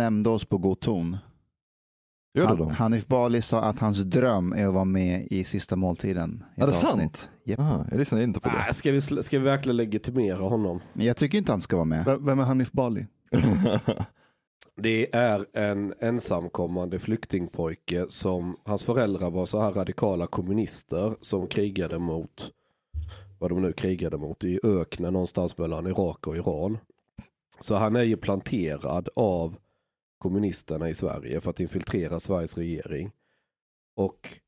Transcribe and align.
de 0.00 0.04
nämnde 0.04 0.30
oss 0.30 0.44
på 0.44 0.58
god 0.58 0.80
ton. 0.80 1.16
Gör 2.34 2.42
det 2.42 2.48
Han, 2.48 2.58
då? 2.58 2.68
Hanif 2.68 3.06
Bali 3.06 3.42
sa 3.42 3.60
att 3.62 3.78
hans 3.78 3.98
dröm 3.98 4.52
är 4.52 4.66
att 4.68 4.74
vara 4.74 4.84
med 4.84 5.26
i 5.30 5.44
Sista 5.44 5.76
måltiden. 5.76 6.44
i 6.56 6.60
Är 6.60 6.64
ett 6.64 6.70
det 6.72 6.76
sant? 6.76 6.94
avsnitt. 6.94 7.30
Japp. 7.44 7.58
Aha, 7.60 7.86
jag 7.90 7.98
lyssnade 7.98 8.24
inte 8.24 8.40
på 8.40 8.48
det. 8.48 8.54
Nej, 8.54 8.74
ska, 8.74 8.92
vi, 8.92 8.98
sl- 8.98 9.22
ska 9.22 9.38
vi 9.38 9.44
verkligen 9.44 9.76
legitimera 9.76 10.36
honom? 10.42 10.80
Jag 10.92 11.16
tycker 11.16 11.38
inte 11.38 11.52
han 11.52 11.60
ska 11.60 11.76
vara 11.76 11.84
med. 11.84 12.04
V- 12.04 12.16
Vem 12.20 12.38
är 12.38 12.44
Hanif 12.44 12.72
Bali? 12.72 13.06
Det 14.76 15.14
är 15.16 15.46
en 15.52 15.94
ensamkommande 16.00 16.98
flyktingpojke 16.98 18.06
som 18.08 18.56
hans 18.64 18.84
föräldrar 18.84 19.30
var 19.30 19.46
så 19.46 19.60
här 19.60 19.70
radikala 19.70 20.26
kommunister 20.26 21.16
som 21.20 21.46
krigade 21.46 21.98
mot 21.98 22.50
vad 23.38 23.50
de 23.50 23.62
nu 23.62 23.72
krigade 23.72 24.16
mot 24.18 24.44
i 24.44 24.60
öknen 24.62 25.12
någonstans 25.12 25.58
mellan 25.58 25.86
Irak 25.86 26.26
och 26.26 26.36
Iran. 26.36 26.78
Så 27.60 27.74
han 27.76 27.96
är 27.96 28.02
ju 28.02 28.16
planterad 28.16 29.08
av 29.16 29.56
kommunisterna 30.20 30.88
i 30.88 30.94
Sverige 30.94 31.40
för 31.40 31.50
att 31.50 31.60
infiltrera 31.60 32.20
Sveriges 32.20 32.56
regering. 32.56 33.12
Och 33.96 34.40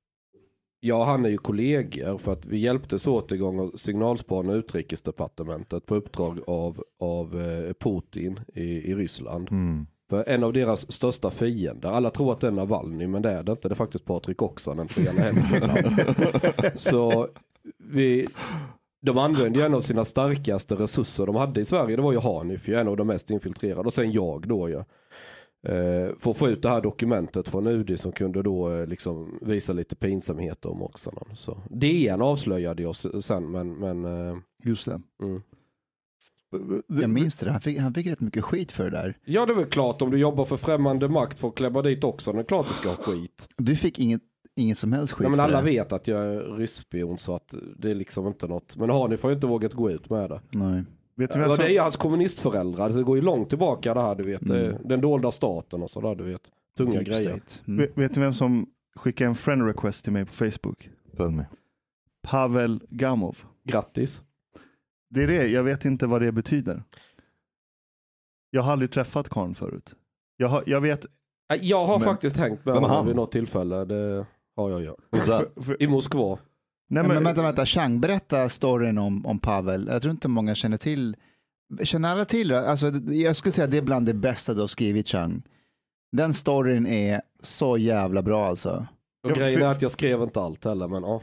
ja, 0.81 1.05
han 1.05 1.25
är 1.25 1.29
ju 1.29 1.39
kollegor 1.39 2.19
för 2.19 2.33
att 2.33 2.47
vi 2.47 2.59
hjälptes 2.59 3.07
åt 3.07 3.33
igång 3.33 3.59
och 3.61 3.81
signalspana 3.81 4.53
utrikesdepartementet 4.53 5.87
på 5.87 5.95
uppdrag 5.95 6.41
av, 6.47 6.85
av 6.98 7.41
eh, 7.41 7.73
Putin 7.73 8.41
i, 8.55 8.62
i 8.62 8.95
Ryssland. 8.95 9.48
Mm. 9.51 9.87
För 10.11 10.29
en 10.29 10.45
av 10.45 10.53
deras 10.53 10.93
största 10.93 11.31
fiender, 11.31 11.89
alla 11.89 12.11
tror 12.11 12.33
att 12.33 12.41
det 12.41 12.47
är 12.47 12.51
Navalny 12.51 13.07
men 13.07 13.23
det 13.23 13.31
är 13.31 13.42
det 13.42 13.53
inte, 13.53 13.69
det 13.69 13.73
är 13.73 13.77
faktiskt 13.77 14.05
Patrik 14.05 14.42
Oksanen 14.42 14.89
på 14.89 15.01
ena 15.01 15.23
hemsidan. 15.23 15.77
Så 16.77 17.29
vi, 17.79 18.29
de 19.01 19.19
använde 19.19 19.59
ju 19.59 19.64
en 19.64 19.75
av 19.75 19.81
sina 19.81 20.05
starkaste 20.05 20.75
resurser 20.75 21.27
de 21.27 21.36
hade 21.36 21.61
i 21.61 21.64
Sverige, 21.64 21.97
det 21.97 22.03
var 22.03 22.12
ju 22.12 22.19
Hanif, 22.19 22.69
en 22.69 22.89
av 22.89 22.97
de 22.97 23.07
mest 23.07 23.31
infiltrerade 23.31 23.86
och 23.86 23.95
sen 23.95 24.12
jag 24.12 24.48
då 24.48 24.69
ju. 24.69 24.84
Eh, 25.68 26.30
att 26.30 26.36
få 26.36 26.48
ut 26.48 26.62
det 26.62 26.68
här 26.68 26.80
dokumentet 26.80 27.48
från 27.48 27.66
UD 27.66 28.00
som 28.00 28.12
kunde 28.12 28.42
då 28.42 28.72
eh, 28.74 28.86
liksom 28.86 29.38
visa 29.42 29.72
lite 29.72 29.96
pinsamheter 29.96 30.70
om 30.70 30.82
Oksanen. 30.82 31.24
Så 31.34 31.58
DN 31.70 32.22
avslöjade 32.22 32.86
oss 32.86 33.06
sen 33.24 33.50
men, 33.50 33.74
men 33.74 34.05
eh, 34.05 34.36
Just 34.64 34.86
det. 34.86 35.00
mm. 35.22 35.42
Jag 36.86 37.10
minns 37.10 37.40
det, 37.40 37.50
han 37.50 37.60
fick, 37.60 37.78
han 37.78 37.94
fick 37.94 38.06
rätt 38.06 38.20
mycket 38.20 38.44
skit 38.44 38.72
för 38.72 38.84
det 38.84 38.90
där. 38.90 39.18
Ja 39.24 39.46
det 39.46 39.52
är 39.52 39.56
väl 39.56 39.64
klart 39.64 40.02
om 40.02 40.10
du 40.10 40.18
jobbar 40.18 40.44
för 40.44 40.56
främmande 40.56 41.08
makt 41.08 41.44
att 41.44 41.55
klämma 41.55 41.83
dit 41.83 42.05
också, 42.05 42.33
det 42.33 42.38
är 42.38 42.44
klart 42.44 42.68
du 42.68 42.74
ska 42.74 42.88
ha 42.88 42.96
skit. 42.96 43.48
Du 43.56 43.77
fick 43.77 43.98
inget, 43.98 44.22
inget 44.56 44.78
som 44.78 44.92
helst 44.92 45.12
skit 45.12 45.24
Ja, 45.24 45.30
men 45.30 45.40
alla 45.40 45.58
det. 45.60 45.64
vet 45.64 45.92
att 45.92 46.08
jag 46.08 46.24
är 46.24 46.56
ryssspion 46.56 47.18
så 47.18 47.34
att 47.34 47.55
det 47.78 47.90
är 47.90 47.94
liksom 47.94 48.27
inte 48.27 48.46
något. 48.46 48.77
Men 48.77 48.90
har 48.90 49.08
ju 49.28 49.34
inte 49.34 49.46
vågat 49.46 49.72
gå 49.72 49.90
ut 49.90 50.10
med 50.10 50.30
det. 50.30 50.40
Nej. 50.50 50.84
Vet 51.14 51.32
du 51.32 51.38
vem 51.38 51.48
Ja, 51.50 51.56
som... 51.56 51.64
det 51.64 51.77
är 51.77 51.82
hans 51.82 51.96
kommunistföräldrar, 51.96 52.91
så 52.91 52.98
det 52.98 53.05
går 53.05 53.16
ju 53.16 53.22
långt 53.22 53.48
tillbaka 53.48 53.94
det 53.94 54.00
här 54.02 54.14
du 54.14 54.22
vet. 54.24 54.42
Mm. 54.42 54.77
Den 54.84 55.00
dolda 55.00 55.30
staten 55.30 55.82
och 55.82 55.91
sådär 55.91 56.14
du 56.14 56.24
vet. 56.24 56.50
Tunga 56.77 56.92
Deep 56.92 57.06
grejer. 57.06 57.41
Mm. 57.66 57.78
Vet, 57.78 57.98
vet 57.98 58.14
du 58.14 58.20
vem 58.20 58.32
som 58.34 58.66
skickade 58.96 59.28
en 59.28 59.34
friend 59.34 59.66
request 59.66 60.05
till 60.05 60.12
mig 60.12 60.24
på 60.24 60.33
Facebook? 60.33 60.90
Följ 61.16 61.34
med. 61.34 61.46
Pavel 62.22 62.83
Gamov. 62.88 63.38
Grattis. 63.64 64.22
Det 65.10 65.22
är 65.22 65.27
det, 65.27 65.46
jag 65.46 65.62
vet 65.62 65.84
inte 65.84 66.06
vad 66.06 66.22
det 66.22 66.33
betyder. 66.33 66.83
Jag 68.50 68.62
har 68.62 68.72
aldrig 68.72 68.90
träffat 68.90 69.28
karln 69.28 69.55
förut. 69.55 69.94
Jag, 70.36 70.48
har, 70.48 70.62
jag 70.66 70.80
vet, 70.80 71.06
Äh, 71.52 71.58
Jag 71.62 71.86
har 71.86 71.98
Men- 71.98 72.08
faktiskt 72.08 72.36
hängt 72.36 72.64
med 72.64 72.74
honom 72.74 73.06
vid 73.06 73.16
något 73.16 73.33
tillfälle. 73.33 73.84
Det 73.84 74.27
har 74.56 74.70
jag 74.70 74.80
ju. 74.80 74.94
För, 75.20 75.62
för, 75.62 75.83
I 75.83 75.86
Moskva. 75.88 76.38
Nej, 76.93 77.03
Men, 77.03 77.14
men, 77.14 77.25
vänta, 77.25 77.42
vänta, 77.42 77.67
Chang, 77.67 78.01
berätta 78.01 78.48
storyn 78.48 78.98
om, 78.98 79.27
om 79.27 79.39
Pavel. 79.39 79.89
Jag 79.92 80.03
tror 80.03 80.11
inte 80.13 80.29
många 80.29 80.55
känner 80.55 80.77
till. 80.77 81.17
Känner 81.83 82.08
alla 82.13 82.25
till? 82.25 82.53
Alltså, 82.55 82.86
jag 83.07 83.36
skulle 83.36 83.53
säga 83.53 83.64
att 83.64 83.70
det 83.70 83.79
är 83.79 83.83
bland 83.83 84.07
det 84.07 84.14
bästa 84.14 84.55
du 84.55 84.61
har 84.61 84.67
skrivit 84.67 85.08
Chang. 85.08 85.42
Den 86.17 86.35
storyn 86.35 86.86
är 86.86 87.20
så 87.42 87.79
jävla 87.79 88.23
bra 88.23 88.47
alltså. 88.47 88.86
Och 89.25 89.33
grejen 89.33 89.63
är 89.63 89.67
att 89.67 89.83
jag 89.83 89.91
skrev 89.91 90.23
inte 90.23 90.41
allt 90.41 90.64
heller 90.64 90.89
men 90.89 91.02
ja. 91.02 91.23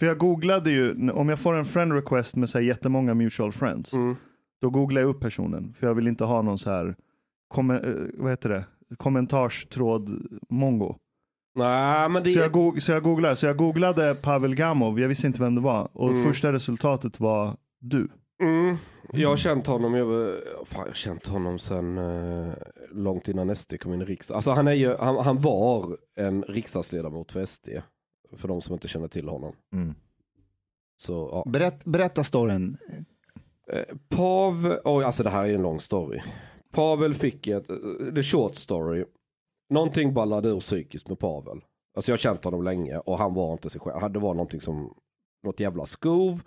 för 0.00 0.06
jag 0.06 0.18
googlade 0.18 0.70
ju, 0.70 1.10
om 1.10 1.28
jag 1.28 1.38
får 1.38 1.54
en 1.54 1.64
friend 1.64 1.92
request 1.92 2.36
med 2.36 2.50
så 2.50 2.58
här, 2.58 2.64
jättemånga 2.64 3.14
mutual 3.14 3.52
friends, 3.52 3.92
Mm. 3.92 4.16
då 4.60 4.70
googlar 4.70 5.00
jag 5.00 5.10
upp 5.10 5.20
personen. 5.20 5.74
För 5.78 5.86
jag 5.86 5.94
vill 5.94 6.08
inte 6.08 6.24
ha 6.24 6.42
någon 6.42 6.58
så 6.58 6.70
här, 6.70 6.96
kom, 7.48 7.70
eh, 7.70 7.78
vad 8.14 8.30
heter 8.30 8.48
det, 8.48 8.64
kommentarstråd 8.96 10.26
mongo. 10.48 10.96
Nej 11.54 12.08
men 12.08 12.22
det 12.22 12.30
Så 12.30 12.38
jag, 12.38 12.82
så 12.82 12.92
jag 12.92 13.02
googlar, 13.02 13.34
så 13.34 13.46
jag 13.46 13.56
googlade 13.56 14.14
Pavel 14.14 14.54
Gamov, 14.54 15.00
jag 15.00 15.08
visste 15.08 15.26
inte 15.26 15.40
vem 15.42 15.54
det 15.54 15.60
var. 15.60 15.88
Och 15.92 16.10
Mm. 16.10 16.22
första 16.22 16.52
resultatet 16.52 17.20
var 17.20 17.56
du. 17.80 18.08
Mm. 18.42 18.76
Jag 19.12 19.28
har 19.28 19.36
känt 19.36 19.66
honom, 19.66 19.94
jag, 19.94 20.06
fan, 20.66 20.80
jag 20.80 20.86
har 20.86 20.92
känt 20.94 21.26
honom 21.26 21.58
sen 21.58 21.98
eh, 21.98 22.52
långt 22.92 23.28
innan 23.28 23.56
SD 23.56 23.74
kom 23.80 23.94
in 23.94 24.02
i 24.02 24.04
riksdagen. 24.04 24.36
Alltså 24.36 24.50
han, 24.50 24.68
är 24.68 24.72
ju, 24.72 24.96
han, 24.96 25.16
han 25.16 25.38
var 25.38 25.96
en 26.16 26.42
riksdagsledamot 26.42 27.32
för 27.32 27.44
SD. 27.44 27.68
För 28.36 28.48
de 28.48 28.60
som 28.60 28.72
inte 28.74 28.88
känner 28.88 29.08
till 29.08 29.28
honom. 29.28 29.52
mm. 29.72 29.94
Så, 30.96 31.28
ja. 31.32 31.50
Berätt, 31.50 31.84
berätta 31.84 32.24
storyn. 32.24 32.76
Eh, 33.72 33.96
Pav, 34.08 34.78
oj 34.84 35.04
alltså 35.04 35.22
det 35.22 35.30
här 35.30 35.44
är 35.48 35.54
en 35.54 35.62
lång 35.62 35.80
story. 35.80 36.20
Pavel 36.72 37.14
fick 37.14 37.46
ett, 37.46 37.70
eh, 37.70 37.76
the 38.14 38.22
short 38.22 38.56
story. 38.56 39.04
Någonting 39.70 40.14
ballade 40.14 40.48
ur 40.48 40.60
psykiskt 40.60 41.08
med 41.08 41.18
Pavel. 41.18 41.60
Alltså 41.94 42.10
jag 42.10 42.12
har 42.12 42.18
känt 42.18 42.44
honom 42.44 42.62
länge 42.62 42.98
och 42.98 43.18
han 43.18 43.34
var 43.34 43.52
inte 43.52 43.70
sig 43.70 43.80
själv. 43.80 44.12
Det 44.12 44.18
var 44.18 44.34
någonting 44.34 44.60
som, 44.60 44.94
något 45.42 45.60
jävla 45.60 45.84
skov. 45.84 46.42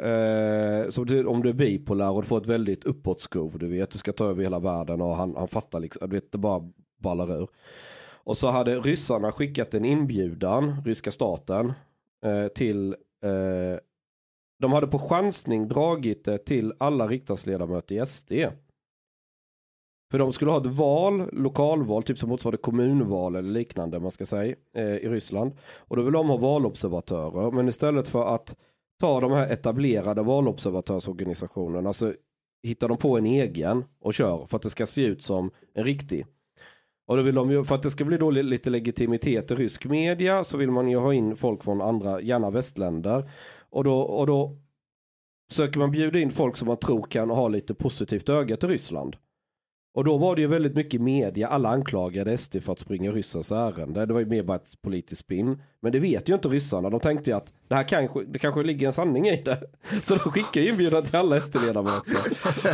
Eh, 0.00 0.88
som 0.88 1.26
om 1.28 1.42
du 1.42 1.48
är 1.48 1.52
bipolär 1.52 2.10
och 2.10 2.22
du 2.22 2.28
får 2.28 2.40
ett 2.40 2.46
väldigt 2.46 2.84
uppåt 2.84 3.20
skov, 3.20 3.58
du 3.58 3.68
vet, 3.68 3.90
du 3.90 3.98
ska 3.98 4.12
ta 4.12 4.26
över 4.26 4.42
hela 4.42 4.58
världen 4.58 5.00
och 5.00 5.16
han, 5.16 5.36
han 5.36 5.48
fattar 5.48 5.80
liksom, 5.80 6.08
du 6.08 6.16
vet, 6.16 6.32
det 6.32 6.38
bara 6.38 6.70
ballar 6.98 7.42
ur. 7.42 7.48
Och 8.24 8.36
så 8.36 8.50
hade 8.50 8.80
ryssarna 8.80 9.32
skickat 9.32 9.74
en 9.74 9.84
inbjudan, 9.84 10.82
ryska 10.84 11.12
staten, 11.12 11.72
eh, 12.24 12.48
till 12.48 12.92
eh, 13.22 13.80
de 14.58 14.72
hade 14.72 14.86
på 14.86 14.98
chansning 14.98 15.68
dragit 15.68 16.24
det 16.24 16.38
till 16.38 16.72
alla 16.78 17.06
riksdagsledamöter 17.06 18.02
i 18.02 18.06
SD. 18.06 18.32
För 20.10 20.18
de 20.18 20.32
skulle 20.32 20.50
ha 20.50 20.60
ett 20.60 20.66
val, 20.78 21.28
lokalval, 21.32 22.02
typ 22.02 22.18
som 22.18 22.28
motsvarande 22.28 22.58
kommunval 22.58 23.36
eller 23.36 23.50
liknande 23.50 24.00
man 24.00 24.10
ska 24.10 24.26
säga 24.26 24.54
eh, 24.74 24.84
i 24.84 25.08
Ryssland. 25.08 25.52
Och 25.76 25.96
då 25.96 26.02
vill 26.02 26.12
de 26.12 26.28
ha 26.28 26.36
valobservatörer. 26.36 27.50
Men 27.50 27.68
istället 27.68 28.08
för 28.08 28.34
att 28.34 28.56
ta 29.00 29.20
de 29.20 29.32
här 29.32 29.52
etablerade 29.52 30.22
valobservatörsorganisationerna 30.22 31.92
så 31.92 32.14
hittar 32.62 32.88
de 32.88 32.96
på 32.96 33.18
en 33.18 33.26
egen 33.26 33.84
och 34.00 34.14
kör 34.14 34.46
för 34.46 34.56
att 34.56 34.62
det 34.62 34.70
ska 34.70 34.86
se 34.86 35.04
ut 35.04 35.22
som 35.22 35.50
en 35.74 35.84
riktig. 35.84 36.26
Och 37.06 37.16
då 37.16 37.22
vill 37.22 37.34
de 37.34 37.50
ju, 37.50 37.64
för 37.64 37.74
att 37.74 37.82
det 37.82 37.90
ska 37.90 38.04
bli 38.04 38.16
då 38.16 38.30
lite 38.30 38.70
legitimitet 38.70 39.50
i 39.50 39.54
rysk 39.54 39.84
media 39.84 40.44
så 40.44 40.56
vill 40.56 40.70
man 40.70 40.88
ju 40.88 40.96
ha 40.96 41.14
in 41.14 41.36
folk 41.36 41.64
från 41.64 41.80
andra, 41.80 42.20
gärna 42.20 42.50
västländer. 42.50 43.30
Och 43.70 43.84
då, 43.84 44.00
och 44.00 44.26
då 44.26 44.56
söker 45.52 45.78
man 45.78 45.90
bjuda 45.90 46.18
in 46.18 46.30
folk 46.30 46.56
som 46.56 46.68
man 46.68 46.76
tror 46.76 47.02
kan 47.02 47.30
ha 47.30 47.48
lite 47.48 47.74
positivt 47.74 48.28
öga 48.28 48.56
till 48.56 48.68
Ryssland. 48.68 49.16
Och 49.94 50.04
då 50.04 50.16
var 50.16 50.36
det 50.36 50.40
ju 50.42 50.46
väldigt 50.48 50.74
mycket 50.74 51.00
media, 51.00 51.48
alla 51.48 51.68
anklagade 51.68 52.38
SD 52.38 52.56
för 52.62 52.72
att 52.72 52.78
springa 52.78 53.12
ryssars 53.12 53.52
ärende. 53.52 54.06
Det 54.06 54.12
var 54.12 54.20
ju 54.20 54.26
mer 54.26 54.42
bara 54.42 54.56
ett 54.56 54.82
politiskt 54.82 55.20
spinn. 55.20 55.62
Men 55.82 55.92
det 55.92 55.98
vet 55.98 56.28
ju 56.28 56.34
inte 56.34 56.48
ryssarna. 56.48 56.90
De 56.90 57.00
tänkte 57.00 57.30
ju 57.30 57.36
att 57.36 57.52
det 57.68 57.74
här 57.74 57.82
kanske, 57.88 58.24
det 58.24 58.38
kanske 58.38 58.62
ligger 58.62 58.86
en 58.86 58.92
sanning 58.92 59.28
i 59.28 59.42
det. 59.42 59.62
Så 60.02 60.14
de 60.14 60.20
skickade 60.30 60.60
ju 60.60 60.70
inbjudan 60.70 61.02
till 61.02 61.16
alla 61.16 61.40
SD-ledamöter. 61.40 62.16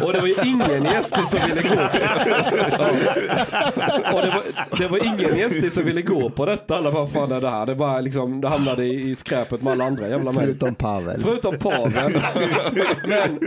Och 0.05 0.13
det 0.13 0.21
var 0.21 0.27
ju 0.27 0.35
ingen 0.45 0.87
i 0.87 1.03
SD 1.03 1.15
som 1.27 1.41
ville 1.49 1.63
gå. 1.63 1.83
Och 4.15 4.23
det 4.23 4.31
var, 4.35 4.79
det 4.79 4.89
var 4.89 5.07
ingen 5.07 5.37
i 5.39 5.51
SD 5.51 5.73
som 5.73 5.85
ville 5.85 6.03
gå 6.03 6.31
på 6.31 6.47
detta. 6.47 6.77
Alla 6.77 6.93
bara, 6.93 7.07
fan 7.07 7.33
är 7.33 7.41
det 7.41 7.51
här? 7.51 7.67
Det, 7.67 7.75
bara 7.75 8.01
liksom, 8.01 8.41
det 8.41 8.49
hamnade 8.49 8.85
i 8.85 9.15
skräpet 9.15 9.63
med 9.63 9.73
alla 9.73 9.85
andra 9.85 10.09
jävla 10.09 10.33
män. 10.33 10.45
Förutom 10.45 10.75
Pavel. 10.75 11.21
Förutom 11.21 11.59
Pavel. 11.59 12.13
Men 13.09 13.39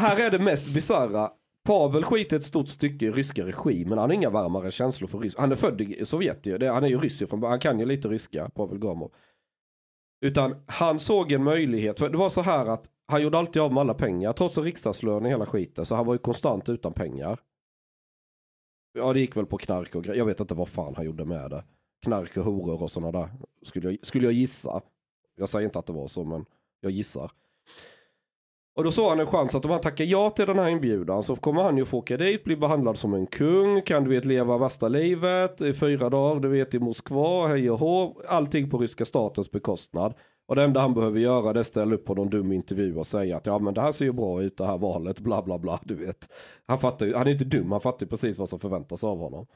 här 0.00 0.20
är 0.20 0.30
det 0.30 0.38
mest 0.38 0.66
bisarra. 0.66 1.30
Pavel 1.64 2.04
skiter 2.04 2.36
ett 2.36 2.44
stort 2.44 2.68
stycke 2.68 3.04
i 3.04 3.10
ryska 3.10 3.46
regimen. 3.46 3.98
Han 3.98 4.10
har 4.10 4.14
inga 4.14 4.30
varmare 4.30 4.70
känslor 4.70 5.08
för 5.08 5.18
rysk. 5.18 5.38
Han 5.38 5.52
är 5.52 5.56
född 5.56 5.80
i 5.80 6.04
Sovjet 6.06 6.46
ju. 6.46 6.68
Han 6.68 6.84
är 6.84 6.88
ju 6.88 6.98
ryss 6.98 7.30
från 7.30 7.42
Han 7.42 7.58
kan 7.58 7.78
ju 7.80 7.86
lite 7.86 8.08
ryska, 8.08 8.48
Pavel 8.48 8.78
Gamov. 8.78 9.12
Utan 10.20 10.64
han 10.66 10.98
såg 10.98 11.32
en 11.32 11.44
möjlighet. 11.44 11.98
För 11.98 12.08
det 12.08 12.18
var 12.18 12.28
så 12.28 12.42
här 12.42 12.66
att 12.66 12.88
han 13.06 13.22
gjorde 13.22 13.38
alltid 13.38 13.62
av 13.62 13.72
med 13.72 13.80
alla 13.80 13.94
pengar. 13.94 14.32
Trots 14.32 14.58
en 14.58 14.64
riksdagslön 14.64 15.26
i 15.26 15.28
hela 15.28 15.46
skiten. 15.46 15.86
Så 15.86 15.94
han 15.94 16.06
var 16.06 16.14
ju 16.14 16.18
konstant 16.18 16.68
utan 16.68 16.92
pengar. 16.92 17.38
Ja 18.92 19.12
det 19.12 19.20
gick 19.20 19.36
väl 19.36 19.46
på 19.46 19.58
knark 19.58 19.94
och 19.94 20.04
grejer. 20.04 20.18
Jag 20.18 20.26
vet 20.26 20.40
inte 20.40 20.54
vad 20.54 20.68
fan 20.68 20.94
han 20.96 21.04
gjorde 21.04 21.24
med 21.24 21.50
det. 21.50 21.64
Knark 22.02 22.36
och 22.36 22.44
horor 22.44 22.82
och 22.82 22.90
sådana 22.90 23.12
där. 23.20 23.30
Skulle 23.62 23.90
jag, 23.90 24.06
skulle 24.06 24.26
jag 24.26 24.32
gissa. 24.32 24.82
Jag 25.36 25.48
säger 25.48 25.64
inte 25.64 25.78
att 25.78 25.86
det 25.86 25.92
var 25.92 26.08
så 26.08 26.24
men 26.24 26.44
jag 26.80 26.92
gissar. 26.92 27.30
Och 28.76 28.84
då 28.84 28.90
såg 28.92 29.08
han 29.08 29.20
en 29.20 29.26
chans 29.26 29.54
att 29.54 29.64
om 29.64 29.70
han 29.70 29.80
tackar 29.80 30.04
ja 30.04 30.30
till 30.30 30.46
den 30.46 30.58
här 30.58 30.68
inbjudan 30.68 31.22
så 31.22 31.36
kommer 31.36 31.62
han 31.62 31.76
ju 31.76 31.84
få 31.84 31.98
åka 31.98 32.16
dit, 32.16 32.44
bli 32.44 32.56
behandlad 32.56 32.98
som 32.98 33.14
en 33.14 33.26
kung, 33.26 33.82
kan 33.82 34.04
du 34.04 34.10
vet 34.10 34.24
leva 34.24 34.58
värsta 34.58 34.88
livet 34.88 35.60
i 35.60 35.74
fyra 35.74 36.10
dagar, 36.10 36.40
du 36.40 36.48
vet 36.48 36.74
i 36.74 36.78
Moskva, 36.78 37.46
hej 37.46 37.70
och 37.70 37.78
hå, 37.78 38.20
allting 38.28 38.70
på 38.70 38.78
ryska 38.78 39.04
statens 39.04 39.50
bekostnad. 39.50 40.14
Och 40.46 40.56
det 40.56 40.62
enda 40.62 40.80
han 40.80 40.94
behöver 40.94 41.20
göra 41.20 41.52
det 41.52 41.58
är 41.60 41.64
ställa 41.64 41.94
upp 41.94 42.04
på 42.04 42.14
någon 42.14 42.30
dum 42.30 42.52
intervju 42.52 42.96
och 42.96 43.06
säga 43.06 43.36
att 43.36 43.46
ja 43.46 43.58
men 43.58 43.74
det 43.74 43.80
här 43.80 43.92
ser 43.92 44.04
ju 44.04 44.12
bra 44.12 44.42
ut 44.42 44.56
det 44.56 44.66
här 44.66 44.78
valet, 44.78 45.20
bla 45.20 45.42
bla 45.42 45.58
bla, 45.58 45.80
du 45.84 45.94
vet. 45.94 46.28
Han 46.66 46.78
fattar 46.78 47.06
ju- 47.06 47.14
han 47.14 47.26
är 47.26 47.30
inte 47.30 47.44
dum, 47.44 47.72
han 47.72 47.80
fattar 47.80 48.06
ju 48.06 48.10
precis 48.10 48.38
vad 48.38 48.48
som 48.48 48.58
förväntas 48.58 49.04
av 49.04 49.18
honom. 49.18 49.46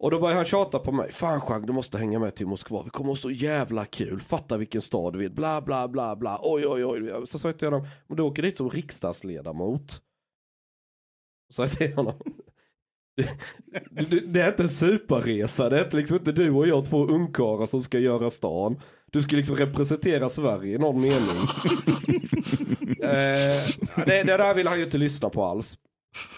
Och 0.00 0.10
då 0.10 0.18
börjar 0.18 0.36
han 0.36 0.44
tjata 0.44 0.78
på 0.78 0.92
mig. 0.92 1.12
Fan 1.12 1.40
Jean, 1.48 1.62
du 1.62 1.72
måste 1.72 1.98
hänga 1.98 2.18
med 2.18 2.34
till 2.34 2.46
Moskva. 2.46 2.82
Vi 2.82 2.90
kommer 2.90 3.12
att 3.12 3.18
så 3.18 3.30
jävla 3.30 3.84
kul. 3.84 4.20
Fatta 4.20 4.56
vilken 4.56 4.82
stad 4.82 5.12
du 5.12 5.18
vet. 5.18 5.32
Bla 5.32 5.60
bla 5.60 5.88
bla 5.88 6.16
bla. 6.16 6.40
Oj 6.42 6.66
oj 6.66 6.84
oj. 6.84 7.26
Så 7.26 7.38
sa 7.38 7.48
jag 7.48 7.58
till 7.58 7.68
honom. 7.68 7.86
Men 8.06 8.16
du 8.16 8.22
åker 8.22 8.42
dit 8.42 8.56
som 8.56 8.70
riksdagsledamot. 8.70 9.92
Så 11.48 11.52
sa 11.52 11.62
jag 11.62 11.72
till 11.72 11.94
honom. 11.94 12.14
Det, 14.26 14.40
är 14.40 14.48
inte 14.48 14.62
en 14.62 14.68
superresa. 14.68 15.68
Det 15.68 15.80
är 15.80 15.96
liksom 15.96 16.16
inte 16.16 16.32
du 16.32 16.50
och 16.50 16.68
jag 16.68 16.90
två 16.90 17.06
ungkarlar 17.06 17.66
som 17.66 17.82
ska 17.82 17.98
göra 17.98 18.30
stan. 18.30 18.80
Du 19.10 19.22
ska 19.22 19.36
liksom 19.36 19.56
representera 19.56 20.28
Sverige 20.28 20.74
i 20.74 20.78
någon 20.78 21.00
mening. 21.00 21.18
eh, 23.02 24.04
det, 24.06 24.22
det 24.22 24.36
där 24.36 24.54
vill 24.54 24.66
han 24.66 24.78
ju 24.78 24.84
inte 24.84 24.98
lyssna 24.98 25.30
på 25.30 25.44
alls. 25.44 25.78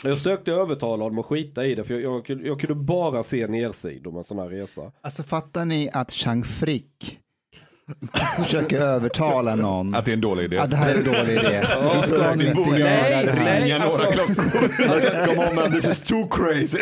Jag 0.05 0.17
försökte 0.19 0.53
övertala 0.53 1.03
honom 1.05 1.19
att 1.19 1.27
skita 1.27 1.65
i 1.67 1.75
det 1.75 1.85
för 1.85 1.95
jag, 1.95 2.03
jag, 2.03 2.27
kunde- 2.27 2.49
jag 2.49 2.61
kunde 2.61 2.75
bara 2.75 3.23
se 3.23 3.47
nersidor 3.47 4.11
med 4.13 4.19
en 4.19 4.25
sån 4.25 4.39
här 4.39 4.49
resa. 4.49 4.93
Alltså 5.01 5.23
fattar 5.23 5.65
ni 5.65 5.91
att 5.93 6.13
Chang 6.13 6.45
Frick 6.45 7.19
försöker 8.45 8.79
övertala 8.81 9.55
någon 9.55 9.95
Att 9.95 10.05
det 10.05 10.11
är 10.11 10.13
en 10.13 10.21
dålig 10.21 10.45
idé. 10.45 10.59
att 10.59 10.71
det 10.71 10.77
här 10.77 10.95
är 10.95 10.99
en 10.99 11.05
dålig 11.05 11.33
idé. 11.33 11.67
Vi 11.97 12.03
ska 12.03 12.35
nu 12.35 12.49
inte 12.49 12.71
Nej, 12.71 12.81
göra 12.81 13.23
det 13.23 13.33
här. 13.33 13.61
nej, 13.61 13.73
alltså, 13.73 13.99
Come 15.35 15.49
on 15.49 15.55
man, 15.55 15.73
this 15.73 15.87
is 15.87 16.01
too 16.01 16.29
crazy. 16.29 16.79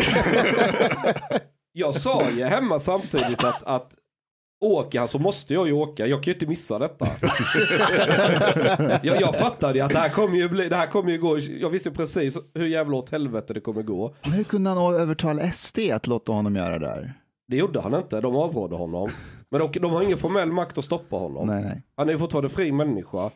jag 1.73 1.95
sa 1.95 2.31
ju 2.31 2.45
hemma 2.45 2.79
samtidigt 2.79 3.45
att, 3.45 3.63
att 3.63 3.91
åker 4.61 4.99
han 4.99 5.09
så 5.09 5.19
måste 5.19 5.55
jag 5.55 5.67
ju 5.67 5.73
åka. 5.73 6.07
Jag 6.07 6.23
kan 6.23 6.31
ju 6.31 6.35
inte 6.35 6.47
missa 6.47 6.79
detta. 6.79 7.07
jag, 9.03 9.21
jag 9.21 9.39
fattade 9.39 9.79
ju 9.79 9.85
att 9.85 9.93
det 9.93 9.99
här 9.99 10.09
kommer 10.09 10.37
ju 10.37 10.49
bli, 10.49 10.69
det 10.69 10.77
här 10.77 10.87
kommer 10.87 11.13
ju 11.13 11.19
gå. 11.19 11.39
Jag 11.39 11.71
visste 11.71 11.91
precis 11.91 12.39
hur 12.55 12.67
jävla 12.67 12.97
åt 12.97 13.11
helvete 13.11 13.55
det 13.55 13.61
kommer 13.61 13.83
gå. 13.83 14.15
Men 14.23 14.33
hur 14.33 14.45
kunde 14.45 14.71
han 14.71 14.95
övertala 14.95 15.53
SD 15.53 15.79
att 15.93 16.07
låta 16.07 16.33
honom 16.33 16.57
göra 16.57 16.79
det 16.79 16.87
där? 16.87 17.15
Det 17.49 17.57
gjorde 17.57 17.81
han 17.81 17.95
inte, 17.95 18.21
de 18.21 18.37
avrådde 18.37 18.77
honom. 18.77 19.11
Men 19.51 19.61
de, 19.61 19.81
de 19.81 19.93
har 19.93 20.03
ingen 20.03 20.19
formell 20.19 20.53
makt 20.53 20.79
att 20.79 20.85
stoppa 20.85 21.17
honom. 21.17 21.47
Nej, 21.47 21.63
nej. 21.63 21.83
Han 21.97 22.09
är 22.09 22.13
ju 22.13 22.19
fortfarande 22.19 22.49
fri 22.49 22.73
människa. 22.73 23.31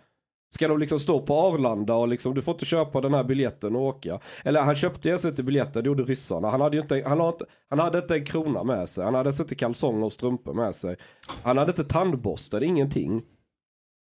Ska 0.54 0.68
de 0.68 0.78
liksom 0.78 1.00
stå 1.00 1.20
på 1.20 1.34
Arlanda 1.34 1.94
och 1.94 2.08
liksom, 2.08 2.34
du 2.34 2.42
får 2.42 2.54
inte 2.54 2.64
köpa 2.64 3.00
den 3.00 3.14
här 3.14 3.24
biljetten 3.24 3.76
och 3.76 3.82
åka. 3.82 4.20
Eller 4.44 4.62
han 4.62 4.74
köpte 4.74 5.08
ju 5.08 5.14
inte 5.14 5.42
biljetten, 5.42 5.82
det 5.82 5.86
gjorde 5.86 6.02
ryssarna. 6.02 6.50
Han 6.50 6.60
hade 6.60 6.76
ju 6.76 6.82
inte, 6.82 7.02
han, 7.06 7.20
hade, 7.20 7.32
inte, 7.32 7.44
han 7.70 7.78
hade 7.78 7.98
inte 7.98 8.14
en 8.14 8.24
krona 8.24 8.64
med 8.64 8.88
sig. 8.88 9.04
Han 9.04 9.14
hade 9.14 9.30
inte 9.30 9.54
kalsonger 9.54 10.04
och 10.04 10.12
strumpor 10.12 10.54
med 10.54 10.74
sig. 10.74 10.96
Han 11.42 11.58
hade 11.58 11.70
inte 11.70 11.84
tandborste, 11.84 12.64
ingenting. 12.64 13.22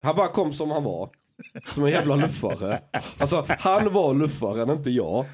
Han 0.03 0.15
bara 0.15 0.27
kom 0.27 0.53
som 0.53 0.71
han 0.71 0.83
var. 0.83 1.09
Som 1.73 1.83
en 1.85 1.91
jävla 1.91 2.15
luffare. 2.15 2.81
Alltså 3.17 3.45
han 3.59 3.93
var 3.93 4.13
luffaren, 4.13 4.69
inte 4.69 4.89
jag. 4.89 5.25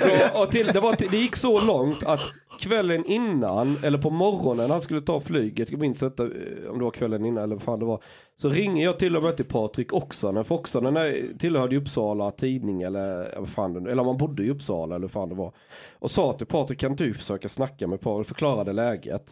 så, 0.00 0.40
och 0.42 0.50
till, 0.50 0.66
det, 0.66 0.80
var, 0.80 0.92
till- 0.94 1.10
det 1.10 1.16
gick 1.16 1.36
så 1.36 1.60
långt 1.66 2.04
att 2.06 2.20
kvällen 2.60 3.04
innan, 3.04 3.76
eller 3.84 3.98
på 3.98 4.10
morgonen 4.10 4.70
han 4.70 4.80
skulle 4.80 5.00
ta 5.00 5.20
flyget, 5.20 5.70
jag 5.70 5.80
minns 5.80 6.02
inte 6.02 6.22
eh, 6.22 6.70
om 6.70 6.78
det 6.78 6.84
var 6.84 6.90
kvällen 6.90 7.24
innan 7.24 7.44
eller 7.44 7.54
vad 7.54 7.62
fan 7.62 7.78
det 7.78 7.84
var. 7.84 8.02
Så 8.36 8.48
ringer 8.48 8.84
jag 8.84 8.98
till 8.98 9.16
och 9.16 9.22
med 9.22 9.36
till 9.36 9.44
Patrik 9.44 9.92
Oksanen, 9.92 10.44
för 10.44 10.54
Oksanen 10.54 10.96
är- 10.96 11.38
tillhörde 11.38 11.74
ju 11.74 11.80
Uppsala 11.80 12.30
tidning 12.30 12.82
eller 12.82 13.20
eh, 13.34 13.38
vad 13.40 13.48
fan 13.48 13.72
det, 13.84 13.90
eller 13.90 14.02
om 14.02 14.06
man 14.06 14.16
bodde 14.18 14.42
i 14.44 14.50
Uppsala 14.50 14.94
eller 14.94 15.02
vad 15.04 15.10
fan 15.12 15.28
det 15.28 15.34
var. 15.34 15.52
Och 15.98 16.10
sa 16.10 16.32
till 16.32 16.46
Patrik, 16.46 16.78
kan 16.80 16.96
du 16.96 17.14
försöka 17.14 17.48
snacka 17.48 17.86
med 17.86 18.00
Paul, 18.00 18.24
förklarade 18.24 18.72
läget. 18.72 19.24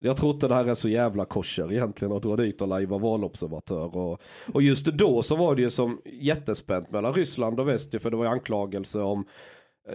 Jag 0.00 0.16
tror 0.16 0.34
inte 0.34 0.48
det 0.48 0.54
här 0.54 0.64
är 0.64 0.74
så 0.74 0.88
jävla 0.88 1.24
kosher 1.24 1.72
egentligen 1.72 2.12
att 2.12 2.22
dra 2.22 2.36
dit 2.36 2.60
och 2.60 2.68
lajva 2.68 2.98
valobservatör. 2.98 3.96
Och, 3.96 4.20
och 4.52 4.62
just 4.62 4.86
då 4.86 5.22
så 5.22 5.36
var 5.36 5.54
det 5.54 5.62
ju 5.62 5.70
som 5.70 6.00
jättespänt 6.04 6.90
mellan 6.90 7.12
Ryssland 7.12 7.60
och 7.60 7.68
väst 7.68 8.02
för 8.02 8.10
det 8.10 8.16
var 8.16 8.24
ju 8.24 8.30
anklagelser 8.30 9.02
om 9.02 9.24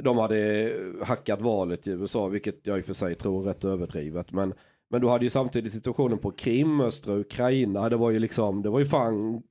de 0.02 0.18
hade 0.18 0.72
hackat 1.04 1.42
valet 1.42 1.88
i 1.88 1.92
USA, 1.92 2.28
vilket 2.28 2.68
jag 2.68 2.78
i 2.78 2.82
och 2.82 2.86
för 2.86 2.94
sig 2.94 3.16
tror 3.16 3.42
är 3.42 3.48
rätt 3.48 3.66
överdrivet. 3.66 4.32
Men, 4.32 4.54
men 4.90 5.02
du 5.02 5.08
hade 5.08 5.26
ju 5.26 5.30
samtidigt 5.30 5.74
situationen 5.74 6.18
på 6.18 6.32
Krim, 6.32 6.82
östra 6.82 7.16
Ukraina. 7.16 7.90
Det 7.90 7.98
var 7.98 8.12
ju 8.12 8.20
liksom, 8.20 8.62
det 8.62 8.70
var 8.70 8.80
ju 8.80 8.86
fan 8.86 9.44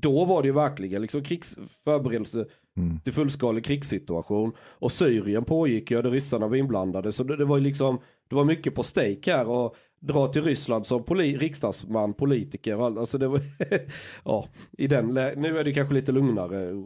då 0.00 0.24
var 0.24 0.42
det 0.42 0.48
ju 0.48 0.54
verkligen 0.54 1.02
liksom 1.02 1.22
krigsförberedelse 1.22 2.46
Mm. 2.76 3.00
till 3.00 3.12
fullskalig 3.12 3.64
krigssituation. 3.64 4.52
Och 4.60 4.92
Syrien 4.92 5.44
pågick 5.44 5.90
ju, 5.90 6.02
där 6.02 6.10
ryssarna 6.10 6.48
var 6.48 6.56
inblandade. 6.56 7.12
Så 7.12 7.24
det, 7.24 7.36
det 7.36 7.44
var 7.44 7.56
ju 7.58 7.62
liksom, 7.64 7.98
det 8.28 8.34
var 8.34 8.44
mycket 8.44 8.74
på 8.74 8.82
stake 8.82 9.32
här. 9.36 9.48
Och 9.48 9.76
dra 10.00 10.28
till 10.28 10.42
Ryssland 10.42 10.86
som 10.86 11.02
poli, 11.04 11.36
riksdagsman, 11.36 12.14
politiker. 12.14 12.76
och 12.76 12.84
all- 12.86 12.98
Alltså 12.98 13.18
det 13.18 13.28
var, 13.28 13.40
ja, 14.24 14.48
i 14.78 14.86
den, 14.86 15.06
nu 15.14 15.58
är 15.58 15.64
det 15.64 15.72
kanske 15.72 15.94
lite 15.94 16.12
lugnare. 16.12 16.82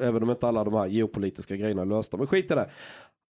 Även 0.00 0.22
om 0.22 0.30
inte 0.30 0.48
alla 0.48 0.64
de 0.64 0.74
här 0.74 0.86
geopolitiska 0.86 1.56
grejerna 1.56 1.82
är 1.82 1.86
lösta. 1.86 2.16
Men 2.16 2.26
skit 2.26 2.50
i 2.50 2.54
det. 2.54 2.70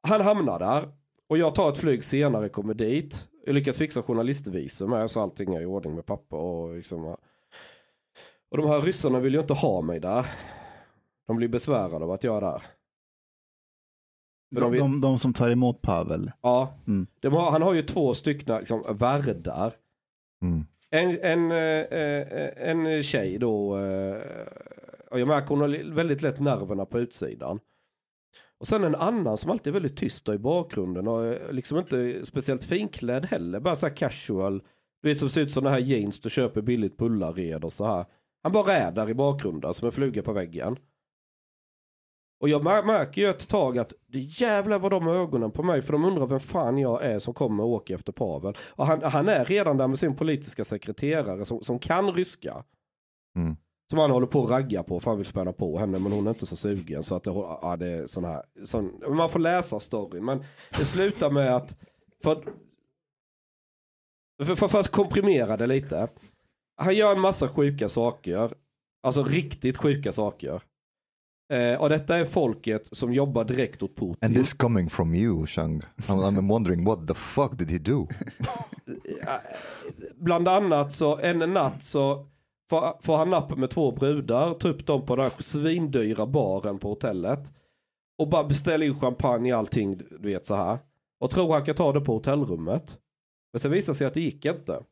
Han 0.07 0.22
hamnar 0.22 0.60
där. 0.60 0.89
Och 1.30 1.38
jag 1.38 1.56
tar 1.56 1.69
ett 1.72 1.78
flyg 1.78 2.04
senare, 2.04 2.50
kommer 2.50 2.74
dit. 2.74 3.28
Jag 3.46 3.54
lyckas 3.56 3.78
fixa 3.78 4.01
journalistvisum 4.04 4.89
med 4.89 5.12
så 5.12 5.19
allting 5.22 5.54
är 5.56 5.62
i 5.62 5.66
ordning 5.66 5.96
med 5.96 6.06
pappa 6.06 6.36
och 6.36 6.75
liksom. 6.75 7.16
Och 8.53 8.57
de 8.57 8.67
här 8.69 8.81
ryssarna 8.81 9.19
vill 9.19 9.33
ju 9.33 9.39
inte 9.39 9.53
ha 9.53 9.81
mig 9.81 10.00
där. 10.00 10.25
De 11.27 11.38
blir 11.38 11.47
besvärade 11.47 12.05
av 12.05 12.11
att 12.11 12.23
jag 12.23 12.38
är 12.38 12.41
där. 12.41 12.59
För 14.53 14.55
de 14.55 14.59
De, 14.61 14.71
vill- 14.71 14.79
de, 14.81 15.01
de 15.01 15.17
som 15.19 15.33
tar 15.33 15.50
emot 15.50 15.81
Pavel. 15.81 16.31
Ja, 16.41 16.73
Mm. 16.88 17.07
de 17.19 17.33
har, 17.33 17.51
han 17.51 17.61
har 17.61 17.73
ju 17.73 17.81
två 17.81 18.13
stycken 18.13 18.57
liksom, 18.59 18.83
värdar. 18.89 19.73
Mm. 20.41 20.65
En, 20.89 21.19
en, 21.21 21.51
eh, 21.51 21.57
eh, 22.00 22.69
en 22.69 23.03
tjej 23.03 23.38
då, 23.38 23.77
eh, 23.77 24.21
och 25.11 25.19
jag 25.19 25.27
märker 25.27 25.47
hon 25.47 25.61
har 25.61 25.91
väldigt 25.94 26.21
lätt 26.21 26.39
nerverna 26.39 26.85
på 26.85 27.00
utsidan. 27.00 27.59
Och 28.59 28.67
sen 28.67 28.83
en 28.83 28.95
annan 28.95 29.38
som 29.38 29.51
alltid 29.51 29.67
är 29.67 29.73
väldigt 29.73 29.97
tyst 29.97 30.29
i 30.29 30.38
bakgrunden 30.38 31.07
och 31.07 31.25
eh, 31.25 31.51
liksom 31.51 31.77
inte 31.77 32.25
speciellt 32.25 32.63
finklädd 32.63 33.25
heller. 33.25 33.59
Bara 33.59 33.75
så 33.75 33.88
här 33.88 33.95
casual. 33.95 34.63
Du 35.01 35.09
vet 35.09 35.19
som 35.19 35.29
ser 35.29 35.41
ut 35.41 35.51
som 35.51 35.63
den 35.63 35.73
här 35.73 35.79
jeans 35.79 36.19
du 36.19 36.29
köper 36.29 36.61
billigt 36.61 36.97
på 36.97 37.05
Ullared 37.05 37.63
och 37.63 37.73
så 37.73 37.85
här. 37.85 38.05
Han 38.44 38.51
bara 38.51 38.78
är 38.78 38.92
där 38.92 39.10
i 39.10 39.13
bakgrunden 39.13 39.74
som 39.74 39.86
en 39.86 39.92
fluga 39.92 40.24
på 40.24 40.34
väggen. 40.34 40.78
Och 42.40 42.50
jag 42.50 42.63
mär- 42.63 42.84
märker 42.86 43.22
ju 43.22 43.29
ett 43.29 43.48
tag 43.48 43.77
att 43.77 43.94
det 44.08 44.20
jävlar 44.20 44.79
vad 44.79 44.91
de 44.91 45.08
har 45.08 45.15
ögonen 45.15 45.51
på 45.51 45.63
mig 45.63 45.82
för 45.82 45.94
de 45.94 46.06
undrar 46.06 46.27
vem 46.27 46.39
fan 46.39 46.77
jag 46.77 47.06
är 47.06 47.20
som 47.20 47.34
kommer 47.34 47.63
och 47.63 47.70
åker 47.70 47.96
efter 47.96 48.12
Pavel. 48.12 48.56
Och 48.70 48.88
han, 48.88 49.03
han 49.03 49.29
är 49.29 49.46
redan 49.46 49.77
där 49.77 49.88
med 49.88 50.00
sin 50.00 50.15
politiska 50.15 50.63
sekreterare 50.63 51.46
som, 51.46 51.63
som 51.63 51.79
kan 51.79 52.13
ryska. 52.13 52.63
Mm. 53.36 53.56
Som 53.89 54.00
han 54.00 54.12
håller 54.12 54.27
på 54.27 54.44
att 54.44 54.50
ragga 54.50 54.84
på 54.84 55.00
för 55.00 55.12
han 55.12 55.17
vill 55.17 55.25
spänna 55.25 55.53
på 55.53 55.77
henne 55.77 56.00
men 56.00 56.12
hon 56.12 56.25
är 56.27 56.29
inte 56.29 56.46
så 56.46 56.56
sugen. 56.56 57.03
Så 57.03 57.15
att 57.15 57.24
det, 57.24 57.32
ja, 57.32 57.75
det 57.79 57.88
är 57.88 58.08
sån 58.08 58.24
här, 58.24 58.44
sån, 58.63 59.15
man 59.15 59.29
får 59.29 59.39
läsa 59.39 59.79
storyn. 59.79 60.25
Men 60.25 60.44
det 60.77 60.86
slutar 60.86 61.32
med 61.32 61.56
att, 61.56 61.77
för, 62.24 62.44
för, 64.44 64.56
för, 64.56 64.67
för 64.67 64.79
att 64.79 64.88
komprimera 64.88 65.58
det 65.58 65.67
lite. 65.67 66.08
Han 66.75 66.96
gör 66.96 67.15
en 67.15 67.22
massa 67.22 67.48
sjuka 67.48 67.89
saker. 67.89 68.53
Alltså 69.03 69.24
riktigt 69.24 69.77
sjuka 69.77 70.12
saker. 70.12 70.62
Eh, 71.53 71.82
och 71.82 71.89
detta 71.89 72.18
är 72.18 72.25
folket 72.25 72.89
som 72.92 73.13
jobbar 73.13 73.44
direkt 73.44 73.84
åt 73.84 73.96
Putin. 73.96 74.18
And 74.22 74.36
this 74.36 74.53
coming 74.53 74.89
from 74.89 75.15
you, 75.15 75.46
Chang. 75.46 75.82
I'm, 75.96 76.38
I'm 76.38 76.48
wondering 76.48 76.86
what 76.86 77.08
the 77.08 77.13
fuck 77.13 77.58
did 77.58 77.72
he 77.72 77.77
do? 77.77 78.08
Bland 80.15 80.48
annat 80.48 80.94
så 80.94 81.18
en 81.18 81.39
natt 81.39 81.86
så 81.86 82.27
får, 82.70 83.01
får 83.01 83.18
han 83.18 83.30
napp 83.30 83.58
med 83.58 83.70
två 83.70 83.92
brudar, 83.92 84.53
tar 84.53 84.70
upp 84.70 84.86
dem 84.86 85.06
på 85.06 85.15
den 85.15 85.24
här 85.24 85.34
svindyra 85.39 86.25
baren 86.25 86.80
på 86.80 86.89
hotellet. 86.89 87.53
Och 88.18 88.30
bara 88.30 88.44
beställer 88.44 88.86
in 88.86 89.00
champagne 89.00 89.53
och 89.53 89.60
allting, 89.60 89.98
du 89.98 90.30
vet 90.30 90.46
så 90.46 90.56
här. 90.56 90.80
Och 91.20 91.32
tror 91.32 91.53
han 91.53 91.65
kan 91.65 91.75
ta 91.75 91.94
det 91.94 92.01
på 92.01 92.13
hotellrummet. 92.13 92.98
Men 93.53 93.60
sen 93.60 93.72
visar 93.72 93.94
sig 93.94 94.08
att 94.08 94.13
det 94.13 94.22
gick 94.22 94.46
inte. 94.46 94.84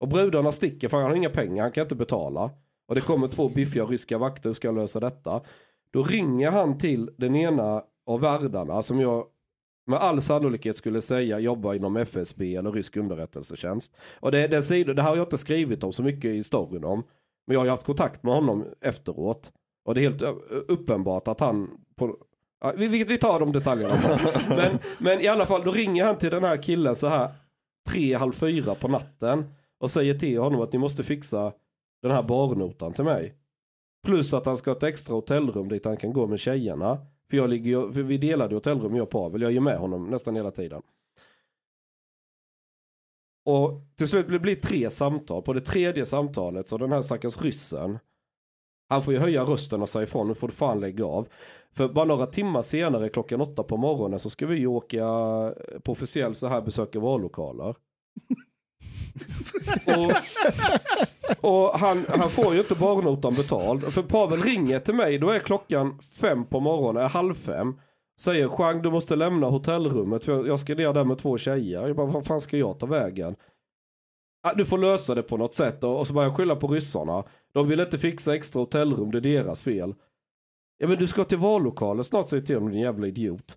Och 0.00 0.08
brudarna 0.08 0.52
sticker 0.52 0.88
för 0.88 0.96
han 0.96 1.06
har 1.06 1.16
inga 1.16 1.30
pengar, 1.30 1.62
han 1.62 1.72
kan 1.72 1.82
inte 1.82 1.94
betala. 1.94 2.50
Och 2.88 2.94
det 2.94 3.00
kommer 3.00 3.28
två 3.28 3.48
biffiga 3.48 3.84
ryska 3.84 4.18
vakter, 4.18 4.48
hur 4.48 4.54
ska 4.54 4.68
jag 4.68 4.74
lösa 4.74 5.00
detta? 5.00 5.40
Då 5.92 6.02
ringer 6.02 6.50
han 6.50 6.78
till 6.78 7.10
den 7.16 7.36
ena 7.36 7.82
av 8.06 8.20
värdarna 8.20 8.82
som 8.82 9.00
jag 9.00 9.26
med 9.86 9.98
all 9.98 10.20
sannolikhet 10.20 10.76
skulle 10.76 11.00
säga 11.00 11.38
jobbar 11.38 11.74
inom 11.74 11.96
FSB 11.96 12.56
eller 12.56 12.72
rysk 12.72 12.96
underrättelsetjänst. 12.96 13.96
Och 14.20 14.32
det, 14.32 14.46
det, 14.46 14.62
sidor, 14.62 14.94
det 14.94 15.02
här 15.02 15.08
har 15.08 15.16
jag 15.16 15.26
inte 15.26 15.38
skrivit 15.38 15.84
om 15.84 15.92
så 15.92 16.02
mycket 16.02 16.30
i 16.30 16.42
storyn 16.42 16.84
om. 16.84 17.02
Men 17.46 17.54
jag 17.54 17.60
har 17.60 17.64
ju 17.64 17.70
haft 17.70 17.86
kontakt 17.86 18.22
med 18.22 18.34
honom 18.34 18.64
efteråt. 18.80 19.52
Och 19.84 19.94
det 19.94 20.00
är 20.00 20.02
helt 20.02 20.22
uppenbart 20.68 21.28
att 21.28 21.40
han 21.40 21.70
på, 21.96 22.16
ja, 22.60 22.72
vi, 22.76 23.04
vi 23.04 23.18
tar 23.18 23.40
de 23.40 23.52
detaljerna 23.52 23.94
men, 24.48 24.78
men 24.98 25.20
i 25.20 25.28
alla 25.28 25.46
fall 25.46 25.62
då 25.64 25.72
ringer 25.72 26.04
han 26.04 26.18
till 26.18 26.30
den 26.30 26.44
här 26.44 26.62
killen 26.62 26.96
så 26.96 27.08
här 27.08 27.34
tre, 27.88 28.14
halv 28.14 28.32
fyra 28.32 28.74
på 28.74 28.88
natten. 28.88 29.44
Och 29.80 29.90
säger 29.90 30.14
till 30.14 30.38
honom 30.38 30.60
att 30.60 30.72
ni 30.72 30.78
måste 30.78 31.04
fixa 31.04 31.52
den 32.02 32.10
här 32.10 32.22
barnotan 32.22 32.92
till 32.92 33.04
mig. 33.04 33.34
Plus 34.06 34.34
att 34.34 34.46
han 34.46 34.56
ska 34.56 34.70
ha 34.70 34.76
ett 34.76 34.82
extra 34.82 35.14
hotellrum 35.14 35.68
dit 35.68 35.84
han 35.84 35.96
kan 35.96 36.12
gå 36.12 36.26
med 36.26 36.40
tjejerna. 36.40 37.06
För, 37.30 37.36
jag 37.36 37.50
ligger, 37.50 37.92
för 37.92 38.02
vi 38.02 38.18
delade 38.18 38.54
hotellrum 38.54 38.96
jag 38.96 39.02
och 39.02 39.10
Pavel. 39.10 39.42
Jag 39.42 39.48
är 39.48 39.52
ju 39.54 39.60
med 39.60 39.78
honom 39.78 40.10
nästan 40.10 40.36
hela 40.36 40.50
tiden. 40.50 40.82
Och 43.44 43.80
till 43.96 44.08
slut 44.08 44.26
blir 44.26 44.38
det 44.38 44.56
tre 44.56 44.90
samtal. 44.90 45.42
På 45.42 45.52
det 45.52 45.60
tredje 45.60 46.06
samtalet 46.06 46.68
så 46.68 46.78
den 46.78 46.92
här 46.92 47.02
stackars 47.02 47.42
ryssen. 47.42 47.98
Han 48.88 49.02
får 49.02 49.14
ju 49.14 49.20
höja 49.20 49.44
rösten 49.44 49.82
och 49.82 49.88
säga 49.88 50.02
ifrån. 50.02 50.28
Nu 50.28 50.34
får 50.34 50.48
du 50.48 50.54
fan 50.54 50.80
lägga 50.80 51.04
av. 51.04 51.28
För 51.72 51.88
bara 51.88 52.04
några 52.04 52.26
timmar 52.26 52.62
senare 52.62 53.08
klockan 53.08 53.40
åtta 53.40 53.62
på 53.62 53.76
morgonen 53.76 54.18
så 54.18 54.30
ska 54.30 54.46
vi 54.46 54.56
ju 54.56 54.66
åka 54.66 55.04
på 55.82 55.92
officiell 55.92 56.34
så 56.34 56.46
här 56.46 56.60
besöka 56.60 57.00
vallokaler 57.00 57.76
och 59.86 60.12
och 61.50 61.78
han, 61.78 62.06
han 62.08 62.30
får 62.30 62.54
ju 62.54 62.60
inte 62.60 62.74
barnotan 62.74 63.34
betald. 63.34 63.92
För 63.92 64.02
Pavel 64.02 64.42
ringer 64.42 64.80
till 64.80 64.94
mig, 64.94 65.18
då 65.18 65.30
är 65.30 65.38
klockan 65.38 65.98
fem 66.20 66.44
på 66.44 66.60
morgonen, 66.60 67.02
eh, 67.02 67.10
halv 67.10 67.34
fem. 67.34 67.80
Säger 68.20 68.48
Chang 68.48 68.82
du 68.82 68.90
måste 68.90 69.16
lämna 69.16 69.46
hotellrummet 69.46 70.24
för 70.24 70.46
jag- 70.46 70.60
ska 70.60 70.74
ner 70.74 70.92
där 70.92 71.04
med 71.04 71.18
två 71.18 71.38
tjejer. 71.38 71.86
Jag 71.86 71.96
bara, 71.96 72.06
vad 72.06 72.26
fan 72.26 72.40
ska 72.40 72.56
jag 72.56 72.78
ta 72.78 72.86
vägen? 72.86 73.36
"Ah, 74.42 74.54
Du 74.54 74.64
får 74.64 74.78
lösa 74.78 75.14
det 75.14 75.22
på 75.22 75.36
något 75.36 75.54
sätt 75.54 75.84
och, 75.84 76.06
så 76.06 76.12
börjar 76.14 76.28
jag 76.28 76.36
skylla 76.36 76.56
på 76.56 76.68
ryssarna. 76.68 77.24
De 77.52 77.68
vill 77.68 77.80
inte 77.80 77.98
fixa 77.98 78.34
extra 78.34 78.60
hotellrum, 78.60 79.10
det 79.10 79.18
är 79.18 79.20
deras 79.20 79.62
fel. 79.62 79.94
Ja 80.78 80.88
men 80.88 80.98
du 80.98 81.06
ska 81.06 81.24
till 81.24 81.38
vallokalen 81.38 82.04
snart 82.04 82.28
säger 82.28 82.40
jag 82.40 82.46
till 82.46 82.56
honom 82.56 82.70
din 82.72 82.80
jävla 82.80 83.06
idiot. 83.06 83.56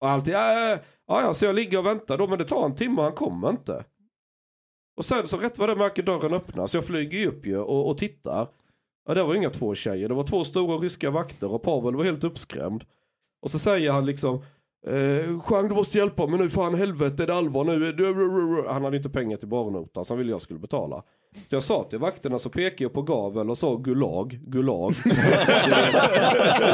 Och 0.00 0.08
alltid, 0.10 0.34
äh, 0.34 0.40
äh, 0.40 0.72
äh, 0.72 0.78
ja 1.06 1.18
äh, 1.20 1.24
ja 1.26 1.34
så 1.34 1.44
jag 1.44 1.54
ligger 1.54 1.78
och 1.78 1.86
väntar 1.86 2.18
då 2.18 2.26
men 2.26 2.38
det 2.38 2.44
tar 2.44 2.64
en 2.64 2.74
timme 2.74 2.96
och 2.98 3.02
han 3.04 3.12
kommer 3.12 3.50
inte. 3.50 3.84
Och 4.96 5.04
sen 5.04 5.28
så 5.28 5.36
rätt 5.36 5.58
vad 5.58 5.68
det 5.68 5.76
märker 5.76 6.02
dörren 6.02 6.34
öppnas. 6.34 6.74
Jag 6.74 6.86
flyger 6.86 7.18
ju 7.18 7.26
upp 7.26 7.46
ju 7.46 7.58
och, 7.58 7.88
och 7.90 7.98
tittar. 7.98 8.48
Ja 9.06 9.14
det 9.14 9.22
var 9.22 9.34
inga 9.34 9.50
två 9.50 9.74
tjejer. 9.74 10.08
Det 10.08 10.14
var 10.14 10.24
två 10.24 10.44
stora 10.44 10.76
ryska 10.78 11.10
vakter 11.10 11.52
och 11.52 11.62
Pavel 11.62 11.96
var 11.96 12.04
helt 12.04 12.24
uppskrämd. 12.24 12.84
Och 13.42 13.50
så 13.50 13.58
säger 13.58 13.92
han 13.92 14.06
liksom. 14.06 14.42
Eh, 14.86 15.40
Chang 15.40 15.68
du 15.68 15.74
måste 15.74 15.98
hjälpa 15.98 16.26
mig 16.26 16.38
nu, 16.38 16.50
fan 16.50 16.74
helvete 16.74 17.22
är 17.22 17.26
det 17.26 17.34
allvar 17.34 17.64
nu? 17.64 17.92
Du- 17.92 18.64
Han 18.68 18.84
hade 18.84 18.96
inte 18.96 19.08
pengar 19.10 19.36
till 19.36 19.48
barnotan 19.48 20.04
så 20.04 20.14
han 20.14 20.18
ville 20.18 20.30
jag 20.30 20.42
skulle 20.42 20.58
betala. 20.60 21.02
Så 21.48 21.54
jag 21.56 21.62
sa 21.62 21.84
till 21.84 21.98
vakterna 21.98 22.38
så 22.38 22.50
pekade 22.50 22.84
jag 22.84 22.92
på 22.92 23.02
gavel 23.02 23.50
och 23.50 23.58
sa 23.58 23.76
gulag, 23.76 24.40
gulag. 24.46 24.92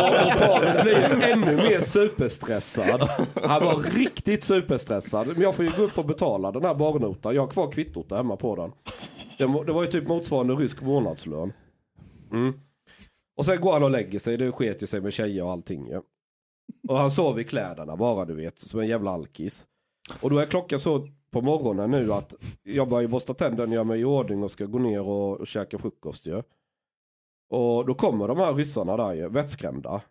och, 0.00 0.50
och 0.56 0.82
blev 0.82 1.22
ännu 1.22 1.56
mer 1.56 1.80
superstressad. 1.80 3.02
Han 3.42 3.64
var 3.64 3.94
riktigt 3.98 4.42
superstressad. 4.42 5.26
Men 5.26 5.40
jag 5.42 5.54
får 5.54 5.64
ju 5.64 5.70
gå 5.76 5.82
upp 5.82 5.98
och 5.98 6.04
betala 6.06 6.52
den 6.52 6.64
här 6.64 6.74
barnotan. 6.74 7.34
Jag 7.34 7.42
har 7.42 7.48
kvar 7.48 7.70
kvittot 7.72 8.08
där 8.08 8.16
hemma 8.16 8.36
på 8.36 8.56
den. 8.56 8.72
Det, 9.38 9.64
det 9.66 9.72
var 9.72 9.82
ju 9.82 9.88
typ 9.90 10.08
motsvarande 10.08 10.54
rysk 10.54 10.82
månadslön. 10.82 11.52
Mm. 12.32 12.52
Och 13.36 13.46
sen 13.46 13.60
går 13.60 13.72
han 13.72 13.82
och 13.82 13.90
lägger 13.90 14.18
sig. 14.18 14.36
Det 14.36 14.52
sket 14.52 14.82
ju 14.82 14.86
sig 14.86 15.00
med 15.00 15.12
tjejer 15.12 15.44
och 15.44 15.50
allting 15.52 15.86
ju. 15.88 16.00
Och 16.88 16.98
han 16.98 17.10
sov 17.10 17.40
i 17.40 17.44
kläderna 17.44 17.96
bara 17.96 18.24
du 18.24 18.34
vet. 18.34 18.58
Som 18.58 18.80
en 18.80 18.86
jävla 18.86 19.10
alkis. 19.10 19.66
Och 20.20 20.30
då 20.30 20.38
är 20.38 20.46
klockan 20.46 20.78
så 20.78 21.08
på 21.30 21.40
morgonen 21.40 21.90
nu 21.90 22.12
att 22.12 22.34
jag 22.62 22.88
börjar 22.88 23.02
ju 23.02 23.08
borsta 23.08 23.34
tänderna, 23.34 23.74
gör 23.74 23.84
mig 23.84 24.00
i 24.00 24.04
ordning 24.04 24.42
och 24.42 24.50
ska 24.50 24.64
gå 24.64 24.78
ner 24.78 25.00
och, 25.00 25.40
och 25.40 25.46
käka 25.46 25.78
frukost 25.78 26.26
ju. 26.26 26.42
Och 27.50 27.86
då 27.86 27.94
kommer 27.94 28.28
de 28.28 28.38
här 28.38 28.54
ryssarna 28.54 28.96
där 28.96 29.12
ju, 29.12 29.28
vettskrämda. 29.28 30.02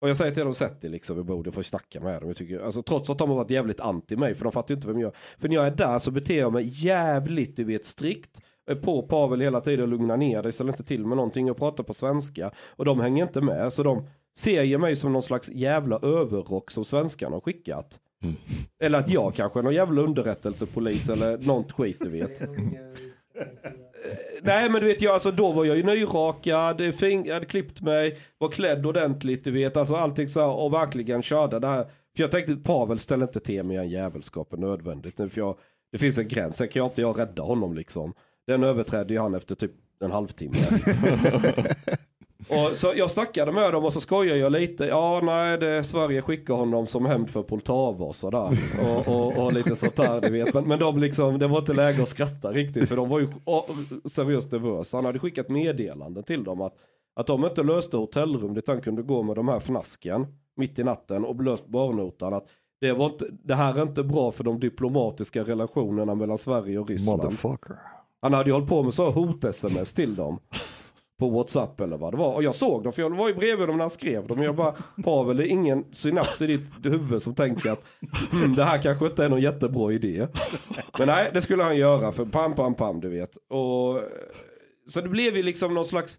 Och 0.00 0.08
jag 0.08 0.16
säger 0.16 0.34
till 0.34 0.44
dem, 0.44 0.54
sätt 0.54 0.84
er 0.84 0.88
liksom 0.88 1.16
vid 1.16 1.24
bordet, 1.24 1.54
får 1.54 1.62
snacka 1.62 2.00
med 2.00 2.22
dem. 2.22 2.28
Jag 2.28 2.36
tycker, 2.36 2.60
alltså, 2.60 2.82
trots 2.82 3.10
att 3.10 3.18
de 3.18 3.28
har 3.28 3.36
varit 3.36 3.50
jävligt 3.50 3.80
anti 3.80 4.16
mig, 4.16 4.34
för 4.34 4.44
de 4.44 4.52
fattar 4.52 4.74
ju 4.74 4.76
inte 4.76 4.88
vem 4.88 5.00
jag 5.00 5.08
är. 5.08 5.16
För 5.38 5.48
när 5.48 5.54
jag 5.56 5.66
är 5.66 5.70
där 5.70 5.98
så 5.98 6.10
beter 6.10 6.38
jag 6.38 6.52
mig 6.52 6.64
jävligt, 6.66 7.56
du 7.56 7.64
vet, 7.64 7.84
strikt. 7.84 8.40
Jag 8.64 8.78
är 8.78 8.82
på 8.82 9.02
Pavel 9.02 9.40
hela 9.40 9.60
tiden 9.60 9.82
och 9.82 9.88
lugnar 9.88 10.16
ner 10.16 10.42
dig, 10.42 10.52
ställer 10.52 10.72
inte 10.72 10.84
till 10.84 11.06
med 11.06 11.16
någonting. 11.16 11.46
Jag 11.46 11.56
pratar 11.56 11.84
på 11.84 11.94
svenska. 11.94 12.50
Och 12.58 12.84
de 12.84 13.00
hänger 13.00 13.26
inte 13.26 13.40
med, 13.40 13.72
så 13.72 13.82
de 13.82 14.08
ser 14.38 14.62
ju 14.62 14.78
mig 14.78 14.96
som 14.96 15.12
någon 15.12 15.22
slags 15.22 15.50
jävla 15.50 15.96
överrock 15.96 16.70
som 16.70 16.84
svenskarna 16.84 17.36
har 17.36 17.40
skickat. 17.40 18.00
Eller 18.80 18.98
att 18.98 19.10
jag 19.10 19.34
kanske 19.34 19.60
är 19.60 19.62
någon 19.62 19.74
jävla 19.74 20.02
underrättelsepolis 20.02 21.08
eller 21.08 21.38
något 21.38 21.72
skit 21.72 21.96
du 22.00 22.08
vet. 22.08 22.42
Nej 24.42 24.70
men 24.70 24.80
du 24.80 24.86
vet 24.86 25.02
jag, 25.02 25.14
alltså 25.14 25.30
då 25.30 25.52
var 25.52 25.64
jag 25.64 25.76
ju 25.76 25.82
nyrakad, 25.82 26.94
fin, 26.94 27.24
jag 27.24 27.34
hade 27.34 27.46
klippt 27.46 27.80
mig, 27.80 28.18
var 28.38 28.48
klädd 28.48 28.86
ordentligt 28.86 29.44
du 29.44 29.50
vet, 29.50 29.76
alltså 29.76 29.94
allting 29.96 30.28
så 30.28 30.40
här, 30.40 30.48
och 30.48 30.72
verkligen 30.72 31.22
körde 31.22 31.58
det 31.58 31.66
här. 31.66 31.84
För 32.16 32.22
jag 32.22 32.30
tänkte 32.30 32.56
Pavel 32.56 32.98
ställer 32.98 33.26
inte 33.26 33.40
till 33.40 33.62
mig 33.62 33.76
en 33.76 33.88
jävelskap 33.88 34.52
är 34.52 34.56
nödvändigt 34.56 35.18
nu 35.18 35.28
för 35.28 35.40
jag, 35.40 35.56
det 35.92 35.98
finns 35.98 36.18
en 36.18 36.28
gräns, 36.28 36.56
sen 36.56 36.68
kan 36.68 36.80
jag 36.80 36.86
inte 36.86 37.00
jag 37.00 37.18
rädda 37.18 37.42
honom 37.42 37.74
liksom. 37.74 38.14
Den 38.46 38.64
överträdde 38.64 39.14
ju 39.14 39.20
han 39.20 39.34
efter 39.34 39.54
typ 39.54 39.72
en 40.00 40.10
halvtimme. 40.10 40.56
Och 42.48 42.78
så 42.78 42.92
jag 42.96 43.10
snackade 43.10 43.52
med 43.52 43.72
dem 43.72 43.84
och 43.84 43.92
så 43.92 44.00
skojade 44.00 44.38
jag 44.38 44.52
lite. 44.52 44.84
Ja, 44.84 45.20
nej, 45.22 45.58
det 45.58 45.84
Sverige 45.84 46.22
skickar 46.22 46.54
honom 46.54 46.86
som 46.86 47.06
hämnd 47.06 47.30
för 47.30 47.42
Poltava 47.42 48.04
och 48.04 48.16
sådär. 48.16 48.50
Och, 48.86 49.08
och, 49.08 49.44
och 49.44 49.52
lite 49.52 49.76
sånt 49.76 49.96
där, 49.96 50.20
du 50.20 50.30
vet. 50.30 50.54
Men, 50.54 50.68
men 50.68 50.78
de 50.78 50.98
liksom, 50.98 51.38
det 51.38 51.46
var 51.46 51.58
inte 51.58 51.74
läge 51.74 52.02
att 52.02 52.08
skratta 52.08 52.52
riktigt. 52.52 52.88
För 52.88 52.96
de 52.96 53.08
var 53.08 53.20
ju 53.20 53.28
seriöst 54.10 54.52
nervösa. 54.52 54.96
Han 54.96 55.04
hade 55.04 55.18
skickat 55.18 55.48
meddelanden 55.48 56.22
till 56.22 56.44
dem 56.44 56.60
att, 56.60 56.74
att 57.14 57.26
de 57.26 57.44
inte 57.44 57.62
löste 57.62 57.96
hotellrum 57.96 58.54
dit 58.54 58.68
han 58.68 58.80
kunde 58.80 59.02
gå 59.02 59.22
med 59.22 59.36
de 59.36 59.48
här 59.48 59.56
fnasken 59.56 60.26
mitt 60.56 60.78
i 60.78 60.84
natten 60.84 61.24
och 61.24 61.42
löst 61.42 61.66
barnotan. 61.66 62.34
Att 62.34 62.44
det, 62.80 62.92
var 62.92 63.06
inte, 63.06 63.26
det 63.30 63.54
här 63.54 63.78
är 63.78 63.82
inte 63.82 64.02
bra 64.02 64.30
för 64.30 64.44
de 64.44 64.60
diplomatiska 64.60 65.42
relationerna 65.42 66.14
mellan 66.14 66.38
Sverige 66.38 66.78
och 66.78 66.88
Ryssland. 66.88 67.22
Motherfucker. 67.22 67.76
Han 68.22 68.32
hade 68.32 68.50
ju 68.50 68.52
hållit 68.52 68.68
på 68.68 68.82
med 68.82 68.94
så 68.94 69.10
hot-sms 69.10 69.94
till 69.94 70.14
dem. 70.14 70.38
På 71.18 71.28
WhatsApp 71.28 71.80
eller 71.80 71.96
vad 71.96 72.12
det 72.12 72.16
var. 72.16 72.34
Och 72.34 72.42
jag 72.42 72.54
såg 72.54 72.82
dem, 72.84 72.92
för 72.92 73.02
jag 73.02 73.16
var 73.16 73.28
ju 73.28 73.34
bredvid 73.34 73.68
dem 73.68 73.76
när 73.76 73.82
han 73.82 73.90
skrev 73.90 74.26
dem. 74.26 74.42
Jag 74.42 74.56
bara, 74.56 74.74
Pavel, 75.04 75.36
det 75.36 75.46
är 75.46 75.48
ingen 75.48 75.84
synaps 75.92 76.42
i 76.42 76.46
ditt 76.46 76.84
huvud 76.84 77.22
som 77.22 77.34
tänker 77.34 77.72
att 77.72 77.84
hmm, 78.30 78.54
det 78.54 78.64
här 78.64 78.82
kanske 78.82 79.06
inte 79.06 79.24
är 79.24 79.28
någon 79.28 79.40
jättebra 79.40 79.92
idé. 79.92 80.28
Men 80.98 81.08
nej, 81.08 81.30
det 81.32 81.40
skulle 81.40 81.62
han 81.62 81.76
göra 81.76 82.12
för 82.12 82.24
pam, 82.24 82.54
pam, 82.54 82.74
pam, 82.74 83.00
du 83.00 83.08
vet. 83.08 83.36
Och, 83.36 84.00
så 84.88 85.00
det 85.00 85.08
blev 85.08 85.36
ju 85.36 85.42
liksom 85.42 85.74
någon 85.74 85.84
slags, 85.84 86.18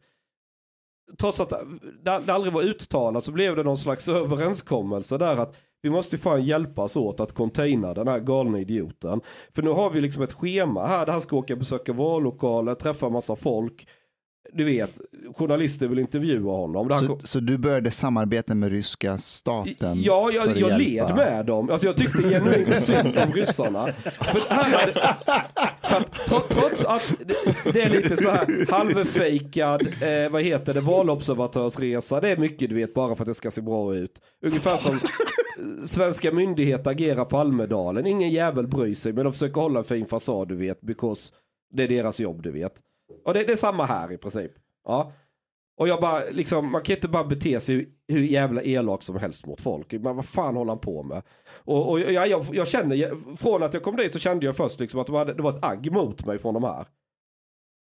trots 1.19 1.39
att 1.39 1.49
det 1.49 2.21
det 2.25 2.33
aldrig 2.33 2.53
var 2.53 2.63
uttalat 2.63 3.23
så 3.23 3.31
blev 3.31 3.55
det 3.55 3.63
någon 3.63 3.77
slags 3.77 4.09
överenskommelse 4.09 5.17
där 5.17 5.37
att 5.37 5.55
vi 5.81 5.89
måste 5.89 6.15
ju 6.15 6.19
fan 6.19 6.45
hjälpas 6.45 6.95
åt 6.95 7.19
att 7.19 7.33
containa 7.33 7.93
den 7.93 8.07
här 8.07 8.19
galna 8.19 8.59
idioten. 8.59 9.21
För 9.55 9.61
nu 9.61 9.69
har 9.69 9.89
vi 9.89 10.01
liksom 10.01 10.23
ett 10.23 10.33
schema 10.33 10.87
här 10.87 11.05
där 11.05 11.11
han 11.11 11.21
ska 11.21 11.37
åka 11.37 11.53
och 11.53 11.59
besöka 11.59 11.93
vallokaler, 11.93 12.75
träffa 12.75 13.09
massa 13.09 13.35
folk. 13.35 13.87
Du 14.53 14.63
vet, 14.63 15.01
journalister 15.35 15.87
vill 15.87 15.99
intervjua 15.99 16.51
honom. 16.51 16.89
Här 16.91 17.07
kom- 17.07 17.19
Så, 17.19 17.27
så 17.27 17.39
du 17.39 17.57
började 17.57 17.91
samarbeta 17.91 18.55
med 18.55 18.69
ryska 18.71 19.17
staten? 19.17 20.01
Ja, 20.03 20.31
jag, 20.31 20.57
jag 20.57 20.79
led 20.81 21.15
med 21.15 21.45
dem. 21.45 21.69
Alltså 21.69 21.87
jag 21.87 21.97
tyckte 21.97 22.23
genuint 22.23 22.75
synd 22.75 23.17
om 23.25 23.31
ryssarna. 23.33 23.93
För 24.03 24.55
han 24.55 24.71
hade, 24.71 24.91
för 25.81 25.97
att, 25.97 26.13
tro- 26.27 26.41
trots 26.49 26.83
att 26.85 27.15
det, 27.25 27.71
det 27.73 27.81
är 27.81 27.89
lite 27.89 28.17
så 28.17 28.29
här 28.29 28.71
halvfejkad, 28.71 29.81
eh, 29.81 30.29
vad 30.31 30.41
heter 30.43 30.73
det, 30.73 30.81
valobservatörsresa. 30.81 32.21
Det 32.21 32.29
är 32.29 32.37
mycket 32.37 32.69
du 32.69 32.75
vet 32.75 32.93
bara 32.93 33.15
för 33.15 33.23
att 33.23 33.27
det 33.27 33.33
ska 33.33 33.51
se 33.51 33.61
bra 33.61 33.95
ut. 33.95 34.21
Ungefär 34.45 34.77
som 34.77 34.91
eh, 34.95 35.83
svenska 35.83 36.31
myndigheter 36.31 36.91
agerar 36.91 37.25
på 37.25 37.37
Almedalen. 37.37 38.05
Ingen 38.07 38.29
jävel 38.29 38.67
bryr 38.67 38.93
sig 38.93 39.13
men 39.13 39.23
de 39.23 39.33
försöker 39.33 39.61
hålla 39.61 39.79
en 39.79 39.85
fin 39.85 40.05
fasad 40.05 40.47
du 40.47 40.55
vet. 40.55 40.81
Because 40.81 41.33
det 41.73 41.83
är 41.83 41.87
deras 41.87 42.19
jobb 42.19 42.43
du 42.43 42.51
vet. 42.51 42.73
Och 43.25 43.33
det, 43.33 43.43
det 43.43 43.51
är 43.51 43.55
samma 43.55 43.85
här 43.85 44.11
i 44.11 44.17
princip. 44.17 44.51
Ja. 44.85 45.11
Och 45.77 45.87
jag 45.87 46.01
bara, 46.01 46.23
liksom, 46.31 46.71
man 46.71 46.81
kan 46.81 46.95
inte 46.95 47.07
bara 47.07 47.23
bete 47.23 47.59
sig 47.59 47.75
hur, 47.75 47.89
hur 48.07 48.23
jävla 48.23 48.63
elak 48.63 49.03
som 49.03 49.17
helst 49.17 49.45
mot 49.45 49.61
folk. 49.61 49.91
Men 49.91 50.15
vad 50.15 50.25
fan 50.25 50.55
håller 50.55 50.71
han 50.71 50.79
på 50.79 51.03
med? 51.03 51.23
Och, 51.49 51.89
och 51.89 51.99
jag, 51.99 52.27
jag, 52.27 52.45
jag 52.51 52.67
känner, 52.67 53.35
från 53.35 53.63
att 53.63 53.73
jag 53.73 53.83
kom 53.83 53.95
dit 53.95 54.13
så 54.13 54.19
kände 54.19 54.45
jag 54.45 54.55
först 54.55 54.79
liksom 54.79 54.99
att 54.99 55.07
de 55.07 55.15
hade, 55.15 55.33
det 55.33 55.41
var 55.41 55.57
ett 55.57 55.63
agg 55.63 55.91
mot 55.91 56.25
mig 56.25 56.39
från 56.39 56.53
de 56.53 56.63
här. 56.63 56.87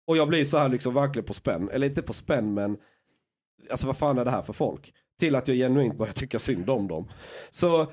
Och 0.07 0.17
jag 0.17 0.29
blir 0.29 0.45
så 0.45 0.59
här 0.59 0.69
liksom 0.69 0.95
verkligen 0.95 1.27
på 1.27 1.33
spänn, 1.33 1.71
eller 1.71 1.87
inte 1.87 2.03
på 2.03 2.13
spänn 2.13 2.55
men, 2.55 2.77
alltså 3.71 3.87
vad 3.87 3.97
fan 3.97 4.19
är 4.19 4.25
det 4.25 4.31
här 4.31 4.43
för 4.43 4.53
folk? 4.53 4.95
Till 5.21 5.35
att 5.35 5.49
jag 5.49 5.57
genuint 5.57 5.99
börjar 5.99 6.13
tycka 6.13 6.39
synd 6.39 6.71
om 6.71 6.89
dem. 6.89 7.09
Så 7.51 7.87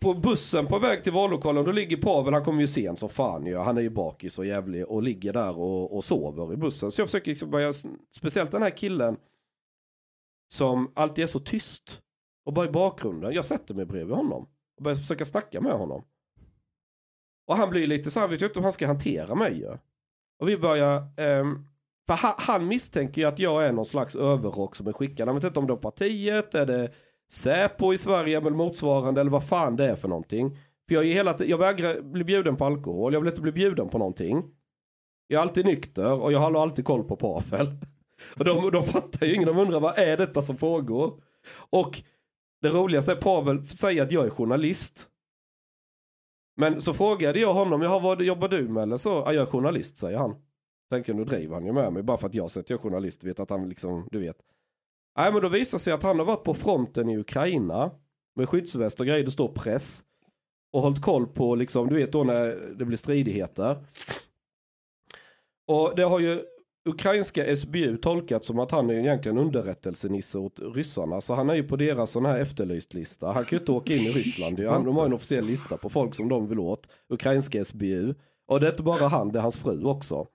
på 0.00 0.14
bussen 0.14 0.66
på 0.66 0.78
väg 0.78 1.04
till 1.04 1.12
vallokalen, 1.12 1.64
då 1.64 1.72
ligger 1.72 1.96
Pavel, 1.96 2.34
han 2.34 2.44
kommer 2.44 2.60
ju 2.60 2.66
sent 2.66 2.98
som 2.98 3.08
fan 3.08 3.46
ju. 3.46 3.56
Han 3.56 3.78
är 3.78 3.82
ju 3.82 3.90
bakis 3.90 4.38
och 4.38 4.46
jävlig 4.46 4.86
och 4.86 5.02
ligger 5.02 5.32
där 5.32 5.58
och, 5.58 5.96
och 5.96 6.04
sover 6.04 6.52
i 6.52 6.56
bussen. 6.56 6.92
Så 6.92 7.00
jag 7.00 7.08
försöker 7.08 7.30
liksom 7.30 7.50
börja, 7.50 7.72
speciellt 8.16 8.52
den 8.52 8.62
här 8.62 8.76
killen 8.76 9.16
som 10.52 10.92
alltid 10.94 11.22
är 11.22 11.26
så 11.26 11.40
tyst 11.40 12.02
och 12.44 12.52
bara 12.52 12.66
i 12.66 12.70
bakgrunden. 12.70 13.32
Jag 13.32 13.44
sätter 13.44 13.74
mig 13.74 13.84
bredvid 13.84 14.16
honom 14.16 14.48
och 14.76 14.84
börjar 14.84 14.96
försöka 14.96 15.24
snacka 15.24 15.60
med 15.60 15.72
honom. 15.72 16.04
Och 17.46 17.56
han 17.56 17.70
blir 17.70 17.86
lite 17.86 18.10
så 18.10 18.20
här, 18.20 18.28
vet 18.28 18.40
jag 18.40 18.48
inte 18.48 18.60
hur 18.60 18.64
han 18.64 18.72
ska 18.72 18.86
hantera 18.86 19.34
mig 19.34 19.58
ju. 19.58 19.78
Och 20.38 20.48
vi 20.48 20.58
börjar, 20.58 21.20
um, 21.20 21.68
för 22.06 22.14
han, 22.14 22.34
han 22.38 22.66
misstänker 22.66 23.22
ju 23.22 23.28
att 23.28 23.38
jag 23.38 23.66
är 23.66 23.72
någon 23.72 23.86
slags 23.86 24.16
överrock 24.16 24.76
som 24.76 24.86
är 24.86 24.92
skickad. 24.92 25.28
Han 25.28 25.34
vet 25.34 25.44
inte 25.44 25.58
om 25.58 25.66
det 25.66 25.72
är 25.72 25.76
partiet, 25.76 26.54
är 26.54 26.66
det 26.66 26.92
Säpo 27.34 27.92
i 27.92 27.98
Sverige 27.98 28.36
är 28.36 28.40
väl 28.40 28.54
motsvarande 28.54 29.20
eller 29.20 29.30
vad 29.30 29.48
fan 29.48 29.76
det 29.76 29.88
är 29.90 29.94
för 29.94 30.08
någonting. 30.08 30.58
För 30.88 30.94
jag, 30.94 31.04
är 31.06 31.12
hela, 31.12 31.36
jag 31.44 31.58
vägrar 31.58 32.00
bli 32.00 32.24
bjuden 32.24 32.56
på 32.56 32.64
alkohol, 32.64 33.12
jag 33.12 33.20
vill 33.20 33.28
inte 33.28 33.40
bli 33.40 33.52
bjuden 33.52 33.88
på 33.88 33.98
någonting. 33.98 34.44
Jag 35.26 35.38
är 35.38 35.42
alltid 35.42 35.66
nykter 35.66 36.12
och 36.12 36.32
jag 36.32 36.38
har 36.38 36.62
alltid 36.62 36.84
koll 36.84 37.04
på 37.04 37.16
Pavel. 37.16 37.66
Och 38.38 38.44
de, 38.44 38.70
de 38.70 38.82
fattar 38.82 39.26
ju 39.26 39.34
ingen, 39.34 39.46
de 39.48 39.58
undrar 39.58 39.80
vad 39.80 39.98
är 39.98 40.16
detta 40.16 40.42
som 40.42 40.56
pågår? 40.56 41.20
Och 41.70 42.02
det 42.62 42.68
roligaste 42.68 43.12
är 43.12 43.16
Pavel 43.16 43.66
säger 43.66 44.02
att 44.02 44.12
jag 44.12 44.26
är 44.26 44.30
journalist. 44.30 45.08
Men 46.56 46.80
så 46.80 46.92
frågade 46.92 47.40
jag 47.40 47.54
honom, 47.54 47.82
Jaha, 47.82 47.98
vad 47.98 48.22
jobbar 48.22 48.48
du 48.48 48.68
med? 48.68 48.82
Eller 48.82 48.96
så, 48.96 49.10
"Ja, 49.10 49.32
jag 49.32 49.42
är 49.42 49.46
journalist 49.46 49.96
säger 49.96 50.18
han. 50.18 50.36
Tänker 50.90 51.14
nu 51.14 51.24
driver 51.24 51.54
han 51.54 51.66
ju 51.66 51.72
med 51.72 51.92
mig 51.92 52.02
bara 52.02 52.16
för 52.16 52.26
att 52.26 52.34
jag 52.34 52.50
säger 52.50 52.62
att 52.62 52.70
jag 52.70 52.78
är 52.78 52.82
journalist. 52.82 53.24
Vet 53.24 53.40
att 53.40 53.50
han 53.50 53.68
liksom, 53.68 54.08
du 54.10 54.18
vet. 54.18 54.36
Nej 55.16 55.32
men 55.32 55.42
då 55.42 55.48
visar 55.48 55.78
sig 55.78 55.92
att 55.92 56.02
han 56.02 56.18
har 56.18 56.26
varit 56.26 56.44
på 56.44 56.54
fronten 56.54 57.08
i 57.08 57.18
Ukraina. 57.18 57.90
Med 58.36 58.48
skyddsväst 58.48 59.00
och 59.00 59.06
grejer, 59.06 59.24
det 59.24 59.30
står 59.30 59.48
press. 59.48 60.02
Och 60.72 60.82
hållit 60.82 61.02
koll 61.02 61.26
på 61.26 61.54
liksom, 61.54 61.88
du 61.88 61.94
vet 61.94 62.12
då 62.12 62.24
när 62.24 62.74
det 62.78 62.84
blir 62.84 62.96
stridigheter. 62.96 63.84
Och 65.68 65.92
det 65.96 66.02
har 66.02 66.18
ju 66.20 66.42
ukrainska 66.88 67.56
SBU 67.56 67.96
tolkat 67.96 68.44
som 68.44 68.58
att 68.58 68.70
han 68.70 68.90
är 68.90 68.94
egentligen 68.94 69.38
underrättelsenisse 69.38 70.38
åt 70.38 70.60
ryssarna. 70.74 71.20
Så 71.20 71.34
han 71.34 71.50
är 71.50 71.54
ju 71.54 71.62
på 71.68 71.76
deras 71.76 72.10
sån 72.10 72.26
här 72.26 72.38
efterlyst-lista. 72.40 73.26
Han 73.26 73.44
kan 73.44 73.48
ju 73.50 73.58
inte 73.58 73.72
åka 73.72 73.92
in 73.94 74.00
i 74.06 74.10
Ryssland. 74.10 74.58
Han- 74.60 74.84
De 74.84 74.96
har 74.96 75.02
ju 75.02 75.06
en 75.06 75.12
officiell 75.12 75.44
lista 75.44 75.76
på 75.76 75.88
folk 75.88 76.14
som 76.14 76.28
de 76.28 76.48
vill 76.48 76.58
åt. 76.58 76.88
Ukrainska 77.08 77.60
SBU. 77.64 78.14
Och 78.46 78.60
det 78.60 78.66
är 78.66 78.70
inte 78.70 78.82
bara 78.82 79.08
han, 79.08 79.28
det 79.32 79.38
är 79.38 79.42
hans 79.42 79.62
fru 79.62 79.84
också. 79.84 80.26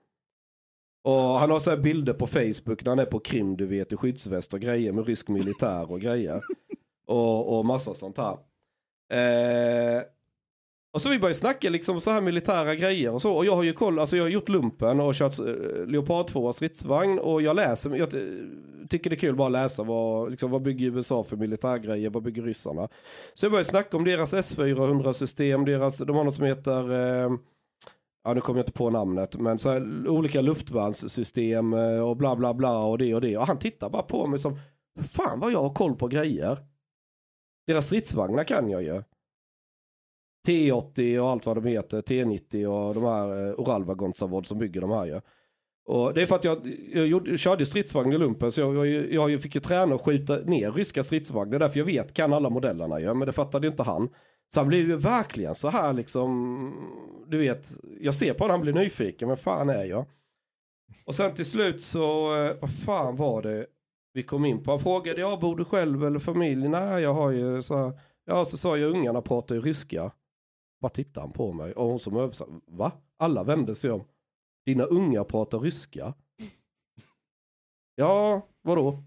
Och 1.02 1.12
han 1.12 1.50
har 1.50 1.58
så 1.58 1.70
här 1.70 1.76
bilder 1.76 2.12
på 2.12 2.26
Facebook 2.26 2.84
när 2.84 2.88
han 2.88 2.98
är 2.98 3.04
på 3.04 3.18
Krim, 3.18 3.56
du 3.56 3.66
vet, 3.66 3.92
i 3.92 3.96
skyddsväst 3.96 4.54
och 4.54 4.60
grejer 4.60 4.92
med 4.92 5.06
rysk 5.06 5.28
militär 5.28 5.90
och 5.90 6.00
grejer. 6.00 6.42
Och, 7.06 7.58
och 7.58 7.64
massa 7.64 7.94
sånt 7.94 8.18
här. 8.18 8.36
Eh, 9.12 10.02
och 10.92 11.02
så 11.02 11.08
vi 11.08 11.18
började 11.18 11.34
snacka 11.34 11.70
liksom 11.70 12.00
så 12.00 12.10
här 12.10 12.20
militära 12.20 12.74
grejer 12.74 13.10
och 13.10 13.22
så. 13.22 13.32
Och 13.32 13.46
jag 13.46 13.56
har 13.56 13.62
ju 13.62 13.72
koll, 13.72 13.98
alltså 13.98 14.16
jag 14.16 14.24
har 14.24 14.28
gjort 14.28 14.48
lumpen 14.48 15.00
och 15.00 15.14
kört 15.14 15.38
eh, 15.38 15.86
Leopard 15.86 16.26
2 16.26 16.52
stridsvagn. 16.52 17.18
Och 17.18 17.42
jag 17.42 17.56
läser, 17.56 17.96
jag 17.96 18.14
eh, 18.14 18.22
tycker 18.88 19.10
det 19.10 19.16
är 19.16 19.20
kul 19.20 19.36
bara 19.36 19.46
att 19.46 19.52
läsa 19.52 19.82
vad, 19.82 20.30
liksom, 20.30 20.50
vad 20.50 20.62
bygger 20.62 20.86
USA 20.86 21.24
för 21.24 21.36
militärgrejer, 21.36 22.10
vad 22.10 22.22
bygger 22.22 22.42
ryssarna. 22.42 22.88
Så 23.34 23.44
jag 23.44 23.52
började 23.52 23.68
snacka 23.68 23.96
om 23.96 24.04
deras 24.04 24.34
S400 24.34 25.12
system, 25.12 25.64
deras, 25.64 25.98
de 25.98 26.16
har 26.16 26.24
något 26.24 26.34
som 26.34 26.44
heter 26.44 26.92
eh, 26.92 27.30
Ja 28.24 28.34
nu 28.34 28.40
kommer 28.40 28.58
jag 28.58 28.62
inte 28.64 28.78
på 28.78 28.90
namnet 28.90 29.36
men 29.36 29.58
så 29.58 29.70
här, 29.70 30.08
olika 30.08 30.40
luftvärnssystem 30.40 31.72
eh, 31.72 32.00
och 32.00 32.16
bla 32.16 32.36
bla 32.36 32.54
bla 32.54 32.78
och 32.78 32.98
det 32.98 33.14
och 33.14 33.20
det. 33.20 33.36
Och 33.36 33.46
han 33.46 33.58
tittar 33.58 33.90
bara 33.90 34.02
på 34.02 34.26
mig 34.26 34.38
som 34.38 34.58
Fan 35.00 35.40
vad 35.40 35.52
jag 35.52 35.62
har 35.62 35.74
koll 35.74 35.94
på 35.96 36.08
grejer. 36.08 36.58
Deras 37.66 37.86
stridsvagnar 37.86 38.44
kan 38.44 38.70
jag 38.70 38.82
ju. 38.82 39.02
T80 40.48 41.18
och 41.18 41.30
allt 41.30 41.46
vad 41.46 41.56
de 41.56 41.64
heter. 41.64 42.02
T90 42.02 42.66
och 42.66 42.94
de 42.94 43.04
här 43.04 43.46
eh, 43.46 43.54
Oralva 43.54 43.94
Gonzavod 43.94 44.46
som 44.46 44.58
bygger 44.58 44.80
de 44.80 44.90
här 44.90 45.04
ju. 45.04 45.20
Och 45.84 46.14
det 46.14 46.22
är 46.22 46.26
för 46.26 46.36
att 46.36 46.44
jag, 46.44 46.66
jag 46.92 47.06
gjorde, 47.06 47.38
körde 47.38 47.66
stridsvagn 47.66 48.12
i 48.12 48.18
lumpen 48.18 48.52
så 48.52 48.60
jag, 48.60 48.86
jag, 48.86 49.30
jag 49.30 49.42
fick 49.42 49.54
ju 49.54 49.60
träna 49.60 49.94
och 49.94 50.04
skjuta 50.04 50.36
ner 50.36 50.72
ryska 50.72 51.02
stridsvagnar. 51.02 51.58
Därför 51.58 51.78
jag 51.78 51.86
vet, 51.86 52.14
kan 52.14 52.32
alla 52.32 52.50
modellerna 52.50 53.00
ju. 53.00 53.14
Men 53.14 53.26
det 53.26 53.32
fattade 53.32 53.66
inte 53.66 53.82
han. 53.82 54.08
Så 54.54 54.60
han 54.60 54.68
blev 54.68 54.88
ju 54.88 54.96
verkligen 54.96 55.54
så 55.54 55.68
här 55.68 55.92
liksom, 55.92 56.72
du 57.26 57.38
vet, 57.38 57.76
jag 58.00 58.14
ser 58.14 58.34
på 58.34 58.44
honom, 58.44 58.50
han 58.54 58.60
blir 58.60 58.72
nyfiken, 58.72 59.28
men 59.28 59.36
fan 59.36 59.70
är 59.70 59.84
jag? 59.84 60.06
Och 61.04 61.14
sen 61.14 61.34
till 61.34 61.46
slut 61.46 61.82
så, 61.82 62.36
eh, 62.36 62.56
vad 62.60 62.78
fan 62.84 63.16
var 63.16 63.42
det 63.42 63.66
vi 64.12 64.22
kom 64.22 64.44
in 64.44 64.62
på? 64.62 64.70
Han 64.70 64.80
frågade, 64.80 65.20
jag 65.20 65.40
bor 65.40 65.56
du 65.56 65.64
själv 65.64 66.04
eller 66.04 66.18
familj? 66.18 66.68
Nej, 66.68 67.02
jag 67.02 67.14
har 67.14 67.30
ju 67.30 67.62
så 67.62 67.76
här, 67.76 68.00
ja 68.24 68.44
så 68.44 68.56
sa 68.56 68.76
jag, 68.76 68.90
ungarna 68.90 69.22
pratar 69.22 69.54
ju 69.54 69.60
ryska. 69.60 70.12
Bara 70.80 70.88
tittade 70.88 71.26
han 71.26 71.32
på 71.32 71.52
mig 71.52 71.72
och 71.72 71.86
hon 71.86 72.00
som 72.00 72.16
översatte, 72.16 72.52
va? 72.66 72.92
Alla 73.16 73.42
vände 73.44 73.74
sig 73.74 73.90
om. 73.90 74.04
Dina 74.66 74.84
ungar 74.84 75.24
pratar 75.24 75.58
ryska? 75.60 76.14
Ja, 77.94 78.46
vadå? 78.62 79.02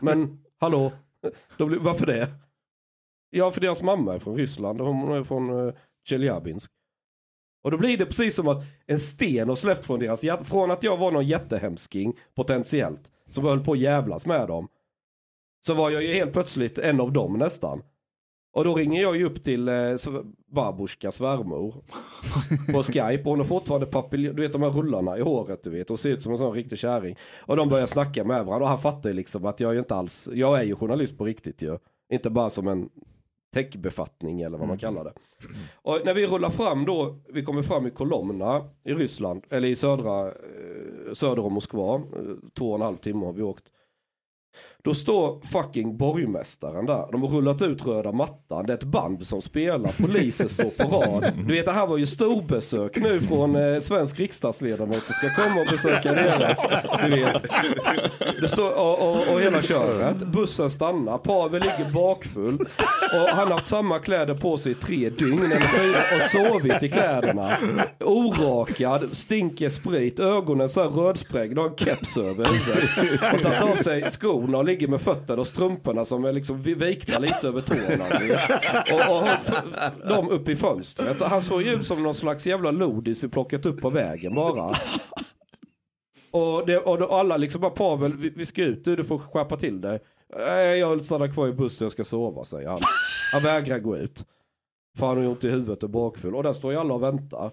Men, 0.00 0.44
hallå? 0.58 0.92
De, 1.56 1.78
varför 1.84 2.06
det? 2.06 2.43
Ja, 3.36 3.50
för 3.50 3.60
deras 3.60 3.82
mamma 3.82 4.14
är 4.14 4.18
från 4.18 4.36
Ryssland 4.36 4.80
och 4.80 4.86
hon 4.86 5.12
är 5.12 5.24
från 5.24 5.66
eh, 5.68 5.74
Tjeljabinsk. 6.08 6.70
Och 7.62 7.70
då 7.70 7.78
blir 7.78 7.96
det 7.96 8.06
precis 8.06 8.34
som 8.34 8.48
att 8.48 8.64
en 8.86 9.00
sten 9.00 9.48
har 9.48 9.56
släppt 9.56 9.86
från 9.86 10.00
deras 10.00 10.24
hjärta. 10.24 10.44
Från 10.44 10.70
att 10.70 10.82
jag 10.82 10.96
var 10.96 11.10
någon 11.10 11.26
jättehemsking, 11.26 12.18
potentiellt, 12.34 13.10
som 13.28 13.44
höll 13.44 13.64
på 13.64 13.72
att 13.72 13.78
jävlas 13.78 14.26
med 14.26 14.48
dem. 14.48 14.68
Så 15.66 15.74
var 15.74 15.90
jag 15.90 16.02
ju 16.02 16.14
helt 16.14 16.32
plötsligt 16.32 16.78
en 16.78 17.00
av 17.00 17.12
dem 17.12 17.38
nästan. 17.38 17.82
Och 18.52 18.64
då 18.64 18.74
ringer 18.74 19.02
jag 19.02 19.16
ju 19.16 19.24
upp 19.24 19.44
till 19.44 19.68
eh, 19.68 19.96
Babushka 20.46 21.12
svärmor 21.12 21.74
på 22.72 22.82
Skype. 22.82 23.22
Och 23.22 23.30
hon 23.30 23.38
har 23.38 23.44
fortfarande 23.44 23.86
papiljon, 23.86 24.36
du 24.36 24.42
vet 24.42 24.52
de 24.52 24.62
här 24.62 24.70
rullarna 24.70 25.18
i 25.18 25.20
håret 25.20 25.62
du 25.62 25.70
vet. 25.70 25.88
Hon 25.88 25.98
ser 25.98 26.10
ut 26.10 26.22
som 26.22 26.32
en 26.32 26.38
sån 26.38 26.54
riktig 26.54 26.78
kärring. 26.78 27.16
Och 27.40 27.56
de 27.56 27.68
börjar 27.68 27.86
snacka 27.86 28.24
med 28.24 28.44
varandra 28.44 28.64
och 28.64 28.68
han 28.68 28.78
fattar 28.78 29.10
ju 29.10 29.16
liksom 29.16 29.44
att 29.44 29.60
jag 29.60 29.68
är 29.68 29.74
ju 29.74 29.78
inte 29.78 29.94
alls, 29.94 30.28
jag 30.32 30.58
är 30.58 30.64
ju 30.64 30.76
journalist 30.76 31.18
på 31.18 31.24
riktigt 31.24 31.62
ju. 31.62 31.78
Inte 32.12 32.30
bara 32.30 32.50
som 32.50 32.68
en 32.68 32.88
techbefattning 33.54 34.40
eller 34.40 34.58
vad 34.58 34.68
man 34.68 34.78
kallar 34.78 35.04
det. 35.04 35.12
Och 35.74 36.00
när 36.04 36.14
vi 36.14 36.26
rullar 36.26 36.50
fram 36.50 36.84
då, 36.84 37.18
vi 37.28 37.42
kommer 37.44 37.62
fram 37.62 37.86
i 37.86 37.90
Kolomna 37.90 38.64
i 38.84 38.92
Ryssland, 38.92 39.44
eller 39.50 39.68
i 39.68 39.74
södra, 39.74 40.26
eh, 40.28 41.12
söder 41.12 41.44
om 41.44 41.52
Moskva, 41.52 41.94
eh, 41.94 42.00
två 42.58 42.68
och 42.68 42.74
en 42.74 42.82
halv 42.82 42.96
timme 42.96 43.26
har 43.26 43.32
vi 43.32 43.42
åkt. 43.42 43.64
Då 44.84 44.94
står 44.94 45.40
fucking 45.52 45.96
borgmästaren 45.96 46.86
där. 46.86 47.12
De 47.12 47.22
har 47.22 47.28
rullat 47.28 47.62
ut 47.62 47.86
röda 47.86 48.12
mattan. 48.12 48.66
Det 48.66 48.72
är 48.72 48.76
ett 48.76 48.84
band 48.84 49.26
som 49.26 49.42
spelar. 49.42 50.02
Polisen 50.02 50.48
står 50.48 50.70
på 50.70 50.96
rad. 50.96 51.32
Du 51.46 51.54
vet 51.54 51.66
det 51.66 51.72
här 51.72 51.86
var 51.86 51.96
ju 51.96 52.06
storbesök 52.06 52.96
nu 52.96 53.20
från 53.20 53.56
eh, 53.56 53.80
svensk 53.80 54.20
riksdagsledamot 54.20 55.02
som 55.04 55.14
ska 55.14 55.42
komma 55.42 55.60
och 55.60 55.66
besöka 55.70 56.12
deras. 56.12 56.58
Du 57.02 57.10
vet. 57.10 57.42
Det 58.40 58.48
står, 58.48 58.70
och, 58.70 59.10
och, 59.10 59.34
och 59.34 59.40
hela 59.40 59.62
köret. 59.62 60.16
Bussen 60.16 60.70
stannar. 60.70 61.18
Pavel 61.18 61.62
ligger 61.62 61.92
bakfull. 61.92 62.60
Och 63.14 63.28
han 63.28 63.46
har 63.46 63.52
haft 63.52 63.66
samma 63.66 63.98
kläder 63.98 64.34
på 64.34 64.56
sig 64.56 64.72
i 64.72 64.74
tre 64.74 65.10
dygn 65.10 65.38
eller 65.52 65.60
fyra 65.60 65.98
och 66.16 66.22
sovit 66.22 66.82
i 66.82 66.88
kläderna. 66.88 67.56
Orakad, 68.00 69.16
stinker 69.16 69.68
sprit, 69.68 70.20
ögonen 70.20 70.68
så 70.68 70.82
här 70.82 70.88
rödsprängda 70.90 71.60
och 71.60 71.66
en 71.66 71.86
keps 71.86 72.18
över 72.18 72.46
huvudet. 72.46 73.34
Och 73.34 73.42
tagit 73.42 73.62
av 73.62 73.76
sig 73.76 74.10
skorna 74.10 74.58
och 74.58 74.64
ligger 74.74 74.88
med 74.88 75.00
fötterna 75.00 75.40
och 75.40 75.46
strumporna 75.46 76.04
som 76.04 76.24
är 76.24 76.32
liksom 76.32 76.62
vikta 76.62 77.18
lite 77.18 77.48
över 77.48 77.60
tårna. 77.60 78.04
Och, 78.92 79.16
och 79.16 80.14
har 80.14 80.32
upp 80.32 80.48
i 80.48 80.56
fönstret. 80.56 81.18
Så 81.18 81.24
han 81.24 81.42
såg 81.42 81.62
ju 81.62 81.70
ut 81.70 81.86
som 81.86 82.02
någon 82.02 82.14
slags 82.14 82.46
jävla 82.46 82.70
lodis 82.70 83.24
vi 83.24 83.28
plockat 83.28 83.66
upp 83.66 83.80
på 83.80 83.90
vägen 83.90 84.34
bara. 84.34 84.76
Och, 86.30 86.66
det, 86.66 86.78
och, 86.78 87.18
alla 87.18 87.36
liksom 87.36 87.60
bara 87.60 87.70
Pavel, 87.70 88.16
vi, 88.16 88.32
vi 88.36 88.46
ska 88.46 88.62
ut, 88.62 88.84
du, 88.84 88.96
du 88.96 89.04
får 89.04 89.18
skärpa 89.18 89.56
till 89.56 89.80
dig. 89.80 90.00
Nej, 90.36 90.78
jag 90.78 91.04
stannar 91.04 91.28
kvar 91.28 91.48
i 91.48 91.52
bussen, 91.52 91.84
jag 91.84 91.92
ska 91.92 92.04
sova, 92.04 92.44
säger 92.44 92.68
han. 92.68 92.80
Han 93.32 93.42
vägrar 93.42 93.78
gå 93.78 93.96
ut. 93.96 94.24
För 94.98 95.06
han 95.06 95.16
har 95.16 95.26
ont 95.26 95.44
i 95.44 95.50
huvudet 95.50 95.82
och 95.82 95.90
bakfull. 95.90 96.34
Och 96.34 96.42
där 96.42 96.52
står 96.52 96.72
ju 96.72 96.78
alla 96.78 96.94
och 96.94 97.02
väntar. 97.02 97.50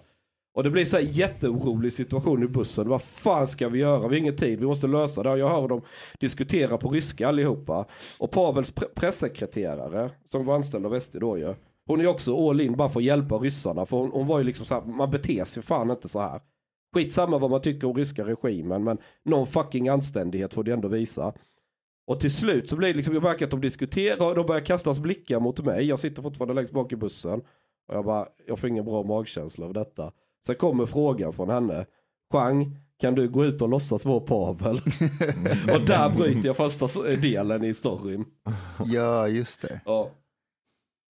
Och 0.54 0.62
det 0.62 0.70
blir 0.70 0.84
så 0.84 0.96
här 0.96 1.04
jätteorolig 1.04 1.92
situation 1.92 2.42
i 2.42 2.46
bussen. 2.46 2.88
Vad 2.88 3.02
fan 3.02 3.46
ska 3.46 3.68
vi 3.68 3.78
göra? 3.78 3.98
Vi 3.98 4.04
har 4.04 4.12
ingen 4.14 4.36
tid, 4.36 4.60
vi 4.60 4.66
måste 4.66 4.86
lösa 4.86 5.22
det. 5.22 5.30
Och 5.30 5.38
Jag 5.38 5.48
hör 5.48 5.68
dem 5.68 5.82
diskutera 6.20 6.78
på 6.78 6.88
ryska 6.88 7.28
allihopa. 7.28 7.86
Och 8.18 8.30
Pavels 8.30 8.74
pre- 8.74 8.94
pressekreterare, 8.94 10.10
som 10.32 10.44
var 10.44 10.54
anställd 10.54 10.86
av 10.86 11.00
SD 11.00 11.16
då 11.20 11.38
ju. 11.38 11.54
Hon 11.86 12.00
är 12.00 12.06
också 12.06 12.48
all 12.48 12.60
in 12.60 12.76
bara 12.76 12.88
för 12.88 13.00
att 13.00 13.04
hjälpa 13.04 13.34
ryssarna. 13.38 13.86
För 13.86 13.96
hon, 13.96 14.10
hon 14.10 14.26
var 14.26 14.38
ju 14.38 14.44
liksom 14.44 14.66
så 14.66 14.74
här, 14.74 14.82
man 14.82 15.10
beter 15.10 15.44
sig 15.44 15.62
fan 15.62 15.90
inte 15.90 16.08
så 16.08 16.20
här. 16.20 16.40
Skitsamma 16.94 17.38
vad 17.38 17.50
man 17.50 17.60
tycker 17.60 17.88
om 17.88 17.96
ryska 17.96 18.24
regimen, 18.24 18.84
men 18.84 18.98
någon 19.24 19.46
fucking 19.46 19.88
anständighet 19.88 20.54
får 20.54 20.64
det 20.64 20.72
ändå 20.72 20.88
visa. 20.88 21.32
Och 22.06 22.20
till 22.20 22.34
slut 22.34 22.68
så 22.68 22.76
blir 22.76 22.88
det 22.88 22.94
liksom, 22.94 23.14
jag 23.14 23.22
märker 23.22 23.44
att 23.44 23.50
de 23.50 23.60
diskuterar 23.60 24.28
och 24.28 24.34
de 24.34 24.46
börjar 24.46 24.64
kastas 24.64 25.00
blickar 25.00 25.40
mot 25.40 25.64
mig. 25.64 25.84
Jag 25.86 25.98
sitter 25.98 26.22
fortfarande 26.22 26.54
längst 26.54 26.72
bak 26.72 26.92
i 26.92 26.96
bussen. 26.96 27.40
Och 27.88 27.94
jag 27.94 28.04
bara, 28.04 28.28
jag 28.46 28.58
får 28.58 28.68
ingen 28.70 28.84
bra 28.84 29.02
magkänsla 29.02 29.66
av 29.66 29.74
detta. 29.74 30.12
Sen 30.46 30.56
kommer 30.56 30.86
frågan 30.86 31.32
från 31.32 31.50
henne. 31.50 31.86
Chang, 32.32 32.76
kan 33.00 33.14
du 33.14 33.28
gå 33.28 33.44
ut 33.44 33.62
och 33.62 33.68
låtsas 33.68 34.04
vara 34.04 34.20
Pavel? 34.20 34.76
och 35.74 35.80
där 35.86 36.10
bryter 36.16 36.46
jag 36.46 36.56
första 36.56 37.02
delen 37.02 37.64
i 37.64 37.74
storyn. 37.74 38.24
Ja, 38.84 39.28
just 39.28 39.62
det. 39.62 39.80
Ja. 39.84 40.10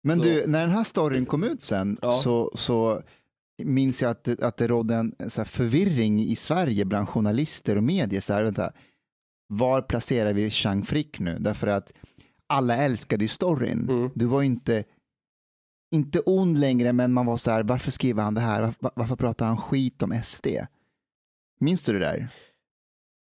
Men 0.03 0.17
Så- 0.17 0.23
du, 0.23 0.47
när 0.47 0.61
den 0.61 0.69
här 0.69 0.83
storyn 0.83 1.25
kom 1.25 1.43
ut 1.43 1.61
sen 1.63 1.97
Ja. 2.01 2.11
så, 2.11 2.51
så 2.55 3.01
minns 3.63 4.01
jag 4.01 4.11
att 4.11 4.23
det, 4.23 4.41
att 4.43 4.57
det 4.57 4.67
rådde 4.67 4.95
en 4.95 5.15
så 5.29 5.41
här 5.41 5.45
förvirring 5.45 6.19
i 6.21 6.35
Sverige 6.35 6.85
bland 6.85 7.09
journalister 7.09 7.75
och 7.75 7.83
medier. 7.83 8.21
Så 8.21 8.33
här, 8.33 8.43
vänta, 8.43 8.71
var 9.47 9.81
placerar 9.81 10.33
vi 10.33 10.49
Chang 10.49 10.83
Frick 10.85 11.19
nu? 11.19 11.37
Därför 11.39 11.67
att 11.67 11.93
alla 12.47 12.77
älskade 12.77 13.23
ju 13.23 13.27
storyn. 13.27 13.89
Mm. 13.89 14.09
Du 14.15 14.25
var 14.25 14.41
ju 14.41 14.47
inte, 14.47 14.83
inte 15.91 16.19
ond 16.19 16.57
längre, 16.59 16.93
men 16.93 17.13
man 17.13 17.25
var 17.25 17.37
så 17.37 17.51
här, 17.51 17.63
varför 17.63 17.91
skriver 17.91 18.23
han 18.23 18.33
det 18.33 18.41
här? 18.41 18.61
Varför, 18.61 18.91
varför 18.95 19.15
pratar 19.15 19.45
han 19.45 19.57
skit 19.57 20.03
om 20.03 20.21
SD? 20.23 20.47
Minns 21.59 21.83
du 21.83 21.93
det 21.93 21.99
där? 21.99 22.27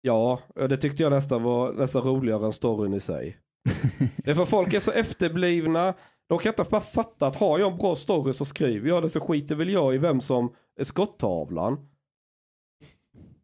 Ja, 0.00 0.40
det 0.54 0.76
tyckte 0.76 1.02
jag 1.02 1.12
nästan 1.12 1.42
var 1.42 1.72
nästan 1.72 2.02
roligare 2.02 2.46
än 2.46 2.52
storyn 2.52 2.94
i 2.94 3.00
sig. 3.00 3.38
Det 4.16 4.30
är 4.30 4.34
för 4.34 4.44
folk 4.44 4.74
är 4.74 4.80
så 4.80 4.90
efterblivna. 4.90 5.94
De 6.28 6.38
kan 6.38 6.50
inte 6.52 6.64
bara 6.70 6.80
fatta 6.80 7.26
att 7.26 7.36
har 7.36 7.58
jag 7.58 7.72
en 7.72 7.78
bra 7.78 7.96
story 7.96 8.32
så 8.32 8.44
skriver 8.44 8.88
jag 8.88 9.02
det 9.02 9.08
så 9.08 9.20
skiter 9.20 9.54
väl 9.54 9.70
jag 9.70 9.94
i 9.94 9.98
vem 9.98 10.20
som 10.20 10.52
är 10.80 10.84
skottavlan. 10.84 11.88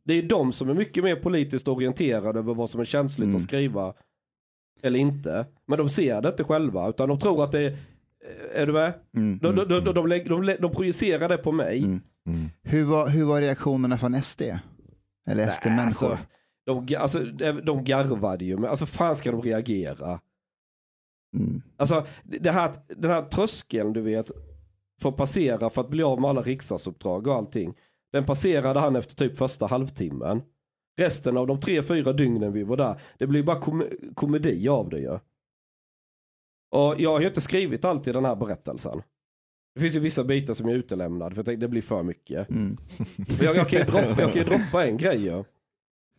Det 0.04 0.14
är 0.14 0.22
de 0.22 0.52
som 0.52 0.68
är 0.68 0.74
mycket 0.74 1.04
mer 1.04 1.16
politiskt 1.16 1.68
orienterade 1.68 2.38
över 2.38 2.54
vad 2.54 2.70
som 2.70 2.80
är 2.80 2.84
känsligt 2.84 3.26
Mm. 3.26 3.36
att 3.36 3.42
skriva 3.42 3.94
eller 4.82 4.98
inte. 4.98 5.46
Men 5.66 5.78
de 5.78 5.88
ser 5.88 6.22
det 6.22 6.28
inte 6.28 6.44
själva 6.44 6.88
utan 6.88 7.08
de 7.08 7.18
tror 7.18 7.44
att 7.44 7.52
det 7.52 7.60
är 7.60 7.78
Är 8.54 8.66
du 8.66 8.72
med? 8.72 8.92
Mm, 9.16 9.38
De, 9.38 9.46
mm. 9.48 9.68
de, 9.68 9.80
de, 9.84 9.94
de, 9.94 10.06
lägg- 10.06 10.28
de, 10.28 10.42
lä- 10.42 10.56
de 10.60 10.72
projicerar 10.72 11.28
det 11.28 11.36
på 11.38 11.52
mig. 11.52 11.78
Mm. 11.84 12.00
Mm. 12.26 12.48
Hur, 12.62 12.84
var, 12.84 13.08
hur 13.08 13.24
var 13.24 13.40
reaktionerna 13.40 13.98
från 13.98 14.22
SD? 14.22 14.42
Eller 15.30 15.50
SD-människor? 15.50 16.10
alltså, 16.10 16.18
de, 16.66 16.96
alltså, 16.96 17.18
de, 17.20 17.52
de 17.52 17.84
garvade 17.84 18.44
ju, 18.44 18.56
men 18.56 18.70
alltså 18.70 18.86
fan 18.86 19.16
ska 19.16 19.30
de 19.32 19.42
reagera? 19.42 20.20
Mm. 21.36 21.62
Alltså 21.76 22.06
det 22.24 22.50
här, 22.50 22.72
den 22.88 23.10
här 23.10 23.22
tröskeln 23.22 23.92
du 23.92 24.00
vet, 24.00 24.30
att 25.04 25.16
passera 25.16 25.70
för 25.70 25.80
att 25.80 25.90
bli 25.90 26.02
av 26.02 26.20
med 26.20 26.30
alla 26.30 26.42
riksdagsuppdrag 26.42 27.26
och 27.26 27.34
allting. 27.34 27.74
Den 28.12 28.24
passerade 28.24 28.80
han 28.80 28.96
efter 28.96 29.14
typ 29.14 29.36
första 29.36 29.66
halvtimmen. 29.66 30.42
Resten 30.98 31.36
av 31.36 31.46
de 31.46 31.60
tre, 31.60 31.82
fyra 31.82 32.12
dygnen 32.12 32.52
vi 32.52 32.62
var 32.62 32.76
där, 32.76 33.00
det 33.18 33.26
blir 33.26 33.42
bara 33.42 33.60
kom 33.60 33.84
komedi 34.14 34.68
av 34.68 34.88
det 34.88 34.98
ju. 34.98 35.18
Och 36.70 36.94
jag 36.98 37.10
har 37.10 37.20
ju 37.20 37.26
inte 37.26 37.40
skrivit 37.40 37.84
allt 37.84 38.06
i 38.06 38.12
den 38.12 38.24
här 38.24 38.36
berättelsen. 38.36 39.02
Det 39.74 39.80
finns 39.80 39.96
ju 39.96 40.00
vissa 40.00 40.24
bitar 40.24 40.54
som 40.54 40.68
jag 40.68 40.74
är 40.74 40.78
utelämnad 40.78 41.32
för 41.32 41.38
jag 41.38 41.46
tänkte 41.46 41.66
det 41.66 41.68
blir 41.68 41.82
för 41.82 42.02
mycket. 42.02 42.50
Mm. 42.50 42.76
Jag, 43.42 43.56
jag, 43.56 43.68
kan 43.68 43.78
ju 43.78 43.84
droppa, 43.84 44.22
jag 44.22 44.32
kan 44.32 44.42
ju 44.42 44.44
droppa 44.44 44.86
en 44.86 44.96
grej 44.96 45.24
ju. 45.24 45.44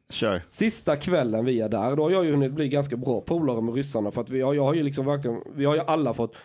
Kör. 0.10 0.42
Sista 0.50 0.96
kvällen 0.96 1.46
vi 1.46 1.62
är 1.62 1.70
där, 1.70 1.96
då 1.96 2.04
har 2.04 2.12
jag 2.12 2.26
ju 2.26 2.32
hunnit 2.32 2.54
bli 2.54 2.70
ganska 2.70 2.98
bra 2.98 3.22
polare 3.22 3.62
med 3.62 3.76
ryssarna 3.76 4.12
för 4.12 4.22
att 4.22 4.30
vi 4.30 4.42
har, 4.42 4.54
jag 4.54 4.64
har 4.64 4.74
ju 4.74 4.84
liksom 4.84 5.06
verkligen, 5.06 5.42
vi 5.56 5.66
har 5.66 5.76
ju 5.76 5.82
alla 5.82 6.14
fått 6.14 6.36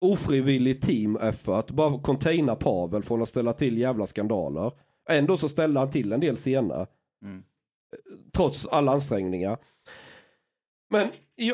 ofrivillig 0.00 0.82
team 0.82 1.16
effort, 1.16 1.70
bara 1.70 1.98
containa 1.98 2.54
Pavel 2.54 3.02
från 3.02 3.22
att 3.22 3.28
ställa 3.28 3.52
till 3.52 3.78
jävla 3.78 4.06
skandaler. 4.06 4.72
Ändå 5.08 5.36
så 5.36 5.48
ställde 5.48 5.80
han 5.80 5.90
till 5.90 6.12
en 6.12 6.20
del 6.20 6.36
scener. 6.36 6.86
Mm. 7.24 7.42
Trots 8.32 8.66
alla 8.66 8.92
ansträngningar. 8.92 9.58
Men 10.90 11.08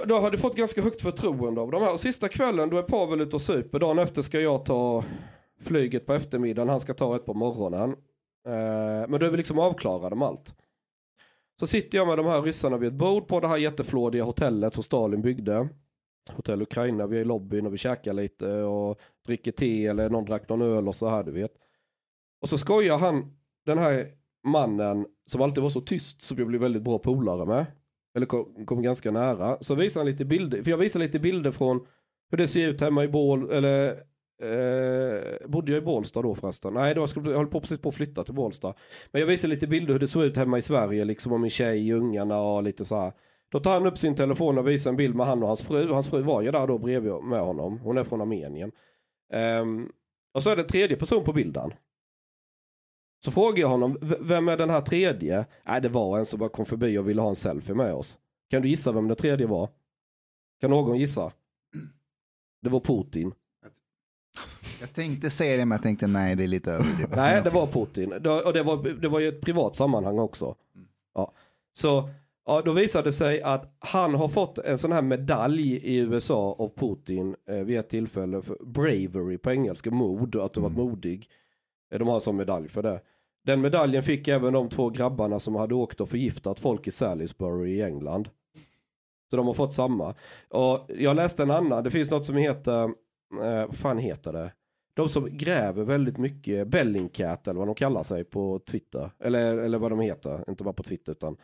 då 0.07 0.19
har 0.19 0.31
du 0.31 0.39
fått 0.39 0.57
ganska 0.57 0.83
högt 0.83 1.03
förtroende 1.03 1.61
av 1.61 1.71
de 1.71 1.83
här. 1.83 1.93
Och 1.93 2.01
sista 2.01 2.29
kvällen 2.29 2.71
då 2.71 2.79
är 2.79 2.83
Pavel 2.83 3.21
ute 3.21 3.37
och 3.37 3.43
super. 3.43 3.79
Dagen 3.79 3.99
efter 3.99 4.23
ska 4.23 4.41
jag 4.41 4.65
ta 4.65 5.05
flyget 5.61 6.07
på 6.07 6.15
eftermiddagen. 6.15 6.69
Han 6.69 6.81
ska 6.81 6.95
ta 6.95 7.17
ett 7.17 7.27
på 7.27 7.35
morgonen. 7.35 7.91
Eh, 8.47 9.09
men 9.09 9.21
då 9.21 9.27
är 9.27 9.31
vi 9.31 9.37
liksom 9.37 9.59
avklarade 9.59 10.17
med 10.17 10.29
allt. 10.29 10.55
Så 11.61 11.67
sitter 11.67 11.99
jag 11.99 12.09
med 12.09 12.19
de 12.19 12.27
här 12.27 12.43
ryssarna 12.43 12.77
vid 12.77 12.89
ett 12.89 12.95
bord 12.95 13.29
på 13.29 13.41
det 13.41 13.49
här 13.49 13.57
jätteflådiga 13.57 14.25
hotellet 14.25 14.75
som 14.75 14.83
Stalin 14.83 15.23
byggde. 15.23 15.69
Hotell 16.33 16.63
Ukraina, 16.63 17.07
vi 17.07 17.17
är 17.17 17.21
i 17.21 17.25
lobbyn 17.25 17.67
och 17.67 17.73
vi 17.73 17.79
käkar 17.79 18.13
lite 18.13 18.49
och 18.49 19.01
dricker 19.27 19.53
te 19.53 19.87
eller 19.87 20.11
någon 20.11 20.25
drack 20.25 20.49
någon 20.49 20.63
öl 20.63 20.89
och 20.89 20.95
så 20.95 21.09
här 21.09 21.23
du 21.25 21.33
vet. 21.33 21.53
Och 22.41 22.49
så 22.49 22.59
skojar 22.59 22.99
han, 22.99 23.37
den 23.67 23.79
här 23.79 24.13
mannen 24.45 25.07
som 25.27 25.43
alltid 25.43 25.63
var 25.63 25.71
så 25.71 25.81
tyst 25.81 26.23
som 26.23 26.39
jag 26.39 26.47
blev 26.47 26.61
väldigt 26.61 26.83
bra 26.83 26.99
polare 26.99 27.47
med. 27.47 27.67
Eller 28.15 28.27
kom, 28.27 28.67
kom 28.67 28.83
ganska 28.83 29.11
nära. 29.11 29.59
Så 29.61 29.75
visar 29.75 30.01
han 30.01 30.11
lite 30.11 30.25
bilder, 30.25 30.63
för 30.63 30.71
jag 30.71 30.79
visar 30.79 31.01
lite 31.01 31.19
bilder 31.19 31.51
från 31.51 31.87
hur 32.31 32.39
det 32.39 32.47
ser 32.47 32.69
ut 32.69 32.81
hemma 32.81 33.05
i 33.05 33.09
Bål, 33.09 33.51
eller 33.51 33.89
eh, 34.43 35.49
bodde 35.49 35.73
jag 35.73 35.83
i 35.83 35.85
Bålsta 35.85 36.23
då 36.23 36.35
förresten? 36.35 36.75
Nej, 36.75 36.95
då 36.95 37.01
jag, 37.01 37.09
skulle, 37.09 37.31
jag 37.31 37.39
höll 37.39 37.47
på 37.47 37.61
precis 37.61 37.81
på 37.81 37.89
att 37.89 37.95
flytta 37.95 38.25
till 38.25 38.35
Bålsta. 38.35 38.75
Men 39.13 39.21
jag 39.21 39.27
visar 39.27 39.49
lite 39.49 39.67
bilder 39.67 39.93
hur 39.93 40.01
det 40.01 40.07
såg 40.07 40.25
ut 40.25 40.37
hemma 40.37 40.59
i 40.59 40.63
Sverige, 40.63 41.05
liksom 41.05 41.33
om 41.33 41.41
min 41.41 41.51
tjej, 41.51 41.93
ungarna 41.93 42.41
och 42.41 42.63
lite 42.63 42.85
så 42.85 42.97
här. 42.97 43.13
Då 43.49 43.61
tar 43.61 43.73
han 43.73 43.87
upp 43.87 43.99
sin 43.99 44.15
telefon 44.15 44.59
och 44.59 44.69
visar 44.69 44.91
en 44.91 44.97
bild 44.97 45.15
med 45.15 45.27
han 45.27 45.43
och 45.43 45.49
hans 45.49 45.69
fru. 45.69 45.93
Hans 45.93 46.11
fru 46.11 46.23
var 46.23 46.43
ju 46.43 46.51
där 46.51 46.67
då 46.67 46.79
bredvid 46.79 47.13
med 47.13 47.41
honom. 47.41 47.79
Hon 47.79 47.99
är 47.99 48.05
från 48.05 48.21
Armenien. 48.21 48.73
Ehm, 49.33 49.89
och 50.35 50.43
så 50.43 50.51
är 50.51 50.57
det 50.57 50.63
en 50.63 50.69
tredje 50.69 50.97
person 50.97 51.25
på 51.25 51.33
bilden. 51.33 51.73
Så 53.25 53.31
frågar 53.31 53.61
jag 53.61 53.69
honom, 53.69 53.99
"V- 54.01 54.17
vem 54.21 54.49
är 54.49 54.57
den 54.57 54.71
här 54.71 54.81
tredje? 54.81 55.47
Nej, 55.67 55.81
det 55.81 55.89
var 55.89 56.19
en 56.19 56.27
som 56.27 56.39
bara 56.39 56.49
kom 56.49 56.65
förbi 56.65 56.99
och 56.99 57.09
ville 57.09 57.23
ha 57.23 57.29
en 57.29 57.37
selfie 57.37 57.75
med 57.75 57.95
oss. 57.95 58.19
Kan 58.51 58.63
du 58.63 58.69
gissa 58.69 58.93
vem 58.93 59.09
den 59.09 59.17
tredje 59.17 59.47
var? 59.47 59.69
Kan 60.61 60.71
någon 60.71 60.99
gissa? 60.99 61.33
Det 62.63 62.69
var 62.69 62.81
Putin. 62.81 63.33
Jag 64.81 64.93
tänkte 64.95 65.31
säga 65.31 65.57
det, 65.57 65.65
men 65.65 65.77
jag 65.77 65.83
tänkte 65.83 66.07
nej, 66.07 66.37
det 66.37 66.45
är 66.45 66.49
lite 66.49 66.73
överdrivet. 66.73 67.17
Nej, 67.17 67.43
det 67.45 67.51
var 67.51 67.67
Putin. 67.67 68.13
Och 68.13 68.53
det 68.53 68.63
var, 68.63 69.01
det 69.01 69.09
var 69.09 69.21
ju 69.21 69.29
ett 69.29 69.41
privat 69.41 69.77
sammanhang 69.77 70.19
också. 70.19 70.55
Ja. 71.15 71.33
Så 71.73 72.09
ja, 72.47 72.63
då 72.65 72.73
visade 72.73 73.05
det 73.05 73.13
sig 73.13 73.43
att 73.43 73.75
han 73.79 74.15
har 74.15 74.29
fått 74.29 74.59
en 74.59 74.79
sån 74.79 74.93
här 74.93 75.03
medalj 75.03 75.73
i 75.77 75.97
USA 75.97 76.57
av 76.59 76.69
Putin 76.77 77.37
eh, 77.49 77.57
vid 77.57 77.79
ett 77.79 77.89
tillfälle 77.89 78.43
för 78.43 78.57
bravery 78.65 79.39
på 79.39 79.51
engelska, 79.51 79.91
mod, 79.91 80.37
att 80.37 80.53
du 80.55 80.61
varit 80.61 80.77
modig. 80.77 81.29
Eh, 81.93 81.99
De 81.99 82.09
har 82.09 82.15
en 82.15 82.21
sån 82.21 82.37
medalj 82.37 82.69
för 82.69 82.83
det. 82.83 83.01
Den 83.47 83.61
medaljen 83.61 84.03
fick 84.03 84.29
även 84.29 84.53
de 84.53 84.69
två 84.69 84.91
grabbarna 84.91 85.39
som 85.39 85.55
hade 85.55 85.75
åkt 85.75 86.01
och 86.01 86.09
förgiftat 86.09 86.61
folk 86.61 86.87
i 86.87 86.91
Salisbury 86.91 87.71
i 87.71 87.83
England. 87.83 88.29
Så 89.31 89.37
de 89.37 89.47
har 89.47 89.55
fått 89.55 89.75
samma. 89.75 90.15
Och 90.49 90.91
jag 90.99 91.17
läste 91.17 91.43
en 91.43 91.51
annan, 91.51 91.85
det 91.85 91.91
finns 91.91 92.11
något 92.11 92.27
som 92.27 92.37
heter, 92.37 92.85
eh, 93.43 93.67
vad 93.67 93.77
fan 93.77 93.99
heter 93.99 94.33
det? 94.33 94.53
De 94.97 95.09
som 95.09 95.37
gräver 95.37 95.85
väldigt 95.85 96.19
mycket, 96.19 96.69
Bellingcat 96.69 97.49
eller 97.49 97.59
vad 97.59 97.69
de 97.69 97.75
kallar 97.75 98.03
sig 98.03 98.25
på 98.25 98.59
Twitter. 98.59 99.11
Eller, 99.19 99.57
eller 99.57 99.79
vad 99.79 99.93
de 99.93 100.01
heter, 100.01 100.45
inte 100.49 100.65
bara 100.65 100.75
på 100.75 100.83
Twitter 100.83 101.13
utan 101.13 101.37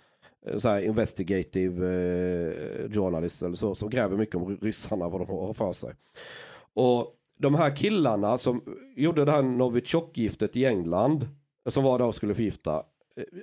eh, 0.46 0.58
så 0.58 0.68
här 0.68 0.80
investigative 0.80 1.86
eh, 1.86 2.90
journalist 2.90 3.42
eller 3.42 3.56
så. 3.56 3.74
Som 3.74 3.90
gräver 3.90 4.16
mycket 4.16 4.34
om 4.34 4.56
ryssarna, 4.56 5.08
vad 5.08 5.20
de 5.20 5.28
har 5.28 5.52
för 5.52 5.72
sig. 5.72 5.94
Och 6.74 7.16
de 7.38 7.54
här 7.54 7.76
killarna 7.76 8.38
som 8.38 8.62
gjorde 8.96 9.24
det 9.24 9.32
här 9.32 9.42
Novichok-giftet 9.42 10.56
i 10.56 10.64
England. 10.64 11.28
Som 11.68 11.84
var 11.84 11.98
där 11.98 12.06
och 12.06 12.14
skulle 12.14 12.34
förgifta. 12.34 12.82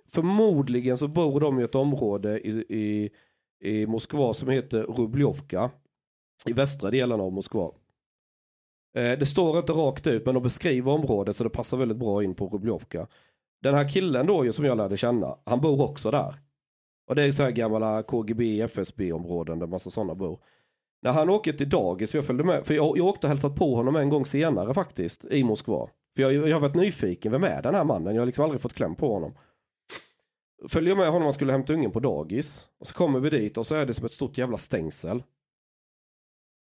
Förmodligen 0.09 0.97
så 0.97 1.07
bor 1.07 1.39
de 1.39 1.59
i 1.59 1.63
ett 1.63 1.75
område 1.75 2.39
i, 2.39 2.49
i, 2.69 3.09
i 3.69 3.87
Moskva 3.87 4.33
som 4.33 4.49
heter 4.49 4.83
Rubljovka. 4.83 5.71
I 6.45 6.53
västra 6.53 6.91
delen 6.91 7.21
av 7.21 7.31
Moskva. 7.31 7.71
Eh, 8.95 9.19
det 9.19 9.25
står 9.25 9.57
inte 9.57 9.73
rakt 9.73 10.07
ut 10.07 10.25
men 10.25 10.33
de 10.33 10.43
beskriver 10.43 10.91
området 10.91 11.37
så 11.37 11.43
det 11.43 11.49
passar 11.49 11.77
väldigt 11.77 11.97
bra 11.97 12.23
in 12.23 12.35
på 12.35 12.47
Rubljovka. 12.47 13.07
Den 13.61 13.75
här 13.75 13.89
killen 13.89 14.27
då 14.27 14.51
som 14.53 14.65
jag 14.65 14.77
lärde 14.77 14.97
känna, 14.97 15.37
han 15.43 15.61
bor 15.61 15.81
också 15.81 16.11
där. 16.11 16.35
Och 17.07 17.15
det 17.15 17.23
är 17.23 17.31
så 17.31 17.43
här 17.43 17.51
gamla 17.51 18.03
KGB, 18.03 18.61
FSB-områden 18.61 19.59
där 19.59 19.67
massa 19.67 19.89
sådana 19.89 20.15
bor. 20.15 20.39
När 21.01 21.11
han 21.11 21.29
åker 21.29 21.53
till 21.53 21.69
dagis, 21.69 22.11
för 22.11 22.17
jag 22.17 22.25
följde 22.25 22.43
med, 22.43 22.65
för 22.65 22.73
jag, 22.73 22.97
jag 22.97 23.05
åkte 23.07 23.27
och 23.27 23.29
hälsat 23.29 23.55
på 23.55 23.75
honom 23.75 23.95
en 23.95 24.09
gång 24.09 24.25
senare 24.25 24.73
faktiskt 24.73 25.25
i 25.25 25.43
Moskva. 25.43 25.89
För 26.17 26.23
jag, 26.23 26.49
jag 26.49 26.55
har 26.55 26.61
varit 26.61 26.75
nyfiken, 26.75 27.31
vem 27.31 27.43
är 27.43 27.61
den 27.61 27.75
här 27.75 27.83
mannen? 27.83 28.15
Jag 28.15 28.21
har 28.21 28.25
liksom 28.25 28.43
aldrig 28.43 28.61
fått 28.61 28.73
kläm 28.73 28.95
på 28.95 29.13
honom. 29.13 29.33
Följer 30.69 30.95
med 30.95 31.07
honom, 31.07 31.21
han 31.21 31.33
skulle 31.33 31.51
hämta 31.51 31.73
ungen 31.73 31.91
på 31.91 31.99
dagis. 31.99 32.67
Och 32.79 32.87
så 32.87 32.93
kommer 32.93 33.19
vi 33.19 33.29
dit 33.29 33.57
och 33.57 33.67
så 33.67 33.75
är 33.75 33.85
det 33.85 33.93
som 33.93 34.05
ett 34.05 34.11
stort 34.11 34.37
jävla 34.37 34.57
stängsel. 34.57 35.23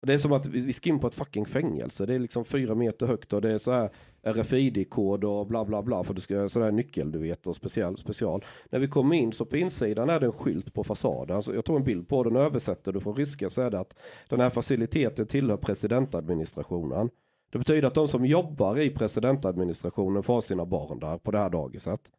Det 0.05 0.13
är 0.13 0.17
som 0.17 0.31
att 0.31 0.45
vi 0.45 0.73
ska 0.73 0.89
in 0.89 0.99
på 0.99 1.07
ett 1.07 1.15
fucking 1.15 1.45
fängelse. 1.45 2.05
Det 2.05 2.15
är 2.15 2.19
liksom 2.19 2.45
fyra 2.45 2.75
meter 2.75 3.07
högt 3.07 3.33
och 3.33 3.41
det 3.41 3.51
är 3.51 3.57
så 3.57 3.71
här 3.71 3.89
RFID-kod 4.23 5.23
och 5.23 5.47
bla 5.47 5.65
bla 5.65 5.81
bla 5.81 6.03
för 6.03 6.13
det 6.13 6.21
ska 6.21 6.49
sådär 6.49 6.71
nyckel 6.71 7.11
du 7.11 7.19
vet 7.19 7.47
och 7.47 7.55
special, 7.55 7.97
special. 7.97 8.45
När 8.69 8.79
vi 8.79 8.87
kommer 8.87 9.15
in 9.15 9.31
så 9.31 9.45
på 9.45 9.57
insidan 9.57 10.09
är 10.09 10.19
det 10.19 10.25
en 10.25 10.31
skylt 10.31 10.73
på 10.73 10.83
fasaden. 10.83 11.35
Alltså 11.35 11.55
jag 11.55 11.65
tog 11.65 11.75
en 11.75 11.83
bild 11.83 12.07
på 12.07 12.23
den 12.23 12.35
och 12.35 12.43
översätter 12.43 12.91
du 12.91 13.01
från 13.01 13.15
ryska 13.15 13.49
så 13.49 13.61
är 13.61 13.71
det 13.71 13.79
att 13.79 13.95
den 14.29 14.39
här 14.39 14.49
faciliteten 14.49 15.27
tillhör 15.27 15.57
presidentadministrationen. 15.57 17.09
Det 17.53 17.59
betyder 17.59 17.87
att 17.87 17.95
de 17.95 18.07
som 18.07 18.25
jobbar 18.25 18.79
i 18.79 18.89
presidentadministrationen 18.89 20.23
får 20.23 20.33
ha 20.33 20.41
sina 20.41 20.65
barn 20.65 20.99
där 20.99 21.17
på 21.17 21.31
det 21.31 21.37
här 21.37 21.49
dagiset. 21.49 22.11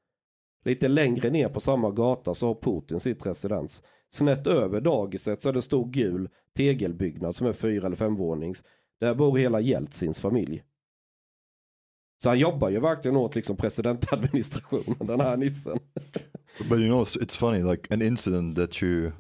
Lite 0.65 0.89
längre 0.89 1.31
ner 1.31 1.49
på 1.49 1.61
samma 1.61 1.91
gata 1.91 2.35
så 2.35 2.47
har 2.47 2.55
Putin 2.55 3.01
sitt 3.01 3.27
residens. 3.27 3.83
Snett 4.11 4.47
över 4.47 4.81
dagiset 4.81 5.43
så 5.43 5.49
är 5.49 5.53
det 5.53 5.59
en 5.59 5.63
stor 5.63 5.87
gul 5.91 6.29
tegelbyggnad 6.57 7.37
som 7.37 7.47
är 7.47 7.53
fyra 7.53 7.87
eller 7.87 7.97
femvånings. 7.97 8.65
Där 9.01 9.15
bor 9.15 9.39
hela 9.39 9.61
Jeltsins 9.61 10.21
familj. 10.21 10.63
Så 12.23 12.29
han 12.29 12.39
jobbar 12.39 12.69
ju 12.69 12.81
verkligen 12.81 13.17
åt 13.17 13.35
liksom 13.35 13.57
presidentadministrationen, 13.57 15.07
den 15.07 15.21
här 15.21 15.37
nissen. 15.37 15.79
But 16.69 16.79
you 16.79 16.87
know, 16.87 17.05
det 17.05 17.25
it's 17.25 17.39
funny, 17.39 17.63
like 17.73 17.95
an 17.95 18.03
incident 18.03 18.57
that 18.57 18.83
you, 18.83 19.13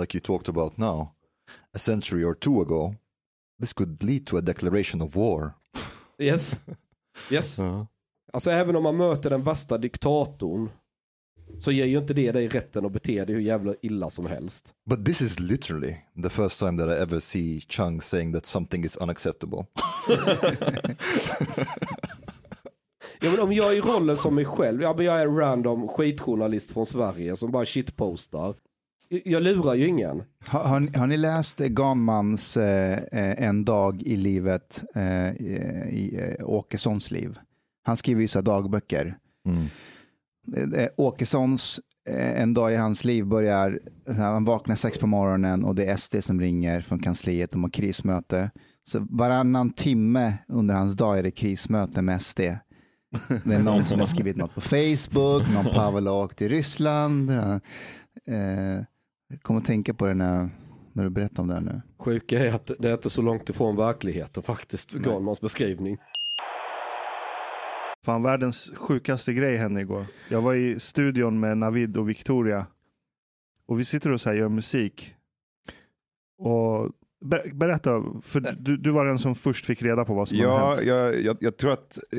like 0.00 0.18
you 0.18 0.20
talked 0.20 0.48
about 0.48 0.76
now, 0.76 1.08
a 1.74 1.78
century 1.78 2.24
or 2.24 2.34
two 2.34 2.60
ago, 2.62 2.94
this 3.60 3.72
could 3.72 4.02
lead 4.02 4.26
to 4.26 4.36
a 4.36 4.40
declaration 4.40 5.02
of 5.02 5.16
war. 5.16 5.52
Yes. 6.18 6.56
Yes. 7.30 7.58
Uh, 7.58 7.84
Alltså 8.32 8.50
även 8.50 8.76
om 8.76 8.82
man 8.82 8.96
möter 8.96 9.30
den 9.30 9.42
värsta 9.42 9.78
diktatorn 9.78 10.68
så 11.60 11.72
ger 11.72 11.86
ju 11.86 11.98
inte 11.98 12.14
det 12.14 12.32
dig 12.32 12.48
rätten 12.48 12.84
att 12.86 12.92
bete 12.92 13.24
dig 13.24 13.34
hur 13.34 13.42
jävla 13.42 13.74
illa 13.82 14.10
som 14.10 14.26
helst. 14.26 14.74
but 14.90 15.04
this 15.06 15.20
is 15.20 15.40
literally 15.40 15.96
the 16.22 16.30
first 16.30 16.58
time 16.58 16.78
that 16.78 16.88
I 16.98 17.02
ever 17.02 17.20
see 17.20 17.60
Chung 17.68 18.00
saying 18.00 18.32
that 18.32 18.46
something 18.46 18.84
is 18.84 18.96
unacceptable. 18.96 19.66
Ja, 23.22 23.30
men 23.30 23.40
om 23.40 23.52
jag 23.52 23.72
är 23.72 23.76
i 23.76 23.80
rollen 23.80 24.16
som 24.16 24.34
mig 24.34 24.44
själv, 24.44 24.82
ja, 24.82 24.94
men 24.96 25.04
jag 25.06 25.20
är 25.20 25.26
en 25.26 25.36
random 25.36 25.88
skitjournalist 25.88 26.70
från 26.72 26.86
Sverige 26.86 27.36
som 27.36 27.50
bara 27.50 27.64
shitpostar. 27.64 28.54
Jag- 29.24 29.42
lurar 29.42 29.74
ju 29.74 29.86
ingen. 29.86 30.22
Har, 30.46 30.64
har, 30.64 30.80
ni- 30.80 30.98
har 30.98 31.06
ni 31.06 31.16
läst 31.16 31.60
eh, 31.60 31.66
Ganmans 31.68 32.56
eh, 32.56 32.98
eh, 33.12 33.48
En 33.48 33.64
dag 33.64 34.02
i 34.02 34.16
livet, 34.16 34.84
eh, 34.94 35.30
i 35.30 36.34
eh, 36.38 36.48
Åkessons 36.48 37.10
liv? 37.10 37.38
Han 37.82 37.96
skriver 37.96 38.20
ju 38.22 38.28
så 38.28 38.40
dagböcker. 38.40 39.18
Mm. 39.46 39.66
Eh, 40.74 40.88
Åkessons 40.96 41.80
En 42.34 42.54
dag 42.54 42.72
i 42.72 42.76
hans 42.76 43.04
liv 43.04 43.26
börjar, 43.26 43.80
han 44.16 44.44
vaknar 44.44 44.76
sex 44.76 44.98
på 44.98 45.06
morgonen 45.06 45.64
och 45.64 45.74
det 45.74 45.84
är 45.86 45.96
SD 45.96 46.16
som 46.20 46.40
ringer 46.40 46.80
från 46.80 46.98
kansliet, 46.98 47.50
de 47.52 47.62
har 47.62 47.70
krismöte. 47.70 48.50
Så 48.82 49.06
varannan 49.10 49.70
timme 49.72 50.34
under 50.48 50.74
hans 50.74 50.96
dag 50.96 51.18
är 51.18 51.22
det 51.22 51.30
krismöte 51.30 52.02
med 52.02 52.22
SD. 52.22 52.40
Det 53.44 53.54
är 53.54 53.58
någon 53.62 53.84
som 53.84 54.00
har 54.00 54.06
skrivit 54.06 54.36
något 54.36 54.54
på 54.54 54.60
Facebook, 54.60 55.48
någon 55.54 55.74
Pavel 55.74 56.06
har 56.06 56.24
åkt 56.24 56.38
till 56.38 56.48
Ryssland. 56.48 57.30
Eh, 57.30 57.56
jag 59.30 59.42
kommer 59.42 59.60
att 59.60 59.66
tänka 59.66 59.94
på 59.94 60.06
det 60.06 60.14
när, 60.14 60.48
när 60.92 61.04
du 61.04 61.10
berättar 61.10 61.42
om 61.42 61.48
det 61.48 61.54
här 61.54 61.60
nu. 61.60 61.80
Sjuka 61.98 62.38
är 62.38 62.54
att 62.54 62.70
det 62.78 62.88
är 62.88 62.92
inte 62.94 63.10
så 63.10 63.22
långt 63.22 63.48
ifrån 63.48 63.76
verkligheten 63.76 64.42
faktiskt, 64.42 64.92
Galmans 64.92 65.40
beskrivning. 65.40 65.98
Fan, 68.04 68.22
världens 68.22 68.72
sjukaste 68.76 69.32
grej 69.32 69.56
hände 69.56 69.80
igår. 69.80 70.06
Jag 70.28 70.42
var 70.42 70.54
i 70.54 70.80
studion 70.80 71.40
med 71.40 71.58
Navid 71.58 71.96
och 71.96 72.08
Victoria. 72.08 72.66
Och 73.66 73.78
vi 73.78 73.84
sitter 73.84 74.12
och 74.12 74.20
så 74.20 74.28
här 74.28 74.36
gör 74.36 74.48
musik. 74.48 75.14
Och 76.38 76.90
ber 77.24 77.52
berätta, 77.54 78.02
för 78.22 78.40
du, 78.58 78.76
du 78.76 78.90
var 78.90 79.04
den 79.06 79.18
som 79.18 79.34
först 79.34 79.66
fick 79.66 79.82
reda 79.82 80.04
på 80.04 80.14
vad 80.14 80.28
som 80.28 80.38
hade 80.38 80.48
Ja, 80.50 80.74
hänt. 80.74 80.86
jag, 80.86 81.20
jag, 81.22 81.36
jag 81.40 81.56
tror 81.56 81.72
att 81.72 81.98
eh, 82.12 82.18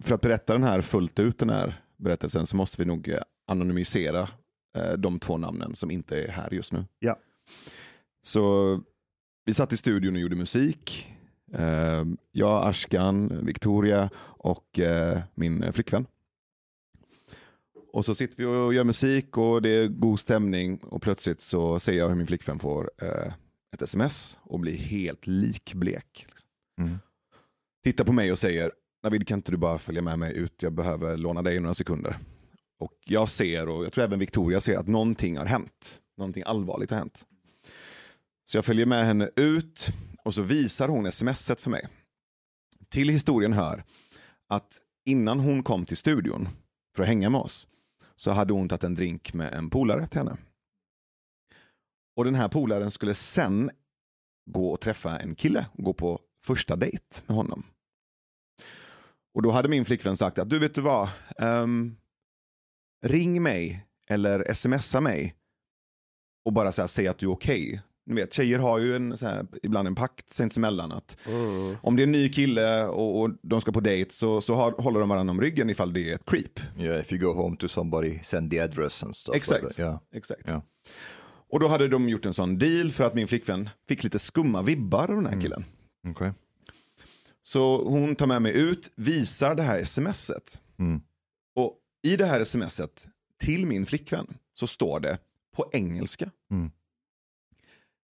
för 0.00 0.14
att 0.14 0.20
berätta 0.20 0.52
den 0.52 0.62
här 0.62 0.80
fullt 0.80 1.20
ut, 1.20 1.38
den 1.38 1.50
här 1.50 1.80
berättelsen, 1.96 2.46
så 2.46 2.56
måste 2.56 2.82
vi 2.82 2.86
nog 2.88 3.08
eh, 3.08 3.18
anonymisera 3.46 4.28
de 4.98 5.20
två 5.20 5.36
namnen 5.36 5.74
som 5.74 5.90
inte 5.90 6.20
är 6.20 6.28
här 6.28 6.54
just 6.54 6.72
nu. 6.72 6.84
Ja. 6.98 7.18
Så 8.22 8.80
vi 9.44 9.54
satt 9.54 9.72
i 9.72 9.76
studion 9.76 10.14
och 10.14 10.20
gjorde 10.20 10.36
musik. 10.36 11.12
Eh, 11.52 12.04
jag, 12.32 12.68
Ashkan, 12.68 13.46
Victoria 13.46 14.10
och 14.20 14.78
eh, 14.78 15.18
min 15.34 15.72
flickvän. 15.72 16.06
Och 17.92 18.04
så 18.04 18.14
sitter 18.14 18.36
vi 18.36 18.44
och 18.44 18.74
gör 18.74 18.84
musik 18.84 19.36
och 19.36 19.62
det 19.62 19.68
är 19.68 19.88
god 19.88 20.20
stämning 20.20 20.78
och 20.78 21.02
plötsligt 21.02 21.40
så 21.40 21.80
ser 21.80 21.92
jag 21.92 22.08
hur 22.08 22.16
min 22.16 22.26
flickvän 22.26 22.58
får 22.58 22.90
eh, 23.02 23.32
ett 23.74 23.82
sms 23.82 24.38
och 24.42 24.60
blir 24.60 24.76
helt 24.76 25.26
likblek. 25.26 26.26
Liksom. 26.28 26.48
Mm. 26.80 26.98
Tittar 27.84 28.04
på 28.04 28.12
mig 28.12 28.32
och 28.32 28.38
säger, 28.38 28.72
Navid 29.02 29.28
kan 29.28 29.38
inte 29.38 29.50
du 29.50 29.56
bara 29.56 29.78
följa 29.78 30.02
med 30.02 30.18
mig 30.18 30.36
ut, 30.36 30.62
jag 30.62 30.72
behöver 30.72 31.16
låna 31.16 31.42
dig 31.42 31.60
några 31.60 31.74
sekunder. 31.74 32.18
Och 32.78 32.92
jag 33.04 33.28
ser, 33.28 33.68
och 33.68 33.84
jag 33.84 33.92
tror 33.92 34.04
även 34.04 34.18
Victoria 34.18 34.60
ser, 34.60 34.76
att 34.76 34.86
någonting 34.86 35.38
har 35.38 35.46
hänt. 35.46 36.00
Någonting 36.16 36.42
allvarligt 36.46 36.90
har 36.90 36.98
hänt. 36.98 37.26
Så 38.44 38.56
jag 38.56 38.64
följer 38.64 38.86
med 38.86 39.06
henne 39.06 39.30
ut 39.36 39.88
och 40.24 40.34
så 40.34 40.42
visar 40.42 40.88
hon 40.88 41.12
smset 41.12 41.60
för 41.60 41.70
mig. 41.70 41.88
Till 42.88 43.08
historien 43.08 43.52
hör 43.52 43.84
att 44.48 44.78
innan 45.04 45.40
hon 45.40 45.62
kom 45.62 45.86
till 45.86 45.96
studion 45.96 46.48
för 46.96 47.02
att 47.02 47.08
hänga 47.08 47.30
med 47.30 47.40
oss 47.40 47.68
så 48.16 48.30
hade 48.30 48.52
hon 48.52 48.68
tagit 48.68 48.84
en 48.84 48.94
drink 48.94 49.34
med 49.34 49.52
en 49.52 49.70
polare 49.70 50.08
till 50.08 50.18
henne. 50.18 50.36
Och 52.16 52.24
den 52.24 52.34
här 52.34 52.48
polaren 52.48 52.90
skulle 52.90 53.14
sen 53.14 53.70
gå 54.50 54.72
och 54.72 54.80
träffa 54.80 55.18
en 55.18 55.34
kille 55.34 55.66
och 55.72 55.84
gå 55.84 55.92
på 55.92 56.20
första 56.44 56.76
dejt 56.76 57.22
med 57.26 57.36
honom. 57.36 57.62
Och 59.34 59.42
då 59.42 59.50
hade 59.50 59.68
min 59.68 59.84
flickvän 59.84 60.16
sagt 60.16 60.38
att 60.38 60.50
du 60.50 60.58
vet 60.58 60.74
du 60.74 60.80
vad, 60.80 61.08
um, 61.38 61.96
ring 63.02 63.42
mig 63.42 63.84
eller 64.10 64.54
smsa 64.54 65.00
mig 65.00 65.34
och 66.44 66.52
bara 66.52 66.72
så 66.72 66.82
här, 66.82 66.86
säg 66.86 67.08
att 67.08 67.18
du 67.18 67.26
är 67.26 67.30
okej. 67.30 67.82
Ni 68.06 68.14
vet, 68.14 68.32
tjejer 68.32 68.58
har 68.58 68.78
ju 68.78 68.96
en, 68.96 69.12
här, 69.20 69.46
ibland 69.62 69.88
en 69.88 69.94
pakt 69.94 70.34
sinsemellan 70.34 70.92
att 70.92 71.16
Mm. 71.26 71.76
om 71.82 71.96
det 71.96 72.02
är 72.02 72.04
en 72.04 72.12
ny 72.12 72.28
kille 72.28 72.86
och, 72.86 73.20
och 73.20 73.30
de 73.42 73.60
ska 73.60 73.72
på 73.72 73.80
dejt 73.80 74.12
så, 74.14 74.40
så 74.40 74.54
har, 74.54 74.72
håller 74.72 75.00
de 75.00 75.08
varandra 75.08 75.30
om 75.30 75.40
ryggen 75.40 75.70
ifall 75.70 75.92
det 75.92 76.10
är 76.10 76.14
ett 76.14 76.24
creep. 76.26 76.60
Yeah, 76.78 77.00
if 77.00 77.12
you 77.12 77.20
go 77.22 77.32
home 77.42 77.56
to 77.56 77.68
somebody, 77.68 78.18
send 78.22 78.50
the 78.50 78.60
address 78.60 79.02
and 79.02 79.16
stuff. 79.16 79.36
Exakt. 79.36 79.64
Like. 79.64 79.82
Yeah. 79.82 80.00
Exakt. 80.14 80.42
Ja. 80.46 80.62
Och 81.50 81.60
då 81.60 81.68
hade 81.68 81.88
de 81.88 82.08
gjort 82.08 82.26
en 82.26 82.34
sån 82.34 82.58
deal 82.58 82.90
för 82.90 83.04
att 83.04 83.14
min 83.14 83.28
flickvän 83.28 83.70
fick 83.88 84.04
lite 84.04 84.18
skumma 84.18 84.62
vibbar 84.62 85.02
av 85.08 85.14
den 85.16 85.26
här 85.26 85.32
Mm. 85.32 85.42
killen. 85.42 85.64
Okay. 86.10 86.30
Så 87.42 87.84
hon 87.88 88.16
tar 88.16 88.26
med 88.26 88.42
mig 88.42 88.52
ut, 88.56 88.92
visar 88.96 89.54
det 89.54 89.62
här 89.62 89.84
smset. 89.84 90.60
Mm. 90.78 91.00
I 92.02 92.16
det 92.16 92.26
här 92.26 92.44
smset 92.44 93.08
till 93.38 93.66
min 93.66 93.86
flickvän 93.86 94.38
så 94.54 94.66
står 94.66 95.00
det 95.00 95.18
på 95.52 95.70
engelska. 95.72 96.30
Mm. 96.50 96.70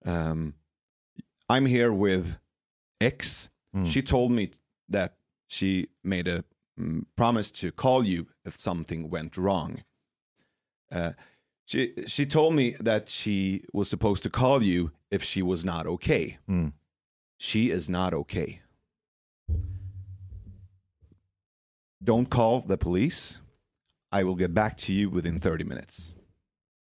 Um, 0.06 0.54
I'm 1.48 1.66
here 1.66 1.90
with 1.90 2.38
X. 3.00 3.50
Mm. 3.74 3.86
She 3.86 4.02
told 4.02 4.32
me 4.32 4.48
that 4.92 5.18
she 5.48 5.88
made 6.04 6.28
a 6.28 6.44
mm, 6.80 7.06
promise 7.16 7.52
to 7.52 7.72
call 7.72 8.06
you 8.06 8.26
if 8.48 8.58
something 8.58 9.10
went 9.10 9.38
wrong. 9.38 9.84
Uh, 10.92 11.12
she 11.66 11.94
she 12.08 12.26
told 12.26 12.54
me 12.54 12.78
that 12.80 13.10
she 13.10 13.66
was 13.74 13.90
supposed 13.90 14.24
to 14.24 14.30
call 14.30 14.64
you 14.64 14.92
if 15.12 15.24
she 15.24 15.42
was 15.42 15.66
not 15.66 15.88
okay. 15.88 16.38
Mm. 16.48 16.74
She 17.38 17.72
is 17.72 17.90
not 17.90 18.14
okay. 18.14 18.62
Don't 22.04 22.30
call 22.30 22.62
the 22.62 22.78
police. 22.78 23.42
I 24.20 24.24
will 24.24 24.36
get 24.40 24.52
back 24.52 24.78
to 24.78 24.92
you 24.92 25.16
within 25.16 25.42
30 25.42 25.64
minutes 25.64 26.16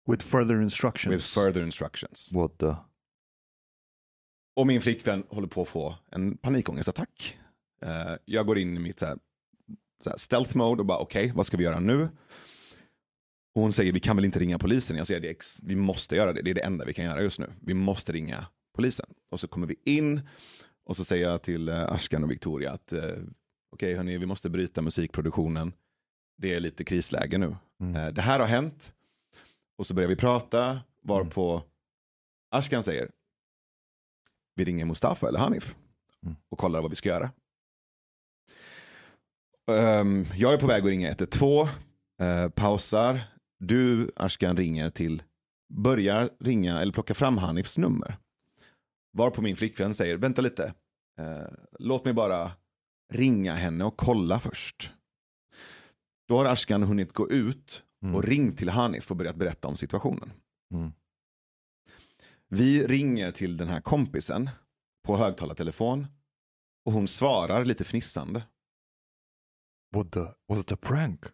With 0.06 0.22
further 0.26 0.60
instructions. 0.62 1.14
with 1.14 1.24
further 1.24 1.62
instructions. 1.62 2.32
What 2.32 2.58
the? 2.58 2.76
Och 4.56 4.66
min 4.66 4.80
flickvän 4.80 5.24
håller 5.28 5.48
på 5.48 5.62
att 5.62 5.68
få 5.68 5.94
en 6.10 6.36
panikångestattack. 6.36 7.38
Eh, 7.82 8.14
jag 8.24 8.46
går 8.46 8.58
in 8.58 8.76
i 8.76 8.80
mitt 8.80 8.98
så 8.98 9.06
här, 9.06 9.18
så 10.04 10.10
här 10.10 10.16
stealth 10.16 10.56
mode 10.56 10.80
och 10.80 10.86
bara 10.86 10.98
okej, 10.98 11.32
vad 11.34 11.46
ska 11.46 11.56
vi 11.56 11.64
göra 11.64 11.80
nu? 11.80 12.08
Och 13.54 13.62
hon 13.62 13.72
säger 13.72 13.92
vi 13.92 14.00
kan 14.00 14.16
väl 14.16 14.24
inte 14.24 14.38
ringa 14.38 14.58
polisen? 14.58 14.96
Jag 14.96 15.06
säger 15.06 15.20
det, 15.20 15.30
ex- 15.30 15.62
vi 15.62 15.76
måste 15.76 16.16
göra 16.16 16.32
det, 16.32 16.42
det 16.42 16.50
är 16.50 16.54
det 16.54 16.64
enda 16.64 16.84
vi 16.84 16.94
kan 16.94 17.04
göra 17.04 17.22
just 17.22 17.38
nu. 17.38 17.52
Vi 17.60 17.74
måste 17.74 18.12
ringa 18.12 18.46
polisen. 18.76 19.06
Och 19.30 19.40
så 19.40 19.48
kommer 19.48 19.66
vi 19.66 19.76
in 19.84 20.20
och 20.84 20.96
så 20.96 21.04
säger 21.04 21.28
jag 21.28 21.42
till 21.42 21.68
uh, 21.68 21.92
Ashkan 21.92 22.24
och 22.24 22.30
Victoria 22.30 22.72
att 22.72 22.92
eh, 22.92 23.02
okej 23.72 23.94
hörni, 23.94 24.18
vi 24.18 24.26
måste 24.26 24.50
bryta 24.50 24.82
musikproduktionen. 24.82 25.72
Det 26.40 26.54
är 26.54 26.60
lite 26.60 26.84
krisläge 26.84 27.38
nu. 27.38 27.56
Mm. 27.80 27.96
Eh, 27.96 28.12
det 28.12 28.22
här 28.22 28.40
har 28.40 28.46
hänt. 28.46 28.94
Och 29.78 29.86
så 29.86 29.94
börjar 29.94 30.08
vi 30.08 30.16
prata, 30.16 30.80
varpå 31.02 31.62
Ashkan 32.50 32.82
säger 32.82 33.10
vi 34.54 34.64
ringer 34.64 34.84
Mustafa 34.84 35.28
eller 35.28 35.38
Hanif 35.38 35.76
Mm. 36.22 36.36
och 36.48 36.58
kollar 36.58 36.80
vad 36.80 36.90
vi 36.90 36.96
ska 36.96 37.08
göra. 37.08 37.30
Ehm, 39.70 40.26
jag 40.36 40.52
är 40.52 40.58
på 40.58 40.66
väg 40.66 40.82
att 40.82 40.88
ringa 40.88 41.08
112, 41.08 41.68
uh, 42.22 42.48
pausar. 42.48 43.20
Du, 43.58 44.10
Ashkan, 44.16 44.56
ringer 44.56 44.90
till, 44.90 45.22
börjar 45.74 46.30
ringa 46.40 46.80
eller 46.80 46.92
plocka 46.92 47.14
fram 47.14 47.38
Hanifs 47.38 47.78
nummer. 47.78 48.16
Varpå 49.12 49.42
min 49.42 49.56
flickvän 49.56 49.94
säger, 49.94 50.16
vänta 50.16 50.42
lite, 50.42 50.74
Eh, 51.18 51.48
låt 51.78 52.04
mig 52.04 52.14
bara 52.14 52.50
ringa 53.12 53.54
henne 53.54 53.84
och 53.84 53.96
kolla 53.96 54.40
först. 54.40 54.92
Då 56.30 56.36
har 56.38 56.44
Ashkan 56.44 56.82
hunnit 56.82 57.12
gå 57.12 57.30
ut 57.30 57.84
Mm. 58.02 58.14
och 58.14 58.24
ringt 58.24 58.58
till 58.58 58.68
Hanif 58.68 59.10
och 59.10 59.16
börjat 59.16 59.36
berätta 59.36 59.68
om 59.68 59.76
situationen. 59.76 60.32
Mm. 60.74 60.92
Vi 62.48 62.86
ringer 62.86 63.32
till 63.32 63.56
den 63.56 63.68
här 63.68 63.80
kompisen 63.80 64.50
på 65.06 65.16
högtalartelefon 65.16 66.06
och 66.84 66.92
hon 66.92 67.08
svarar 67.08 67.64
lite 67.64 67.84
fnissande. 67.84 68.42
What 69.94 70.12
the? 70.12 70.20
Was 70.48 70.60
it 70.60 70.72
a 70.72 70.76
prank? 70.80 71.24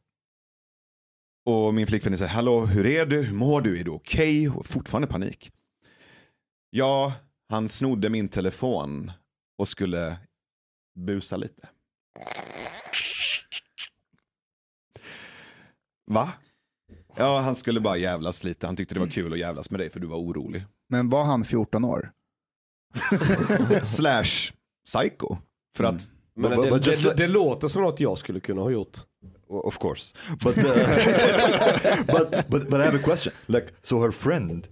Och 1.45 1.75
min 1.75 1.87
flickvän 1.87 2.19
säger, 2.19 2.31
hallå, 2.33 2.67
hur 2.67 2.87
är 2.87 3.07
du? 3.07 3.23
Hur 3.23 3.35
mår 3.35 3.61
du? 3.61 3.81
Är 3.81 3.85
du 3.85 3.91
okej? 3.91 4.49
Och 4.49 4.67
Fortfarande 4.67 5.09
panik. 5.09 5.53
Ja, 6.71 7.13
han 7.49 7.69
snodde 7.69 8.11
min 8.11 8.29
telefon 8.29 9.13
och 9.59 9.69
skulle 9.69 10.17
busa 10.99 11.37
lite. 11.37 11.69
Va? 16.07 16.33
Ja, 17.16 17.40
han 17.40 17.57
skulle 17.57 17.81
bara 17.81 17.97
jävlas 17.97 18.45
lite. 18.45 18.66
Han 18.66 18.77
tyckte 18.77 18.95
det 18.95 19.01
var 19.01 19.07
kul 19.07 19.33
att 19.33 19.38
jävlas 19.38 19.71
med 19.71 19.81
dig 19.81 19.90
för 19.90 20.01
du 20.01 20.07
var 20.07 20.16
orolig. 20.19 20.64
Men 20.88 21.11
var 21.11 21.25
han 21.25 21.45
14 21.45 21.85
år? 21.85 22.12
Slash 23.83 24.53
psycho. 24.87 25.37
För 25.77 25.85
att 25.85 26.11
Men 26.35 26.53
But- 26.53 26.64
det, 26.64 26.71
but 26.71 26.87
just 26.87 27.05
det, 27.05 27.14
det 27.14 27.29
låter 27.29 27.69
som 27.69 27.83
något 27.83 28.01
jag 28.01 28.19
skulle 28.19 28.40
kunna 28.40 28.61
ha 28.62 28.71
gjort. 28.71 28.99
of 29.49 29.79
course. 29.79 30.14
But, 30.45 30.57
uh, 30.59 30.64
but 32.07 32.49
but 32.49 32.69
but 32.71 32.81
I 32.81 32.85
have 32.85 32.97
a 32.97 33.03
question. 33.05 33.33
Like, 33.47 33.66
so 33.83 34.03
her 34.03 34.11
friend, 34.11 34.69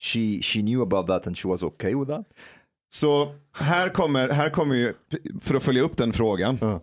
she 0.00 0.40
she 0.42 0.60
knew 0.62 0.82
about 0.82 1.06
that 1.06 1.26
and 1.26 1.36
she 1.38 1.48
was 1.48 1.62
okay 1.62 1.94
with 1.94 2.10
that. 2.10 2.26
Så 2.88 3.34
här 3.52 3.88
kommer, 3.88 4.28
här 4.28 4.50
kommer 4.50 4.74
ju, 4.74 4.94
för 5.40 5.54
att 5.54 5.62
följa 5.62 5.82
upp 5.82 5.96
den 5.96 6.12
frågan. 6.12 6.58
Ja. 6.60 6.80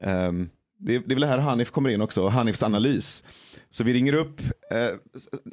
Ehm, 0.00 0.50
det, 0.82 0.98
det 0.98 1.12
är 1.12 1.14
väl 1.14 1.24
här 1.24 1.38
Hanif 1.38 1.70
kommer 1.70 1.90
in 1.90 2.00
också, 2.02 2.28
Hanifs 2.28 2.62
analys. 2.62 3.24
Så 3.70 3.84
vi 3.84 3.92
ringer 3.92 4.12
upp 4.12 4.40
eh, 4.70 4.88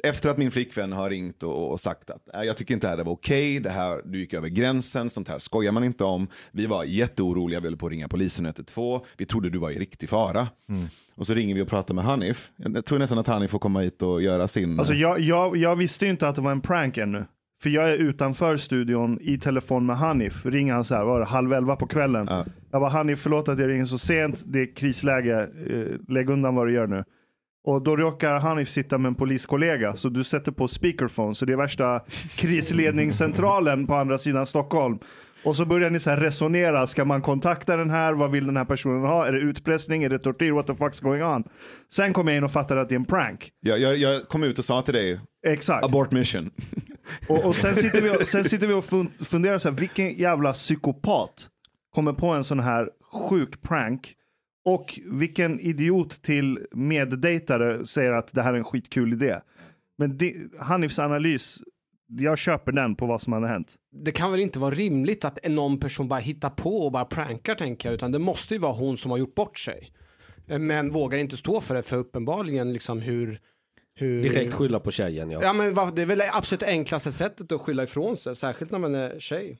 efter 0.04 0.28
att 0.30 0.38
min 0.38 0.50
flickvän 0.50 0.92
har 0.92 1.10
ringt 1.10 1.42
och, 1.42 1.70
och 1.72 1.80
sagt 1.80 2.10
att 2.10 2.28
"Nej, 2.34 2.46
jag 2.46 2.56
tycker 2.56 2.74
inte 2.74 2.86
det 2.86 2.96
här 2.96 3.04
var 3.04 3.12
okej, 3.12 3.60
det 3.60 3.70
här, 3.70 4.02
du 4.04 4.18
gick 4.20 4.34
över 4.34 4.48
gränsen, 4.48 5.10
sånt 5.10 5.28
här 5.28 5.38
skojar 5.38 5.72
man 5.72 5.84
inte 5.84 6.04
om. 6.04 6.28
Vi 6.52 6.66
var 6.66 6.84
jätteoroliga, 6.84 7.60
vi 7.60 7.66
höll 7.66 7.76
på 7.76 7.86
att 7.86 7.92
ringa 7.92 8.08
polisen 8.08 8.46
112, 8.46 9.00
vi 9.16 9.24
trodde 9.26 9.50
du 9.50 9.58
var 9.58 9.70
i 9.70 9.78
riktig 9.78 10.08
fara. 10.08 10.48
Och 11.14 11.26
så 11.26 11.34
ringer 11.34 11.54
vi 11.54 11.60
och 11.62 11.68
pratar 11.68 11.94
med 11.94 12.04
Hanif. 12.04 12.50
Jag 12.56 12.84
tror 12.84 12.98
nästan 12.98 13.18
att 13.18 13.26
Hanif 13.26 13.50
får 13.50 13.58
komma 13.58 13.80
hit 13.80 14.02
och 14.02 14.22
göra 14.22 14.48
sin... 14.48 14.78
Alltså 14.78 14.94
jag, 14.94 15.20
jag, 15.20 15.56
jag 15.56 15.76
visste 15.76 16.04
ju 16.04 16.10
inte 16.10 16.28
att 16.28 16.34
det 16.36 16.42
var 16.42 16.52
en 16.52 16.60
prank 16.60 16.98
ännu. 16.98 17.24
För 17.62 17.70
jag 17.70 17.90
är 17.90 17.94
utanför 17.94 18.56
studion 18.56 19.18
i 19.20 19.38
telefon 19.38 19.86
med 19.86 19.96
Hanif. 19.96 20.46
Ringer 20.46 20.74
han 20.74 20.84
så 20.84 20.94
här, 20.94 21.04
var 21.04 21.20
det 21.20 21.26
halv 21.26 21.52
elva 21.52 21.76
på 21.76 21.86
kvällen. 21.86 22.26
Ja. 22.30 22.44
Jag 22.70 22.80
bara, 22.80 22.90
Hanif 22.90 23.18
förlåt 23.18 23.48
att 23.48 23.58
jag 23.58 23.68
ringer 23.68 23.84
så 23.84 23.98
sent. 23.98 24.42
Det 24.46 24.60
är 24.60 24.74
krisläge. 24.74 25.48
Eh, 25.70 26.12
lägg 26.12 26.30
undan 26.30 26.54
vad 26.54 26.66
du 26.66 26.72
gör 26.72 26.86
nu. 26.86 27.04
Och 27.64 27.82
då 27.82 27.96
råkar 27.96 28.38
Hanif 28.38 28.68
sitta 28.68 28.98
med 28.98 29.08
en 29.08 29.14
poliskollega. 29.14 29.96
Så 29.96 30.08
du 30.08 30.24
sätter 30.24 30.52
på 30.52 30.68
speakerphone. 30.68 31.34
Så 31.34 31.44
det 31.44 31.52
är 31.52 31.56
värsta 31.56 32.00
krisledningscentralen 32.36 33.86
på 33.86 33.94
andra 33.94 34.18
sidan 34.18 34.46
Stockholm. 34.46 34.98
Och 35.44 35.56
så 35.56 35.64
börjar 35.64 35.90
ni 35.90 35.98
så 36.00 36.10
här 36.10 36.16
resonera. 36.16 36.86
Ska 36.86 37.04
man 37.04 37.22
kontakta 37.22 37.76
den 37.76 37.90
här? 37.90 38.12
Vad 38.12 38.30
vill 38.30 38.46
den 38.46 38.56
här 38.56 38.64
personen 38.64 39.00
ha? 39.00 39.26
Är 39.26 39.32
det 39.32 39.38
utpressning? 39.38 40.02
Är 40.04 40.08
det 40.08 40.18
tortyr? 40.18 40.50
What 40.52 40.66
the 40.66 40.72
fuck's 40.72 41.02
going 41.02 41.22
on? 41.22 41.44
Sen 41.92 42.12
kommer 42.12 42.32
jag 42.32 42.36
in 42.36 42.44
och 42.44 42.52
fattar 42.52 42.76
att 42.76 42.88
det 42.88 42.94
är 42.94 42.96
en 42.98 43.04
prank. 43.04 43.50
Jag, 43.60 43.78
jag, 43.78 43.96
jag 43.96 44.28
kom 44.28 44.42
ut 44.42 44.58
och 44.58 44.64
sa 44.64 44.82
till 44.82 44.94
dig, 44.94 45.20
Exakt. 45.46 45.84
abort 45.84 46.10
mission. 46.10 46.50
Och, 47.28 47.44
och 47.46 47.56
sen 47.56 47.76
sitter 47.76 48.02
vi 48.02 48.10
och, 48.10 48.26
sen 48.26 48.44
sitter 48.44 48.66
vi 48.66 48.74
och 48.74 48.84
fun- 48.84 49.24
funderar 49.24 49.58
så 49.58 49.68
här, 49.70 49.76
vilken 49.76 50.14
jävla 50.14 50.52
psykopat 50.52 51.48
kommer 51.94 52.12
på 52.12 52.26
en 52.26 52.44
sån 52.44 52.60
här 52.60 52.88
sjuk 53.28 53.62
prank 53.62 54.14
och 54.64 55.00
vilken 55.06 55.60
idiot 55.60 56.22
till 56.22 56.58
meddejtare 56.74 57.86
säger 57.86 58.12
att 58.12 58.32
det 58.32 58.42
här 58.42 58.52
är 58.54 58.58
en 58.58 58.64
skitkul 58.64 59.12
idé. 59.12 59.38
Men 59.98 60.16
det, 60.18 60.34
Hanifs 60.60 60.98
analys, 60.98 61.58
jag 62.18 62.38
köper 62.38 62.72
den 62.72 62.96
på 62.96 63.06
vad 63.06 63.22
som 63.22 63.32
hade 63.32 63.48
hänt. 63.48 63.74
Det 63.92 64.12
kan 64.12 64.30
väl 64.30 64.40
inte 64.40 64.58
vara 64.58 64.74
rimligt 64.74 65.24
att 65.24 65.38
någon 65.48 65.80
person 65.80 66.08
bara 66.08 66.20
hittar 66.20 66.50
på 66.50 66.84
och 66.84 66.92
bara 66.92 67.04
prankar 67.04 67.54
tänker 67.54 67.88
jag, 67.88 67.94
utan 67.94 68.12
det 68.12 68.18
måste 68.18 68.54
ju 68.54 68.60
vara 68.60 68.72
hon 68.72 68.96
som 68.96 69.10
har 69.10 69.18
gjort 69.18 69.34
bort 69.34 69.58
sig. 69.58 69.92
Eh, 70.46 70.58
Men 70.58 70.90
vågar 70.90 71.18
inte 71.18 71.36
stå 71.36 71.60
för 71.60 71.74
det, 71.74 71.82
för 71.82 71.96
uppenbarligen 71.96 72.72
liksom 72.72 73.00
hur... 73.00 73.40
hur... 73.94 74.22
Direkt 74.22 74.54
skylla 74.54 74.80
på 74.80 74.90
tjejen 74.90 75.30
ja. 75.30 75.40
Ja 75.42 75.52
men 75.52 75.94
det 75.94 76.02
är 76.02 76.06
väl 76.06 76.22
absolut 76.32 76.62
enklaste 76.62 77.12
sättet 77.12 77.52
att 77.52 77.60
skylla 77.60 77.82
ifrån 77.82 78.16
sig, 78.16 78.36
särskilt 78.36 78.70
när 78.70 78.78
man 78.78 78.94
är 78.94 79.18
tjej. 79.18 79.58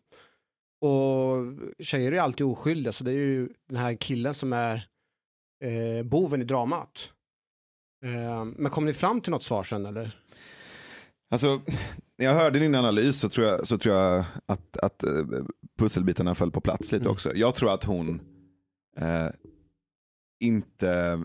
Och 0.81 1.37
tjejer 1.79 2.13
är 2.13 2.21
alltid 2.21 2.47
oskyldiga, 2.47 2.93
så 2.93 3.05
det 3.05 3.11
är 3.11 3.15
ju 3.15 3.49
den 3.69 3.77
här 3.77 3.95
killen 3.95 4.35
som 4.35 4.53
är 4.53 4.87
eh, 5.65 6.05
boven 6.05 6.43
i 6.43 6.45
dramat. 6.45 7.13
Eh, 8.05 8.45
men 8.45 8.71
kom 8.71 8.87
ni 8.87 8.93
fram 8.93 9.21
till 9.21 9.31
något 9.31 9.43
svar 9.43 9.63
sen 9.63 9.87
eller? 9.87 10.17
Alltså, 11.31 11.61
när 12.21 12.27
jag 12.27 12.35
hörde 12.35 12.59
din 12.59 12.75
analys 12.75 13.19
så 13.21 13.29
tror 13.29 13.47
jag, 13.47 13.67
så 13.67 13.79
tror 13.79 13.95
jag 13.97 14.25
att, 14.47 14.77
att 14.77 15.03
eh, 15.03 15.11
pusselbitarna 15.79 16.35
föll 16.35 16.51
på 16.51 16.61
plats 16.61 16.93
lite 16.93 17.03
Mm. 17.05 17.13
också. 17.13 17.35
Jag 17.35 17.55
tror 17.55 17.75
att 17.75 17.85
hon 17.85 18.21
eh, 18.97 19.27
inte 20.41 21.23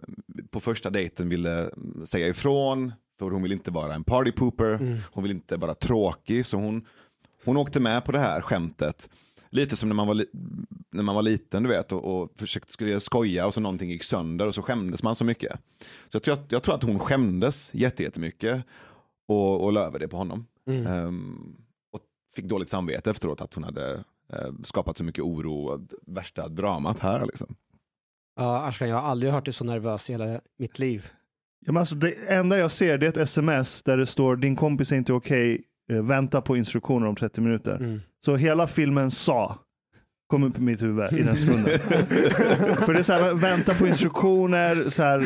på 0.51 0.59
första 0.59 0.89
dejten 0.89 1.29
ville 1.29 1.69
säga 2.05 2.27
ifrån, 2.27 2.93
för 3.19 3.31
hon 3.31 3.43
vill 3.43 3.51
inte 3.51 3.71
vara 3.71 3.95
en 3.95 4.03
party 4.03 4.31
pooper, 4.31 4.73
Mm. 4.73 4.97
hon 5.11 5.23
vill 5.23 5.31
inte 5.31 5.57
vara 5.57 5.75
tråkig, 5.75 6.45
så 6.45 6.57
hon, 6.57 6.85
hon 7.45 7.57
åkte 7.57 7.79
med 7.79 8.05
på 8.05 8.11
det 8.11 8.19
här 8.19 8.41
skämtet. 8.41 9.09
Lite 9.49 9.75
som 9.75 9.89
när 9.89 9.95
man 9.95 10.07
var, 10.07 10.25
när 10.91 11.03
man 11.03 11.15
var 11.15 11.21
liten 11.21 11.63
du 11.63 11.69
vet 11.69 11.91
och, 11.91 12.03
och 12.21 12.31
försökte 12.35 12.71
skulle 12.73 12.99
skoja 12.99 13.45
och 13.47 13.53
så 13.53 13.61
någonting 13.61 13.89
gick 13.89 14.03
sönder 14.03 14.47
och 14.47 14.55
så 14.55 14.61
skämdes 14.61 15.03
man 15.03 15.15
så 15.15 15.25
mycket. 15.25 15.51
Så 16.07 16.15
jag 16.15 16.23
tror 16.23 16.33
att, 16.33 16.51
jag 16.51 16.63
tror 16.63 16.75
att 16.75 16.83
hon 16.83 16.99
skämdes 16.99 17.69
jätte- 17.73 18.03
jättemycket 18.03 18.63
och, 19.27 19.63
och 19.63 19.73
la 19.73 19.81
över 19.85 19.99
det 19.99 20.07
på 20.07 20.17
honom. 20.17 20.45
Mm. 20.67 20.87
Ehm, 20.87 21.55
och 21.91 21.99
fick 22.35 22.45
dåligt 22.45 22.69
samvete 22.69 23.09
efteråt 23.09 23.41
att 23.41 23.53
hon 23.53 23.63
hade 23.63 24.03
eh, 24.33 24.53
skapat 24.63 24.97
så 24.97 25.03
mycket 25.03 25.23
oro 25.23 25.65
och 25.65 25.79
värsta 26.07 26.47
dramat 26.47 26.99
här. 26.99 27.25
Liksom. 27.25 27.55
Ja, 28.35 28.67
Ashkan, 28.67 28.89
jag 28.89 28.95
har 28.95 29.09
aldrig 29.09 29.31
hört 29.31 29.45
dig 29.45 29.53
så 29.53 29.63
nervös 29.63 30.09
i 30.09 30.13
hela 30.13 30.41
mitt 30.57 30.79
liv. 30.79 31.09
Ja, 31.65 31.71
men 31.71 31.79
alltså, 31.79 31.95
det 31.95 32.13
enda 32.27 32.57
jag 32.57 32.71
ser 32.71 32.97
det 32.97 33.05
är 33.05 33.09
ett 33.09 33.17
sms 33.17 33.83
där 33.83 33.97
det 33.97 34.05
står 34.05 34.35
din 34.35 34.55
kompis 34.55 34.91
är 34.91 34.95
inte 34.95 35.13
okej, 35.13 35.63
eh, 35.89 36.01
vänta 36.01 36.41
på 36.41 36.57
instruktioner 36.57 37.07
om 37.07 37.15
30 37.15 37.41
minuter. 37.41 37.75
Mm. 37.75 38.01
Så 38.25 38.35
hela 38.35 38.67
filmen 38.67 39.11
sa 39.11 39.64
kom 40.27 40.43
upp 40.43 40.57
i 40.57 40.61
mitt 40.61 40.81
huvud 40.81 41.13
i 41.13 41.23
den 41.23 41.37
sekunden. 41.37 41.79
För 42.85 42.93
det 42.93 42.99
är 42.99 43.03
så 43.03 43.13
här, 43.13 43.33
vänta 43.33 43.73
på 43.73 43.87
instruktioner, 43.87 44.89
så 44.89 45.03
här, 45.03 45.21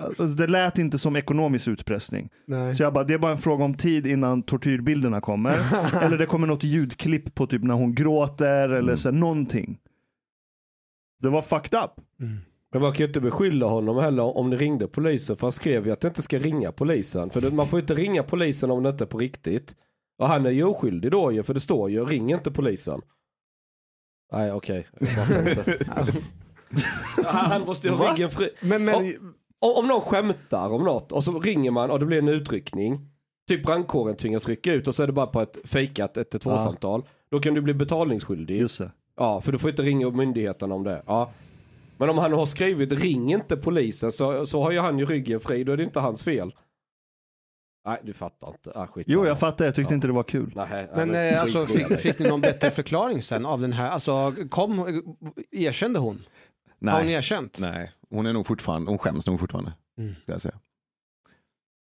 alltså, 0.00 0.26
det 0.26 0.46
lät 0.46 0.78
inte 0.78 0.98
som 0.98 1.16
ekonomisk 1.16 1.68
utpressning. 1.68 2.30
Nej. 2.46 2.74
Så 2.74 2.82
jag 2.82 2.92
bara, 2.92 3.04
det 3.04 3.14
är 3.14 3.18
bara 3.18 3.32
en 3.32 3.38
fråga 3.38 3.64
om 3.64 3.74
tid 3.74 4.06
innan 4.06 4.42
tortyrbilderna 4.42 5.20
kommer. 5.20 5.54
eller 6.02 6.18
det 6.18 6.26
kommer 6.26 6.46
något 6.46 6.64
ljudklipp 6.64 7.34
på 7.34 7.46
typ 7.46 7.62
när 7.62 7.74
hon 7.74 7.94
gråter 7.94 8.68
eller 8.68 8.96
så 8.96 9.08
här, 9.10 9.16
någonting. 9.16 9.78
Det 11.22 11.28
var 11.28 11.42
fucked 11.42 11.78
up. 11.78 11.90
Mm. 12.20 12.38
Men 12.72 12.82
man 12.82 12.92
kan 12.92 12.98
ju 12.98 13.06
inte 13.06 13.20
beskylla 13.20 13.66
honom 13.66 13.96
heller 13.96 14.36
om 14.36 14.50
det 14.50 14.56
ringde 14.56 14.88
polisen. 14.88 15.36
För 15.36 15.46
han 15.46 15.52
skrev 15.52 15.86
ju 15.86 15.92
att 15.92 16.00
det 16.00 16.08
inte 16.08 16.22
ska 16.22 16.38
ringa 16.38 16.72
polisen. 16.72 17.30
För 17.30 17.40
det, 17.40 17.50
man 17.50 17.66
får 17.66 17.78
ju 17.78 17.80
inte 17.80 17.94
ringa 17.94 18.22
polisen 18.22 18.70
om 18.70 18.82
det 18.82 18.88
inte 18.88 19.04
är 19.04 19.08
på 19.08 19.18
riktigt. 19.18 19.74
Och 20.18 20.28
han 20.28 20.46
är 20.46 20.50
ju 20.50 20.64
oskyldig 20.64 21.10
då 21.10 21.32
ju. 21.32 21.42
För 21.42 21.54
det 21.54 21.60
står 21.60 21.90
ju 21.90 22.04
ring 22.04 22.32
inte 22.32 22.50
polisen. 22.50 23.00
Nej 24.32 24.52
okej. 24.52 24.86
Inte. 25.00 25.78
han 27.24 27.62
måste 27.62 27.88
ju 27.88 27.94
ha 27.94 28.12
ryggen 28.12 28.30
fri. 28.30 28.50
Men, 28.60 28.84
men, 28.84 28.94
Om, 29.58 29.74
om 29.76 29.86
någon 29.86 30.00
skämtar 30.00 30.70
om 30.70 30.84
något 30.84 31.12
och 31.12 31.24
så 31.24 31.40
ringer 31.40 31.70
man 31.70 31.90
och 31.90 31.98
det 31.98 32.06
blir 32.06 32.18
en 32.18 32.28
utryckning. 32.28 33.00
Typ 33.48 33.62
brandkåren 33.64 34.16
tvingas 34.16 34.48
rycka 34.48 34.72
ut 34.72 34.88
och 34.88 34.94
så 34.94 35.02
är 35.02 35.06
det 35.06 35.12
bara 35.12 35.26
på 35.26 35.40
ett 35.40 35.58
fejkat 35.64 36.16
112-samtal. 36.16 37.02
Då 37.30 37.40
kan 37.40 37.54
du 37.54 37.60
bli 37.60 37.74
betalningsskyldig. 37.74 38.56
Just 38.60 38.78
det. 38.78 38.90
Ja, 39.16 39.40
för 39.40 39.52
du 39.52 39.58
får 39.58 39.70
inte 39.70 39.82
ringa 39.82 40.10
myndigheten 40.10 40.72
om 40.72 40.84
det. 40.84 41.02
Ja. 41.06 41.30
Men 41.96 42.10
om 42.10 42.18
han 42.18 42.32
har 42.32 42.46
skrivit 42.46 42.92
ring 42.92 43.32
inte 43.32 43.56
polisen 43.56 44.12
så, 44.12 44.46
så 44.46 44.62
har 44.62 44.70
ju 44.70 44.78
han 44.78 44.98
ju 44.98 45.06
ryggen 45.06 45.40
fri. 45.40 45.64
Då 45.64 45.72
är 45.72 45.76
det 45.76 45.82
inte 45.82 46.00
hans 46.00 46.24
fel. 46.24 46.52
Nej, 47.86 48.00
du 48.02 48.12
fattar 48.12 48.48
inte. 48.48 48.72
Ah. 48.74 48.88
Jo, 49.06 49.26
jag 49.26 49.38
fattar. 49.38 49.64
Jag 49.64 49.74
tyckte 49.74 49.92
Ja. 49.92 49.94
inte 49.94 50.06
det 50.06 50.12
var 50.12 50.22
kul. 50.22 50.52
Nej, 50.56 50.66
nej, 50.70 50.88
men 50.94 51.08
men 51.10 51.32
eh, 51.34 51.40
alltså, 51.42 51.66
fick, 51.66 51.98
fick 51.98 52.18
ni 52.18 52.28
någon 52.28 52.40
bättre 52.40 52.70
förklaring 52.70 53.22
sen 53.22 53.46
av 53.46 53.60
den 53.60 53.72
här? 53.72 53.90
Alltså, 53.90 54.32
kom, 54.50 55.02
erkände 55.50 55.98
hon? 55.98 56.22
Har 56.86 56.92
hon 56.96 57.06
Nej, 57.06 57.14
erkänt? 57.14 57.58
nej, 57.60 57.92
hon 58.10 58.26
är 58.26 58.32
nog 58.32 58.46
fortfarande, 58.46 58.90
hon 58.90 58.98
skäms 58.98 59.26
nog 59.26 59.40
fortfarande. 59.40 59.72
Mm. 59.98 60.14
Ska 60.22 60.32
jag 60.32 60.40
säga. 60.40 60.54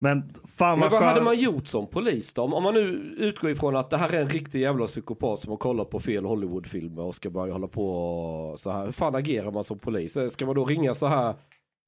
Men 0.02 0.34
fan 0.58 0.80
Men 0.80 0.90
vad 0.90 1.00
vad 1.00 1.10
hade 1.10 1.22
man 1.22 1.40
gjort 1.40 1.68
som 1.68 1.88
polis 1.88 2.34
då? 2.34 2.42
Om, 2.42 2.64
man 2.64 2.74
nu 2.74 2.82
utgår 3.18 3.52
ifrån 3.52 3.76
att 3.76 3.90
det 3.90 3.98
här 3.98 4.14
är 4.14 4.22
en 4.22 4.30
riktig 4.30 4.62
jävla 4.62 4.86
psykopat 4.86 5.40
som 5.40 5.50
har 5.52 5.58
kollat 5.58 5.90
på 5.90 6.00
fel 6.00 6.26
Hollywoodfilmer 6.26 7.02
och 7.04 7.16
ska 7.16 7.30
börja 7.30 7.54
hålla 7.54 7.68
på 7.68 8.56
så 8.58 8.72
här. 8.72 8.86
Hur 8.86 8.92
fan 8.92 9.16
agerar 9.16 9.52
man 9.52 9.64
som 9.64 9.80
polis? 9.80 10.18
Ska 10.30 10.46
man 10.46 10.56
då 10.56 10.66
ringa 10.66 10.96
så 10.96 11.08
här 11.08 11.34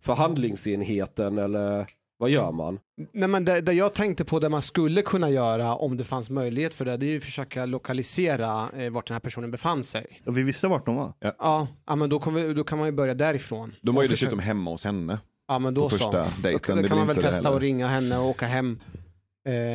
förhandlingsenheten 0.04 1.38
eller 1.38 1.86
vad 2.22 2.30
gör 2.30 2.52
man? 2.52 2.80
Nej, 3.14 3.30
men 3.30 3.46
det, 3.46 3.62
det 3.62 3.74
jag 3.74 3.94
tänkte 3.94 4.26
på 4.26 4.40
det 4.40 4.50
man 4.50 4.62
skulle 4.62 5.02
kunna 5.02 5.30
göra 5.30 5.76
om 5.76 5.98
det 5.98 6.04
fanns 6.04 6.30
möjlighet 6.30 6.74
för 6.74 6.86
det, 6.86 6.98
det 6.98 7.06
är 7.06 7.10
ju 7.10 7.18
att 7.18 7.24
försöka 7.24 7.66
lokalisera 7.66 8.70
eh, 8.78 8.90
vart 8.92 9.08
den 9.08 9.16
här 9.16 9.20
personen 9.20 9.52
befann 9.52 9.84
sig. 9.84 10.22
Vi 10.26 10.44
visste 10.44 10.68
vart 10.68 10.86
de 10.86 10.96
var. 10.96 11.14
Ja, 11.20 11.68
ja 11.88 11.96
men 11.96 12.10
då, 12.10 12.20
vi, 12.36 12.54
då 12.54 12.64
kan 12.64 12.78
man 12.78 12.88
ju 12.88 12.92
börja 12.92 13.14
därifrån. 13.14 13.74
De 13.82 13.96
var 13.96 14.04
ju 14.04 14.08
Och 14.08 14.12
försöka- 14.12 14.26
dessutom 14.30 14.40
hemma 14.40 14.72
hos 14.72 14.84
henne. 14.84 15.20
Ja 15.48 15.60
men 15.60 15.74
då 15.74 15.82
så. 15.82 15.90
första 15.90 16.12
Då, 16.12 16.26
dejten. 16.44 16.82
då 16.82 16.88
kan 16.88 16.98
man 16.98 17.08
väl 17.08 17.16
testa 17.16 17.50
att 17.50 17.62
ringa 17.62 17.88
henne 17.88 18.18
och 18.18 18.26
åka 18.26 18.46
hem. 18.46 18.80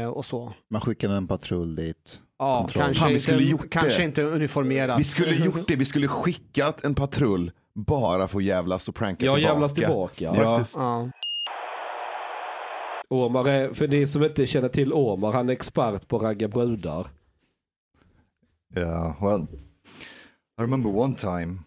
Eh, 0.03 0.09
och 0.09 0.25
så. 0.25 0.53
Man 0.71 0.81
skickar 0.81 1.09
med 1.09 1.17
en 1.17 1.27
patrull 1.29 1.77
dit. 1.77 2.21
Ja, 2.39 2.59
Kontroll. 2.61 2.85
kanske, 2.85 3.01
Fan, 3.01 3.09
vi 3.09 3.15
inte, 3.15 3.51
gjort 3.51 3.71
kanske 3.71 3.99
det. 4.01 4.05
inte 4.05 4.23
uniformerat. 4.23 4.99
Vi 5.01 5.05
skulle 5.05 5.35
gjort 5.45 5.69
det, 5.69 5.77
vi 5.77 5.85
skulle 5.85 6.09
skickat 6.09 6.85
en 6.85 6.95
patrull 6.95 7.51
bara 7.75 8.29
för 8.29 8.39
att 8.39 8.45
jävlas 8.45 8.89
och 8.89 8.95
pranka 8.95 9.27
Ja, 9.27 9.35
tillbaka. 9.35 9.53
jävlas 9.55 9.75
tillbaka. 9.75 10.65
Ja. 10.75 11.11
Omar 13.09 13.49
är, 13.49 13.73
för 13.73 13.87
de 13.87 14.07
som 14.07 14.23
inte 14.25 14.47
känner 14.47 14.69
till 14.69 14.92
Omar, 14.92 15.33
han 15.33 15.49
är 15.49 15.53
expert 15.53 16.09
på 16.09 16.16
att 16.16 16.23
ragga 16.23 16.49
brudar. 16.49 17.07
Yeah, 18.77 19.23
well, 19.23 19.47
I 20.59 20.62
remember 20.62 20.90
one 20.90 21.16
time. 21.16 21.59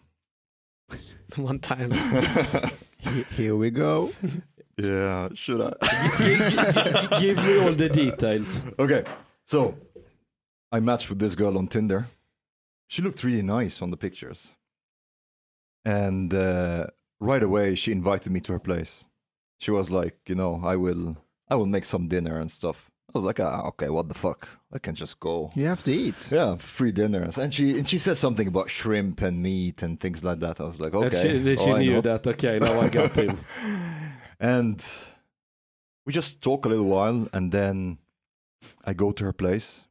One 1.37 1.59
time. 1.59 1.91
Here 3.29 3.53
we 3.53 3.69
go. 3.69 4.09
Yeah, 4.77 5.29
should 5.35 5.61
I? 5.61 7.19
Give 7.21 7.37
me 7.37 7.59
all 7.65 7.75
the 7.75 7.89
details. 7.89 8.61
okay, 8.79 9.03
so 9.45 9.75
I 10.71 10.79
matched 10.79 11.09
with 11.09 11.19
this 11.19 11.35
girl 11.35 11.57
on 11.57 11.67
Tinder. 11.67 12.07
She 12.87 13.01
looked 13.01 13.23
really 13.23 13.41
nice 13.43 13.81
on 13.81 13.91
the 13.91 13.97
pictures. 13.97 14.51
And 15.85 16.33
uh, 16.33 16.87
right 17.19 17.43
away, 17.43 17.75
she 17.75 17.91
invited 17.91 18.31
me 18.31 18.39
to 18.41 18.53
her 18.53 18.59
place. 18.59 19.05
She 19.59 19.71
was 19.71 19.89
like, 19.91 20.17
you 20.27 20.35
know, 20.35 20.61
I 20.63 20.75
will, 20.75 21.17
I 21.49 21.55
will 21.55 21.65
make 21.65 21.85
some 21.85 22.07
dinner 22.07 22.39
and 22.39 22.51
stuff. 22.51 22.91
I 23.09 23.17
was 23.17 23.25
like, 23.25 23.39
ah, 23.39 23.65
okay, 23.69 23.89
what 23.89 24.07
the 24.07 24.13
fuck? 24.13 24.47
I 24.71 24.77
can 24.77 24.93
just 24.93 25.19
go. 25.19 25.49
You 25.55 25.65
have 25.65 25.83
to 25.83 25.91
eat. 25.91 26.31
Yeah, 26.31 26.57
free 26.57 26.91
dinners. 26.91 27.39
And 27.39 27.51
she 27.51 27.77
and 27.79 27.89
she 27.89 27.97
said 27.97 28.17
something 28.17 28.47
about 28.47 28.69
shrimp 28.69 29.21
and 29.21 29.41
meat 29.41 29.81
and 29.81 29.99
things 29.99 30.23
like 30.23 30.39
that. 30.41 30.61
I 30.61 30.65
was 30.65 30.79
like, 30.79 30.93
And 30.93 31.05
okay. 31.05 31.43
she, 31.43 31.55
she 31.55 31.71
oh, 31.71 31.77
knew 31.77 32.01
that, 32.01 32.27
okay, 32.27 32.59
now 32.59 32.79
I 32.79 32.89
got 32.89 33.11
him. 33.13 33.39
And 34.41 34.85
we 36.05 36.13
just 36.13 36.41
talk 36.41 36.65
a 36.65 36.69
little 36.69 36.85
while, 36.85 37.27
and 37.33 37.51
then 37.51 37.97
I 38.85 38.93
go 38.93 39.11
to 39.11 39.25
her 39.25 39.33
place. 39.33 39.85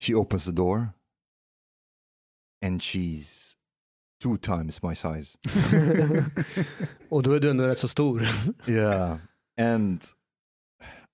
She 0.00 0.14
opens 0.14 0.46
the 0.46 0.52
door, 0.52 0.94
and 2.62 2.82
she's 2.82 3.47
two 4.20 4.36
times 4.36 4.82
my 4.82 4.94
size. 4.94 5.38
och 7.08 7.22
då 7.22 7.32
är 7.32 7.40
du 7.40 7.50
ändå 7.50 7.66
rätt 7.66 7.78
så 7.78 7.88
stor. 7.88 8.22
yeah, 8.66 9.16
and 9.60 10.04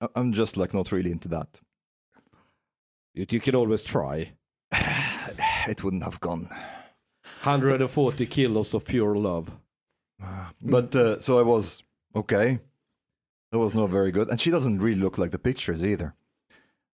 I- 0.00 0.06
I'm 0.20 0.32
just 0.34 0.56
like 0.56 0.76
not 0.76 0.92
really 0.92 1.10
into 1.10 1.28
that. 1.28 1.60
You, 3.14 3.26
you 3.30 3.40
can 3.40 3.54
always 3.54 3.82
try. 3.82 4.32
It 5.68 5.82
wouldn't 5.82 6.04
have 6.04 6.18
gone. 6.20 6.48
140 7.42 8.26
kilos 8.26 8.74
of 8.74 8.84
pure 8.84 9.14
love. 9.18 9.50
But 10.60 10.94
uh, 10.96 11.20
so 11.20 11.38
I 11.38 11.42
was 11.42 11.82
okay. 12.14 12.58
That 13.50 13.58
was 13.58 13.74
not 13.74 13.90
very 13.90 14.10
good, 14.12 14.30
and 14.30 14.40
she 14.40 14.50
doesn't 14.50 14.80
really 14.82 15.00
look 15.00 15.18
like 15.18 15.30
the 15.30 15.38
pictures 15.38 15.82
either. 15.84 16.14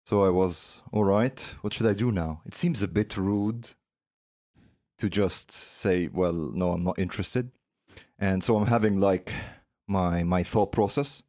So 0.07 0.25
I 0.25 0.31
was 0.31 0.83
all 0.93 1.05
right. 1.05 1.41
What 1.63 1.75
should 1.75 1.87
I 1.87 1.95
do 1.95 2.11
now? 2.13 2.43
It 2.47 2.55
seems 2.55 2.83
a 2.83 2.89
bit 2.89 3.17
rude 3.17 3.69
to 5.01 5.09
just 5.09 5.51
say, 5.51 6.09
"Well, 6.13 6.53
no, 6.55 6.73
I'm 6.73 6.85
not 6.85 6.99
interested," 6.99 7.51
and 8.19 8.45
so 8.45 8.57
I'm 8.57 8.67
having 8.67 9.01
like 9.01 9.33
my 9.87 10.23
my 10.25 10.45
thought 10.45 10.73
process, 10.73 11.23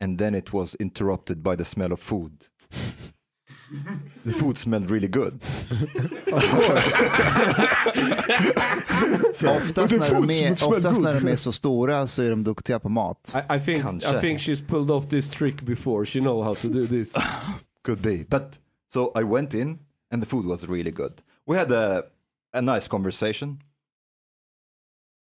and 0.00 0.18
then 0.18 0.34
it 0.34 0.52
was 0.52 0.74
interrupted 0.76 1.42
by 1.42 1.56
the 1.56 1.64
smell 1.64 1.92
of 1.92 2.00
food. 2.00 2.46
the 4.24 4.32
food 4.32 4.56
smelled 4.56 4.90
really 4.90 5.08
good. 5.08 5.42
Oftast, 9.46 9.92
när 9.92 10.26
de, 10.26 10.30
är, 10.30 10.52
oftast 10.52 11.00
när 11.00 11.20
de 11.20 11.28
är 11.28 11.36
så 11.36 11.52
stora 11.52 12.06
så 12.06 12.22
är 12.22 12.30
de 12.30 12.44
duktiga 12.44 12.78
på 12.78 12.88
mat. 12.88 13.34
I, 13.34 13.56
I 13.56 13.60
think 13.60 13.82
Kanske. 13.82 14.16
I 14.16 14.20
think 14.20 14.40
she's 14.40 14.66
pulled 14.66 14.90
off 14.90 15.08
this 15.08 15.30
trick 15.30 15.62
before. 15.62 16.06
She 16.06 16.20
know 16.20 16.42
how 16.42 16.54
to 16.54 16.68
do 16.68 16.86
this. 16.86 17.14
Could 17.84 18.02
be. 18.02 18.24
But 18.28 18.58
so 18.92 19.12
I 19.14 19.24
went 19.24 19.54
in 19.54 19.78
and 20.10 20.22
the 20.22 20.28
food 20.28 20.46
was 20.46 20.68
really 20.68 20.90
good. 20.90 21.12
We 21.46 21.56
had 21.56 21.72
a 21.72 22.04
a 22.58 22.62
nice 22.62 22.88
conversation. 22.88 23.62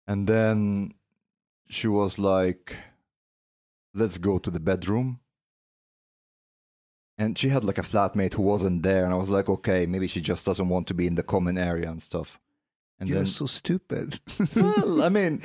And 0.07 0.27
then 0.27 0.93
she 1.69 1.88
was 1.88 2.19
like, 2.19 2.75
let's 3.93 4.17
go 4.17 4.39
to 4.39 4.51
the 4.51 4.59
bedroom. 4.59 5.19
And 7.17 7.38
she 7.38 7.49
had 7.49 7.63
like 7.63 7.77
a 7.77 7.84
flatmate 7.84 8.34
who 8.34 8.41
wasn't 8.43 8.84
there. 8.84 9.05
And 9.05 9.13
I 9.13 9.17
was 9.17 9.29
like, 9.29 9.47
okay, 9.49 9.86
maybe 9.86 10.07
she 10.07 10.19
just 10.21 10.45
doesn't 10.45 10.69
want 10.69 10.88
to 10.88 10.93
be 10.93 11.05
in 11.07 11.15
the 11.15 11.23
common 11.23 11.57
area 11.57 11.89
and 11.89 12.01
stuff. 12.01 12.39
And 12.99 13.09
You're 13.09 13.19
then, 13.19 13.27
so 13.27 13.45
stupid. 13.45 14.19
well, 14.55 15.03
I 15.03 15.09
mean, 15.17 15.41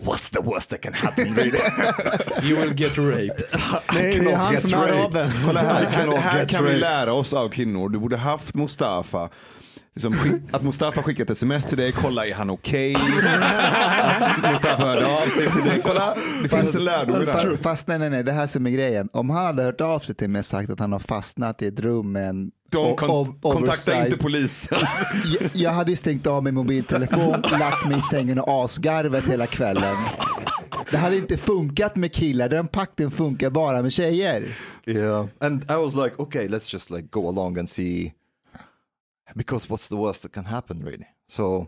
what's 0.00 0.30
the 0.30 0.40
worst 0.40 0.70
that 0.70 0.82
can 0.82 0.92
happen, 0.92 1.34
really? 1.34 1.58
You 2.42 2.56
will 2.56 2.72
get 2.72 2.96
raped. 2.98 3.44
Nej, 3.92 4.18
det 4.18 4.30
är 4.32 4.36
han 4.36 4.60
som 4.60 4.72
är 4.72 4.88
araben. 4.88 5.30
Kolla 5.44 5.60
här, 5.60 5.82
I 5.82 5.86
här, 5.86 6.00
cannot 6.00 6.18
här 6.18 6.46
kan 6.46 6.64
vi 6.64 6.76
lära 6.76 7.12
oss 7.12 7.32
av 7.32 7.48
kvinnor. 7.48 7.88
Du 7.88 7.98
borde 7.98 8.16
haft 8.16 8.54
Mustafa. 8.54 9.30
Liksom, 9.94 10.40
att 10.50 10.62
Mustafa 10.62 11.02
skickat 11.02 11.30
sms 11.30 11.64
till 11.64 11.76
dig, 11.78 11.92
kolla 11.92 12.26
är 12.26 12.34
han 12.34 12.50
okej? 12.50 12.94
Att 12.94 14.42
Mustafa 14.52 14.86
hörde 14.86 15.06
av 15.06 15.26
sig 15.26 15.50
till 15.52 15.64
dig, 15.64 15.80
kolla 15.84 16.14
det 16.42 16.48
finns 16.48 16.74
en 16.74 16.84
lärdom 16.84 17.22
i 17.22 17.24
det 17.24 17.32
här. 17.32 17.48
Fast, 17.50 17.62
fast 17.62 17.86
nej, 17.86 17.98
nej, 17.98 18.10
nej, 18.10 18.24
det 18.24 18.32
här 18.32 18.46
som 18.46 18.66
är 18.66 18.70
grejen. 18.70 19.08
Om 19.12 19.30
han 19.30 19.46
hade 19.46 19.62
hört 19.62 19.80
av 19.80 19.98
sig 20.00 20.14
till 20.14 20.30
mig 20.30 20.38
och 20.38 20.44
sagt 20.44 20.70
att 20.70 20.80
han 20.80 20.92
har 20.92 20.98
fastnat 20.98 21.62
i 21.62 21.66
ett 21.66 21.80
rum 21.80 22.12
med 22.12 22.28
en 22.28 22.50
De 22.70 22.96
kon 22.96 23.40
kontakta 23.40 24.04
inte 24.04 24.18
polisen. 24.18 24.78
jag, 25.40 25.50
jag 25.52 25.70
hade 25.70 25.90
ju 25.90 25.96
stängt 25.96 26.26
av 26.26 26.44
min 26.44 26.54
mobiltelefon, 26.54 27.40
lagt 27.50 27.88
mig 27.88 27.98
i 27.98 28.02
sängen 28.02 28.38
och 28.38 28.64
asgarvat 28.64 29.24
hela 29.24 29.46
kvällen. 29.46 29.96
Det 30.90 30.96
hade 30.96 31.16
inte 31.16 31.36
funkat 31.36 31.96
med 31.96 32.12
killar, 32.12 32.48
den 32.48 32.66
pakten 32.66 33.10
funkar 33.10 33.50
bara 33.50 33.82
med 33.82 33.92
tjejer. 33.92 34.48
Yeah, 34.86 35.26
and 35.40 35.62
I 35.62 35.74
was 35.74 35.94
like, 35.94 36.14
okay, 36.18 36.48
let's 36.48 36.72
just 36.72 36.90
like 36.90 37.08
go 37.10 37.28
along 37.28 37.58
and 37.58 37.68
see, 37.68 38.12
because 39.36 39.68
what's 39.68 39.88
the 39.88 39.96
worst 39.96 40.22
that 40.22 40.32
can 40.32 40.44
happen, 40.44 40.84
really? 40.84 41.06
So 41.28 41.66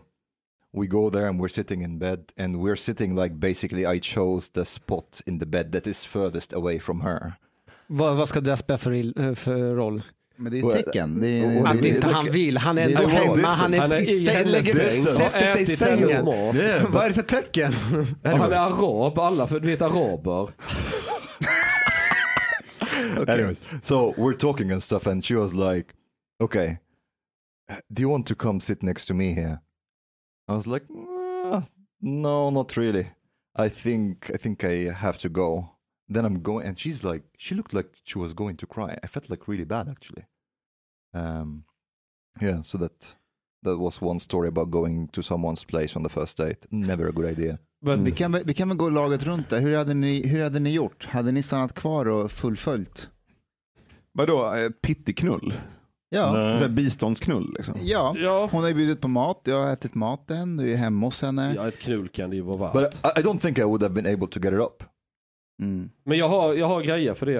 we 0.73 0.87
go 0.87 1.09
there 1.09 1.27
and 1.27 1.39
we're 1.41 1.53
sitting 1.53 1.81
in 1.83 1.99
bed, 1.99 2.19
and 2.37 2.55
we're 2.61 2.75
sitting 2.75 3.15
like 3.15 3.39
basically 3.39 3.85
I 3.95 3.99
chose 3.99 4.49
the 4.53 4.65
spot 4.65 5.21
in 5.25 5.39
the 5.39 5.45
bed 5.45 5.71
that 5.71 5.87
is 5.87 6.05
furthest 6.05 6.53
away 6.53 6.79
from 6.79 7.01
her. 7.01 7.33
Vad, 7.87 8.17
vad 8.17 8.29
ska 8.29 8.41
det 8.41 8.57
spela 8.57 8.77
för, 8.77 9.21
eh, 9.21 9.35
för 9.35 9.75
roll? 9.75 10.01
Men 10.39 10.51
det 10.51 10.59
är 10.59 10.77
ett 10.77 10.85
tecken. 10.85 11.21
Det 11.21 11.27
är, 11.27 11.65
Att 11.65 11.81
det- 11.81 11.89
inte 11.89 12.07
han 12.07 12.31
vill, 12.31 12.57
han 12.57 12.77
är 12.77 12.89
ändå 12.89 13.07
hemma, 13.07 13.47
han 13.47 13.73
är, 13.73 13.79
Han 13.79 13.91
är 13.91 14.01
i 14.01 14.45
lägger 14.45 15.03
sätter 15.03 15.51
sig 15.53 15.61
i 15.61 15.65
sängen. 15.65 16.09
Yeah, 16.55 16.89
Vad 16.91 17.03
är 17.03 17.07
det 17.07 17.13
för 17.13 17.21
tecken? 17.21 17.73
Han 18.23 18.51
är 18.51 18.55
arab, 18.55 19.19
alla 19.19 19.47
för, 19.47 19.59
du 19.59 19.67
vet 19.67 19.81
araber. 19.81 20.49
Anyways, 23.27 23.61
so 23.81 24.13
we're 24.17 24.33
talking 24.37 24.71
and 24.71 24.83
stuff, 24.83 25.07
and 25.07 25.25
she 25.25 25.35
was 25.35 25.53
like, 25.53 25.93
"Okay, 26.43 26.77
do 27.93 28.01
you 28.01 28.09
want 28.09 28.25
to 28.27 28.35
come 28.35 28.59
sit 28.59 28.83
next 28.83 29.05
to 29.07 29.13
me 29.13 29.33
here?" 29.33 29.61
I 30.47 30.53
was 30.53 30.67
like, 30.67 30.85
"Uh, 30.89 31.61
"No, 32.01 32.49
not 32.49 32.77
really. 32.77 33.11
I 33.55 33.69
think 33.69 34.31
I 34.33 34.37
think 34.37 34.63
I 34.63 34.93
have 34.93 35.17
to 35.19 35.29
go." 35.29 35.69
Then 36.09 36.25
I'm 36.25 36.41
going, 36.41 36.67
and 36.67 36.79
she's 36.79 37.03
like, 37.03 37.23
she 37.37 37.55
looked 37.55 37.73
like 37.73 37.89
she 38.05 38.19
was 38.19 38.33
going 38.33 38.57
to 38.57 38.65
cry. 38.65 38.97
I 39.03 39.07
felt 39.07 39.29
like 39.29 39.47
really 39.47 39.65
bad 39.65 39.89
actually. 39.89 40.25
Um, 41.13 41.63
yeah, 42.39 42.61
so 42.61 42.77
that 42.77 43.15
that 43.63 43.77
was 43.77 44.01
one 44.01 44.19
story 44.19 44.47
about 44.47 44.71
going 44.71 45.07
to 45.09 45.21
someone's 45.21 45.65
place 45.65 45.95
on 45.97 46.03
the 46.03 46.09
first 46.09 46.37
date. 46.37 46.65
Never 46.71 47.07
a 47.07 47.11
good 47.11 47.25
idea. 47.25 47.57
Men 47.81 48.03
vi, 48.03 48.11
kan, 48.11 48.31
vi 48.45 48.53
kan 48.53 48.67
väl 48.67 48.77
gå 48.77 48.89
laget 48.89 49.23
runt 49.23 49.49
där. 49.49 49.59
Hur 49.59 49.75
hade, 49.75 49.93
ni, 49.93 50.27
hur 50.27 50.43
hade 50.43 50.59
ni 50.59 50.69
gjort? 50.69 51.05
Hade 51.05 51.31
ni 51.31 51.43
stannat 51.43 51.73
kvar 51.73 52.05
och 52.05 52.31
fullföljt? 52.31 53.09
Vadå, 54.11 54.55
eh, 54.55 54.69
Ja. 56.09 56.31
Så 56.57 56.63
här 56.63 56.69
Biståndsknull 56.69 57.53
liksom? 57.57 57.75
ja. 57.81 58.15
ja, 58.17 58.49
Hon 58.51 58.61
har 58.61 58.67
ju 58.67 58.73
bjudit 58.75 59.01
på 59.01 59.07
mat, 59.07 59.41
jag 59.43 59.55
har 59.63 59.71
ätit 59.73 59.95
maten, 59.95 60.57
du 60.57 60.71
är 60.73 60.77
hemma 60.77 61.07
hos 61.07 61.21
henne. 61.21 61.53
ja, 61.55 61.67
ett 61.67 61.79
knull 61.79 62.09
kan 62.09 62.29
det 62.29 62.35
ju 62.35 62.41
vara 62.41 62.73
But 62.73 62.83
värt. 62.83 63.17
I, 63.17 63.21
I 63.21 63.23
don't 63.23 63.39
think 63.39 63.57
I 63.57 63.63
would 63.63 63.83
have 63.83 63.93
been 64.01 64.13
able 64.13 64.27
to 64.27 64.39
get 64.39 64.53
it 64.53 64.59
up. 64.59 64.83
Mm. 65.63 65.89
Men 66.05 66.17
jag 66.17 66.29
har, 66.29 66.53
jag 66.53 66.67
har 66.67 66.81
grejer 66.81 67.13
för 67.13 67.25
det. 67.25 67.37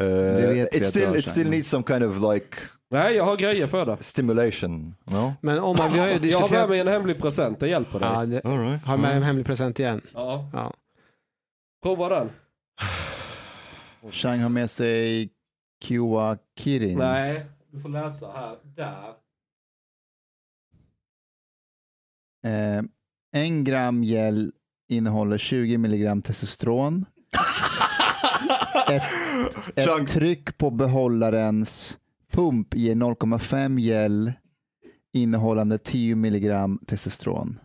Uh, 0.00 0.36
vet 0.36 0.54
vi 0.54 0.60
it 0.78 0.82
att 0.82 0.86
still 0.88 1.02
du 1.02 1.08
har, 1.08 1.16
it 1.16 1.26
still 1.26 1.50
needs 1.50 1.68
some 1.68 1.84
kind 1.88 2.02
of 2.04 2.34
like 2.34 2.56
Nej, 2.90 3.14
jag 3.14 3.24
har 3.24 3.36
grejer 3.36 3.66
för 3.66 3.86
det. 3.86 3.96
stimulation. 4.02 4.94
No. 5.04 5.32
Men 5.40 5.58
om 5.58 5.76
man, 5.76 5.92
vi 5.92 5.98
har 5.98 6.06
ju 6.06 6.12
Jag 6.12 6.18
har 6.18 6.20
med 6.20 6.22
diskuterat, 6.22 6.68
mig 6.68 6.80
en 6.80 6.88
hemlig 6.88 7.18
present, 7.18 7.60
det 7.60 7.68
hjälper 7.68 8.00
dig. 8.00 8.08
ja, 8.12 8.26
det, 8.26 8.44
All 8.44 8.58
right. 8.58 8.84
har 8.84 8.96
med 8.96 9.16
en 9.16 9.22
hemlig 9.22 9.46
present 9.46 9.80
igen. 9.80 10.00
Ja. 10.14 10.50
Ja. 10.52 10.72
Prova 11.82 12.08
den. 12.08 12.30
Chang 14.10 14.40
har 14.40 14.48
med 14.48 14.70
sig 14.70 15.28
Kiwa 15.84 16.38
Kirin. 16.56 16.98
Nej, 16.98 17.46
du 17.70 17.80
får 17.80 17.88
läsa 17.88 18.32
här. 18.32 18.58
Där. 18.62 19.14
Eh, 22.44 22.82
en 23.32 23.64
gram 23.64 24.04
gel 24.04 24.52
innehåller 24.88 25.38
20 25.38 25.78
milligram 25.78 26.22
testosteron. 26.22 27.06
Ett, 28.90 29.02
ett 29.78 30.08
tryck 30.08 30.58
på 30.58 30.70
behållarens 30.70 31.98
pump 32.32 32.74
ger 32.74 32.94
0,5 32.94 33.78
gel 33.78 34.32
innehållande 35.12 35.78
10 35.78 36.14
milligram 36.16 36.80
testosteron. 36.86 37.58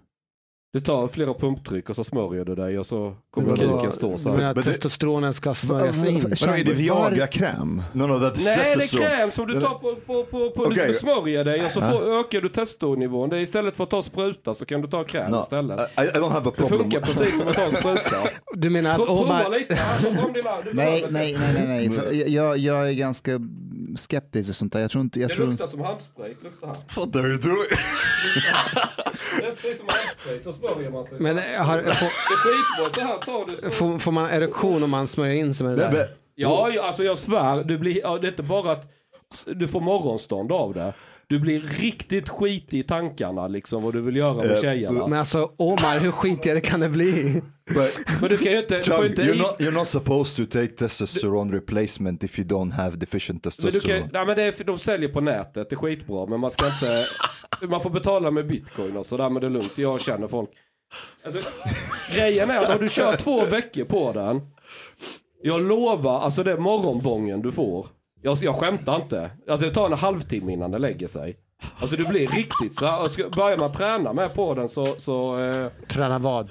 Du 0.74 0.80
tar 0.80 1.08
flera 1.08 1.34
pumptryck 1.34 1.90
och 1.90 1.96
så 1.96 2.04
smörjer 2.04 2.46
du 2.46 2.56
dig 2.56 2.80
och 2.80 2.86
så 2.86 3.16
kommer 3.32 3.58
kuken 3.58 3.92
stå 3.92 4.18
så 4.18 4.30
Men 4.30 4.40
här. 4.40 4.50
att 4.50 4.56
Men 4.56 4.64
det- 4.66 4.70
testosteronen 4.72 5.34
ska 5.34 5.54
smörjas 5.54 6.04
in. 6.06 6.36
Vadå, 6.42 6.54
är 6.54 6.64
det 6.64 6.74
Viagra-kräm? 6.74 7.84
No, 7.94 8.04
no, 8.08 8.14
Nej, 8.20 8.32
det 8.36 8.50
är 8.84 8.98
kräm 9.00 9.32
som 9.32 9.48
du 9.48 9.62
tar 9.62 9.70
på, 9.70 9.96
på, 10.06 10.24
på, 10.24 10.50
på 10.50 10.64
Okej. 10.64 10.88
du 10.88 10.94
smörjer 10.94 11.44
dig 11.46 11.66
och 11.66 11.72
så 11.72 11.82
får, 11.82 12.20
ökar 12.20 12.42
du 12.42 12.50
testosteronivån. 12.50 13.30
Det 13.30 13.38
är 13.38 13.42
istället 13.42 13.78
för 13.78 13.84
att 13.84 13.90
ta 13.90 14.02
spruta 14.02 14.54
så 14.54 14.66
kan 14.66 14.82
du 14.82 14.88
ta 14.88 15.04
kräm 15.04 15.32
No, 15.32 15.42
istället. 15.42 15.80
I, 15.80 16.02
I 16.02 16.04
don't 16.20 16.30
have 16.30 16.50
a 16.50 16.54
Det 16.58 16.64
problem. 16.64 16.80
funkar 16.80 17.00
precis 17.02 17.38
som 17.38 17.48
att 17.48 17.54
ta 17.56 17.62
en 17.64 17.72
spruta. 17.72 18.16
Du 18.54 18.70
menar 18.70 18.90
att 18.92 18.98
Pro- 18.98 19.06
Prova 19.06 19.22
Omar, 19.22 19.50
lite. 19.60 19.76
här, 19.76 20.64
du 20.64 20.74
Nej, 20.74 21.06
nej, 21.10 21.34
det. 21.34 21.40
nej, 21.40 21.54
nej, 21.68 21.68
nej. 21.68 21.90
För 21.90 22.14
jag, 22.30 22.58
jag 22.58 22.90
är 22.90 22.94
ganska 22.94 23.32
skeptisk 23.98 24.50
och 24.50 24.56
sånt 24.56 24.74
där. 24.74 24.80
Jag 24.80 24.92
tror 24.92 25.04
inte, 25.04 25.20
jag 25.20 25.30
Det 25.30 25.36
tror, 25.36 25.48
luktar 25.48 25.68
som 25.68 25.80
handsprit. 25.82 26.44
Lukta 26.44 26.68
här. 26.68 26.76
What 26.96 27.16
are 27.16 27.28
you 27.28 27.38
doing? 27.38 27.58
Det 29.40 29.46
är 29.46 29.52
precis 29.52 29.78
som 29.78 29.88
handsprit. 29.88 30.44
Så 30.44 30.52
smörjer 30.52 30.90
man 30.90 31.06
sig. 31.06 31.20
men 31.20 31.38
här. 31.38 31.58
har, 31.58 31.78
får, 31.82 31.84
Det 31.84 31.90
är 31.90 32.38
skitbra. 32.38 33.02
Så 33.04 33.08
här 33.08 33.18
tar 33.18 33.46
du. 33.46 33.56
Så. 33.62 33.72
får, 33.72 34.00
får 34.00 34.12
man 34.12 34.30
erektion 34.30 34.84
om 34.84 34.90
man 34.90 35.08
smörjer 35.08 35.36
in 35.36 35.54
sig 35.54 35.68
med 35.68 35.78
det 35.78 35.84
Nej, 35.84 35.94
där? 35.94 36.16
Ja, 36.36 36.82
alltså 36.82 37.04
jag 37.04 37.18
svär. 37.18 37.64
Du 37.64 37.78
blir, 37.78 37.94
det 37.94 38.28
är 38.28 38.32
inte 38.32 38.44
bara 38.44 38.72
att 38.72 38.92
du 39.46 39.68
får 39.68 39.82
morgonstånd 39.82 40.52
av 40.52 40.74
det. 40.74 40.94
Du 41.30 41.40
blir 41.40 41.60
riktigt 41.62 42.30
skitig 42.30 42.80
i 42.80 42.84
tankarna 42.84 43.48
liksom 43.48 43.84
vad 43.84 43.94
du 43.94 44.02
vill 44.02 44.16
göra 44.16 44.34
med 44.34 44.52
Eh, 44.52 44.62
tjejerna. 44.62 45.08
Men 45.08 45.20
alltså 45.20 45.52
Omar, 45.58 46.00
hur 46.00 46.12
skitigare 46.12 46.62
kan 46.62 46.80
det 46.80 46.90
bli? 46.90 47.42
But 47.74 48.22
Men 48.22 48.30
du 48.30 48.38
kan 48.38 48.52
ju 48.52 48.60
inte... 48.60 48.76
Du 48.78 48.84
får 48.84 48.94
Chug, 48.94 49.04
ju 49.04 49.10
inte 49.10 49.22
you're 49.22 49.38
not 49.38 49.60
you're 49.60 49.72
not 49.72 49.88
supposed 49.88 50.36
to 50.46 50.52
take 50.58 50.68
testosterone 50.68 51.56
replacement 51.56 52.24
if 52.24 52.40
you 52.40 52.48
don't 52.48 52.72
have 52.72 52.98
deficient 52.98 53.46
Men 53.46 53.52
du 53.52 53.72
testosterone. 53.72 54.00
kan, 54.00 54.10
nej, 54.14 54.26
men 54.26 54.36
det 54.36 54.44
är, 54.44 54.64
de 54.64 54.78
säljer 54.78 55.10
på 55.10 55.22
nätet, 55.22 55.70
det 55.70 55.74
är 55.74 55.78
skitbra. 55.78 56.26
Men 56.26 56.40
man 56.40 56.52
ska 56.52 56.66
inte... 56.66 57.06
Man 57.68 57.82
får 57.82 57.90
betala 57.90 58.32
med 58.32 58.48
bitcoin 58.48 58.98
och 58.98 59.06
sådär, 59.06 59.30
men 59.30 59.42
det 59.42 59.48
är 59.48 59.52
lugnt. 59.52 59.78
Jag 59.78 60.02
känner 60.02 60.28
folk. 60.28 60.50
Alltså, 61.24 61.40
grejen 62.16 62.50
är 62.50 62.58
att 62.58 62.72
har 62.72 62.80
du 62.80 62.90
kört 62.90 63.20
två 63.20 63.46
veckor 63.46 63.84
på 63.84 64.14
den. 64.14 64.42
Jag 65.42 65.62
lovar, 65.62 66.20
alltså 66.22 66.44
det 66.44 66.52
är 66.52 66.58
morgonbången 66.58 67.42
du 67.42 67.52
får. 67.52 67.88
Jag, 68.22 68.38
jag 68.42 68.56
skämtar 68.56 68.96
inte. 69.02 69.32
Alltså 69.50 69.68
det 69.68 69.74
tar 69.74 69.86
en 69.86 69.94
halvtimme 69.98 70.54
innan 70.54 70.72
det 70.72 70.80
lägger 70.80 71.08
sig. 71.08 71.38
Alltså 71.80 71.96
du 71.96 72.06
blir 72.06 72.28
riktigt 72.28 72.76
så 72.76 72.86
här. 72.86 73.08
ska- 73.08 73.30
Börjar 73.30 73.58
man 73.58 73.72
träna 73.72 74.14
med 74.14 74.34
på 74.34 74.54
den 74.54 74.70
så, 74.70 74.96
så 74.98 75.40
eh, 75.40 75.68
Träna 75.88 76.20
vad? 76.20 76.50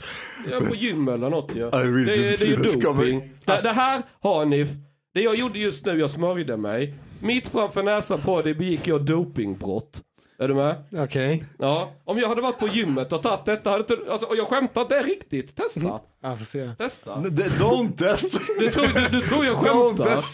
Ja, 0.51 0.61
på 0.69 0.75
gym 0.75 1.09
eller 1.09 1.31
något 1.31 1.55
ju. 1.57 1.71
really 1.71 2.05
det, 2.05 2.17
det 2.17 2.43
är 2.43 2.47
ju 2.47 2.57
doping. 2.81 3.21
Det, 3.45 3.63
det 3.63 3.69
här, 3.73 4.03
Hanif, 4.23 4.69
det 5.15 5.21
jag 5.21 5.37
gjorde 5.37 5.59
just 5.59 5.87
nu, 5.87 5.99
jag 6.01 6.11
smörjde 6.11 6.57
mig. 6.57 6.95
Mitt 7.21 7.49
framför 7.49 7.83
näsan 7.83 8.21
på 8.21 8.43
dig 8.43 8.55
begick 8.55 8.87
jag 8.89 9.05
dopingbrott. 9.05 10.03
Är 10.39 10.49
du 10.49 10.55
med? 10.55 10.77
Okej. 10.97 11.45
Ja. 11.59 11.91
Om 12.05 12.19
jag 12.19 12.29
hade 12.29 12.41
varit 12.41 12.59
på 12.59 12.69
gymmet 12.69 13.13
och 13.13 13.23
tagit 13.23 13.45
detta, 13.45 13.71
hade 13.71 13.81
inte, 13.81 14.13
alltså, 14.13 14.27
och 14.27 14.37
jag 14.37 14.47
skämtar 14.49 14.87
det 14.89 14.97
är 14.99 15.05
riktigt. 15.05 15.57
Testa. 15.57 16.01
Jag 16.23 16.39
får 16.39 16.45
se. 16.45 16.71
Testa. 16.79 17.15
Don't 17.17 17.97
test! 17.97 18.41
Du 18.59 18.69
tror, 18.69 18.87
du, 18.87 19.21
du 19.21 19.27
tror 19.27 19.45
jag 19.47 19.57
Don't 19.57 19.97
skämtar? 19.97 20.25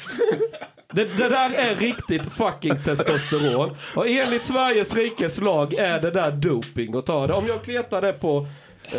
Det, 0.95 1.05
det 1.05 1.28
där 1.28 1.51
är 1.51 1.74
riktigt 1.74 2.32
fucking 2.32 2.82
testosteron. 2.84 3.76
Och 3.97 4.09
enligt 4.09 4.42
Sveriges 4.42 4.95
rikes 4.95 5.40
lag 5.40 5.74
är 5.74 6.01
det 6.01 6.11
där 6.11 6.32
doping 6.32 6.97
att 6.97 7.07
ta 7.07 7.26
det. 7.26 7.32
Om 7.34 7.47
jag 7.47 7.62
kletar 7.64 8.03
det 8.03 8.12
på... 8.12 8.47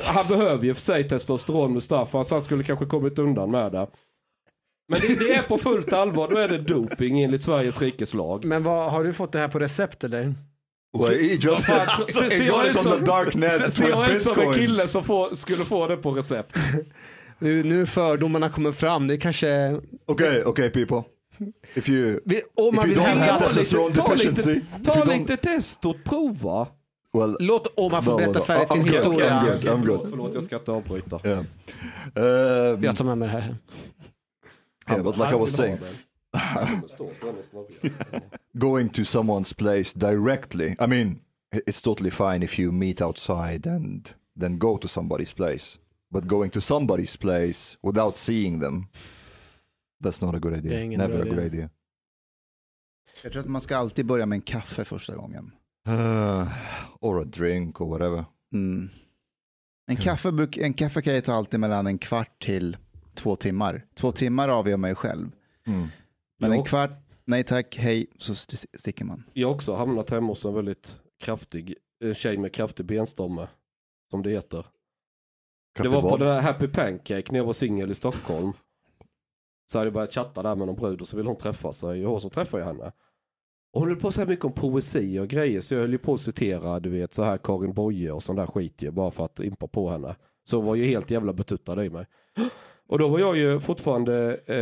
Han 0.03 0.27
behöver 0.27 0.65
ju 0.65 0.73
för 0.73 0.81
sig 0.81 1.09
testosteron 1.09 1.73
Mustafa, 1.73 2.23
så 2.23 2.35
han 2.35 2.41
skulle 2.41 2.63
kanske 2.63 2.85
kommit 2.85 3.19
undan 3.19 3.51
med 3.51 3.71
det. 3.71 3.87
Men 4.91 4.99
det, 4.99 5.19
det 5.19 5.33
är 5.33 5.41
på 5.41 5.57
fullt 5.57 5.93
allvar, 5.93 6.27
då 6.29 6.37
är 6.37 6.47
det 6.47 6.57
doping 6.57 7.21
enligt 7.23 7.43
Sveriges 7.43 7.81
rikes 7.81 8.13
lag. 8.13 8.45
Men 8.45 8.63
vad, 8.63 8.91
har 8.91 9.03
du 9.03 9.13
fått 9.13 9.31
det 9.31 9.39
här 9.39 9.47
på 9.47 9.59
recept 9.59 10.03
eller? 10.03 10.33
Well, 10.97 11.19
he 11.19 11.33
just 11.41 11.63
said 11.65 11.89
se- 11.89 12.29
ser 12.29 12.47
got 12.47 12.47
jag 12.47 12.65
it 12.65 12.71
ut 12.71 12.77
on 12.77 12.83
som- 12.83 12.99
the 12.99 13.05
dark 13.05 13.35
net 13.35 13.73
Ser 13.73 13.89
jag 13.89 14.01
with 14.01 14.15
ut 14.15 14.21
som 14.23 14.39
en 14.39 14.53
kille 14.53 14.87
som 14.87 15.29
skulle 15.33 15.63
få 15.65 15.87
det 15.87 15.97
på 15.97 16.11
recept? 16.11 16.55
Nu, 17.39 17.63
nu 17.63 17.85
fördomarna 17.85 18.49
kommer 18.49 18.71
fram, 18.71 19.07
det 19.07 19.17
kanske... 19.17 19.79
Okay, 20.07 20.43
okay, 20.43 20.69
people. 20.69 21.03
If 21.75 21.89
you 21.89 22.19
Vi, 22.25 22.41
om 22.55 22.67
if 22.67 22.73
man 22.75 22.85
you 22.89 22.95
vill 22.95 23.03
don't 23.03 23.17
have 23.17 23.31
att... 23.31 23.39
testosterone 23.39 23.95
ta 23.95 24.13
lite- 24.13 24.29
deficiency, 24.31 24.61
if 24.79 24.83
Ta 24.83 24.99
you 24.99 25.19
lite 25.19 25.37
testot, 25.37 26.03
prova. 26.03 26.67
well, 27.13 27.37
Låt 27.39 27.67
Omar 27.79 28.01
få 28.01 28.11
No, 28.11 28.17
berätta 28.17 28.39
no, 28.39 28.45
färdigt 28.45 28.69
sin 28.69 28.81
I'm 28.81 28.85
good, 28.85 28.93
historia. 28.95 29.29
I'm 29.29 29.51
good. 29.51 29.61
Förlåt, 29.79 29.97
good. 30.01 30.09
förlåt, 30.09 30.33
jag 30.33 30.43
ska 30.43 30.55
inte 30.55 30.71
avbryta. 30.71 31.19
yeah. 31.23 31.39
Um, 32.73 32.83
Jag 32.83 32.97
tar 32.97 33.05
med 33.05 33.17
mig 33.17 33.27
det 33.27 33.33
här. 33.33 33.55
yeah, 34.89 35.03
but 35.03 35.17
like 35.17 35.31
I 35.31 35.35
was 35.35 35.53
saying, 35.55 35.77
going 38.57 38.89
to 38.89 39.05
someone's 39.05 39.53
place 39.53 39.93
directly. 39.93 40.75
I 40.79 40.87
mean, 40.87 41.19
it's 41.67 41.81
totally 41.81 42.11
fine 42.11 42.43
if 42.43 42.59
you 42.59 42.71
meet 42.71 43.01
outside 43.01 43.67
and 43.67 44.13
then 44.39 44.57
go 44.57 44.77
to 44.77 44.87
somebody's 44.87 45.33
place. 45.33 45.79
But 46.11 46.27
going 46.27 46.49
to 46.51 46.61
somebody's 46.61 47.15
place 47.17 47.77
without 47.81 48.17
seeing 48.17 48.59
them, 48.59 48.87
that's 50.05 50.25
not 50.25 50.35
a 50.35 50.39
good 50.39 50.53
Det 50.53 50.57
är 50.75 50.79
idea. 50.83 50.97
Never 50.97 51.21
a 51.21 51.23
good 51.25 51.33
idé. 51.39 51.45
idea. 51.45 51.69
Jag 53.23 53.31
tror 53.31 53.41
att 53.43 53.49
man 53.49 53.61
ska 53.61 53.77
alltid 53.77 54.05
börja 54.05 54.25
med 54.25 54.35
en 54.35 54.41
kaffe 54.41 54.85
första 54.85 55.15
gången. 55.15 55.51
Uh, 55.87 56.47
or 57.01 57.21
a 57.21 57.23
drink 57.23 57.81
or 57.81 57.89
whatever. 57.89 58.25
Mm. 58.53 58.89
En, 59.87 59.95
kaffe, 59.95 60.29
en 60.57 60.73
kaffe 60.73 61.01
kan 61.01 61.13
jag 61.13 61.23
ta 61.23 61.33
alltid 61.33 61.59
mellan 61.59 61.87
en 61.87 61.97
kvart 61.97 62.43
till 62.43 62.77
två 63.13 63.35
timmar. 63.35 63.85
Två 63.93 64.11
timmar 64.11 64.49
avgör 64.49 64.77
mig 64.77 64.95
själv. 64.95 65.31
Mm. 65.67 65.87
Men 66.39 66.51
Ja. 66.51 66.57
en 66.57 66.63
kvart, 66.63 66.91
nej 67.25 67.43
tack, 67.43 67.77
hej, 67.77 68.07
så 68.17 68.33
st- 68.33 68.67
sticker 68.77 69.05
man. 69.05 69.23
Jag 69.33 69.47
har 69.47 69.55
också 69.55 69.75
hamnat 69.75 70.09
hemma 70.09 70.27
hos 70.27 70.45
en 70.45 70.53
väldigt 70.53 70.95
kraftig 71.19 71.75
en 72.03 72.13
tjej 72.13 72.37
med 72.37 72.53
kraftig 72.53 72.85
benstomme. 72.85 73.47
Som 74.09 74.23
det 74.23 74.29
heter. 74.29 74.65
Det 75.81 75.87
var 75.89 76.01
på 76.01 76.17
den 76.17 76.27
här 76.27 76.41
Happy 76.41 76.67
Pancake 76.67 77.23
när 77.31 77.39
jag 77.39 77.45
var 77.45 77.53
singel 77.53 77.91
i 77.91 77.95
Stockholm. 77.95 78.53
Så 79.65 79.77
hade 79.77 79.87
jag 79.87 79.93
börjat 79.93 80.13
chatta 80.13 80.43
där 80.43 80.55
med 80.55 80.67
någon 80.67 80.75
brud 80.75 81.01
och 81.01 81.07
så 81.07 81.17
ville 81.17 81.29
hon 81.29 81.37
träffa 81.37 81.73
sig 81.73 82.05
och 82.05 82.21
så 82.21 82.29
träffade 82.29 82.63
jag 82.63 82.67
henne. 82.67 82.91
Och 83.73 83.81
hon 83.81 83.89
höll 83.89 83.99
på 83.99 84.11
så 84.11 84.21
här 84.21 84.27
mycket 84.27 84.45
om 84.45 84.53
poesi 84.53 85.19
och 85.19 85.27
grejer 85.27 85.61
så 85.61 85.73
jag 85.73 85.81
höll 85.81 85.91
ju 85.91 85.97
på 85.97 86.13
att 86.13 86.19
citera 86.19 86.79
du 86.79 86.89
vet 86.89 87.13
så 87.13 87.23
här 87.23 87.37
Karin 87.37 87.73
Boye 87.73 88.11
och 88.11 88.23
sån 88.23 88.35
där 88.35 88.47
skit 88.47 88.81
ju 88.81 88.91
bara 88.91 89.11
för 89.11 89.25
att 89.25 89.39
impa 89.39 89.67
på 89.67 89.89
henne. 89.89 90.15
Så 90.43 90.57
hon 90.57 90.65
var 90.65 90.75
ju 90.75 90.85
helt 90.85 91.11
jävla 91.11 91.33
betuttad 91.33 91.85
i 91.85 91.89
mig. 91.89 92.05
Och 92.87 92.99
då 92.99 93.07
var 93.07 93.19
jag 93.19 93.37
ju 93.37 93.59
fortfarande, 93.59 94.39
eh, 94.45 94.55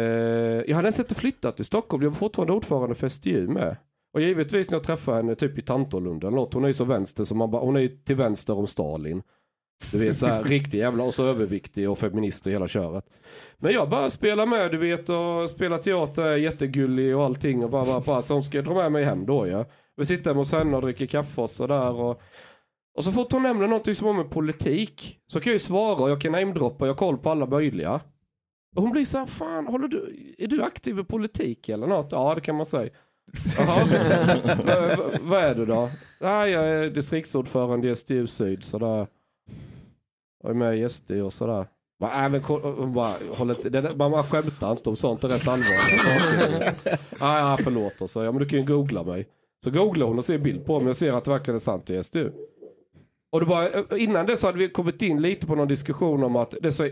jag 0.70 0.76
hade 0.76 0.86
ens 0.86 1.00
inte 1.00 1.16
flyttat 1.16 1.56
till 1.56 1.66
Stockholm, 1.66 2.04
jag 2.04 2.10
var 2.10 2.16
fortfarande 2.16 2.54
ordförande 2.54 2.96
för 2.96 3.10
SDU 3.10 3.48
med. 3.48 3.78
Och 4.14 4.22
givetvis 4.22 4.70
när 4.70 4.76
jag 4.76 4.84
träffade 4.84 5.18
henne 5.18 5.36
typ 5.36 5.58
i 5.58 5.62
Tantolunden, 5.62 6.34
något, 6.34 6.54
hon 6.54 6.64
är 6.64 6.68
ju 6.68 6.74
så 6.74 6.86
vänster 6.86 7.24
så 7.24 7.36
man 7.36 7.52
bara, 7.52 7.62
hon 7.62 7.76
är 7.76 7.80
ju 7.80 7.88
till 7.88 8.16
vänster 8.16 8.58
om 8.58 8.68
Stalin. 8.68 9.24
Du 9.92 9.98
vet 9.98 10.18
så 10.18 10.28
här 10.28 10.44
riktig 10.44 10.78
jävla 10.78 11.04
och 11.04 11.14
så 11.14 11.26
överviktig 11.26 11.90
och 11.90 11.98
feminist 11.98 12.46
och 12.46 12.52
hela 12.52 12.68
köret. 12.68 13.06
Men 13.58 13.74
jag 13.74 13.90
bara 13.90 14.10
spelar 14.10 14.46
med 14.46 14.72
du 14.72 14.78
vet 14.78 15.10
och 15.10 15.50
spelar 15.50 15.78
teater, 15.78 16.24
är 16.24 16.38
jättegullig 16.38 17.18
och 17.18 17.24
allting 17.24 17.64
och 17.64 17.70
bara, 17.70 17.86
bara, 17.86 18.00
bara 18.00 18.22
så 18.22 18.34
hon 18.34 18.44
ska 18.44 18.62
dra 18.62 18.74
med 18.74 18.92
mig 18.92 19.04
hem 19.04 19.26
då 19.26 19.48
ja. 19.48 19.66
Vi 19.96 20.06
sitter 20.06 20.30
hemma 20.30 20.42
hos 20.42 20.52
henne 20.52 20.76
och 20.76 20.82
dricker 20.82 21.06
kaffe 21.06 21.42
och 21.42 21.50
sådär 21.50 21.92
och 21.92 22.22
och 22.96 23.04
så 23.04 23.12
fort 23.12 23.32
hon 23.32 23.44
nämner 23.44 23.68
någonting 23.68 23.96
som 23.96 24.08
har 24.08 24.14
med 24.14 24.30
politik 24.30 25.20
så 25.28 25.40
kan 25.40 25.52
jag 25.52 25.56
ju 25.56 25.60
svara 25.60 26.04
och 26.04 26.10
jag 26.10 26.22
kan 26.22 26.32
namedroppa, 26.32 26.86
jag 26.86 26.94
har 26.94 26.98
koll 26.98 27.18
på 27.18 27.30
alla 27.30 27.46
möjliga. 27.46 28.02
Och 28.76 28.82
hon 28.82 28.92
blir 28.92 29.06
så 29.06 29.18
här, 29.18 29.26
fan 29.26 29.68
håller 29.68 29.88
du, 29.88 30.34
är 30.38 30.48
du 30.48 30.64
aktiv 30.64 31.00
i 31.00 31.04
politik 31.04 31.70
eller 31.70 31.88
något? 31.88 32.12
Ja 32.12 32.36
det 32.36 32.42
kan 32.42 32.56
man 32.56 32.66
säga. 32.66 32.90
Jaha, 33.58 33.86
vad, 34.98 35.20
vad 35.22 35.44
är 35.44 35.56
du 35.56 35.66
då? 35.66 35.90
Nej, 36.22 36.52
jag 36.52 36.66
är 36.66 36.90
distriktsordförande 36.90 37.90
i 37.90 37.96
SDU 37.96 38.28
Syd 38.28 38.64
sådär. 38.64 39.08
Jag 40.44 40.50
är 40.50 40.56
med 40.56 40.80
i 40.80 40.90
SD 40.90 41.12
och 41.12 41.34
sådär. 41.34 41.68
Bara, 42.00 42.26
äh, 42.26 42.32
men, 42.32 42.94
bara, 42.94 43.14
håll 43.38 43.50
inte, 43.50 43.70
det, 43.70 43.96
man, 43.96 44.12
man 44.12 44.24
skämtar 44.24 44.72
inte 44.72 44.90
om 44.90 44.96
sånt, 44.96 45.22
det 45.22 45.28
är 45.28 45.30
rätt 45.30 45.48
allvarliga 45.48 45.98
saker. 45.98 46.98
ah, 47.20 47.40
ja, 47.40 47.58
förlåt. 47.64 48.02
Och 48.02 48.10
så, 48.10 48.24
ja, 48.24 48.32
men 48.32 48.40
du 48.40 48.46
kan 48.46 48.60
ju 48.60 48.66
googla 48.66 49.04
mig. 49.04 49.28
Så 49.64 49.72
googlar 49.72 50.08
hon 50.08 50.18
och 50.18 50.26
ser 50.26 50.38
bild 50.38 50.66
på 50.66 50.80
mig 50.80 50.90
och 50.90 50.98
ser 50.98 51.14
att 51.14 51.26
det 51.26 51.32
verkligen 51.32 51.56
är 51.56 51.60
sant 51.60 51.90
i 51.90 52.04
SDU. 52.04 52.32
Och 53.32 53.40
det 53.40 53.46
var, 53.46 53.94
innan 53.98 54.26
det 54.26 54.38
så 54.38 54.48
hade 54.48 54.58
vi 54.58 54.70
kommit 54.70 55.02
in 55.02 55.22
lite 55.22 55.48
på 55.48 55.56
någon 55.56 55.68
diskussion 55.68 56.24
om 56.24 56.36
att 56.36 56.56
det 56.62 56.72
så, 56.72 56.90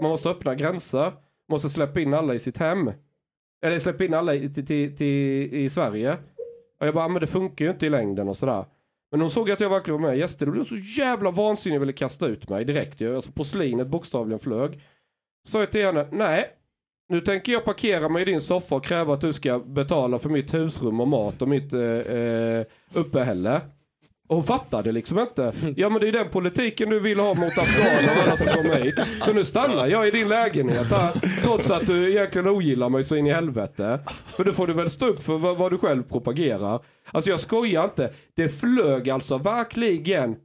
man 0.00 0.10
måste 0.10 0.30
öppna 0.30 0.54
gränser, 0.54 1.12
måste 1.48 1.68
släppa 1.68 2.00
in 2.00 2.14
alla 2.14 2.34
i 2.34 2.38
sitt 2.38 2.58
hem. 2.58 2.90
Eller 3.62 3.78
släppa 3.78 4.04
in 4.04 4.14
alla 4.14 4.34
i, 4.34 4.54
till, 4.54 4.66
till, 4.66 4.96
till, 4.96 5.54
i 5.54 5.70
Sverige. 5.70 6.16
Och 6.80 6.86
jag 6.86 6.94
bara, 6.94 7.08
men 7.08 7.20
det 7.20 7.26
funkar 7.26 7.64
ju 7.64 7.70
inte 7.70 7.86
i 7.86 7.90
längden 7.90 8.28
och 8.28 8.36
sådär. 8.36 8.64
Men 9.12 9.20
hon 9.20 9.30
såg 9.30 9.50
att 9.50 9.60
jag 9.60 9.70
verkligen 9.70 10.02
var 10.02 10.08
med 10.08 10.16
i 10.16 10.20
gäster. 10.20 10.46
Det 10.46 10.52
blev 10.52 10.64
så 10.64 10.76
jävla 10.76 11.30
vansinnig 11.30 11.78
och 11.78 11.82
ville 11.82 11.92
kasta 11.92 12.26
ut 12.26 12.48
mig 12.48 12.64
direkt. 12.64 13.02
Alltså 13.02 13.32
porslinet 13.32 13.88
bokstavligen 13.88 14.40
flög. 14.40 14.80
Sa 15.48 15.60
jag 15.60 15.72
till 15.72 15.84
henne, 15.84 16.08
nej. 16.12 16.46
Nu 17.08 17.20
tänker 17.20 17.52
jag 17.52 17.64
parkera 17.64 18.08
mig 18.08 18.22
i 18.22 18.24
din 18.24 18.40
soffa 18.40 18.74
och 18.74 18.84
kräva 18.84 19.14
att 19.14 19.20
du 19.20 19.32
ska 19.32 19.58
betala 19.58 20.18
för 20.18 20.28
mitt 20.28 20.54
husrum 20.54 21.00
och 21.00 21.08
mat 21.08 21.42
och 21.42 21.48
mitt 21.48 21.72
eh, 21.72 21.80
eh 21.80 22.66
uppehälle. 22.94 23.60
Och 24.32 24.36
hon 24.36 24.44
fattade 24.44 24.92
liksom 24.92 25.18
inte. 25.18 25.52
Ja 25.76 25.88
men 25.88 26.00
det 26.00 26.08
är 26.08 26.12
den 26.12 26.28
politiken 26.28 26.90
du 26.90 27.00
vill 27.00 27.20
ha 27.20 27.34
mot 27.34 27.58
afghaner 27.58 28.10
och 28.16 28.22
alla 28.22 28.36
som 28.36 28.46
kommer 28.46 28.76
hit. 28.76 28.94
Så 29.20 29.32
nu 29.32 29.44
stannar 29.44 29.86
jag 29.86 30.08
i 30.08 30.10
din 30.10 30.28
lägenhet 30.28 30.86
här. 30.86 31.42
Trots 31.42 31.70
att 31.70 31.86
du 31.86 32.10
egentligen 32.10 32.48
ogillar 32.48 32.88
mig 32.88 33.04
så 33.04 33.16
in 33.16 33.26
i 33.26 33.32
helvete. 33.32 34.00
För 34.36 34.44
då 34.44 34.52
får 34.52 34.66
du 34.66 34.72
väl 34.72 34.90
stå 34.90 35.06
upp 35.06 35.22
för 35.22 35.38
vad, 35.38 35.56
vad 35.56 35.72
du 35.72 35.78
själv 35.78 36.02
propagerar. 36.02 36.80
Alltså 37.10 37.30
jag 37.30 37.40
skojar 37.40 37.84
inte. 37.84 38.12
Det 38.36 38.48
flög 38.48 39.10
alltså 39.10 39.38
verkligen. 39.38 40.36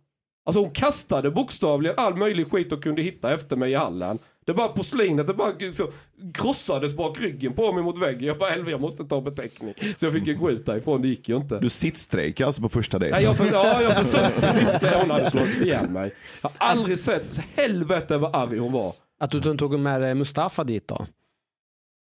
Alltså 0.46 0.62
hon 0.62 0.72
kastade 0.72 1.32
bokstavligen 1.32 1.96
all 1.98 2.16
möjlig 2.16 2.52
skit 2.52 2.72
och 2.72 2.84
kunde 2.84 3.02
hitta 3.02 3.34
efter 3.34 3.56
mig 3.56 3.72
i 3.72 3.76
hallen. 3.76 4.20
Det 4.48 4.54
bara 4.54 4.68
porslinet, 4.68 5.28
det 5.28 5.34
bara 5.34 5.74
så, 5.74 5.92
krossades 6.34 6.96
bak 6.96 7.22
ryggen 7.22 7.54
på 7.54 7.72
mig 7.72 7.84
mot 7.84 7.98
väggen. 7.98 8.28
Jag 8.28 8.38
bara, 8.38 8.50
helvete 8.50 8.72
jag 8.72 8.82
måste 8.82 9.06
ta 9.06 9.22
beteckning. 9.22 9.74
Så 9.98 10.06
jag 10.06 10.14
fick 10.14 10.28
ju 10.28 10.36
gå 10.36 10.52
ut 10.52 10.66
därifrån, 10.66 11.02
det 11.02 11.08
gick 11.08 11.30
ju 11.30 11.36
inte. 11.36 11.60
Du 11.60 11.70
sittstrejkar 11.70 12.46
alltså 12.46 12.62
på 12.62 12.70
första 12.70 13.00
dejten? 13.00 13.16
Nej, 13.18 13.26
jag, 13.26 13.38
för, 13.38 13.46
ja, 13.52 13.82
jag 13.82 13.98
försökte 13.98 14.86
när 14.86 15.02
hon 15.02 15.10
hade 15.10 15.32
slagit 15.32 15.62
ihjäl 15.62 15.90
mig. 15.90 16.14
Jag 16.42 16.50
har 16.50 16.68
aldrig 16.68 17.00
sett, 17.00 17.38
helvete 17.56 18.18
vad 18.18 18.36
arg 18.36 18.58
hon 18.58 18.72
var. 18.72 18.94
Att 19.20 19.32
du 19.32 19.38
inte 19.38 19.56
tog 19.58 19.80
med 19.80 20.02
dig 20.02 20.16
Mustafa 20.16 20.64
dit 20.64 20.88
då? 20.88 21.08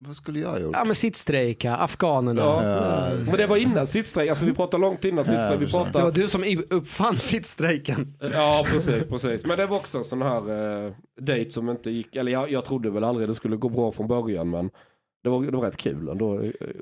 Vad 0.04 0.16
skulle 0.16 0.40
jag 0.40 0.50
ha 0.50 0.60
gjort? 0.60 0.72
Ja 0.74 0.86
men 0.86 0.96
sittstrejka, 0.96 1.76
afghanerna. 1.76 2.42
Ja. 2.42 3.10
Men 3.26 3.38
det 3.38 3.48
var 3.48 3.58
innan 3.58 3.88
sittstrejk, 3.88 4.30
alltså 4.30 4.46
vi 4.46 4.54
pratar 4.54 4.78
långt 4.78 5.06
innan 5.06 5.24
sittstrejk. 5.24 5.62
Vi 5.62 5.66
Det 5.66 5.72
var 5.72 5.84
pratar... 5.84 6.12
du 6.12 6.28
som 6.28 6.44
uppfann 6.70 7.18
sittstrejken. 7.18 8.14
Ja 8.34 8.66
precis, 8.68 9.04
precis. 9.10 9.46
Men 9.46 9.58
det 9.58 9.66
var 9.66 9.78
också 9.78 9.98
en 9.98 10.04
sån 10.04 10.22
här 10.22 10.86
eh, 10.86 10.94
dejt 11.22 11.52
som 11.52 11.70
inte 11.70 11.92
gick, 11.92 12.16
eller 12.16 12.32
jag, 12.32 12.52
jag 12.52 12.66
trodde 12.66 12.90
väl 12.90 13.04
aldrig 13.04 13.28
det 13.28 13.34
skulle 13.36 13.56
gå 13.56 13.70
bra 13.70 13.92
från 13.92 14.08
början 14.08 14.50
men 14.50 14.70
det 15.24 15.30
var, 15.30 15.42
det 15.42 15.58
var 15.58 15.64
rätt 15.64 15.78
kul 15.78 16.08
ändå. 16.08 16.34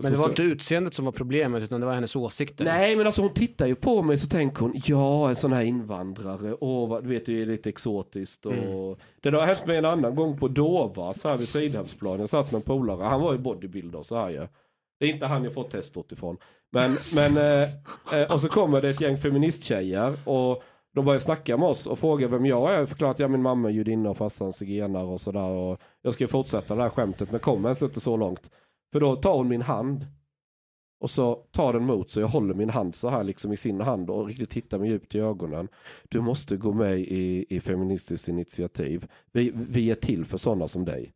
Men 0.01 0.11
det 0.11 0.17
var 0.17 0.29
inte 0.29 0.41
utseendet 0.41 0.93
som 0.93 1.05
var 1.05 1.11
problemet 1.11 1.63
utan 1.63 1.79
det 1.79 1.85
var 1.85 1.93
hennes 1.93 2.15
åsikter. 2.15 2.65
Nej 2.65 2.95
men 2.95 3.05
alltså 3.05 3.21
hon 3.21 3.33
tittar 3.33 3.67
ju 3.67 3.75
på 3.75 4.01
mig 4.01 4.17
så 4.17 4.27
tänker 4.27 4.61
hon, 4.61 4.73
ja 4.85 5.29
en 5.29 5.35
sån 5.35 5.53
här 5.53 5.63
invandrare, 5.63 6.55
åh 6.59 6.89
vad, 6.89 7.03
du 7.03 7.09
vet 7.09 7.25
det 7.25 7.41
är 7.41 7.45
lite 7.45 7.69
exotiskt 7.69 8.45
och 8.45 8.53
Mm. 8.53 8.95
Det 9.21 9.29
har 9.39 9.45
hänt 9.45 9.65
mig 9.65 9.77
en 9.77 9.85
annan 9.85 10.15
gång 10.15 10.37
på 10.37 10.47
Dova, 10.47 11.13
så 11.13 11.29
här 11.29 11.37
vid 11.37 11.49
Fridhemsplan, 11.49 12.19
jag 12.19 12.29
satt 12.29 12.51
med 12.51 12.59
en 12.59 12.65
polare, 12.65 13.03
han 13.03 13.21
var 13.21 13.33
ju 13.33 13.39
bodybuilder 13.39 14.03
så 14.03 14.15
här 14.15 14.29
ju. 14.29 14.47
Det 14.99 15.05
är 15.05 15.09
inte 15.09 15.25
han 15.25 15.43
jag 15.43 15.53
fått 15.53 15.71
testot 15.71 16.11
ifrån. 16.11 16.37
Men, 16.71 16.97
men 17.15 17.37
eh, 17.37 17.69
eh, 18.19 18.33
och 18.33 18.41
så 18.41 18.49
kommer 18.49 18.81
det 18.81 18.89
ett 18.89 19.01
gäng 19.01 19.17
feministtjejer 19.17 20.29
och 20.29 20.63
de 20.95 21.05
börjar 21.05 21.19
snacka 21.19 21.57
med 21.57 21.69
oss 21.69 21.87
och 21.87 21.99
frågar 21.99 22.27
vem 22.27 22.45
jag 22.45 22.73
är. 22.73 22.77
Jag 22.77 22.89
förklarar 22.89 23.11
att 23.11 23.19
jag 23.19 23.27
är 23.27 23.31
min 23.31 23.41
mamma 23.41 23.69
är 23.69 23.73
judinna 23.73 24.09
och 24.09 24.17
farsan 24.17 24.53
zigenare 24.53 25.05
och 25.05 25.21
sådär. 25.21 25.77
Jag 26.01 26.13
ska 26.13 26.27
fortsätta 26.27 26.75
det 26.75 26.81
här 26.81 26.89
skämtet 26.89 27.31
men 27.31 27.39
kommer 27.39 27.69
ens 27.69 27.83
inte 27.83 27.99
så 27.99 28.17
långt. 28.17 28.51
För 28.91 28.99
då 28.99 29.15
tar 29.15 29.37
hon 29.37 29.47
min 29.47 29.61
hand 29.61 30.07
och 31.01 31.09
så 31.09 31.35
tar 31.35 31.73
den 31.73 31.85
mot 31.85 32.09
så 32.09 32.19
jag 32.19 32.27
håller 32.27 32.53
min 32.53 32.69
hand 32.69 32.95
så 32.95 33.09
här 33.09 33.23
liksom 33.23 33.53
i 33.53 33.57
sin 33.57 33.81
hand 33.81 34.09
och 34.09 34.27
riktigt 34.27 34.49
tittar 34.49 34.79
mig 34.79 34.89
djupt 34.89 35.15
i 35.15 35.19
ögonen. 35.19 35.67
Du 36.09 36.21
måste 36.21 36.57
gå 36.57 36.73
med 36.73 36.99
i, 36.99 37.45
i 37.49 37.59
Feministiskt 37.59 38.27
initiativ. 38.27 39.07
Vi, 39.31 39.51
vi 39.55 39.91
är 39.91 39.95
till 39.95 40.25
för 40.25 40.37
sådana 40.37 40.67
som 40.67 40.85
dig. 40.85 41.13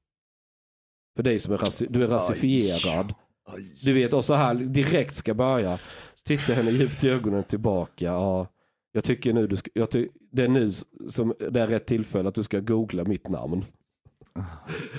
För 1.15 1.23
dig 1.23 1.39
som 1.39 1.53
är 1.53 1.57
rasi- 1.57 1.87
du 1.89 2.03
är 2.03 2.07
rasifierad. 2.07 3.13
Du 3.83 3.93
vet, 3.93 4.13
och 4.13 4.25
så 4.25 4.33
här 4.33 4.55
direkt 4.55 5.15
ska 5.15 5.33
börja. 5.33 5.79
Titta 6.23 6.53
henne 6.53 6.71
djupt 6.71 7.03
i 7.03 7.09
ögonen 7.09 7.43
tillbaka. 7.43 8.05
Ja, 8.05 8.47
jag 8.91 9.03
tycker 9.03 9.33
nu 9.33 9.47
du 9.47 9.55
ska, 9.55 9.71
jag 9.73 9.91
ty, 9.91 10.09
det 10.31 10.43
är 10.43 10.47
nu 10.47 10.71
som 11.09 11.33
det 11.51 11.61
är 11.61 11.67
rätt 11.67 11.85
tillfälle 11.85 12.29
att 12.29 12.35
du 12.35 12.43
ska 12.43 12.59
googla 12.59 13.03
mitt 13.05 13.29
namn. 13.29 13.65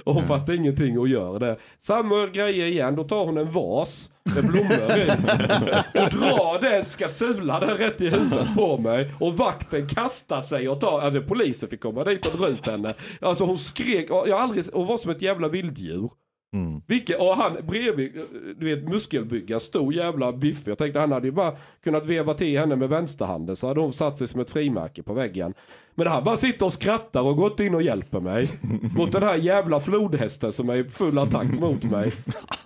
Och 0.05 0.15
hon 0.15 0.25
fattar 0.25 0.53
ingenting 0.53 0.99
och 0.99 1.09
gör 1.09 1.39
det. 1.39 1.59
Samma 1.79 2.27
grejer 2.27 2.67
igen, 2.67 2.97
då 2.97 3.05
tar 3.05 3.25
hon 3.25 3.39
en 3.39 3.51
vas 3.51 4.11
med 4.35 4.47
blommor 4.47 4.99
i. 4.99 5.11
Och 5.99 6.11
drar 6.11 6.61
den, 6.61 6.85
ska 6.85 7.09
sula 7.09 7.61
den 7.61 7.77
rätt 7.77 8.01
i 8.01 8.09
huvudet 8.09 8.55
på 8.57 8.79
mig. 8.79 9.11
Och 9.21 9.37
vakten 9.37 9.89
kastar 9.89 10.41
sig 10.41 10.69
och 10.69 10.81
tar, 10.81 11.11
det 11.11 11.21
polisen 11.21 11.69
fick 11.69 11.81
komma 11.81 12.05
dit 12.05 12.27
och 12.27 12.39
dra 12.39 12.49
ut 12.49 12.67
henne. 12.67 12.95
Alltså 13.21 13.45
hon 13.45 13.59
skrek, 13.59 14.11
jag 14.11 14.31
aldrig, 14.31 14.65
hon 14.73 14.87
var 14.87 14.99
som 14.99 15.11
ett 15.11 15.23
jävla 15.23 15.49
vilddjur. 15.49 16.11
Mm. 16.55 16.83
Vilket, 16.87 17.21
och 17.21 17.37
han 17.37 17.57
bredvid, 17.67 18.21
du 18.59 18.75
vet 18.75 18.89
muskelbygga, 18.89 19.61
stor 19.61 19.95
jävla 19.95 20.33
biffig. 20.33 20.71
Jag 20.71 20.79
tänkte 20.79 21.01
han 21.01 21.13
hade 21.13 21.27
ju 21.27 21.33
bara 21.33 21.57
kunnat 21.85 22.07
veva 22.07 22.35
till 22.35 22.59
henne 22.59 22.77
med 22.77 22.89
vänsterhanden 22.89 23.57
så 23.57 23.69
hade 23.69 23.81
hon 23.81 23.93
satt 23.93 24.19
sig 24.19 24.29
som 24.29 24.41
ett 24.41 24.51
frimärke 24.51 25.03
på 25.03 25.13
väggen. 25.15 25.55
Men 25.95 26.07
han 26.07 26.25
bara 26.25 26.37
sitter 26.37 26.67
och 26.67 26.73
skrattar 26.73 27.21
och 27.21 27.37
gått 27.37 27.61
in 27.61 27.75
och 27.75 27.83
hjälper 27.83 28.21
mig. 28.21 28.49
mot 28.97 29.13
den 29.13 29.23
här 29.23 29.37
jävla 29.37 29.81
flodhästen 29.81 30.53
som 30.53 30.69
är 30.69 30.75
i 30.75 30.85
full 30.85 31.19
attack 31.19 31.53
mot 31.61 31.83
mig. 31.83 32.13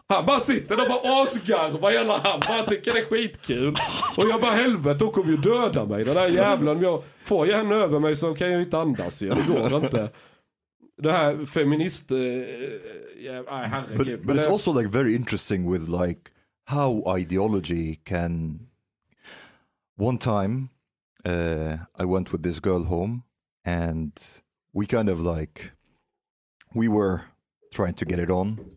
Han 0.09 0.27
bara 0.27 0.41
sitter 0.41 0.77
där 0.77 0.83
och 0.83 0.89
bara 0.89 1.23
asgarvar 1.23 1.91
hela 1.91 2.19
han 2.19 2.41
bara 2.49 2.63
tycker 2.63 2.93
det 2.93 2.99
är 2.99 3.05
skitkul. 3.05 3.77
Och 4.17 4.25
jag 4.29 4.41
bara 4.41 4.51
helvete 4.51 5.05
hon 5.05 5.13
kommer 5.13 5.31
ju 5.31 5.37
döda 5.37 5.85
mig 5.85 6.05
den 6.05 6.15
där 6.15 6.29
jävlen. 6.29 6.83
Jag 6.83 7.03
får 7.25 7.47
jag 7.47 7.57
henne 7.57 7.75
över 7.75 7.99
mig 7.99 8.17
så 8.17 8.35
kan 8.35 8.51
jag 8.51 8.57
ju 8.57 8.65
inte 8.65 8.79
andas 8.79 9.23
igen, 9.23 9.37
det 9.47 9.53
går 9.53 9.85
inte. 9.85 10.09
Här 11.03 11.45
feminist... 11.45 12.13
Uh, 12.13 12.19
yeah, 13.19 13.43
herregud. 13.47 13.97
But, 13.97 14.27
but 14.27 14.37
it's 14.37 14.47
also 14.47 14.73
like 14.73 14.89
very 14.89 15.15
interesting 15.15 15.67
with 15.67 15.89
like 15.89 16.31
how 16.67 17.03
ideology 17.07 18.01
can. 18.05 18.69
One 19.97 20.19
time, 20.19 20.71
uh, 21.25 21.79
I 21.97 22.05
went 22.05 22.31
with 22.33 22.43
this 22.43 22.61
girl 22.61 22.85
home, 22.85 23.25
and 23.65 24.13
we 24.73 24.87
kind 24.87 25.09
of 25.09 25.21
like 25.21 25.73
we 26.75 26.89
were 26.89 27.23
trying 27.73 27.95
to 27.95 28.05
get 28.05 28.19
it 28.19 28.31
on, 28.31 28.71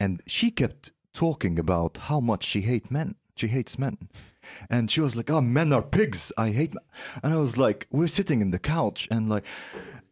and 0.00 0.22
she 0.26 0.50
kept 0.50 0.92
talking 1.12 1.58
about 1.58 1.98
how 2.08 2.20
much 2.20 2.44
she 2.44 2.62
hates 2.62 2.90
men. 2.90 3.16
She 3.36 3.48
hates 3.48 3.78
men. 3.78 4.08
And 4.70 4.90
she 4.90 5.00
was 5.00 5.16
like, 5.16 5.30
"Oh, 5.30 5.40
men 5.40 5.72
are 5.72 5.82
pigs. 5.82 6.32
I 6.36 6.50
hate." 6.50 6.74
Men. 6.74 6.84
And 7.22 7.32
I 7.32 7.36
was 7.36 7.56
like, 7.56 7.86
"We're 7.90 8.08
sitting 8.08 8.42
in 8.42 8.50
the 8.50 8.58
couch, 8.58 9.08
and 9.10 9.28
like, 9.28 9.44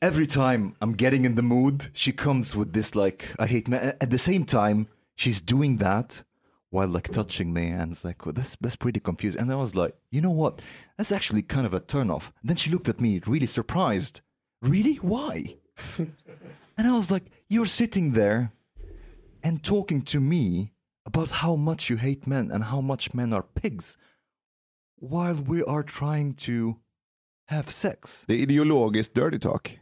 every 0.02 0.26
time 0.26 0.74
I'm 0.82 0.92
getting 0.92 1.24
in 1.24 1.36
the 1.36 1.42
mood, 1.42 1.88
she 1.94 2.12
comes 2.12 2.56
with 2.56 2.72
this 2.72 2.94
like, 2.94 3.28
I 3.38 3.46
hate 3.46 3.68
men. 3.68 3.94
At 4.00 4.10
the 4.10 4.18
same 4.18 4.44
time, 4.44 4.88
she's 5.14 5.40
doing 5.40 5.76
that 5.78 6.24
while 6.70 6.88
like 6.88 7.08
touching 7.08 7.52
me, 7.52 7.68
and 7.68 7.92
it's 7.92 8.04
like, 8.04 8.26
well, 8.26 8.32
that's 8.32 8.56
that's 8.60 8.76
pretty 8.76 9.00
confusing. 9.00 9.40
And 9.40 9.52
I 9.52 9.54
was 9.54 9.74
like, 9.74 9.94
you 10.10 10.20
know 10.20 10.30
what? 10.30 10.60
That's 10.98 11.12
actually 11.12 11.42
kind 11.42 11.66
of 11.66 11.74
a 11.74 11.80
turn 11.80 12.10
off. 12.10 12.32
then 12.42 12.56
she 12.56 12.70
looked 12.70 12.88
at 12.88 13.00
me, 13.00 13.20
really 13.26 13.46
surprised. 13.46 14.20
Really? 14.60 14.96
Why? 14.96 15.56
and 15.98 16.86
I 16.86 16.92
was 16.92 17.10
like, 17.10 17.24
you're 17.48 17.66
sitting 17.66 18.12
there 18.12 18.52
and 19.42 19.62
talking 19.62 20.02
to 20.02 20.20
me 20.20 20.72
about 21.04 21.30
how 21.30 21.56
much 21.56 21.90
you 21.90 21.96
hate 21.96 22.26
men 22.26 22.50
and 22.50 22.64
how 22.64 22.80
much 22.80 23.12
men 23.12 23.32
are 23.32 23.42
pigs 23.42 23.96
while 24.96 25.34
we 25.34 25.62
are 25.64 25.82
trying 25.82 26.34
to 26.34 26.76
have 27.48 27.70
sex. 27.70 28.24
Det 28.26 28.34
är 28.34 28.38
ideologiskt 28.38 29.14
dirty 29.14 29.38
talk. 29.38 29.78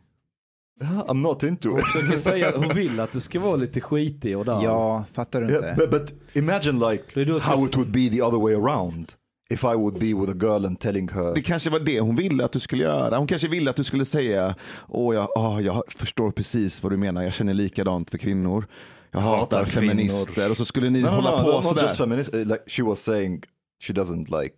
I'm 0.85 1.21
not 1.23 1.43
into 1.43 1.79
it. 1.79 1.85
Jag 1.95 2.09
kan 2.09 2.19
säga 2.19 2.53
hon 2.57 2.69
vill 2.69 3.01
att 3.01 3.13
du 3.13 3.21
ska 3.21 3.41
vara 3.41 3.57
lite 3.57 3.81
skitig 3.81 4.39
och 4.39 4.45
där. 4.45 4.65
Ja, 4.65 5.05
fattar 5.13 5.41
du 5.41 5.47
inte? 5.47 5.67
Yeah, 5.67 5.77
but, 5.77 5.91
but 5.91 6.13
imagine 6.37 6.79
like 6.91 7.05
how 7.43 7.67
it 7.67 7.77
would 7.77 7.91
be 7.91 8.09
the 8.09 8.23
other 8.23 8.39
way 8.39 8.55
around. 8.55 9.13
If 9.51 9.65
I 9.65 9.75
would 9.77 9.95
be 9.95 10.15
with 10.15 10.31
a 10.31 10.37
girl 10.41 10.67
and 10.67 10.81
telling 10.81 11.09
her 11.09 11.35
Det 11.35 11.43
kanske 11.43 11.71
var 11.71 11.81
det 11.81 12.01
hon 12.01 12.17
ville 12.17 12.45
att 12.45 12.53
du 12.53 12.61
skulle 12.61 12.83
göra. 12.85 13.19
Hon 13.19 13.27
kanske 13.27 13.49
ville 13.49 13.71
att 13.71 13.77
du 13.77 13.85
skulle 13.85 14.05
säga, 14.05 14.55
åh 14.89 15.15
jag, 15.15 15.29
ah, 15.37 15.61
jag 15.61 15.83
förstår 15.97 16.31
precis 16.31 16.83
vad 16.83 16.93
du 16.93 16.97
menar, 16.97 17.23
jag 17.23 17.35
känner 17.35 17.55
likadant 17.55 18.11
för 18.11 18.19
kvinnor. 18.19 18.67
Jag 19.11 19.21
hatar, 19.21 19.39
Hatar 19.39 19.65
kvinnor." 19.65 19.87
feminister. 19.89 20.51
Och 20.51 20.57
så 20.57 20.65
skulle 20.65 20.91
ni 20.91 21.01
no, 21.01 21.07
no, 21.07 21.11
hålla 21.11 21.31
no, 21.31 21.43
på 21.45 21.51
no, 21.51 21.55
not 21.55 21.65
sådär. 21.65 21.83
just 21.83 21.97
feminist. 21.97 22.35
uh, 22.35 22.41
Like 22.45 22.63
she 22.67 22.83
was 22.83 23.01
saying, 23.03 23.43
she 23.83 23.93
doesn't 23.93 24.41
like 24.43 24.55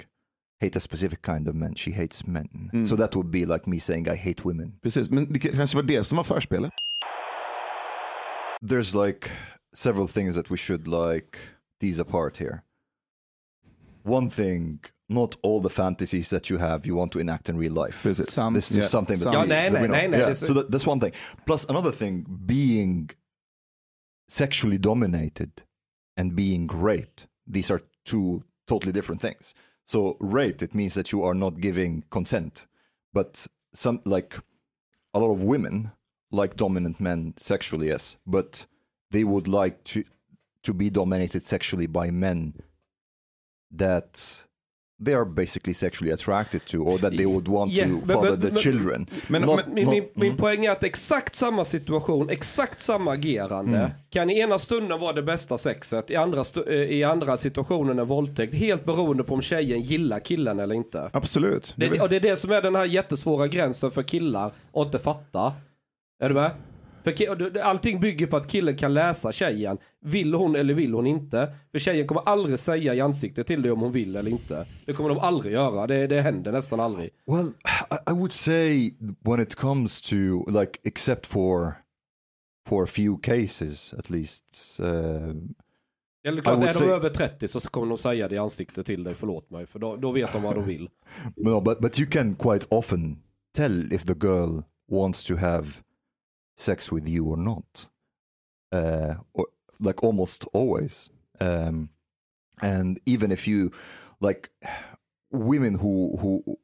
hate 0.63 0.77
a 0.77 0.81
specific 0.81 1.23
kind 1.23 1.49
of 1.49 1.55
men. 1.55 1.75
She 1.75 1.91
hates 1.93 2.27
men. 2.27 2.49
Mm. 2.73 2.87
So 2.87 2.97
that 2.97 3.15
would 3.17 3.31
be 3.31 3.45
like 3.47 3.67
me 3.67 3.79
saying 3.81 4.09
I 4.09 4.17
hate 4.17 4.45
women. 4.45 4.73
Precis, 4.83 5.11
men 5.11 5.33
det 5.33 5.39
kanske 5.39 5.77
var 5.77 5.83
det 5.83 6.05
som 6.07 6.17
var 6.17 6.25
förspelet. 6.25 6.71
There's 8.63 8.95
like 9.07 9.31
several 9.75 10.09
things 10.09 10.35
that 10.37 10.51
we 10.51 10.57
should 10.57 10.87
like 10.87 11.39
tease 11.81 12.01
apart 12.01 12.37
here. 12.39 12.63
One 14.05 14.31
thing, 14.31 14.79
not 15.09 15.37
all 15.43 15.61
the 15.63 15.69
fantasies 15.71 16.29
that 16.31 16.51
you 16.51 16.59
have 16.59 16.87
you 16.87 16.97
want 16.97 17.13
to 17.13 17.19
enact 17.21 17.49
in 17.49 17.57
real 17.59 17.73
life. 17.73 18.03
Precis. 18.03 18.33
Some, 18.33 18.55
This 18.55 18.71
is 18.71 18.77
Yeah. 18.77 18.87
something 18.89 19.17
that, 19.19 19.25
Some- 19.25 19.33
Ja, 19.35 19.43
we- 19.43 19.49
nej, 19.49 19.71
that 19.71 19.73
we 19.73 19.79
nej, 19.79 19.87
know. 19.89 19.97
nej, 19.97 20.09
nej, 20.11 20.19
Yeah, 20.21 20.33
so 20.35 20.55
that, 20.55 20.71
that's 20.71 20.87
one 20.87 21.01
thing. 21.01 21.13
Plus 21.47 21.65
another 21.69 21.93
thing, 21.93 22.25
being 22.47 23.11
sexually 24.29 24.79
dominated 24.79 25.51
and 26.17 26.35
being 26.37 26.69
raped. 26.69 27.27
These 27.53 27.71
are 27.75 27.81
two 28.05 28.43
totally 28.67 28.93
different 28.93 29.21
things. 29.21 29.55
So 29.93 30.17
raped, 30.21 30.63
it 30.63 30.75
means 30.75 30.95
that 30.95 31.13
you 31.13 31.23
are 31.23 31.35
not 31.35 31.61
giving 31.61 32.05
consent. 32.09 32.65
But 33.13 33.47
some 33.75 34.01
like 34.07 34.39
a 35.13 35.19
lot 35.19 35.31
of 35.31 35.43
women 35.43 35.93
like 36.31 36.57
dominant 36.57 36.99
men 36.99 37.35
sexually, 37.37 37.89
yes, 37.89 38.17
but 38.27 38.65
they 39.11 39.23
would 39.23 39.49
like 39.49 39.85
to 39.85 40.05
to 40.63 40.73
be 40.73 40.89
dominated 40.89 41.45
sexually 41.45 41.87
by 41.87 42.11
men 42.11 42.55
that 43.71 44.47
they 45.05 45.15
are 45.15 45.25
basically 45.25 45.75
sexually 45.75 46.13
attracted 46.13 46.65
to 46.65 46.79
or 46.79 46.99
that 46.99 47.17
they 47.17 47.27
would 47.27 47.49
want 47.49 47.73
Yeah, 47.73 47.89
to 47.91 47.97
but- 48.07 48.13
father 48.15 48.31
but- 48.31 48.43
the 48.43 48.51
but- 48.51 48.59
children. 48.63 49.07
Men- 49.29 49.43
Not- 49.43 49.67
Min, 49.67 49.85
not- 49.85 49.95
min, 49.95 50.05
min 50.15 50.31
mm. 50.31 50.37
poäng 50.37 50.65
är 50.65 50.71
att 50.71 50.85
exakt 50.85 51.35
samma 51.37 51.65
situation, 51.65 52.31
exakt 52.31 52.81
samma 52.81 53.13
agerande 53.13 53.79
Mm. 53.79 53.91
kan 54.11 54.31
i 54.31 54.39
ena 54.39 54.59
stunden 54.59 55.01
vara 55.01 55.13
det 55.13 55.23
bästa 55.23 55.59
sexet, 55.59 56.11
i 56.11 56.17
andra, 56.17 56.45
eh, 56.67 56.73
i 56.75 57.05
andra 57.05 57.37
situationen 57.37 57.99
en 57.99 58.07
våldtäkt. 58.07 58.55
Helt 58.55 58.85
beroende 58.85 59.25
på 59.25 59.35
om 59.35 59.41
tjejen 59.43 59.81
gillar 59.83 60.21
killen 60.21 60.61
eller 60.61 60.75
inte. 60.75 61.11
Absolut. 61.13 61.75
Det, 61.77 62.01
och 62.01 62.09
det 62.09 62.17
är 62.17 62.21
det 62.21 62.37
som 62.37 62.51
är 62.53 62.63
den 62.63 62.75
här 62.75 62.85
jättesvåra 62.85 63.49
gränsen 63.49 63.91
för 63.91 64.03
killar 64.03 64.53
att 64.73 64.87
inte 64.87 64.99
fatta. 64.99 65.53
Är 66.23 66.29
du 66.29 66.35
med? 66.35 66.51
För 67.05 67.59
allting 67.59 68.01
bygger 68.01 68.27
på 68.27 68.37
att 68.37 68.49
killen 68.49 68.77
kan 68.77 68.95
läsa 68.95 69.33
tjejen. 69.33 69.79
Vill 70.01 70.35
hon 70.35 70.57
eller 70.57 70.75
vill 70.75 70.95
hon 70.95 71.07
inte? 71.07 71.55
För 71.73 71.79
tjejen 71.79 72.07
kommer 72.07 72.23
aldrig 72.23 72.59
säga 72.59 72.95
i 72.95 73.01
ansiktet 73.01 73.47
till 73.47 73.63
dig 73.63 73.73
om 73.73 73.81
hon 73.81 73.93
vill 73.93 74.17
eller 74.17 74.31
inte. 74.31 74.67
Det 74.87 74.93
kommer 74.93 75.09
de 75.09 75.19
aldrig 75.19 75.53
göra. 75.53 75.87
Det, 75.87 76.07
det 76.07 76.21
händer 76.21 76.53
nästan 76.53 76.81
aldrig. 76.81 77.11
Well, 77.27 77.47
I, 77.47 78.11
I 78.11 78.15
would 78.15 78.33
say 78.33 78.95
when 79.21 79.41
it 79.41 79.55
comes 79.55 80.01
to 80.01 80.51
like, 80.51 80.79
except 80.83 81.27
for 81.27 81.75
for 82.69 82.85
a 82.85 82.87
few 82.87 83.17
cases 83.23 83.95
at 83.99 84.11
least. 84.11 84.45
Uh, 84.81 84.87
Eller 86.25 86.43
klart, 86.43 86.63
är 86.63 86.67
de 86.67 86.73
say- 86.73 86.89
över 86.89 87.11
30 87.11 87.49
så 87.49 87.61
kommer 87.61 87.87
de 87.87 87.99
säga 87.99 88.29
det 88.29 88.35
i 88.35 88.39
ansiktet 88.39 88.87
till 88.87 89.05
dig, 89.05 89.15
förlåt 89.15 89.51
mig. 89.51 89.67
För 89.67 89.79
då, 89.79 89.97
då 89.97 90.13
vet 90.13 90.33
de 90.33 90.43
vad 90.43 90.55
de 90.55 90.65
vill. 90.65 90.89
no, 91.37 91.61
but 91.61 91.81
but 91.81 92.01
you 92.01 92.11
can 92.11 92.35
quite 92.35 92.67
often 92.71 93.19
tell 93.57 93.93
if 93.93 94.05
the 94.05 94.15
girl 94.27 94.61
wants 94.91 95.25
to 95.25 95.37
have 95.37 95.67
sex 96.57 96.91
with 96.93 97.09
you 97.09 97.25
or 97.27 97.37
not. 97.37 97.87
Uh, 98.71 99.15
or 99.35 99.47
like 99.81 100.03
almost 100.03 100.45
always. 100.53 101.11
Um, 101.41 101.91
and 102.61 103.01
even 103.07 103.33
if 103.33 103.47
you 103.49 103.73
like 104.21 104.51
women 105.31 105.75
who 105.75 106.17
who 106.21 106.59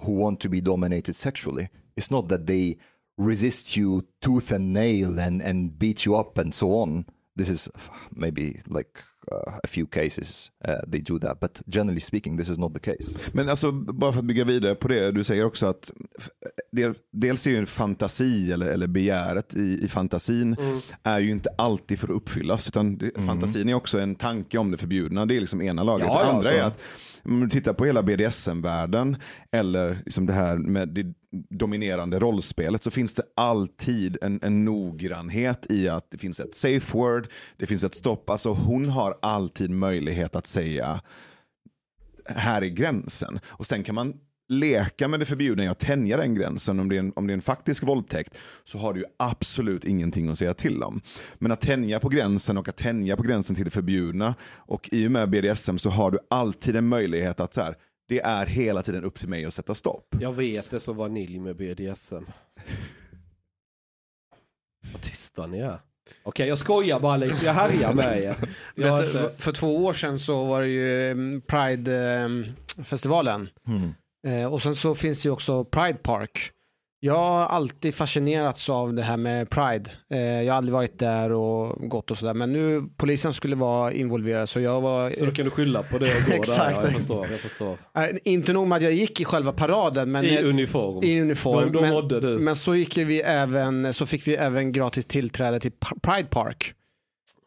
who 0.00 0.12
want 0.12 0.40
to 0.40 0.48
be 0.48 0.60
dominated 0.60 1.16
sexually, 1.16 1.68
it's 1.96 2.10
not 2.10 2.28
that 2.28 2.46
they 2.46 2.76
resist 3.16 3.76
you 3.76 4.06
tooth 4.20 4.50
and 4.50 4.72
nail 4.72 5.18
and 5.18 5.40
and 5.40 5.78
beat 5.78 6.04
you 6.04 6.16
up 6.16 6.36
and 6.38 6.52
so 6.52 6.72
on. 6.72 7.06
This 7.38 7.50
is 7.50 7.70
maybe 8.10 8.62
like 8.66 8.90
uh, 9.32 9.58
a 9.64 9.68
few 9.68 9.86
cases 9.86 10.50
uh, 10.68 10.90
they 10.92 11.00
do 11.00 11.18
that, 11.18 11.40
but 11.40 11.60
generally 11.66 12.00
speaking, 12.00 12.38
this 12.38 12.48
is 12.48 12.58
not 12.58 12.74
the 12.74 12.80
case. 12.80 13.18
Men 13.32 13.48
alltså, 13.48 13.72
bara 13.72 14.12
för 14.12 14.18
att 14.18 14.24
bygga 14.24 14.44
vidare 14.44 14.74
på 14.74 14.88
det, 14.88 15.12
du 15.12 15.24
säger 15.24 15.44
också 15.44 15.66
att 15.66 15.92
del, 16.72 16.94
dels 17.12 17.46
är 17.46 17.50
ju 17.50 17.56
en 17.56 17.66
fantasi 17.66 18.52
eller, 18.52 18.66
eller 18.66 18.86
begäret 18.86 19.54
i, 19.54 19.84
i 19.84 19.88
fantasin 19.88 20.56
är 21.02 21.18
ju 21.18 21.30
inte 21.30 21.50
alltid 21.58 21.98
för 21.98 22.08
att 22.08 22.16
uppfyllas, 22.16 22.68
utan 22.68 22.98
det, 22.98 23.10
fantasin 23.26 23.68
är 23.68 23.74
också 23.74 23.98
en 23.98 24.14
tanke 24.14 24.58
om 24.58 24.70
det 24.70 24.76
förbjudna. 24.76 25.26
Det 25.26 25.36
är 25.36 25.40
liksom 25.40 25.62
ena 25.62 25.82
laget. 25.82 26.06
Ja, 26.06 26.18
det 26.18 26.30
andra 26.30 26.42
så. 26.42 26.48
är 26.48 26.62
att 26.62 26.80
om 27.22 27.40
du 27.40 27.48
tittar 27.48 27.72
på 27.72 27.84
hela 27.84 28.02
BDSM-världen 28.02 29.16
eller 29.52 30.02
liksom 30.04 30.26
det 30.26 30.32
här 30.32 30.56
med 30.56 30.88
det 30.88 31.14
dominerande 31.50 32.18
rollspelet 32.18 32.82
så 32.82 32.90
finns 32.90 33.14
det 33.14 33.22
alltid 33.36 34.18
en, 34.22 34.40
en 34.42 34.64
noggrannhet 34.64 35.66
i 35.70 35.88
att 35.88 36.10
det 36.10 36.18
finns 36.18 36.40
ett 36.40 36.54
safe 36.54 36.98
word, 36.98 37.28
det 37.56 37.66
finns 37.66 37.84
ett 37.84 37.94
stopp. 37.94 38.30
Alltså 38.30 38.52
hon 38.52 38.88
har 38.88 39.18
alltid 39.22 39.70
möjlighet 39.70 40.36
att 40.36 40.46
säga 40.46 41.00
här 42.28 42.62
är 42.62 42.66
gränsen. 42.66 43.40
Och 43.46 43.66
sen 43.66 43.82
kan 43.82 43.94
man 43.94 44.14
leka 44.48 45.08
med 45.08 45.20
det 45.20 45.26
förbjudna 45.26 45.64
i 45.64 45.68
att 45.68 45.78
tänja 45.78 46.16
den 46.16 46.34
gränsen, 46.34 46.80
om 46.80 46.88
det, 46.88 46.96
är 46.96 46.98
en, 46.98 47.12
om 47.16 47.26
det 47.26 47.32
är 47.32 47.34
en 47.34 47.42
faktisk 47.42 47.82
våldtäkt, 47.82 48.38
så 48.64 48.78
har 48.78 48.94
du 48.94 49.00
ju 49.00 49.06
absolut 49.16 49.84
ingenting 49.84 50.28
att 50.28 50.38
säga 50.38 50.54
till 50.54 50.82
om. 50.82 51.00
Men 51.34 51.52
att 51.52 51.60
tänja 51.60 52.00
på 52.00 52.08
gränsen 52.08 52.58
och 52.58 52.68
att 52.68 52.76
tänja 52.76 53.16
på 53.16 53.22
gränsen 53.22 53.56
till 53.56 53.64
det 53.64 53.70
förbjudna, 53.70 54.34
och 54.54 54.88
i 54.92 55.06
och 55.06 55.10
med 55.10 55.30
BDSM 55.30 55.78
så 55.78 55.90
har 55.90 56.10
du 56.10 56.18
alltid 56.30 56.76
en 56.76 56.88
möjlighet 56.88 57.40
att 57.40 57.54
så 57.54 57.60
här, 57.60 57.76
det 58.08 58.20
är 58.20 58.46
hela 58.46 58.82
tiden 58.82 59.04
upp 59.04 59.18
till 59.18 59.28
mig 59.28 59.44
att 59.44 59.54
sätta 59.54 59.74
stopp. 59.74 60.14
Jag 60.20 60.32
vet 60.32 60.70
det 60.70 60.80
så 60.80 60.92
vanilj 60.92 61.38
med 61.38 61.56
BDSM. 61.56 62.24
Vad 64.92 65.02
tysta 65.02 65.46
ni 65.46 65.58
är. 65.58 65.80
Okej, 66.22 66.48
jag 66.48 66.58
skojar 66.58 67.00
bara 67.00 67.16
lite. 67.16 67.44
Jag 67.44 67.52
härjar 67.52 67.94
med 67.94 68.22
er. 68.22 68.36
Jag 68.74 68.88
har 68.88 69.02
Vet, 69.02 69.14
inte... 69.14 69.32
För 69.38 69.52
två 69.52 69.84
år 69.84 69.92
sedan 69.92 70.18
så 70.18 70.44
var 70.44 70.62
det 70.62 70.68
ju 70.68 71.10
mm, 71.10 71.40
Pride-festivalen. 71.40 73.48
Hmm. 73.66 73.94
Eh, 74.26 74.52
och 74.52 74.62
sen 74.62 74.76
så 74.76 74.94
finns 74.94 75.22
det 75.22 75.26
ju 75.26 75.32
också 75.32 75.64
Pride 75.64 75.98
Park. 75.98 76.50
Jag 77.06 77.14
har 77.14 77.46
alltid 77.46 77.94
fascinerats 77.94 78.70
av 78.70 78.94
det 78.94 79.02
här 79.02 79.16
med 79.16 79.50
Pride. 79.50 79.90
Eh, 80.10 80.18
jag 80.20 80.52
har 80.52 80.58
aldrig 80.58 80.72
varit 80.72 80.98
där 80.98 81.32
och 81.32 81.88
gått 81.88 82.10
och 82.10 82.18
sådär. 82.18 82.34
Men 82.34 82.52
nu 82.52 82.82
polisen 82.96 83.32
skulle 83.32 83.56
vara 83.56 83.92
involverad 83.92 84.48
så 84.48 84.60
jag 84.60 84.80
var... 84.80 85.10
Så 85.10 85.24
då 85.24 85.30
kan 85.30 85.44
du 85.44 85.50
skylla 85.50 85.82
på 85.82 85.98
det 85.98 86.06
och 86.06 86.22
gå 86.28 86.34
Exakt. 86.34 86.58
där. 86.58 86.70
Ja, 86.70 86.82
jag 86.82 86.92
förstår, 86.92 87.26
jag 87.30 87.40
förstår. 87.40 87.78
Eh, 87.98 88.04
inte 88.24 88.52
nog 88.52 88.68
med 88.68 88.76
att 88.76 88.82
jag 88.82 88.92
gick 88.92 89.20
i 89.20 89.24
själva 89.24 89.52
paraden. 89.52 90.10
Men 90.12 90.24
I 90.24 90.42
uniform. 90.42 91.04
i 91.04 91.20
uniform. 91.20 91.72
Då, 91.72 91.80
då 91.80 92.02
men, 92.02 92.08
du. 92.08 92.38
men 92.38 92.56
så, 92.56 92.74
gick 92.74 92.96
vi 92.96 93.20
även, 93.20 93.94
så 93.94 94.06
fick 94.06 94.26
vi 94.26 94.34
även 94.34 94.72
gratis 94.72 95.06
tillträde 95.06 95.60
till 95.60 95.72
Pride 96.02 96.28
Park. 96.30 96.74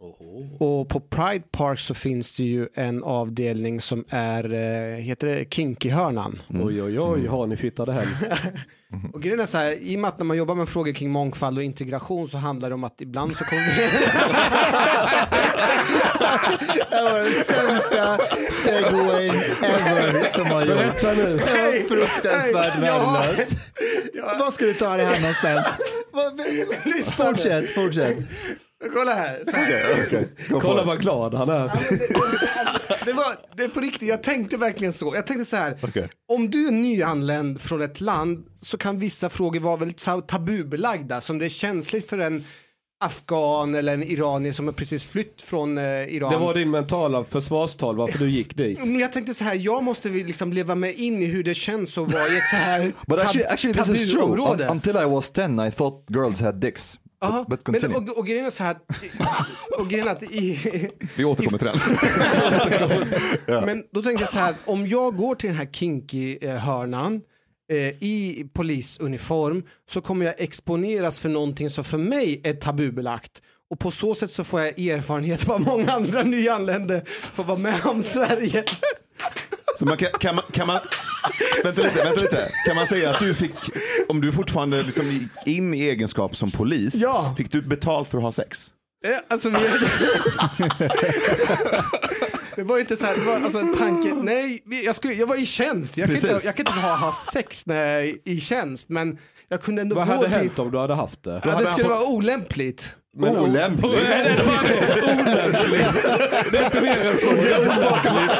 Oho. 0.01 0.49
Och 0.59 0.89
på 0.89 0.99
Pride 0.99 1.43
Park 1.51 1.79
så 1.79 1.93
finns 1.93 2.35
det 2.35 2.43
ju 2.43 2.67
en 2.73 3.03
avdelning 3.03 3.81
som 3.81 4.05
är, 4.09 4.53
eh, 4.53 4.97
heter 4.97 5.27
det 5.27 5.45
Kinky-hörnan? 5.53 6.41
Oj, 6.49 6.83
oj, 6.83 6.99
oj, 6.99 7.27
har 7.27 7.47
ni 7.47 7.57
fittade 7.57 7.93
hem? 7.93 8.07
Och 9.13 9.21
grejen 9.21 9.39
är 9.39 9.45
så 9.45 9.57
här, 9.57 9.71
i 9.71 9.95
och 9.95 9.99
med 9.99 10.07
att 10.07 10.17
när 10.17 10.25
man 10.25 10.37
jobbar 10.37 10.55
med 10.55 10.69
frågor 10.69 10.93
kring 10.93 11.09
mångfald 11.09 11.57
och 11.57 11.63
integration 11.63 12.27
så 12.27 12.37
handlar 12.37 12.69
det 12.69 12.75
om 12.75 12.83
att 12.83 13.01
ibland 13.01 13.35
så 13.35 13.43
kommer 13.43 13.61
vi... 13.61 13.71
Det 16.89 17.03
var 17.03 17.19
den 17.19 17.31
sämsta 17.31 18.17
segwayn 18.51 19.35
ever 19.63 20.23
som 20.23 20.45
har 20.45 20.61
gjorts. 20.61 20.73
Berätta 20.73 21.13
nu. 21.13 21.37
Var 21.37 21.87
fruktansvärt 21.87 22.73
ja. 22.75 22.81
värdelös. 22.81 23.51
Var 24.39 24.51
ska 24.51 24.65
du 24.65 24.73
ta 24.73 24.97
det 24.97 25.03
här 25.03 25.19
någonstans? 25.19 25.67
Fortsätt, 27.17 27.69
fortsätt. 27.69 28.17
Kolla 28.93 29.13
här. 29.13 29.43
Så 29.45 29.51
här. 29.51 30.27
Kolla 30.61 30.83
vad 30.83 31.01
glad 31.01 31.33
han 31.33 31.49
är. 31.49 31.71
Det, 33.05 33.13
var, 33.13 33.25
det 33.57 33.63
är 33.63 33.69
på 33.69 33.79
riktigt, 33.79 34.09
jag 34.09 34.23
tänkte 34.23 34.57
verkligen 34.57 34.93
så. 34.93 35.15
Jag 35.15 35.27
tänkte 35.27 35.45
så 35.45 35.55
här, 35.55 35.77
Okej. 35.83 36.09
om 36.27 36.51
du 36.51 36.67
är 36.67 36.71
nyanländ 36.71 37.61
från 37.61 37.81
ett 37.81 38.01
land 38.01 38.45
så 38.61 38.77
kan 38.77 38.99
vissa 38.99 39.29
frågor 39.29 39.59
vara 39.59 39.77
väldigt 39.77 40.05
tabubelagda, 40.27 41.21
som 41.21 41.39
det 41.39 41.45
är 41.45 41.49
känsligt 41.49 42.09
för 42.09 42.17
en 42.17 42.43
afghan 43.05 43.75
eller 43.75 43.93
en 43.93 44.03
iranier 44.03 44.51
som 44.51 44.65
har 44.67 44.73
precis 44.73 45.07
flytt 45.07 45.41
från 45.41 45.77
eh, 45.77 45.83
Iran. 45.83 46.33
Det 46.33 46.37
var 46.39 46.53
din 46.53 46.71
mentala 46.71 47.23
försvarstal 47.23 47.95
varför 47.95 48.19
du 48.19 48.29
gick 48.29 48.55
dit. 48.57 48.79
Men 48.79 48.99
jag 48.99 49.11
tänkte 49.11 49.33
så 49.33 49.43
här, 49.43 49.55
jag 49.55 49.83
måste 49.83 50.09
liksom 50.09 50.53
leva 50.53 50.75
mig 50.75 50.93
in 50.93 51.21
i 51.23 51.25
hur 51.25 51.43
det 51.43 51.55
känns 51.55 51.97
att 51.97 52.13
vara 52.13 52.27
i 52.27 52.37
ett 52.37 52.49
så 52.49 52.55
här 52.55 52.93
But 53.07 53.19
actually, 53.19 53.45
actually 53.45 53.73
this 53.73 53.89
is 53.89 54.11
true. 54.11 54.21
tabuområde. 54.21 54.63
Un- 54.63 54.71
until 54.71 54.95
I 54.95 55.05
was 55.05 55.31
10 55.31 55.67
I 55.67 55.71
thought 55.71 56.05
girls 56.09 56.41
had 56.41 56.55
dicks. 56.55 56.99
Aha, 57.21 57.45
But, 57.49 57.63
but 57.63 57.81
men, 57.81 57.95
och, 57.95 58.17
och 58.17 58.27
grejen 58.27 58.45
är 58.45 58.49
så 58.49 58.63
här, 58.63 58.77
och 59.77 59.89
grejen 59.89 60.07
att 60.07 60.23
i, 60.23 60.59
Vi 61.15 61.25
återkommer 61.25 61.57
till 61.57 61.67
den. 63.47 63.65
Men 63.65 63.83
då 63.91 64.01
tänkte 64.01 64.23
jag 64.23 64.29
så 64.29 64.37
här, 64.37 64.55
om 64.65 64.87
jag 64.87 65.15
går 65.15 65.35
till 65.35 65.49
den 65.49 65.57
här 65.57 65.65
kinky-hörnan 65.71 67.21
eh, 67.71 67.77
i 68.03 68.49
polisuniform 68.53 69.63
så 69.89 70.01
kommer 70.01 70.25
jag 70.25 70.35
exponeras 70.37 71.19
för 71.19 71.29
någonting 71.29 71.69
som 71.69 71.83
för 71.83 71.97
mig 71.97 72.41
är 72.43 72.53
tabubelagt. 72.53 73.41
Och 73.69 73.79
på 73.79 73.91
så 73.91 74.15
sätt 74.15 74.31
så 74.31 74.43
får 74.43 74.61
jag 74.61 74.79
erfarenhet 74.79 75.41
av 75.41 75.47
vad 75.47 75.61
många 75.61 75.91
andra 75.91 76.23
nyanlända 76.23 77.01
får 77.33 77.43
vara 77.43 77.57
med 77.57 77.85
om 77.85 78.01
Sverige. 78.03 78.63
Så 79.79 79.85
man 79.85 79.97
kan, 79.97 80.09
kan, 80.19 80.35
man, 80.35 80.43
kan 80.53 80.67
man, 80.67 80.79
vänta 81.63 81.81
lite, 81.81 82.03
vänta 82.03 82.21
lite. 82.21 82.49
Kan 82.65 82.75
man 82.75 82.87
säga 82.87 83.09
att 83.09 83.19
du 83.19 83.33
fick, 83.33 83.53
om 84.07 84.21
du 84.21 84.31
fortfarande 84.31 84.83
liksom 84.83 85.05
gick 85.11 85.29
in 85.45 85.73
i 85.73 85.79
egenskap 85.81 86.35
som 86.35 86.51
polis, 86.51 86.95
Ja. 86.95 87.33
fick 87.37 87.51
du 87.51 87.61
betalt 87.61 88.09
för 88.09 88.17
att 88.17 88.23
ha 88.23 88.31
sex? 88.31 88.73
Eh, 89.05 89.11
Alltså, 89.29 89.49
vi... 89.49 89.57
det 92.55 92.63
var 92.63 92.79
inte 92.79 92.97
så 92.97 93.05
här, 93.05 93.15
det 93.15 93.21
var 93.21 93.35
alltså 93.35 93.59
en 93.59 93.77
tanke, 93.77 94.13
nej, 94.13 94.63
vi- 94.65 94.85
jag, 94.85 94.95
skulle, 94.95 95.13
jag 95.13 95.27
var 95.27 95.35
i 95.35 95.45
tjänst, 95.45 95.97
jag 95.97 96.07
kan, 96.07 96.15
inte, 96.15 96.27
Precis. 96.27 96.45
jag 96.45 96.55
kan 96.55 96.67
inte 96.67 96.79
ha, 96.79 96.95
ha 96.95 97.13
sex 97.13 97.65
när 97.65 97.75
jag 97.75 98.03
är 98.09 98.15
i 98.25 98.41
tjänst, 98.41 98.89
men 98.89 99.17
jag 99.47 99.61
kunde 99.61 99.81
ändå 99.81 99.95
Vad 99.95 100.07
gå 100.07 100.13
hade 100.13 100.29
till... 100.29 100.37
hänt 100.37 100.59
om 100.59 100.71
du 100.71 100.77
hade 100.77 100.95
haft 100.95 101.23
det? 101.23 101.41
Ja, 101.45 101.59
det 101.59 101.67
skulle 101.71 101.87
vara 101.89 102.03
olämpligt. 102.05 102.95
Men- 103.17 103.37
Olämpligt? 103.37 103.93
Nej, 104.09 104.35
det 104.37 104.43
var 104.43 104.63
det. 104.63 105.21
Olämpligt. 105.21 106.03
Det 106.51 106.57
är 106.57 106.65
inte 106.65 106.81
mer 106.81 107.05
än 107.05 107.17
så. 107.17 107.31
Det 107.31 107.53
är 107.53 107.59
olämpligt. 107.59 108.31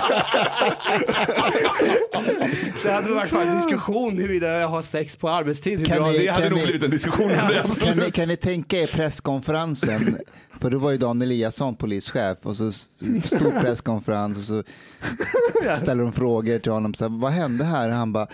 Det 2.84 2.92
hade 2.92 3.12
varit 3.14 3.32
en 3.34 3.56
diskussion 3.58 4.18
huruvida 4.18 4.48
jag 4.60 4.68
har 4.68 4.82
sex 4.82 5.16
på 5.16 5.30
arbetstid. 5.30 5.86
Kan 5.88 6.12
ni- 6.12 6.18
Det 6.18 6.28
hade 6.28 6.44
Kan 6.44 6.50
nog 6.52 6.60
ni- 6.60 6.66
blivit 6.66 6.84
en 6.84 6.92
diskussion 6.92 7.28
det, 7.28 7.64
Kan 7.86 7.98
ni, 7.98 8.12
kan 8.12 8.28
ni 8.28 8.36
tänka 8.38 8.78
er 8.78 8.88
presskonferensen? 8.88 10.18
För 10.62 10.70
då 10.70 10.78
var 10.78 10.92
ju 10.92 10.98
Dan 10.98 11.22
Eliasson 11.22 11.76
polischef 11.76 12.38
och 12.44 12.56
så 12.56 12.72
stor 12.72 13.60
presskonferens 13.62 14.38
och 14.38 14.44
så 14.44 14.64
ställer 15.84 16.04
de 16.04 16.14
frågor 16.14 16.60
till 16.60 16.72
honom. 16.72 16.94
Så 16.94 17.04
här, 17.10 17.20
Vad 17.20 17.32
hände 17.32 17.64
här? 17.64 17.90
Och 17.90 17.96
han 17.96 18.14
bara, 18.14 18.28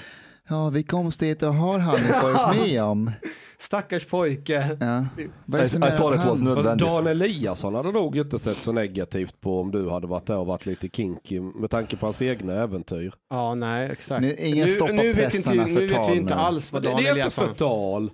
ja 0.49 0.69
vilka 0.69 0.95
omständigheter 0.95 1.47
har 1.47 1.79
han 1.79 1.97
varit 2.23 2.57
med 2.67 2.83
om? 2.83 3.11
Stackars 3.59 4.05
pojke. 4.05 4.77
Ja. 4.79 5.05
Vad 5.45 5.59
är 5.61 5.63
det 5.63 5.65
I, 5.65 5.69
som 5.69 5.83
I 5.83 5.85
är 5.87 5.97
thought 5.97 6.15
att 6.19 6.23
it 6.23 6.29
was 6.29 6.39
han- 6.39 6.47
Fast 6.47 6.55
nödvändigt. 6.55 6.87
Dan 6.87 7.07
Eliasson 7.07 7.75
hade 7.75 7.91
nog 7.91 8.17
inte 8.17 8.39
sett 8.39 8.57
så 8.57 8.71
negativt 8.71 9.41
på 9.41 9.59
om 9.61 9.71
du 9.71 9.89
hade 9.89 10.07
varit 10.07 10.25
där 10.27 10.37
och 10.37 10.45
varit 10.45 10.65
lite 10.65 10.87
kinky 10.89 11.39
med 11.39 11.69
tanke 11.69 11.97
på 11.97 12.05
hans 12.05 12.21
egna 12.21 12.53
äventyr. 12.53 13.13
Ja, 13.29 13.55
nej, 13.55 13.89
exakt. 13.91 14.21
Nu- 14.21 14.35
ingen 14.39 14.67
stoppa 14.69 14.91
nu 14.93 15.13
vet, 15.13 15.33
inte, 15.35 15.53
nu 15.53 15.87
vet 15.87 16.09
vi 16.09 16.15
inte 16.15 16.35
nu. 16.35 16.41
alls 16.41 16.71
vad 16.73 16.81
Det, 16.83 16.87
Dan 16.89 16.95
det 16.97 17.01
är 17.01 17.09
inte 17.09 17.11
Eliasson... 17.11 17.47
förtal. 17.47 18.09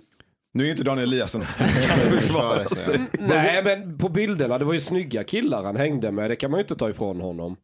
Nu 0.54 0.66
är 0.66 0.70
inte 0.70 0.84
Daniel 0.84 1.08
Eliasson 1.12 1.42
försvara 2.10 2.64
sig. 2.64 3.00
Nej 3.20 3.62
men 3.64 3.98
på 3.98 4.08
bilderna, 4.08 4.58
det 4.58 4.64
var 4.64 4.72
ju 4.74 4.80
snygga 4.80 5.24
killar 5.24 5.64
han 5.64 5.76
hängde 5.76 6.10
med. 6.12 6.30
Det 6.30 6.36
kan 6.36 6.50
man 6.50 6.58
ju 6.58 6.62
inte 6.64 6.76
ta 6.76 6.90
ifrån 6.90 7.20
honom. 7.20 7.56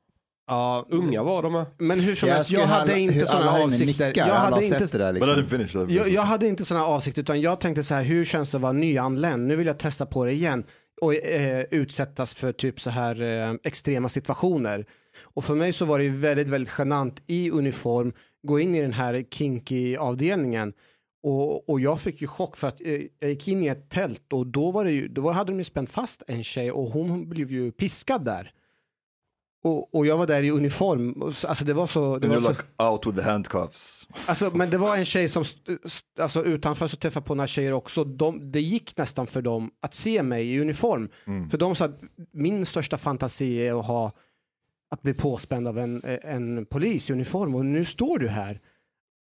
Ja, 0.49 0.87
Unga 0.91 1.23
var 1.23 1.43
de 1.43 1.65
men 1.79 2.01
hur 2.01 2.15
som 2.15 2.29
Jag 2.29 2.35
helst, 2.37 2.49
skulle 2.49 2.63
jag 2.63 2.69
hade 2.69 2.93
alla- 2.93 2.99
inte 3.01 3.27
sådana 3.27 3.51
avsikter. 3.51 3.87
nickar, 3.87 4.27
Jag 4.29 4.35
hade 4.35 4.65
inte, 4.65 4.99
där 4.99 5.13
liksom. 5.13 5.87
jag, 5.91 6.09
jag 6.09 6.23
hade 6.23 6.47
inte 6.49 6.65
sådana 6.65 6.87
avsikter, 6.87 7.23
utan 7.23 7.41
jag 7.41 7.61
tänkte 7.61 7.85
så 7.85 7.95
här, 7.95 8.03
hur 8.03 8.25
känns 8.25 8.51
det 8.51 8.57
att 8.57 8.63
vara 8.63 8.73
nyanländ? 8.73 9.47
Nu 9.47 9.57
vill 9.57 9.67
jag 9.67 9.79
testa 9.79 10.07
på 10.07 10.25
det 10.25 10.33
igen 10.33 10.65
och 11.01 11.15
eh, 11.15 11.65
utsättas 11.71 12.35
för 12.35 12.53
typ 12.53 12.81
så 12.81 12.91
här 12.91 13.23
eh, 13.23 13.55
extrema 13.65 14.09
situationer. 14.09 14.87
Och 15.35 15.45
för 15.45 15.55
mig 15.55 15.73
så 15.73 15.85
var 15.85 15.99
det 15.99 16.09
väldigt, 16.09 16.49
väldigt 16.49 16.73
genant 16.79 17.23
i 17.27 17.51
uniform 17.51 18.13
gå 18.47 18.61
in 18.61 18.75
i 18.75 18.81
den 18.83 18.93
här 18.93 19.25
kinky-avdelningen. 19.31 20.73
Och, 21.23 21.69
och 21.71 21.81
jag 21.81 22.01
fick 22.01 22.21
ju 22.21 22.27
chock 22.27 22.57
för 22.57 22.69
att 22.69 22.81
eh, 22.81 23.01
jag 23.21 23.31
gick 23.31 23.49
in 23.49 23.63
i 23.65 23.67
ett 23.67 23.91
tält 23.91 24.33
och 24.33 24.47
då, 24.47 24.71
var 24.71 24.85
det 24.85 24.91
ju, 24.91 25.09
då 25.09 25.31
hade 25.31 25.53
de 25.53 25.59
ju 25.59 25.65
spänt 25.65 25.91
fast 25.91 26.23
en 26.27 26.45
tjej 26.45 26.71
och 26.73 26.85
hon 26.91 27.29
blev 27.29 27.51
ju 27.53 27.73
piskad 27.73 28.25
där. 28.25 28.51
Och, 29.65 29.95
och 29.95 30.07
jag 30.07 30.17
var 30.17 30.27
där 30.27 30.43
i 30.43 30.51
uniform. 30.51 31.33
Så- 31.35 31.49
Alltså 31.49 31.65
det 31.65 31.73
var 31.75 31.87
så... 31.87 32.19
Det 32.19 32.27
And 32.27 32.35
var 32.35 32.41
så 32.43 32.49
like 32.49 32.63
out 32.79 33.07
with 33.07 33.17
the 33.19 33.23
handcuffs. 33.31 34.07
Alltså, 34.27 34.51
men 34.55 34.71
det 34.71 34.79
var 34.79 34.97
en 34.97 35.05
tjej 35.05 35.29
som, 35.29 35.45
alltså 36.21 36.45
utanför 36.45 36.89
så 36.89 36.97
träffade 36.97 37.27
på 37.27 37.35
några 37.35 37.49
tjejer 37.49 37.73
också, 37.73 38.05
de, 38.05 38.53
det 38.53 38.61
gick 38.61 38.97
nästan 38.97 39.27
för 39.27 39.43
dem 39.43 39.71
att 39.83 39.95
se 39.95 40.23
mig 40.23 40.55
i 40.55 40.61
uniform. 40.61 41.09
För 41.51 41.59
de 41.59 41.75
sa 41.75 41.85
att 41.85 42.01
min 42.33 42.67
största 42.67 42.99
fantasi 42.99 43.55
är 43.67 43.81
att 43.81 43.87
ha, 43.87 44.13
att 44.91 45.03
bli 45.03 45.15
påspänd 45.15 45.69
av 45.69 45.79
en, 45.79 46.03
en 46.23 46.67
polis 46.67 47.11
i 47.11 47.13
uniform 47.13 47.55
och 47.55 47.65
nu 47.65 47.85
står 47.85 48.19
du 48.19 48.29
här. 48.29 48.61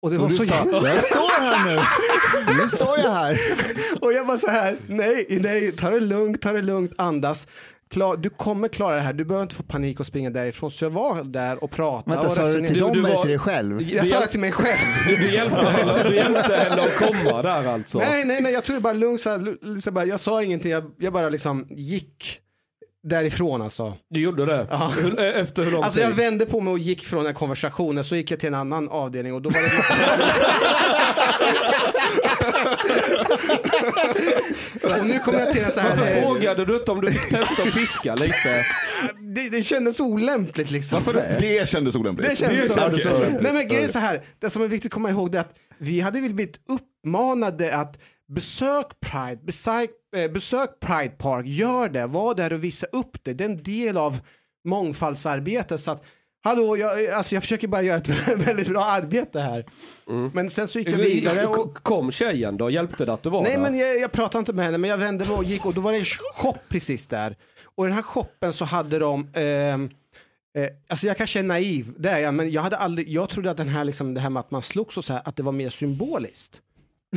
Och 0.01 0.11
det 0.11 0.17
var 0.17 0.25
Och 0.25 0.31
så 0.31 0.41
du 0.41 0.47
sa, 0.47 0.55
jag 0.55 1.03
står 1.03 1.39
här 1.41 1.65
nu. 1.75 1.81
Nu 2.61 2.67
står 2.67 2.99
jag 2.99 3.11
här. 3.11 3.37
Och 4.01 4.13
jag 4.13 4.25
var 4.25 4.37
så 4.37 4.47
här, 4.51 4.77
nej, 4.87 5.25
nej, 5.41 5.71
ta 5.71 5.89
det 5.89 5.99
lugnt, 5.99 6.41
ta 6.41 6.51
det 6.51 6.61
lugnt, 6.61 6.91
andas. 6.97 7.47
Klar, 7.91 8.17
du 8.17 8.29
kommer 8.29 8.67
klara 8.67 8.95
det 8.95 9.01
här, 9.01 9.13
du 9.13 9.25
behöver 9.25 9.43
inte 9.43 9.55
få 9.55 9.63
panik 9.63 9.99
och 9.99 10.05
springa 10.05 10.29
därifrån. 10.29 10.71
Så 10.71 10.85
jag 10.85 10.89
var 10.89 11.23
där 11.23 11.63
och 11.63 11.71
pratade 11.71 12.15
Vänta, 12.15 12.27
och 12.27 12.33
sa 12.33 12.43
du 12.59 12.67
till 12.67 12.79
dem 12.79 12.91
eller 12.91 13.09
var- 13.13 13.21
till 13.21 13.29
dig 13.29 13.39
själv? 13.39 13.81
Jag 13.81 14.07
sa 14.07 14.19
det 14.19 14.27
till 14.27 14.39
mig 14.39 14.51
själv. 14.51 14.77
Du, 15.07 15.15
du, 15.15 15.31
hjälpte 15.31 15.65
henne, 15.65 16.03
du 16.09 16.15
hjälpte 16.15 16.55
henne 16.55 16.81
att 16.81 16.95
komma 16.97 17.41
där 17.41 17.67
alltså. 17.73 17.97
Nej, 17.99 18.25
nej, 18.25 18.41
nej, 18.41 18.53
jag 18.53 18.63
tog 18.63 18.75
det 18.75 18.79
bara 18.81 18.93
lugnt. 18.93 19.21
Så 19.21 19.29
här, 19.29 19.55
liksom 19.61 19.93
bara, 19.93 20.05
jag 20.05 20.19
sa 20.19 20.43
ingenting, 20.43 20.71
jag, 20.71 20.83
jag 20.99 21.13
bara 21.13 21.29
liksom 21.29 21.67
gick 21.69 22.39
därifrån 23.03 23.61
alltså. 23.61 23.93
Du 24.09 24.19
gjorde 24.21 24.45
det? 24.45 24.67
Ja. 24.69 24.93
Hur- 25.01 25.19
Efter 25.19 25.63
hur 25.63 25.71
lång 25.71 25.83
Alltså 25.83 25.99
tid? 25.99 26.09
jag 26.09 26.15
vände 26.15 26.45
på 26.45 26.59
mig 26.59 26.71
och 26.71 26.79
gick 26.79 27.03
från 27.05 27.23
den 27.23 27.33
konversationen, 27.33 28.03
så 28.03 28.15
gick 28.15 28.31
jag 28.31 28.39
till 28.39 28.47
en 28.47 28.55
annan 28.55 28.89
avdelning 28.89 29.33
och 29.33 29.41
då 29.41 29.49
var 29.49 29.59
det 29.61 29.77
massa... 29.77 29.93
och 34.83 35.05
nu 35.07 35.19
kommer 35.19 35.39
jag 35.39 35.51
till 35.51 35.63
en 35.63 35.71
så 35.71 35.79
här... 35.79 35.89
Varför 35.89 36.21
frågade 36.21 36.65
du 36.65 36.75
inte 36.75 36.91
om 36.91 37.01
du 37.01 37.11
fick 37.11 37.29
testa 37.29 37.63
att 37.63 37.73
piska 37.73 38.15
lite? 38.15 38.65
det, 39.35 39.49
det 39.49 39.63
kändes 39.63 39.99
olämpligt 39.99 40.71
liksom. 40.71 40.95
Varför 40.95 41.13
det? 41.13 41.37
Det 41.39 41.69
kändes 41.69 41.95
olämpligt. 41.95 42.29
Det 42.29 42.35
kändes 42.35 42.73
Det 42.73 42.81
kändes 42.81 43.05
olämpligt. 43.05 43.41
Nej 43.41 43.53
men 43.53 43.67
grejen 43.67 43.85
är 43.85 43.89
så 43.91 43.99
här, 43.99 44.21
det 44.39 44.49
som 44.49 44.61
är 44.61 44.67
viktigt 44.67 44.89
att 44.89 44.93
komma 44.93 45.09
ihåg 45.09 45.31
det 45.31 45.37
är 45.37 45.41
att 45.41 45.55
vi 45.77 45.99
hade 45.99 46.21
väl 46.21 46.33
blivit 46.33 46.59
uppmanade 46.67 47.75
att 47.75 47.97
besök 48.35 48.85
Pride, 48.99 49.39
besök, 49.43 49.89
eh, 50.15 50.31
besök 50.31 50.69
Pride 50.79 51.09
Park, 51.17 51.45
gör 51.45 51.89
det, 51.89 52.07
var 52.07 52.35
där 52.35 52.53
och 52.53 52.63
visa 52.63 52.87
upp 52.91 53.17
det. 53.23 53.33
Det 53.33 53.43
är 53.43 53.49
en 53.49 53.63
del 53.63 53.97
av 53.97 54.19
mångfaldsarbetet. 54.65 55.81
Så 55.81 55.91
att, 55.91 56.03
hallå, 56.43 56.77
jag, 56.77 57.07
alltså 57.07 57.35
jag 57.35 57.43
försöker 57.43 57.67
bara 57.67 57.81
göra 57.81 57.97
ett 57.97 58.09
väldigt 58.47 58.67
bra 58.67 58.85
arbete 58.85 59.39
här. 59.39 59.65
Men 60.33 60.49
sen 60.49 60.67
så 60.67 60.79
gick 60.79 60.89
jag 60.89 60.97
vidare 60.97 61.47
och 61.47 61.73
Kom 61.73 62.11
tjejen 62.11 62.57
då? 62.57 62.69
Hjälpte 62.69 63.05
det 63.05 63.13
att 63.13 63.23
du 63.23 63.29
var 63.29 63.41
Nej 63.41 63.51
där? 63.51 63.61
men 63.61 63.77
jag, 63.77 63.99
jag 63.99 64.11
pratade 64.11 64.39
inte 64.39 64.53
med 64.53 64.65
henne 64.65 64.77
men 64.77 64.89
jag 64.89 64.97
vände 64.97 65.25
mig 65.25 65.35
och 65.35 65.43
gick 65.43 65.65
och 65.65 65.73
då 65.73 65.81
var 65.81 65.91
det 65.91 65.97
en 65.97 66.05
shop 66.05 66.57
precis 66.69 67.05
där. 67.05 67.37
Och 67.75 67.85
i 67.85 67.87
den 67.87 67.95
här 67.95 68.03
shoppen 68.03 68.53
så 68.53 68.65
hade 68.65 68.99
de 68.99 69.29
ehm, 69.33 69.89
Eh, 70.57 70.67
alltså 70.87 71.07
jag 71.07 71.17
kanske 71.17 71.39
är 71.39 71.43
naiv, 71.43 71.93
det 71.97 72.09
är 72.09 72.19
jag, 72.19 72.33
men 72.33 72.51
jag, 72.51 72.61
hade 72.61 72.77
aldrig, 72.77 73.09
jag 73.09 73.29
trodde 73.29 73.51
att 73.51 73.57
den 73.57 73.69
här, 73.69 73.83
liksom, 73.83 74.13
det 74.13 74.19
här 74.19 74.29
med 74.29 74.39
att 74.39 74.51
man 74.51 74.61
slogs 74.61 74.97
och 74.97 75.05
så 75.05 75.13
här, 75.13 75.21
att 75.25 75.35
det 75.35 75.43
var 75.43 75.51
mer 75.51 75.69
symboliskt. 75.69 76.61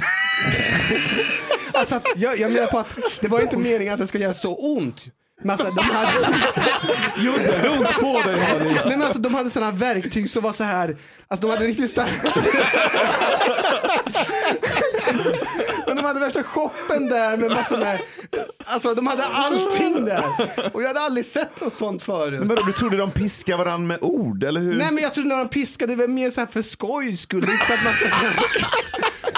alltså 1.73 2.01
jag, 2.17 2.39
jag 2.39 2.53
menar 2.53 2.67
på 2.67 2.79
att 2.79 2.99
det 3.21 3.29
var 3.29 3.41
inte 3.41 3.57
meningen 3.57 3.95
att 3.95 4.01
det 4.01 4.07
ska 4.07 4.19
göra 4.19 4.35
så 4.35 4.55
ont. 4.55 5.07
Men 5.43 5.51
alltså, 5.51 5.71
de 5.71 5.81
hade, 5.83 6.37
Gjorde 7.25 7.69
ont 7.79 7.95
på 8.01 8.21
dig 8.29 8.37
nej, 8.75 8.83
men 8.87 9.03
alltså, 9.03 9.19
de 9.19 9.35
hade 9.35 9.51
sådana 9.51 9.73
verktyg 9.73 10.31
som 10.31 10.43
var 10.43 10.53
så 10.53 10.65
här, 10.65 10.97
alltså 11.29 11.47
de 11.47 11.53
hade 11.55 11.67
riktigt 11.67 11.91
starka 11.91 12.33
Men 15.87 15.97
de 15.97 16.03
hade 16.05 16.21
värsta 16.21 16.43
shoppen 16.43 17.07
där 17.07 17.37
med 17.37 17.51
massor 17.51 17.79
med, 17.79 18.01
alltså 18.65 18.95
de 18.95 19.07
hade 19.07 19.25
allting 19.25 20.05
där. 20.05 20.25
Och 20.73 20.83
jag 20.83 20.87
hade 20.89 21.01
aldrig 21.01 21.27
sett 21.27 21.61
något 21.61 21.75
sånt 21.77 22.03
förut. 22.03 22.39
Men 22.39 22.49
vadå, 22.49 22.63
du 22.67 22.73
trodde 22.73 22.97
de 22.97 23.11
piskar 23.11 23.57
varandra 23.59 23.87
med 23.87 23.99
ord, 24.01 24.45
eller 24.45 24.61
hur? 24.61 24.75
Nej 24.77 24.93
men 24.93 25.03
jag 25.03 25.15
trodde 25.15 25.29
när 25.29 25.39
de 25.39 25.49
piskade, 25.49 25.93
det 25.93 25.97
var 25.97 26.09
mer 26.09 26.31
så 26.31 26.41
här 26.41 26.49
för 26.49 26.63
skojs 26.63 27.21
skull, 27.21 27.45
inte 27.51 27.67
så 27.67 27.73
att 27.73 27.85
man 27.85 27.93
ska 27.93 28.09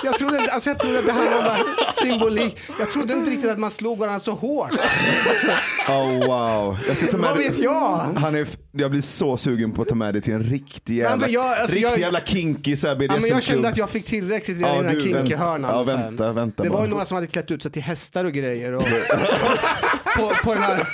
Jag 0.04 0.18
trodde, 0.18 0.38
alltså 0.52 0.70
jag 0.70 0.78
trodde 0.78 0.98
att 0.98 1.06
det 1.06 1.12
handlade 1.12 1.38
om 1.38 1.44
bara 1.44 1.92
symbolik. 1.92 2.58
Jag 2.78 2.92
trodde 2.92 3.12
inte 3.14 3.30
riktigt 3.30 3.50
att 3.50 3.58
man 3.58 3.70
slog 3.70 3.98
varandra 3.98 4.20
så 4.20 4.32
hårt. 4.32 4.72
Oh, 5.88 6.26
wow. 6.26 6.78
Jag 6.88 6.96
ska 6.96 7.06
ta 7.06 7.16
med 7.16 7.30
Vad 7.30 7.38
vet 7.38 7.58
jag? 7.58 7.98
Han 8.16 8.34
är, 8.34 8.46
jag 8.72 8.90
blir 8.90 9.02
så 9.02 9.36
sugen 9.36 9.72
på 9.72 9.82
att 9.82 9.88
ta 9.88 9.94
med 9.94 10.14
dig 10.14 10.22
till 10.22 10.34
en 10.34 10.42
riktig 10.42 10.96
jävla, 10.96 11.16
men 11.16 11.32
jag- 11.32 11.58
alltså, 11.58 11.75
riktig 11.76 11.92
jag- 11.92 11.98
jävla 12.00 12.20
kinky 12.20 12.76
så 12.76 12.86
här, 12.88 12.96
Ja, 13.02 13.16
men 13.20 13.26
jag 13.28 13.42
kände 13.42 13.68
att 13.68 13.76
jag 13.76 13.90
fick 13.90 14.04
tillräckligt 14.06 14.56
redan 14.58 14.74
Ja, 14.74 14.80
i 14.80 14.84
den 14.84 14.94
här 14.94 15.00
kinky-hörnan. 15.24 15.70
ja, 15.70 15.82
vänta, 15.82 16.32
vänta 16.32 16.62
det 16.62 16.68
var 16.68 16.84
ju 16.84 16.90
några 16.90 17.06
som 17.06 17.14
hade 17.14 17.26
klätt 17.26 17.50
ut 17.50 17.62
sig 17.62 17.72
till 17.72 17.82
hästar 17.82 18.24
och 18.24 18.32
grejer. 18.32 18.72
Och 18.72 18.82
på, 20.16 20.32
på 20.44 20.54
den 20.54 20.62
här, 20.62 20.88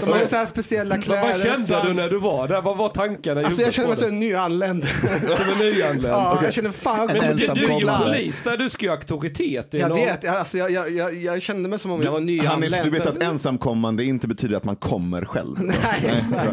de 0.04 0.12
hade 0.12 0.28
så 0.28 0.36
här 0.36 0.46
speciella 0.46 0.94
Men 0.94 1.02
kläder. 1.02 1.22
vad 1.22 1.40
kände 1.66 1.88
du 1.88 1.94
när 1.94 2.08
du 2.08 2.18
var 2.20 2.48
där? 2.48 2.62
Vad 2.62 2.76
var 2.76 2.88
tankarna 2.88 3.40
Alltså 3.40 3.62
jag 3.62 3.72
kände 3.72 3.88
mig 3.88 3.98
som 3.98 4.08
en 4.08 4.20
nyanländ. 4.20 4.86
Som 5.36 5.52
en 5.52 5.58
nyanländ? 5.58 6.14
Ja, 6.14 6.40
jag 6.44 6.52
kände 6.54 6.72
fan 6.72 6.98
jag 7.08 7.16
En 7.16 7.24
Men 7.26 7.36
du, 7.36 7.46
du 7.46 7.66
är 7.72 7.80
ju 7.80 7.86
polis 8.04 8.42
där, 8.42 8.56
du 8.56 8.68
ska 8.68 8.84
ju 8.84 8.90
ha 8.90 8.96
auktoritet. 8.96 9.66
Jag 9.70 9.88
någon- 9.88 9.98
vet, 9.98 10.28
alltså, 10.28 10.58
jag, 10.58 10.70
jag, 10.70 10.90
jag, 10.90 11.14
jag 11.14 11.42
kände 11.42 11.68
mig 11.68 11.78
som 11.78 11.90
om 11.90 12.02
jag 12.02 12.12
var 12.12 12.18
Hanif, 12.20 12.42
nyanländ. 12.42 12.84
du 12.84 12.90
vet 12.90 13.06
att 13.06 13.22
ensamkommande 13.22 14.04
inte 14.04 14.28
betyder 14.28 14.56
att 14.56 14.64
man 14.64 14.76
kommer 14.76 15.24
själv. 15.24 15.56
Nej, 15.62 15.76
exakt. 16.04 16.52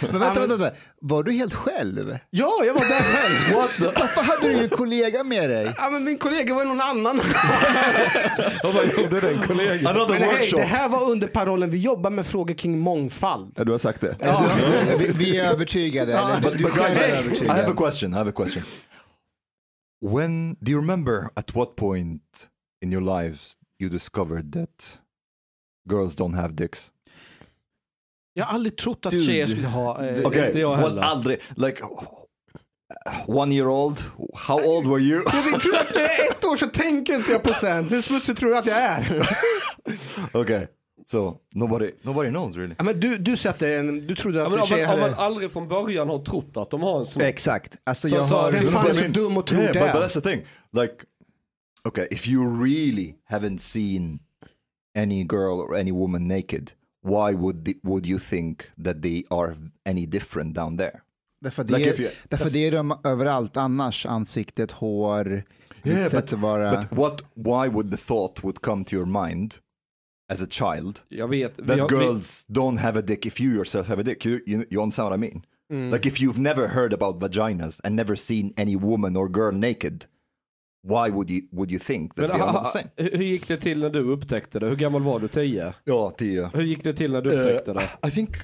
Men 0.00 0.20
vänta, 0.20 0.40
vänta, 0.40 0.56
vänta, 0.56 0.70
var 1.00 1.22
du 1.22 1.32
helt 1.32 1.54
själv? 1.54 2.18
Ja, 2.30 2.52
jag 2.66 2.74
var 2.74 2.80
där 2.80 3.00
själv. 3.02 3.34
Varför 3.98 4.22
hade 4.22 4.48
du 4.48 4.52
ingen 4.52 4.68
kollega 4.68 5.24
med 5.24 5.50
dig? 5.50 5.72
Ja, 5.78 5.90
men 5.90 6.04
min 6.04 6.18
kollega 6.18 6.54
var 6.54 6.64
någon 6.64 6.80
annan. 6.80 7.20
Vad 8.62 8.74
gjorde 8.98 9.20
den 9.20 9.42
kollegan? 9.46 9.86
Another 9.96 10.20
Men 10.20 10.28
workshop. 10.28 10.58
Här 10.72 10.88
var 10.88 11.10
under 11.10 11.26
parollen 11.28 11.70
vi 11.70 11.78
jobbar 11.78 12.10
med 12.10 12.26
frågor 12.26 12.54
kring 12.54 12.78
mångfald. 12.78 13.52
Ja, 13.56 13.64
du 13.64 13.70
har 13.72 13.78
sagt 13.78 14.00
det. 14.00 14.16
Ja. 14.20 14.50
Vi, 14.98 15.12
vi 15.12 15.38
är 15.38 15.50
övertygade. 15.52 16.18
eller? 16.18 16.40
But, 16.40 16.58
Du 16.58 16.64
but 16.64 16.74
guys, 16.74 17.42
I, 17.42 17.48
have 17.48 17.66
a 17.72 17.74
question. 17.76 18.12
I 18.12 18.16
have 18.16 18.30
a 18.30 18.32
question. 18.36 18.62
When 20.00 20.56
do 20.60 20.72
you 20.72 20.80
remember 20.80 21.28
at 21.34 21.54
what 21.54 21.76
point 21.76 22.22
in 22.84 22.92
your 22.92 23.22
lives 23.22 23.52
you 23.80 23.90
discovered 23.90 24.52
that 24.52 24.98
girls 25.90 26.16
don't 26.16 26.34
have 26.36 26.52
dicks? 26.54 26.90
Jag 28.34 28.44
har 28.44 28.54
aldrig 28.54 28.76
trott 28.76 29.06
att 29.06 29.12
Dude. 29.12 29.24
tjejer 29.24 29.46
skulle 29.46 29.66
ha... 29.68 30.04
Eh, 30.06 30.26
Okay, 30.26 30.46
inte 30.46 30.58
jag 30.58 30.70
well, 30.76 30.80
heller. 30.88 31.02
aldrig. 31.02 31.40
Like 31.56 31.82
one 33.26 33.54
year 33.54 33.68
old. 33.68 34.02
How 34.34 34.60
old 34.66 34.86
were 34.86 35.00
you? 35.00 35.22
Men 35.24 35.42
vi 35.52 35.58
tror 35.60 35.76
att 35.76 35.94
det 35.94 36.00
är 36.00 36.30
ett 36.30 36.44
år 36.44 36.56
så 36.56 36.66
tänker 36.66 37.14
inte 37.14 37.32
jag 37.32 37.42
på 37.42 37.54
sen. 37.54 37.88
Hur 37.88 38.02
smutsig 38.02 38.36
tror 38.36 38.50
du 38.50 38.56
att 38.58 38.66
jag 38.66 38.76
är? 38.76 39.28
okay, 40.32 40.66
so 41.06 41.36
nobody, 41.54 41.90
nobody 42.02 42.28
knows 42.30 42.56
really. 42.56 42.74
Ja, 42.78 42.84
men 42.84 43.00
du, 43.00 43.18
du, 43.18 43.36
sätter 43.36 43.78
en, 43.78 44.06
du 44.06 44.14
trodde 44.14 44.38
Ja, 44.38 44.44
att 44.46 44.50
men 44.52 44.60
om, 44.60 44.66
tjejer 44.66 44.86
man, 44.86 44.94
om 44.94 45.00
man 45.00 45.10
hade... 45.10 45.22
aldrig 45.22 45.52
från 45.52 45.68
början 45.68 46.08
har 46.08 46.18
trott 46.18 46.56
att 46.56 46.70
de 46.70 46.80
har 46.82 47.00
en 47.00 47.06
snopp. 47.06 47.22
Exakt. 47.24 47.76
Alltså, 47.84 48.08
Så- 48.08 48.16
jag 48.16 48.26
så- 48.26 48.36
har... 48.36 48.52
Vem 48.52 48.66
fan 48.66 48.86
är 48.86 48.90
I 48.90 48.94
så 49.08 49.20
dum 49.20 49.36
och 49.36 49.46
tror 49.46 49.60
Yeah, 49.60 49.72
det? 49.74 49.80
but, 49.80 49.92
but 49.92 50.02
that's 50.02 50.20
the 50.22 50.30
thing. 50.30 50.46
Like, 50.72 50.94
okay, 51.84 52.06
if 52.10 52.28
you 52.28 52.64
really 52.64 53.14
haven't 53.30 53.58
seen 53.58 54.18
any 54.98 55.22
girl 55.24 55.60
or 55.60 55.76
any 55.76 55.92
woman 55.92 56.28
naked, 56.28 56.72
why 57.04 57.34
would 57.34 57.64
the, 57.64 57.74
would 57.82 58.06
you 58.06 58.18
think 58.18 58.62
that 58.84 59.02
they 59.02 59.24
are 59.30 59.56
any 59.86 60.06
different 60.06 60.54
down 60.54 60.76
there? 60.76 61.02
Därför, 61.42 61.64
Like 61.64 61.78
det, 61.78 61.96
you- 61.98 62.06
är, 62.06 62.12
därför 62.28 62.50
det 62.50 62.58
är 62.66 62.72
de 62.72 62.98
överallt 63.04 63.56
annars. 63.56 64.06
Ansiktet, 64.06 64.70
hår, 64.70 65.42
Yeah, 65.84 66.08
sätt 66.10 66.32
att 66.32 66.38
vara... 66.38 66.70
But 66.76 66.98
what? 66.98 67.22
Why 67.34 67.68
would 67.74 67.90
the 67.90 67.96
thought 67.96 68.44
would 68.44 68.60
come 68.60 68.84
to 68.84 68.94
your 68.94 69.26
mind 69.26 69.54
as 70.32 70.42
a 70.42 70.46
child 70.50 71.00
Jag 71.08 71.28
vet. 71.28 71.58
vi 71.58 71.66
that 71.66 71.78
har- 71.78 71.88
vi- 71.88 71.94
girls 72.06 72.46
don't 72.48 72.78
have 72.78 72.98
a 72.98 73.02
dick 73.02 73.26
if 73.26 73.40
you 73.40 73.54
yourself 73.54 73.88
have 73.88 74.00
a 74.00 74.04
dick? 74.04 74.26
You, 74.26 74.40
you, 74.46 74.64
you 74.70 74.82
understand 74.82 75.10
what 75.10 75.18
I 75.18 75.20
mean? 75.20 75.42
Mm. 75.72 75.90
Like 75.92 76.08
if 76.08 76.20
you've 76.20 76.40
never 76.40 76.68
heard 76.68 76.92
about 76.92 77.20
vaginas 77.20 77.80
and 77.84 77.96
never 77.96 78.16
seen 78.16 78.52
any 78.56 78.76
woman 78.76 79.16
or 79.16 79.28
girl 79.28 79.52
naked, 79.52 80.06
why 80.84 81.10
would 81.10 81.30
you 81.30 81.42
would 81.52 81.70
you 81.70 81.78
think 81.78 82.14
that 82.14 82.28
Men, 82.28 82.30
they 82.30 82.40
are 82.40 82.52
ha, 82.52 82.62
not 82.62 82.72
the 82.72 82.78
same? 82.78 82.90
hur 82.96 83.22
gick 83.24 83.48
det 83.48 83.56
till 83.56 83.80
när 83.80 83.90
du 83.90 84.00
upptäckte 84.00 84.58
det? 84.58 84.66
Hur 84.68 84.76
gammal 84.76 85.02
var 85.02 85.20
du? 85.20 85.28
Tio? 85.28 85.74
Ja, 85.84 86.10
tio. 86.10 86.50
Hur 86.54 86.62
gick 86.62 86.84
det 86.84 86.94
till 86.94 87.12
när 87.12 87.22
du 87.22 87.30
upptäckte 87.30 87.72
det? 87.72 87.80
Uh, 87.82 88.08
I 88.08 88.10
think 88.10 88.36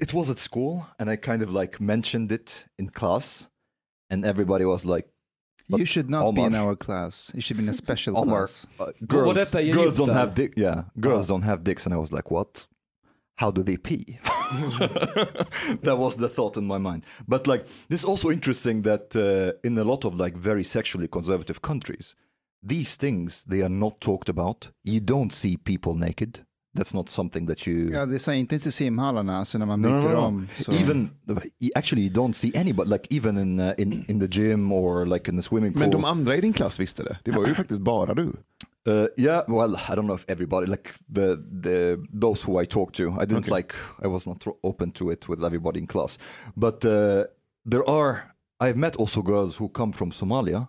it 0.00 0.12
was 0.14 0.30
at 0.30 0.38
school, 0.38 0.80
and 0.98 1.10
I 1.10 1.16
kind 1.16 1.42
of 1.42 1.50
like 1.52 1.82
mentioned 1.82 2.32
it 2.32 2.64
in 2.78 2.88
class, 2.90 3.48
and 4.12 4.24
everybody 4.24 4.64
was 4.64 4.84
like, 4.84 5.08
You 5.68 5.86
should 5.86 6.10
not 6.10 6.34
be 6.34 6.40
in 6.40 6.54
Omar. 6.54 6.68
our 6.68 6.76
class. 6.76 7.30
You 7.34 7.40
should 7.42 7.56
be 7.56 7.62
in 7.62 7.68
a 7.68 7.72
special 7.74 8.16
"Omar, 8.18 8.38
class. 8.46 8.66
uh, 8.80 8.86
girls, 9.06 9.54
girls 9.54 9.96
don't 9.96 10.12
have 10.12 10.34
dick. 10.34 10.52
Yeah, 10.56 10.84
girls 11.00 11.26
don't 11.28 11.44
have 11.44 11.62
dicks." 11.62 11.86
And 11.86 11.94
I 11.94 11.98
was 11.98 12.10
like, 12.12 12.30
"What? 12.34 12.66
How 13.42 13.50
do 13.52 13.62
they 13.62 13.76
pee?" 13.76 14.18
that 15.82 15.96
was 15.98 16.16
the 16.16 16.28
thought 16.28 16.56
in 16.56 16.66
my 16.66 16.78
mind. 16.78 17.02
But 17.28 17.46
like, 17.46 17.64
this 17.88 18.00
is 18.00 18.04
also 18.04 18.30
interesting 18.30 18.82
that 18.82 19.16
uh, 19.16 19.52
in 19.68 19.78
a 19.78 19.84
lot 19.84 20.04
of 20.04 20.18
like 20.20 20.36
very 20.36 20.64
sexually 20.64 21.08
conservative 21.08 21.60
countries, 21.60 22.14
these 22.68 22.96
things 22.96 23.44
they 23.44 23.62
are 23.62 23.68
not 23.74 24.00
talked 24.00 24.28
about. 24.28 24.68
You 24.84 25.00
don't 25.00 25.32
see 25.32 25.56
people 25.56 25.94
naked. 25.94 26.40
That's 26.74 26.94
not 26.94 27.08
something 27.10 27.46
that 27.48 27.66
you. 27.66 27.90
Ja, 27.92 28.06
det 28.06 28.18
säger 28.18 28.40
inte 28.40 28.54
ens 28.54 28.66
i 28.66 28.70
simhallarna, 28.72 29.36
alltså 29.38 29.58
när 29.58 29.66
man 29.66 29.80
No, 29.82 29.88
byter 29.88 30.08
no, 30.08 30.20
no. 30.20 30.26
om. 30.26 30.48
Så. 30.58 30.72
Even 30.72 31.10
actually 31.74 32.02
you 32.02 32.12
don't 32.14 32.32
see 32.32 32.52
anybody 32.54 32.90
like 32.90 33.16
even 33.16 33.38
in 33.38 33.60
uh, 33.60 33.72
in 33.78 34.04
in 34.08 34.20
the 34.20 34.28
gym 34.40 34.72
or 34.72 35.06
like 35.06 35.30
in 35.30 35.36
the 35.36 35.42
swimming 35.42 35.72
pool. 35.72 35.80
Men 35.80 35.90
de 35.90 36.04
andra 36.04 36.36
i 36.36 36.40
din 36.40 36.52
klass 36.52 36.80
visste 36.80 37.02
det. 37.02 37.18
Det 37.24 37.30
var 37.30 37.46
ju 37.46 37.54
faktiskt 37.62 37.80
bara 37.80 38.14
du. 38.14 38.32
Uh, 38.84 39.06
yeah, 39.16 39.42
well, 39.46 39.76
I 39.88 39.94
don't 39.94 40.06
know 40.06 40.14
if 40.14 40.24
everybody 40.28 40.66
like 40.66 40.94
the 41.08 41.36
the 41.60 42.04
those 42.12 42.42
who 42.42 42.58
I 42.58 42.64
talked 42.66 42.96
to. 42.96 43.12
I 43.12 43.24
didn't 43.24 43.44
Okay. 43.44 43.50
like 43.50 43.74
I 44.02 44.08
was 44.08 44.26
not 44.26 44.44
open 44.64 44.90
to 44.92 45.10
it 45.10 45.28
with 45.28 45.44
everybody 45.44 45.78
in 45.80 45.86
class, 45.86 46.18
but 46.56 46.84
uh, 46.84 47.26
there 47.64 47.88
are 47.88 48.34
I've 48.60 48.76
met 48.76 48.96
also 48.96 49.22
girls 49.22 49.56
who 49.56 49.68
come 49.68 49.92
from 49.92 50.10
Somalia 50.10 50.68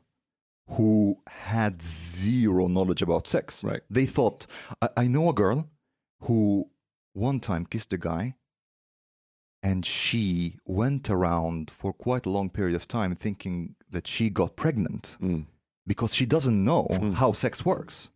who 0.78 1.18
had 1.28 1.82
zero 1.82 2.68
knowledge 2.68 3.02
about 3.02 3.28
sex. 3.28 3.64
Right. 3.64 3.82
They 3.90 4.06
thought 4.06 4.46
I, 4.82 4.90
I 4.98 5.08
know 5.08 5.30
a 5.30 5.34
girl 5.34 5.70
who 6.22 6.70
one 7.14 7.40
time 7.40 7.66
kissed 7.66 7.94
a 7.94 7.98
guy. 7.98 8.36
And 9.66 9.86
she 9.86 10.58
went 10.66 11.10
around 11.10 11.72
for 11.72 11.94
quite 11.94 12.26
a 12.26 12.30
long 12.30 12.50
period 12.50 12.76
of 12.76 12.86
time 12.86 13.16
thinking 13.16 13.76
that 13.90 14.08
she 14.08 14.30
got 14.30 14.56
pregnant 14.58 15.18
Mm. 15.22 15.46
Because 15.88 16.16
she 16.16 16.26
doesn't 16.26 16.64
know 16.64 16.88
how 17.16 17.34
sex 17.34 17.66
works. 17.66 18.10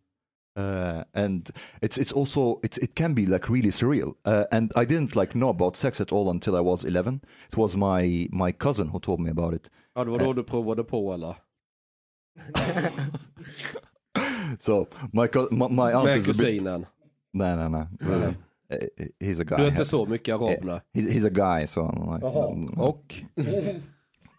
Uh, 0.56 1.04
and 1.14 1.50
it's 1.82 1.98
it's 1.98 2.12
also 2.12 2.58
it's 2.64 2.78
it 2.78 2.94
can 2.94 3.14
be 3.14 3.26
like 3.26 3.48
really 3.48 3.70
surreal. 3.70 4.14
Uh, 4.24 4.44
and 4.52 4.72
I 4.76 4.84
didn't 4.84 5.14
like 5.14 5.38
know 5.38 5.50
about 5.50 5.76
sex 5.76 6.00
at 6.00 6.12
all 6.12 6.30
until 6.30 6.56
I 6.56 6.60
was 6.60 6.84
eleven. 6.84 7.20
It 7.52 7.56
was 7.56 7.76
my 7.76 8.28
my 8.32 8.52
cousin 8.52 8.88
who 8.88 8.98
told 9.00 9.20
me 9.20 9.30
about 9.30 9.54
it. 9.54 9.70
Ja, 9.94 10.04
det 10.04 10.10
var 10.10 10.18
då 10.18 10.32
du 10.32 10.42
provade 10.42 10.84
på 10.84 11.12
eller? 11.14 11.36
So 14.58 14.86
my 15.12 15.26
co- 15.28 15.48
my, 15.50 15.68
my 15.68 15.92
aunt 15.92 16.04
Med 16.04 16.16
is 16.16 16.28
a 16.28 16.32
bit 16.32 16.36
kusinen. 16.36 16.86
no 17.32 17.56
no 17.56 17.68
no. 17.68 17.86
Uh, 18.70 18.76
he's 19.20 19.40
a 19.40 19.44
guy. 19.44 19.56
Du 19.56 19.62
är 19.64 19.68
inte 19.70 19.84
så 19.84 20.06
mycket 20.06 20.34
arab 20.34 20.64
nej. 20.64 20.80
He- 20.94 21.10
he's 21.10 21.26
a 21.26 21.30
guy, 21.30 21.66
so 21.66 21.80
I'm 21.80 22.14
like, 22.14 22.26
Jaha. 22.26 22.88
Och 22.88 23.14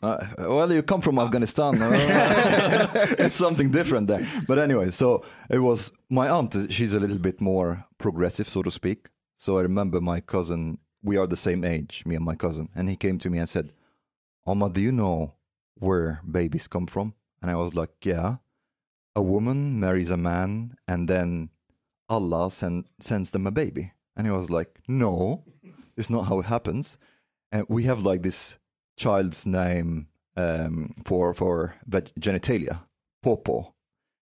Uh, 0.01 0.25
well, 0.37 0.71
you 0.71 0.81
come 0.81 1.01
from 1.01 1.19
Afghanistan. 1.19 1.81
uh, 1.81 2.87
it's 3.19 3.35
something 3.35 3.69
different 3.71 4.07
there. 4.07 4.25
But 4.47 4.57
anyway, 4.57 4.91
so 4.91 5.25
it 5.49 5.59
was 5.59 5.91
my 6.09 6.29
aunt. 6.29 6.55
She's 6.69 6.93
a 6.93 6.99
little 6.99 7.17
bit 7.17 7.41
more 7.41 7.85
progressive, 7.97 8.47
so 8.47 8.63
to 8.63 8.71
speak. 8.71 9.07
So 9.37 9.57
I 9.57 9.61
remember 9.61 9.99
my 9.99 10.21
cousin 10.21 10.79
we 11.01 11.17
are 11.17 11.27
the 11.27 11.37
same 11.37 11.63
age, 11.63 12.03
me 12.05 12.15
and 12.15 12.25
my 12.25 12.35
cousin. 12.35 12.69
And 12.75 12.89
he 12.89 12.95
came 12.95 13.19
to 13.19 13.29
me 13.29 13.37
and 13.37 13.47
said, 13.47 13.71
Oma, 14.45 14.69
do 14.69 14.81
you 14.81 14.91
know 14.91 15.35
where 15.75 16.21
babies 16.29 16.67
come 16.67 16.87
from? 16.87 17.13
And 17.41 17.49
I 17.49 17.55
was 17.55 17.73
like, 17.73 17.91
yeah. 18.03 18.37
A 19.15 19.21
woman 19.21 19.79
marries 19.79 20.11
a 20.11 20.17
man 20.17 20.75
and 20.87 21.07
then 21.07 21.49
Allah 22.07 22.51
send, 22.51 22.85
sends 22.99 23.31
them 23.31 23.47
a 23.47 23.51
baby. 23.51 23.93
And 24.15 24.27
he 24.27 24.31
was 24.31 24.49
like, 24.49 24.79
no, 24.87 25.43
it's 25.95 26.09
not 26.09 26.23
how 26.23 26.39
it 26.39 26.45
happens. 26.45 26.97
And 27.51 27.65
we 27.69 27.83
have 27.83 28.01
like 28.03 28.21
this 28.21 28.55
child's 28.99 29.45
name 29.45 30.07
um, 30.35 30.93
for, 31.05 31.33
for 31.33 31.75
veg- 31.87 32.11
genitalia, 32.19 32.81
popo. 33.23 33.73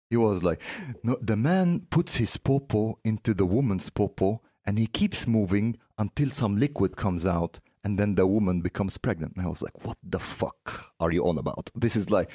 He 0.09 0.17
was 0.17 0.43
like, 0.43 0.61
no, 1.03 1.17
the 1.21 1.36
man 1.36 1.88
puts 1.89 2.17
his 2.17 2.38
popo 2.38 2.99
into 3.03 3.34
the 3.34 3.45
woman's 3.45 3.89
popo 3.89 4.41
and 4.65 4.78
he 4.78 4.88
keeps 4.88 5.28
moving 5.28 5.78
until 5.97 6.30
some 6.30 6.57
liquid 6.57 6.95
comes 6.95 7.26
out 7.26 7.59
and 7.84 7.97
then 7.97 8.15
the 8.15 8.28
woman 8.28 8.61
becomes 8.61 8.97
pregnant. 8.97 9.34
And 9.36 9.45
I 9.45 9.49
was 9.49 9.61
like, 9.61 9.84
what 9.86 9.97
the 10.03 10.19
fuck 10.19 10.91
are 10.99 11.11
you 11.11 11.26
on 11.28 11.38
about? 11.38 11.71
This 11.76 11.95
is 11.95 12.09
like, 12.09 12.30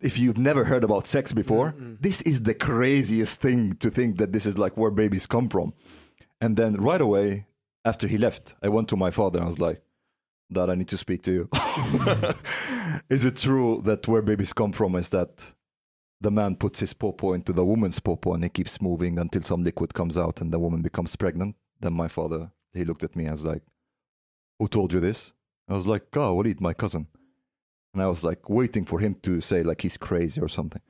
if 0.00 0.18
you've 0.18 0.38
never 0.38 0.64
heard 0.64 0.84
about 0.84 1.06
sex 1.06 1.32
before, 1.32 1.74
this 1.78 2.22
is 2.22 2.42
the 2.42 2.54
craziest 2.54 3.40
thing 3.40 3.74
to 3.76 3.90
think 3.90 4.18
that 4.18 4.32
this 4.32 4.46
is 4.46 4.58
like 4.58 4.76
where 4.76 4.90
babies 4.90 5.26
come 5.26 5.48
from. 5.48 5.74
And 6.40 6.56
then 6.56 6.74
right 6.74 7.00
away, 7.00 7.46
after 7.84 8.06
he 8.08 8.18
left, 8.18 8.54
I 8.62 8.68
went 8.68 8.88
to 8.88 8.96
my 8.96 9.10
father 9.10 9.38
and 9.38 9.46
I 9.46 9.50
was 9.50 9.60
like, 9.60 9.82
Dad, 10.52 10.70
I 10.70 10.74
need 10.74 10.88
to 10.88 10.98
speak 10.98 11.22
to 11.22 11.32
you. 11.32 11.48
is 13.08 13.24
it 13.24 13.36
true 13.36 13.80
that 13.84 14.06
where 14.06 14.22
babies 14.22 14.52
come 14.52 14.72
from 14.72 14.96
is 14.96 15.08
that 15.10 15.52
the 16.20 16.30
man 16.30 16.56
puts 16.56 16.80
his 16.80 16.92
popo 16.92 17.32
into 17.32 17.52
the 17.52 17.64
woman's 17.64 17.98
popo 17.98 18.34
and 18.34 18.44
he 18.44 18.50
keeps 18.50 18.80
moving 18.80 19.18
until 19.18 19.42
some 19.42 19.64
liquid 19.64 19.94
comes 19.94 20.16
out 20.16 20.40
and 20.40 20.52
the 20.52 20.58
woman 20.58 20.82
becomes 20.82 21.16
pregnant? 21.16 21.56
Then 21.80 21.94
my 21.94 22.08
father, 22.08 22.52
he 22.72 22.84
looked 22.84 23.04
at 23.04 23.16
me 23.16 23.24
and 23.24 23.32
was 23.32 23.44
like, 23.44 23.62
Who 24.58 24.68
told 24.68 24.92
you 24.92 25.00
this? 25.00 25.32
I 25.68 25.74
was 25.74 25.86
like, 25.86 26.04
ah, 26.16 26.28
Oh, 26.28 26.34
Walid, 26.34 26.60
my 26.60 26.74
cousin. 26.74 27.06
And 27.94 28.02
I 28.02 28.06
was 28.06 28.22
like 28.22 28.48
waiting 28.48 28.84
for 28.84 29.00
him 29.00 29.14
to 29.22 29.40
say 29.40 29.62
like 29.62 29.82
he's 29.82 29.96
crazy 29.96 30.40
or 30.40 30.48
something. 30.48 30.82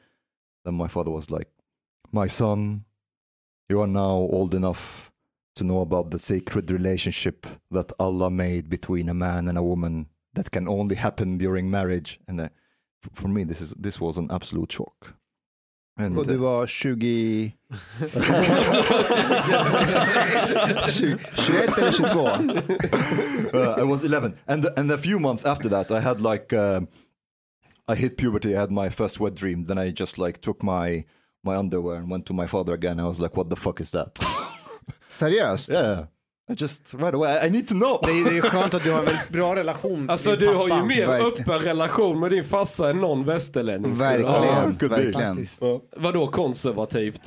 Then 0.64 0.74
my 0.74 0.88
father 0.88 1.10
was 1.10 1.30
like, 1.30 1.48
My 2.10 2.26
son, 2.26 2.84
you 3.68 3.80
are 3.80 3.86
now 3.86 4.16
old 4.16 4.54
enough 4.54 5.11
to 5.54 5.64
know 5.64 5.80
about 5.80 6.10
the 6.10 6.18
sacred 6.18 6.70
relationship 6.70 7.46
that 7.70 7.92
Allah 7.98 8.30
made 8.30 8.68
between 8.68 9.08
a 9.08 9.14
man 9.14 9.48
and 9.48 9.58
a 9.58 9.62
woman 9.62 10.06
that 10.34 10.50
can 10.50 10.68
only 10.68 10.96
happen 10.96 11.38
during 11.38 11.70
marriage. 11.70 12.20
And 12.26 12.40
uh, 12.40 12.48
for 13.12 13.28
me, 13.28 13.44
this 13.44 13.60
is 13.60 13.74
this 13.78 14.00
was 14.00 14.18
an 14.18 14.30
absolute 14.30 14.72
shock. 14.72 15.14
And, 15.98 16.18
Och 16.18 16.26
du 16.26 16.34
uh, 16.34 16.40
var 16.40 16.66
20... 16.66 17.52
20 20.88 21.16
21 21.36 21.78
eller 21.78 21.92
22? 21.92 23.58
uh, 23.58 23.74
I 23.78 23.82
was 23.82 24.04
11, 24.04 24.34
and 24.46 24.66
and 24.76 24.90
a 24.90 24.98
few 24.98 25.18
months 25.18 25.44
after 25.44 25.68
that, 25.68 25.90
I 25.90 26.00
had 26.00 26.20
like 26.20 26.56
um 26.56 26.88
I 27.88 27.94
hit 27.94 28.16
puberty. 28.16 28.56
I 28.56 28.60
had 28.60 28.70
my 28.70 28.90
first 28.90 29.20
wet 29.20 29.34
dream. 29.34 29.66
Then 29.66 29.78
I 29.78 29.90
just 29.90 30.18
like 30.18 30.40
took 30.40 30.62
my 30.62 31.04
my 31.44 31.56
underwear 31.56 31.96
and 31.96 32.10
went 32.10 32.26
to 32.26 32.32
my 32.34 32.46
father 32.46 32.72
again. 32.74 32.98
I 33.00 33.04
was 33.04 33.20
like, 33.20 33.36
"What 33.36 33.50
the 33.50 33.56
fuck 33.56 33.80
is 33.80 33.90
that?" 33.90 34.18
Seriöst? 35.12 35.70
yeah, 35.70 35.98
I 36.50 36.54
just 36.56 36.94
right 36.94 37.14
away. 37.14 37.46
I, 37.46 37.50
need 37.50 37.68
to 37.68 37.74
know. 37.74 37.98
Det 38.02 38.10
är, 38.10 38.30
det 38.30 38.38
är 38.38 38.42
skönt 38.42 38.74
att 38.74 38.84
du 38.84 38.90
har 38.92 38.98
en 38.98 39.04
väldigt 39.04 39.28
bra 39.28 39.56
relation 39.56 40.10
Alltså 40.10 40.30
till 40.30 40.38
du 40.40 40.46
din 40.46 40.56
har 40.56 40.64
ju 40.64 40.70
pappa. 40.70 40.84
mer 40.84 41.06
Verkligen. 41.06 41.32
öppen 41.32 41.58
relation 41.60 42.20
med 42.20 42.30
din 42.30 42.44
farsa 42.44 42.90
än 42.90 42.96
någon 43.00 43.24
västerlänning. 43.24 43.94
Verkligen. 43.94 44.76
be. 44.78 44.88
verkligen. 44.88 45.46
Vadå 45.96 46.26
konservativt? 46.26 47.20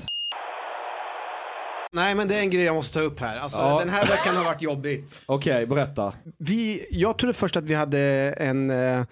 Nej 1.91 2.15
men 2.15 2.27
det 2.27 2.35
är 2.35 2.39
en 2.39 2.49
grej 2.49 2.63
jag 2.63 2.75
måste 2.75 2.93
ta 2.93 3.05
upp 3.05 3.19
här. 3.19 3.37
Alltså, 3.37 3.59
Ja. 3.59 3.79
Den 3.79 3.89
här 3.89 4.01
veckan 4.07 4.35
har 4.35 4.43
varit 4.45 4.61
jobbigt. 4.61 5.21
Okej, 5.25 5.65
berätta. 5.65 6.13
Vi, 6.37 6.85
jag 6.91 7.17
trodde 7.17 7.33
först 7.33 7.55
att 7.55 7.63
vi 7.63 7.73
hade 7.73 7.99
en, 8.37 8.69
eh, 8.69 9.03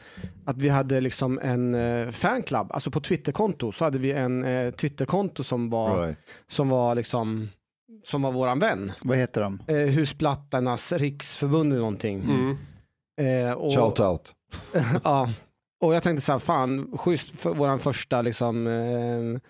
att 0.46 0.58
vi 0.58 0.70
hade 0.70 1.02
liksom 1.02 1.40
en 1.40 1.76
eh, 1.76 2.10
fanclub, 2.12 2.68
alltså 2.72 2.92
på 2.92 3.00
Twitterkonto 3.02 3.72
så 3.72 3.84
hade 3.84 3.98
vi 3.98 4.12
en 4.12 4.44
eh, 4.44 4.72
Twitterkonto 4.72 5.44
som 5.44 5.70
var, 5.70 6.06
Right. 6.06 6.18
som 6.50 6.70
var 6.70 6.96
liksom, 6.96 7.50
som 8.04 8.22
var 8.22 8.32
våran 8.32 8.60
vän. 8.60 8.92
Vad 9.02 9.18
heter 9.18 9.42
de? 9.42 9.60
Eh, 9.68 9.76
Husplattarnas 9.76 10.92
riksförbund 10.92 11.72
eller 11.72 11.82
någonting. 11.82 12.24
Mm. 12.24 12.58
Eh, 13.22 13.54
och, 13.54 13.74
Shout 13.74 14.00
out. 14.00 14.34
ja, 15.04 15.30
och 15.82 15.96
jag 15.96 16.04
tänkte 16.04 16.26
så 16.26 16.32
här, 16.32 16.40
fan, 16.40 16.98
schysst 16.98 17.40
för 17.40 17.54
våran 17.54 17.80
första 17.80 18.22
liksom 18.22 18.68
eh, 18.68 19.42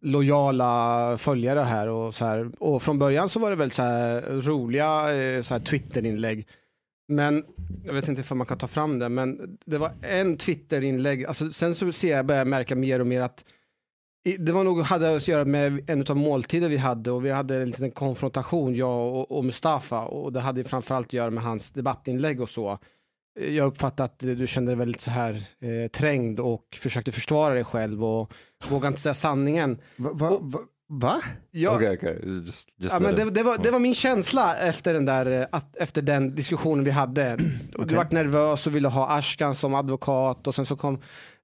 lojala 0.00 1.18
följare 1.18 1.60
här 1.60 1.88
och 1.88 2.14
så 2.14 2.24
här. 2.24 2.50
Och 2.58 2.82
från 2.82 2.98
början 2.98 3.28
så 3.28 3.40
var 3.40 3.50
det 3.50 3.56
väl 3.56 3.70
så 3.70 3.82
här 3.82 4.20
roliga 4.20 5.16
eh, 5.16 5.42
så 5.42 5.54
här 5.54 5.60
Twitterinlägg. 5.60 6.46
Men 7.08 7.44
jag 7.84 7.94
vet 7.94 8.08
inte 8.08 8.24
om 8.28 8.38
man 8.38 8.46
kan 8.46 8.58
ta 8.58 8.68
fram 8.68 8.98
det, 8.98 9.08
men 9.08 9.58
det 9.64 9.78
var 9.78 9.92
en 10.02 10.36
Twitterinlägg, 10.36 11.24
alltså 11.24 11.50
sen 11.50 11.74
så 11.74 11.92
ser 11.92 12.16
jag 12.16 12.26
börjar 12.26 12.44
märka 12.44 12.76
mer 12.76 13.00
och 13.00 13.06
mer 13.06 13.20
att 13.20 13.44
det 14.38 14.52
var 14.52 14.64
nog, 14.64 14.80
hade 14.80 15.16
att 15.16 15.28
göra 15.28 15.44
med 15.44 15.90
en 15.90 16.04
av 16.08 16.16
måltider 16.16 16.68
vi 16.68 16.76
hade 16.76 17.10
och 17.10 17.24
vi 17.24 17.30
hade 17.30 17.62
en 17.62 17.70
liten 17.70 17.90
konfrontation, 17.90 18.74
jag 18.74 19.14
och, 19.14 19.30
och 19.38 19.44
Mustafa 19.44 20.00
och 20.04 20.32
det 20.32 20.40
hade 20.40 20.64
framförallt 20.64 21.06
att 21.06 21.12
göra 21.12 21.30
med 21.30 21.44
hans 21.44 21.70
debattinlägg 21.70 22.40
och 22.40 22.50
så. 22.50 22.78
Eh, 23.40 23.54
Jag 23.54 23.66
uppfattade 23.66 24.04
att 24.04 24.18
du 24.18 24.46
kände 24.46 24.70
dig 24.70 24.76
väldigt 24.78 25.00
så 25.00 25.10
här 25.10 25.34
eh, 25.34 25.90
trängd 25.90 26.40
och 26.40 26.78
försökte 26.80 27.12
försvara 27.12 27.54
dig 27.54 27.64
själv 27.64 28.04
och 28.04 28.32
vågade 28.68 28.88
inte 28.88 29.00
säga 29.00 29.14
sanningen. 29.14 29.78
Va? 29.96 30.10
va, 30.12 30.38
va, 30.40 30.58
va? 30.88 31.22
Jag, 31.50 31.74
Okay, 31.74 31.96
okay. 31.96 32.16
Just, 32.24 32.68
just 32.76 32.92
Ja, 32.92 33.00
men 33.00 33.14
det, 33.14 33.30
det, 33.30 33.42
var, 33.42 33.58
det 33.58 33.70
var 33.70 33.78
min 33.78 33.94
känsla 33.94 34.56
efter 34.56 34.94
den, 34.94 35.04
där, 35.04 35.40
eh, 35.40 35.46
att, 35.52 35.76
efter 35.76 36.02
den 36.02 36.34
diskussionen 36.34 36.84
vi 36.84 36.90
hade. 36.90 37.38
Och 37.78 37.86
Du 37.86 37.94
vart 37.94 38.12
nervös 38.12 38.66
och 38.66 38.74
ville 38.74 38.88
ha 38.88 39.18
Ashkan 39.18 39.54
som 39.54 39.74
advokat 39.74 40.46
och 40.46 40.54
sen 40.54 40.66
så 40.66 40.76
kom 40.76 40.98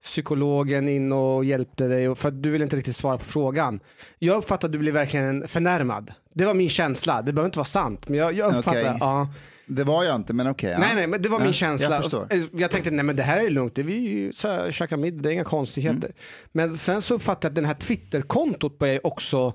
psykologen 0.04 0.88
in 0.88 1.12
och 1.12 1.44
hjälpte 1.44 1.86
dig 1.86 2.14
för 2.14 2.28
att 2.28 2.42
du 2.42 2.50
ville 2.50 2.64
inte 2.64 2.76
riktigt 2.76 2.96
svara 2.96 3.18
på 3.18 3.24
frågan. 3.24 3.80
Jag 4.18 4.36
uppfattade 4.36 4.66
att 4.66 4.72
du 4.72 4.78
blev 4.78 4.94
verkligen 4.94 5.48
förnärmad. 5.48 6.12
Det 6.34 6.44
var 6.44 6.54
min 6.54 6.68
känsla. 6.68 7.22
Det 7.22 7.32
behöver 7.32 7.48
inte 7.48 7.58
vara 7.58 7.64
sant, 7.64 8.08
men 8.08 8.18
jag, 8.18 8.32
jag 8.32 8.54
uppfattade, 8.54 8.84
Okej. 8.84 8.96
ja. 9.00 9.28
Det 9.66 9.84
var 9.84 10.04
jag 10.04 10.16
inte, 10.16 10.32
men 10.32 10.48
okej. 10.48 10.70
ja. 10.70 10.78
Nej, 10.78 10.94
nej, 10.94 11.06
men 11.06 11.22
det 11.22 11.28
var 11.28 11.38
Ja, 11.38 11.44
min 11.44 11.52
känsla. 11.52 11.94
Jag 11.94 12.02
förstår. 12.02 12.28
Jag, 12.52 12.70
tänkte, 12.70 12.90
nej 12.90 13.04
men 13.04 13.16
det 13.16 13.22
här 13.22 13.46
är 13.46 13.50
lugnt, 13.50 13.74
det 13.74 13.82
är 13.82 13.84
vi 13.84 13.96
ju 13.96 14.32
så 14.32 14.48
här, 14.48 14.70
käkar 14.70 14.96
middag, 14.96 15.22
det 15.22 15.28
är 15.28 15.32
inga 15.32 15.44
konstigheter. 15.44 16.06
Mm. 16.06 16.16
Men 16.52 16.76
sen 16.76 17.02
så 17.02 17.14
uppfattade 17.14 17.46
jag 17.46 17.50
att 17.50 17.54
den 17.54 17.64
här 17.64 17.74
Twitterkontot 17.74 18.78
börjar 18.78 19.06
också 19.06 19.52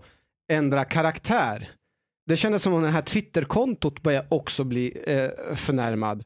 ändra 0.52 0.86
karaktär. 0.86 1.70
Det 2.26 2.36
kändes 2.36 2.64
som 2.64 2.74
om 2.74 2.82
det 2.82 2.88
här 2.88 3.02
Twitterkontot 3.02 4.02
börjar 4.02 4.26
också 4.30 4.64
bli 4.64 4.97
eh, 5.08 5.56
förnärmad. 5.56 6.24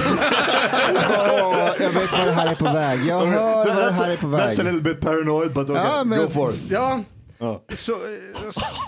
Åh, 0.00 1.70
jag 1.80 1.90
vet 1.90 2.12
vad 2.12 2.26
det 2.26 2.32
här 2.32 2.50
är 2.50 2.54
på 2.54 2.64
väg. 2.64 3.00
Jag 3.06 3.26
hör 3.26 3.56
vad 3.56 3.66
det 3.66 3.72
här 4.04 4.10
är 4.10 4.16
på 4.16 4.26
väg. 4.26 4.40
That's 4.40 4.60
a 4.60 4.64
little 4.64 4.80
bit 4.80 5.00
paranoid, 5.00 5.52
but 5.52 5.70
okay, 5.70 5.82
Ja, 5.84 6.04
men- 6.04 6.18
go 6.18 6.28
for 6.28 6.54
it. 6.54 6.60
Ja, 6.70 7.00
Ja. 7.38 7.64
så, 7.74 7.92
eh, 7.92 7.98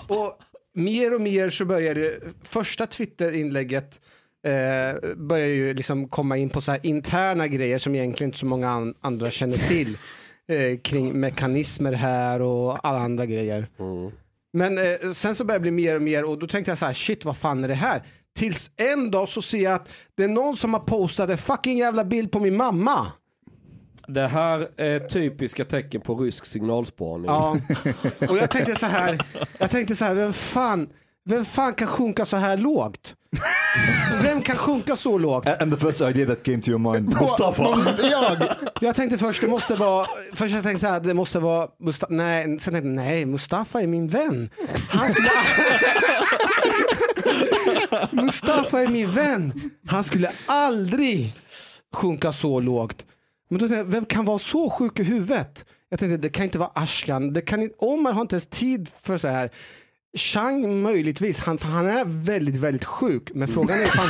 och 0.07 0.37
mer 0.75 1.13
och 1.13 1.21
mer 1.21 1.49
så 1.49 1.65
börjar 1.65 1.95
det, 1.95 2.19
första 2.43 2.87
Twitterinlägget 2.87 3.99
eh, 4.47 5.15
börjar 5.15 5.47
ju 5.47 5.73
liksom 5.73 6.07
komma 6.07 6.37
in 6.37 6.49
på 6.49 6.61
så 6.61 6.71
här 6.71 6.79
interna 6.83 7.47
grejer 7.47 7.77
som 7.77 7.95
egentligen 7.95 8.27
inte 8.29 8.39
så 8.39 8.45
många 8.45 8.69
an, 8.69 8.93
andra 9.01 9.29
känner 9.29 9.57
till. 9.57 9.97
Eh, 10.47 10.77
kring 10.79 11.19
mekanismer 11.19 11.93
här 11.93 12.41
och 12.41 12.87
alla 12.87 12.99
andra 12.99 13.25
grejer. 13.25 13.67
Men 14.53 14.77
eh, 14.77 15.11
sen 15.13 15.35
så 15.35 15.43
börjar 15.43 15.59
det 15.59 15.61
bli 15.61 15.71
mer 15.71 15.95
och 15.95 16.01
mer 16.01 16.23
och 16.25 16.39
då 16.39 16.47
tänkte 16.47 16.71
jag 16.71 16.77
så 16.77 16.85
här, 16.85 16.93
shit 16.93 17.25
vad 17.25 17.37
fan 17.37 17.63
är 17.63 17.67
det 17.67 17.73
här? 17.73 18.03
Tills 18.35 18.71
en 18.77 19.11
dag 19.11 19.29
så 19.29 19.41
ser 19.41 19.63
jag 19.63 19.73
att 19.73 19.89
det 20.15 20.23
är 20.23 20.27
någon 20.27 20.57
som 20.57 20.73
har 20.73 20.81
postat 20.81 21.29
en 21.29 21.37
fucking 21.37 21.77
jävla 21.77 22.05
bild 22.05 22.31
på 22.31 22.39
min 22.39 22.57
mamma. 22.57 23.11
Det 24.07 24.27
här 24.27 24.67
är 24.77 24.99
typiska 24.99 25.65
tecken 25.65 26.01
på 26.01 26.15
rysk 26.15 26.45
signalspaning. 26.45 27.25
Ja, 27.25 27.57
och 28.29 28.37
jag 28.37 28.51
tänkte 28.51 28.75
så 28.79 28.85
här, 28.85 29.21
jag 29.57 29.69
tänkte 29.69 29.95
så 29.95 30.05
här, 30.05 30.13
vem 30.13 30.33
fan, 30.33 30.89
vem 31.25 31.45
fan 31.45 31.73
kan 31.73 31.87
sjunka 31.87 32.25
så 32.25 32.37
här 32.37 32.57
lågt? 32.57 33.15
Vem 34.23 34.41
kan 34.41 34.57
sjunka 34.57 34.95
så 34.95 35.17
lågt? 35.17 35.47
And, 35.61 35.79
the 35.79 35.85
first 35.85 36.01
idea 36.01 36.25
that 36.25 36.43
came 36.43 36.61
to 36.61 36.69
your 36.69 36.93
mind, 36.93 37.19
Mustafa. 37.21 37.63
Jag? 38.11 38.37
Jag 38.81 38.95
tänkte 38.95 39.17
först, 39.17 39.41
det 39.41 39.47
måste 39.47 39.75
vara, 39.75 40.07
först 40.33 40.55
jag 40.55 40.63
tänkte 40.63 40.85
så 40.85 40.91
här, 40.91 40.99
det 40.99 41.13
måste 41.13 41.39
vara, 41.39 41.67
Mustafa, 41.79 42.13
nej, 42.13 42.43
sen 42.43 42.57
tänkte 42.57 42.75
jag, 42.77 42.85
nej, 42.85 43.25
Mustafa 43.25 43.81
är 43.81 43.87
min 43.87 44.07
vän. 44.07 44.49
Han 44.89 45.09
skulle, 45.09 45.29
Mustafa 48.11 48.79
är 48.81 48.87
min 48.87 49.11
vän. 49.11 49.71
Han 49.87 50.03
skulle 50.03 50.31
aldrig 50.45 51.33
sjunka 51.93 52.31
så 52.31 52.59
lågt. 52.59 53.05
Men 53.49 53.59
då 53.59 53.67
tänkte 53.67 53.77
jag, 53.77 53.85
vem 53.85 54.05
kan 54.05 54.25
vara 54.25 54.39
så 54.39 54.69
sjuk 54.69 54.99
i 54.99 55.03
huvudet? 55.03 55.65
Jag 55.89 55.99
tänkte, 55.99 56.17
det 56.17 56.29
kan 56.29 56.43
inte 56.43 56.59
vara 56.59 56.71
Ashkan. 56.75 57.33
Det 57.33 57.41
kan 57.41 57.61
inte, 57.61 57.75
Omar 57.79 58.11
har 58.11 58.21
inte 58.21 58.35
ens 58.35 58.45
tid 58.45 58.89
för 59.01 59.17
så 59.17 59.27
här. 59.27 59.51
Chang 60.17 60.81
möjligtvis, 60.81 61.39
han, 61.39 61.57
för 61.57 61.67
han 61.67 61.87
är 61.87 62.05
väldigt, 62.05 62.55
väldigt 62.55 62.85
sjuk. 62.85 63.31
Men 63.33 63.47
frågan 63.47 63.79
är, 63.79 63.87
fan, 63.87 64.09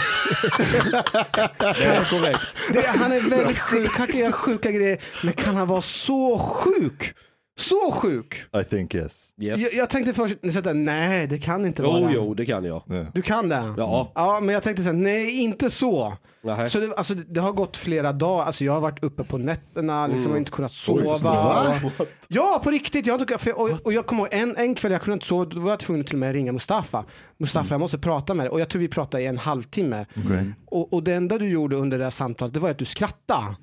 Det 2.74 2.80
är 2.80 2.82
det, 2.82 2.88
han 2.99 3.12
är 3.12 3.30
väldigt 3.30 3.59
sjuk, 3.59 3.91
han 3.91 4.07
kan 4.07 4.20
göra 4.20 4.32
sjuka 4.32 4.72
grejer. 4.72 5.01
Men 5.24 5.34
kan 5.34 5.55
han 5.55 5.68
vara 5.68 5.82
så 5.82 6.39
sjuk 6.39 7.14
Så 7.62 7.91
sjuk! 7.91 8.45
I 8.62 8.64
think 8.64 8.95
yes. 8.95 9.34
Yes. 9.41 9.59
Jag, 9.62 9.74
jag 9.74 9.89
tänkte 9.89 10.14
först, 10.14 10.36
så 10.41 10.62
här, 10.62 10.74
nej 10.74 11.28
det 11.28 11.38
kan 11.38 11.66
inte 11.66 11.84
vara. 11.84 11.99
Jo, 11.99 12.09
jo, 12.14 12.34
det 12.34 12.45
kan 12.45 12.64
jag. 12.66 12.82
Du 13.14 13.22
kan 13.22 13.49
det? 13.49 13.74
Ja. 13.78 14.12
Ja, 14.16 14.39
men 14.39 14.53
jag 14.53 14.64
tänkte 14.64 14.84
så 14.84 14.89
här, 14.89 14.93
nej 14.97 15.41
inte 15.41 15.70
så. 15.70 16.14
Nähä. 16.43 16.68
Så 16.68 16.80
det, 16.80 16.93
alltså, 16.95 17.14
det 17.14 17.39
har 17.39 17.51
gått 17.51 17.78
flera 17.78 18.12
dagar, 18.14 18.45
alltså, 18.45 18.64
jag 18.64 18.74
har 18.74 18.82
varit 18.82 19.03
uppe 19.03 19.24
på 19.24 19.38
nätterna, 19.38 20.07
liksom, 20.07 20.22
Mm. 20.26 20.32
och 20.32 20.38
inte 20.38 20.51
kunnat 20.51 20.72
sova. 20.72 21.80
ja, 22.28 22.62
på 22.64 22.72
riktigt. 22.72 23.05
Jag 23.05 23.14
har 23.14 23.20
inte, 23.20 23.38
för, 23.38 23.59
och, 23.62 23.70
och 23.86 23.93
jag 23.93 24.05
kommer 24.05 24.24
ihåg 24.24 24.30
en, 24.34 24.55
en 24.57 24.76
kväll 24.76 24.91
jag 24.91 25.01
kunde 25.01 25.14
inte 25.14 25.26
sova, 25.26 25.45
då 25.45 25.59
var 25.59 25.70
jag 25.70 25.80
tvungen 25.80 26.05
till 26.05 26.16
och 26.16 26.20
med 26.20 26.30
att 26.30 26.36
ringa 26.36 26.51
Mustafa. 26.51 27.05
Mustafa, 27.38 27.59
Mm. 27.66 27.72
jag 27.72 27.80
måste 27.80 27.97
prata 27.97 28.34
med 28.34 28.45
dig. 28.45 28.49
Och 28.51 28.59
jag 28.62 28.70
tror 28.70 28.80
vi 28.80 28.88
pratade 28.88 29.24
i 29.24 29.26
en 29.26 29.38
halvtimme. 29.38 30.05
Okay. 30.26 30.45
Och, 30.66 30.93
och 30.93 31.03
det 31.03 31.14
enda 31.14 31.38
du 31.38 31.49
gjorde 31.49 31.76
under 31.76 31.97
det 31.97 32.03
här 32.03 32.12
samtalet, 32.12 32.53
det 32.53 32.59
var 32.59 32.70
att 32.70 32.78
du 32.78 32.86
skrattade. 32.86 33.55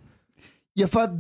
Ja, 0.75 0.89
för 0.89 1.01
att, 1.01 1.11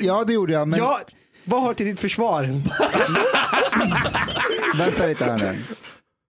ja, 0.00 0.24
det 0.24 0.32
gjorde 0.32 0.52
jag, 0.52 0.68
men 0.68 0.78
Ja, 0.78 0.98
vad 1.46 1.62
har 1.62 1.68
du 1.68 1.74
till 1.74 1.86
ditt 1.86 2.00
försvar? 2.00 2.42
vänta 4.78 5.06
lite 5.06 5.24
här 5.24 5.38
nu. 5.38 5.58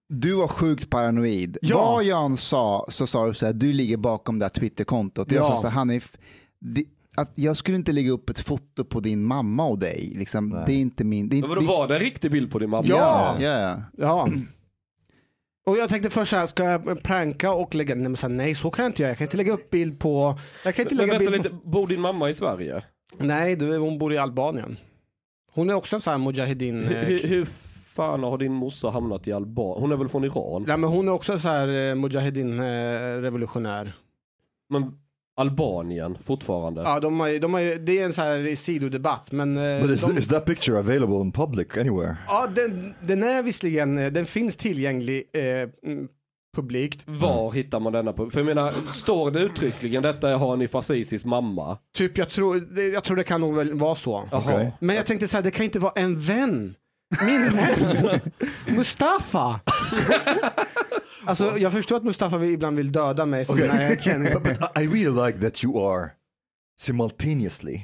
Du 0.08 0.32
var 0.32 0.48
sjukt 0.48 0.90
paranoid. 0.90 1.58
Ja. 1.62 1.76
Vad 1.92 2.04
jag 2.04 2.24
än 2.24 2.36
sa 2.36 2.86
så 2.88 3.06
sa 3.06 3.26
du 3.26 3.34
så 3.34 3.46
här, 3.46 3.52
du 3.52 3.72
ligger 3.72 3.96
bakom 3.96 4.38
det 4.38 4.44
här 4.44 4.50
Twitterkontot. 4.50 5.30
Jag 5.32 5.44
Ja. 5.44 5.48
sa 5.48 5.56
så 5.56 5.68
här, 5.68 5.74
Hanif, 5.74 6.12
det, 6.60 6.84
att 7.16 7.32
jag 7.34 7.56
skulle 7.56 7.76
inte 7.76 7.92
lägga 7.92 8.10
upp 8.10 8.30
ett 8.30 8.38
foto 8.40 8.84
på 8.84 9.00
din 9.00 9.24
mamma 9.24 9.66
och 9.66 9.78
dig. 9.78 10.12
Liksom, 10.16 10.50
det 10.66 10.72
är 10.72 10.76
inte 10.78 11.04
min... 11.04 11.28
Det 11.28 11.40
Men 11.40 11.48
vadå, 11.48 11.60
det- 11.60 11.66
var 11.66 11.88
det 11.88 11.94
en 11.94 12.00
riktig 12.00 12.30
bild 12.30 12.50
på 12.52 12.58
din 12.58 12.70
mamma? 12.70 12.84
Ja, 12.88 13.36
ja, 13.40 13.60
ja. 13.60 13.82
Ja. 13.98 14.28
Och 15.66 15.78
jag 15.78 15.88
tänkte 15.88 16.10
först 16.10 16.30
så 16.30 16.36
här, 16.36 16.46
ska 16.46 16.64
jag 16.64 17.02
pranka 17.02 17.52
och 17.52 17.74
lägga, 17.74 17.94
nej, 17.94 18.02
men 18.04 18.16
så 18.16 18.26
här, 18.28 18.34
nej 18.34 18.54
så 18.54 18.70
kan 18.70 18.82
jag 18.82 18.90
inte 18.90 19.02
göra. 19.02 19.10
Jag 19.10 19.18
kan 19.18 19.24
inte 19.26 19.36
lägga 19.36 19.52
upp 19.52 19.70
bild 19.70 19.98
på, 20.00 20.38
jag 20.64 20.74
kan 20.74 20.82
inte 20.82 20.94
Men 20.94 21.06
lägga 21.06 21.18
vänta 21.18 21.30
bild 21.30 21.44
lite, 21.44 21.56
bor 21.64 21.86
din 21.86 22.00
mamma 22.00 22.30
i 22.30 22.34
Sverige? 22.34 22.82
nej 23.18 23.56
du, 23.56 23.76
hon 23.78 23.98
bor 23.98 24.12
i 24.12 24.18
Albanien. 24.18 24.76
Hon 25.58 25.70
är 25.70 25.74
också 25.74 25.96
en 25.96 26.02
sån 26.02 26.10
här 26.10 26.18
mujahedin. 26.18 26.84
Hur, 26.84 27.24
eh, 27.24 27.30
hur, 27.30 27.44
fan 27.94 28.22
har 28.22 28.38
din 28.38 28.52
morsa 28.52 28.90
hamnat 28.90 29.28
i 29.28 29.32
Albanien? 29.32 29.80
Hon 29.80 29.92
är 29.92 29.96
väl 29.96 30.08
från 30.08 30.24
Iran? 30.24 30.64
Nej 30.66 30.76
men 30.76 30.90
hon 30.90 31.08
är 31.08 31.12
också 31.12 31.38
så 31.38 31.48
här 31.48 31.68
eh, 31.68 31.94
mujahedin 31.94 32.60
eh, 32.60 32.64
revolutionär. 33.20 33.92
Men 34.70 34.92
Albanien 35.36 36.18
fortfarande? 36.24 36.82
Ja, 36.82 37.00
de 37.00 37.20
har, 37.20 37.38
de 37.38 37.54
har, 37.54 37.60
det 37.78 37.98
är 37.98 38.04
en 38.04 38.12
så 38.12 38.22
här 38.22 38.56
sidodebatt 38.56 39.32
men... 39.32 39.56
eh, 39.56 39.82
But 39.82 39.90
is, 39.90 40.00
de, 40.00 40.18
is 40.18 40.28
that 40.28 40.44
picture 40.44 40.78
available 40.78 41.16
in 41.16 41.32
public 41.32 41.66
anywhere? 41.78 42.16
ja, 42.28 42.46
den, 42.54 42.94
den 43.06 43.22
är 43.22 43.42
visserligen, 43.42 43.96
den 43.96 44.26
finns 44.26 44.56
tillgänglig 44.56 45.30
eh, 45.32 45.68
publikt. 46.56 47.02
Var 47.06 47.52
hittar 47.52 47.80
man 47.80 47.92
denna 47.92 48.12
på? 48.12 48.30
För 48.30 48.40
jag 48.40 48.46
menar, 48.46 48.74
står 48.92 49.30
det 49.30 49.40
uttryckligen 49.40 50.02
detta 50.02 50.36
har 50.36 50.56
ni 50.56 50.68
Fazisis 50.68 51.24
mamma? 51.24 51.78
Typ 51.96 52.18
jag 52.18 52.28
tror, 52.30 52.56
det, 52.56 52.88
jag 52.88 53.04
tror 53.04 53.16
det 53.16 53.24
kan 53.24 53.40
nog 53.40 53.54
väl 53.54 53.72
vara 53.74 53.94
så. 53.94 54.28
Jaha. 54.30 54.42
Okej. 54.44 54.72
Men 54.80 54.96
jag 54.96 55.06
tänkte 55.06 55.28
så 55.28 55.36
här, 55.36 55.44
det 55.44 55.50
kan 55.50 55.64
inte 55.64 55.78
vara 55.78 55.92
en 55.96 56.20
vän. 56.20 56.74
Min 57.26 57.52
vän. 57.56 58.20
Mustafa. 58.76 59.60
alltså 61.24 61.58
jag 61.58 61.72
förstår 61.72 61.96
att 61.96 62.04
Mustafa 62.04 62.44
ibland 62.44 62.76
vill 62.76 62.92
döda 62.92 63.26
mig. 63.26 63.44
Så 63.44 63.52
Okay. 63.52 63.68
nej, 63.68 63.88
jag 63.88 64.00
kan, 64.00 64.24
but, 64.34 64.42
but 64.42 64.58
I 64.78 64.82
I 64.82 64.86
really 64.86 65.26
like 65.26 65.40
that 65.40 65.64
you 65.64 65.92
are 65.92 66.10
simultaneously 66.80 67.80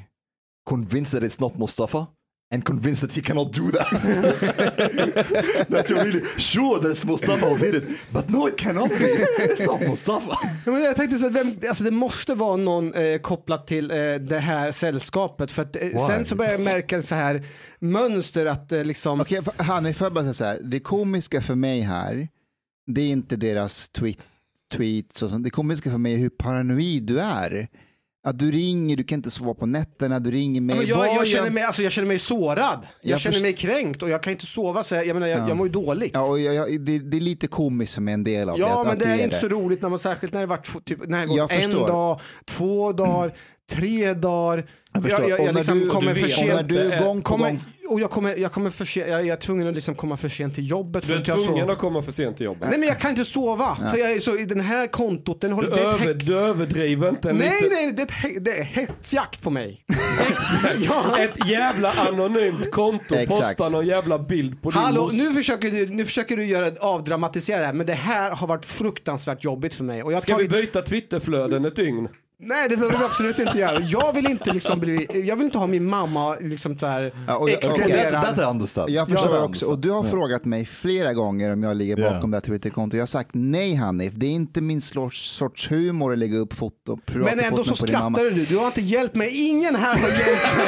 convinced 0.69 1.21
that 1.21 1.31
it's 1.31 1.41
not 1.41 1.59
Mustafa 1.59 2.07
and 2.51 2.65
convinced 2.65 3.01
that 3.01 3.13
he 3.13 3.23
cannot 3.23 3.53
do 3.53 3.71
that. 3.71 3.91
that 5.69 5.91
you're 5.91 6.05
really 6.05 6.23
sure 6.39 6.79
that 6.81 6.91
it's 6.91 7.05
Mustafa 7.05 7.47
who 7.47 7.59
did 7.59 7.75
it. 7.75 7.85
But 8.13 8.31
no, 8.31 8.47
it 8.47 8.57
cannot 8.57 8.91
be. 8.91 8.97
It's 9.39 9.67
not 9.67 9.81
Mustafa. 9.81 10.39
Ja, 10.65 10.73
men 10.73 10.83
jag 10.83 10.97
tänkte 10.97 11.19
så 11.19 11.27
att 11.27 11.33
vem, 11.33 11.57
alltså 11.69 11.85
det 11.85 11.91
måste 11.91 12.35
vara 12.35 12.57
någon 12.57 12.95
eh, 12.95 13.19
kopplat 13.19 13.67
till 13.67 13.91
eh, 13.91 13.97
det 14.15 14.39
här 14.39 14.73
sällskapet. 14.73 15.53
För 15.53 15.63
att, 15.63 15.77
eh, 15.77 16.07
sen 16.07 16.25
så 16.25 16.37
börjar 16.37 16.53
jag 16.53 16.61
märka 16.61 17.03
så 17.03 17.15
här 17.15 17.43
mönster 17.79 18.47
att 18.47 18.73
eh, 18.73 18.85
liksom... 18.85 19.21
Okej, 19.21 19.39
okay, 19.39 19.67
Hanif, 19.67 19.97
får 19.97 20.05
jag 20.05 20.15
bara 20.15 20.25
säga 20.25 20.35
så 20.35 20.45
här. 20.45 20.61
Det 20.63 20.81
komiska 20.81 21.41
för 21.41 21.55
mig 21.55 21.81
här, 21.81 22.29
det 22.87 23.01
är 23.01 23.09
inte 23.09 23.37
deras 23.37 23.89
tweet, 23.89 24.19
tweets 24.73 25.23
och 25.23 25.31
sånt. 25.31 25.45
Det 25.45 25.51
komiska 25.51 25.91
för 25.91 25.99
mig 25.99 26.15
är 26.15 26.19
hur 26.19 26.31
paranoid 26.31 27.03
du 27.03 27.21
är. 27.21 27.69
Att 28.27 28.39
du 28.39 28.51
ringer, 28.51 28.97
du 28.97 29.05
kan 29.05 29.17
inte 29.19 29.31
sova 29.31 29.55
på 29.55 29.67
nätterna, 29.67 30.21
du 30.21 30.31
ringer 30.31 30.61
mig. 30.61 30.77
Ja, 30.77 30.97
men 30.99 31.07
jag, 31.07 31.17
jag, 31.17 31.27
känner 31.27 31.51
mig, 31.51 31.63
alltså, 31.63 31.83
jag 31.83 31.93
känner 31.93 32.09
mig 32.09 32.19
sårad. 32.19 32.87
Jag, 33.01 33.13
Jag 33.13 33.21
känner 33.21 33.41
mig 33.41 33.53
kränkt 33.53 34.03
och 34.03 34.09
jag 34.11 34.23
kan 34.23 34.33
inte 34.33 34.47
sova. 34.47 34.85
Så 34.85 34.95
jag, 34.95 35.07
jag, 35.07 35.15
menar, 35.15 35.27
jag, 35.27 35.39
Ja. 35.41 35.49
jag 35.49 35.57
mår 35.57 35.67
ju 35.67 35.73
dåligt. 35.73 36.11
Ja, 36.15 36.31
och 36.31 36.39
det, 36.39 36.99
det 36.99 37.17
är 37.17 37.21
lite 37.21 37.47
komiskt 37.47 37.95
för 37.95 38.01
mig 38.01 38.15
en 38.15 38.25
del 38.25 38.49
av 38.49 38.59
det. 38.59 38.61
Ja, 38.65 38.85
men 38.87 38.99
det 38.99 39.05
du 39.05 39.11
är 39.11 39.25
inte 39.25 39.37
så 39.37 39.49
roligt 39.49 39.83
när 39.83 39.89
man 39.89 39.99
särskilt 39.99 40.33
när 40.33 40.41
det 40.41 40.47
varit 40.47 40.85
typ, 40.85 41.09
när 41.09 41.47
det 41.49 41.55
en 41.55 41.71
dag, 41.71 42.21
två 42.45 42.93
dagar, 42.93 43.37
tre 43.71 44.15
dagar. 44.15 44.67
Jag, 44.95 45.03
förstår. 45.03 45.31
jag, 45.47 45.55
liksom 45.55 45.81
du- 45.81 45.89
kommer 45.91 46.15
för 46.15 46.29
sent. 46.29 46.73
eh, 46.73 47.05
gång 47.05 47.23
kommer, 47.23 47.49
gång- 47.51 47.61
Och 47.91 48.01
jag 48.01 48.11
kommer, 48.11 48.37
jag 48.37 48.53
kommer 48.53 48.71
för 48.71 48.85
sent, 48.85 49.09
jag, 49.11 49.21
jag 49.21 49.29
är 49.29 49.37
tvungen 49.37 49.69
att 49.69 49.75
liksom 49.75 49.95
komma 49.95 50.17
för 50.17 50.29
sent 50.29 50.55
till 50.55 50.71
jobbet. 50.71 51.07
Du 51.07 51.15
är 51.15 51.21
tvungen 51.25 51.71
att 51.71 51.79
komma 51.79 52.03
för 52.03 52.13
sent 52.13 52.37
till 52.37 52.47
jobbet. 52.47 52.69
Nej 52.71 52.79
men 52.79 52.89
jag 52.89 53.01
kan 53.01 53.11
inte 53.11 53.25
sova. 53.25 53.77
För 53.93 53.99
jag 53.99 54.13
är 54.13 54.19
så, 54.19 54.39
i 54.39 54.45
den 54.45 54.61
här 54.61 54.87
kontot, 54.87 55.41
den 55.41 55.53
håller, 55.53 55.71
Du, 55.71 55.77
det 55.77 55.83
är 55.83 55.87
över, 55.87 56.15
du 56.15 56.37
överdriver 56.39 57.09
inte 57.09 57.33
Nej 57.33 57.51
lite. 57.63 57.75
nej, 57.75 57.93
det 57.93 58.41
det 58.41 58.59
är 58.59 58.65
hetsjakt 58.65 59.43
på 59.43 59.51
mig. 59.51 59.85
ja. 60.79 61.19
Ett 61.19 61.49
jävla 61.49 61.91
anonymt 61.93 62.71
konto 62.73 63.15
postar 63.29 63.71
någon 63.71 63.87
jävla 63.87 64.19
bild 64.19 64.63
på 64.63 64.71
din 64.71 64.81
Hallå, 64.81 65.11
nu 65.13 65.35
försöker, 65.35 65.71
du, 65.71 65.87
nu 65.89 66.05
försöker 66.05 66.37
du 66.37 66.45
göra 66.45 66.73
avdramatisera 66.81 67.61
det 67.61 67.67
här, 67.67 67.73
men 67.73 67.87
det 67.87 67.93
här 67.93 68.31
har 68.31 68.47
varit 68.47 68.65
fruktansvärt 68.65 69.45
jobbigt 69.45 69.75
för 69.75 69.85
mig. 69.85 70.03
Och 70.03 70.13
jag 70.13 70.23
Ska 70.23 70.37
vi 70.37 70.49
tagit- 70.49 70.67
byta 70.67 70.83
Twitterflöden 70.83 71.65
ett 71.65 71.77
dygn? 71.77 72.09
Nej 72.39 72.69
det 72.69 72.77
behöver 72.77 72.99
vi 72.99 73.05
absolut 73.05 73.39
inte 73.39 73.59
göra. 73.59 73.81
Jag 73.81 74.13
vill 74.13 74.31
inte 74.31 74.53
liksom 74.53 74.81
bli, 74.81 75.07
jag 75.29 75.37
vill 75.37 75.45
inte 75.45 75.59
ha 75.59 75.67
min 75.67 75.85
mamma 75.85 76.35
liksom 76.41 76.79
så 76.79 76.87
här 76.87 77.13
Ja, 77.29 77.37
och- 77.37 77.51
I 77.51 77.55
understand. 78.45 78.91
Jag 78.91 79.09
förstår 79.09 79.45
också, 79.45 79.67
och 79.67 79.79
du 79.79 79.91
har 79.91 79.97
understand. 79.99 80.21
frågat 80.21 80.45
mig 80.45 80.65
flera 80.65 81.13
gånger 81.13 81.53
om 81.53 81.63
jag 81.63 81.77
ligger 81.77 81.97
bakom 81.97 82.31
det 82.31 82.37
här 82.37 82.41
Twitterkontot. 82.41 82.97
Jag 82.97 83.03
har 83.03 83.07
sagt 83.07 83.31
nej 83.33 83.75
Hanif, 83.75 84.13
det 84.17 84.27
är 84.27 84.31
inte 84.31 84.61
min 84.61 84.83
sorts, 84.83 85.71
humor 85.71 86.13
att 86.13 86.19
lägga 86.19 86.39
upp 86.39 86.53
foto, 86.55 86.99
Men 87.07 87.41
ändå 87.41 87.65
så 87.65 87.77
på 87.77 87.87
din 87.87 87.99
mamma. 87.99 88.19
skrattar 88.19 88.37
du. 88.37 88.45
Du 88.45 88.57
har 88.57 88.67
inte 88.67 88.81
hjälpt 88.83 89.15
mig. 89.15 89.49
Ingen 89.51 89.75
här 89.75 89.97
har 89.99 90.09
hjälpt 90.09 90.57
mig. 90.57 90.67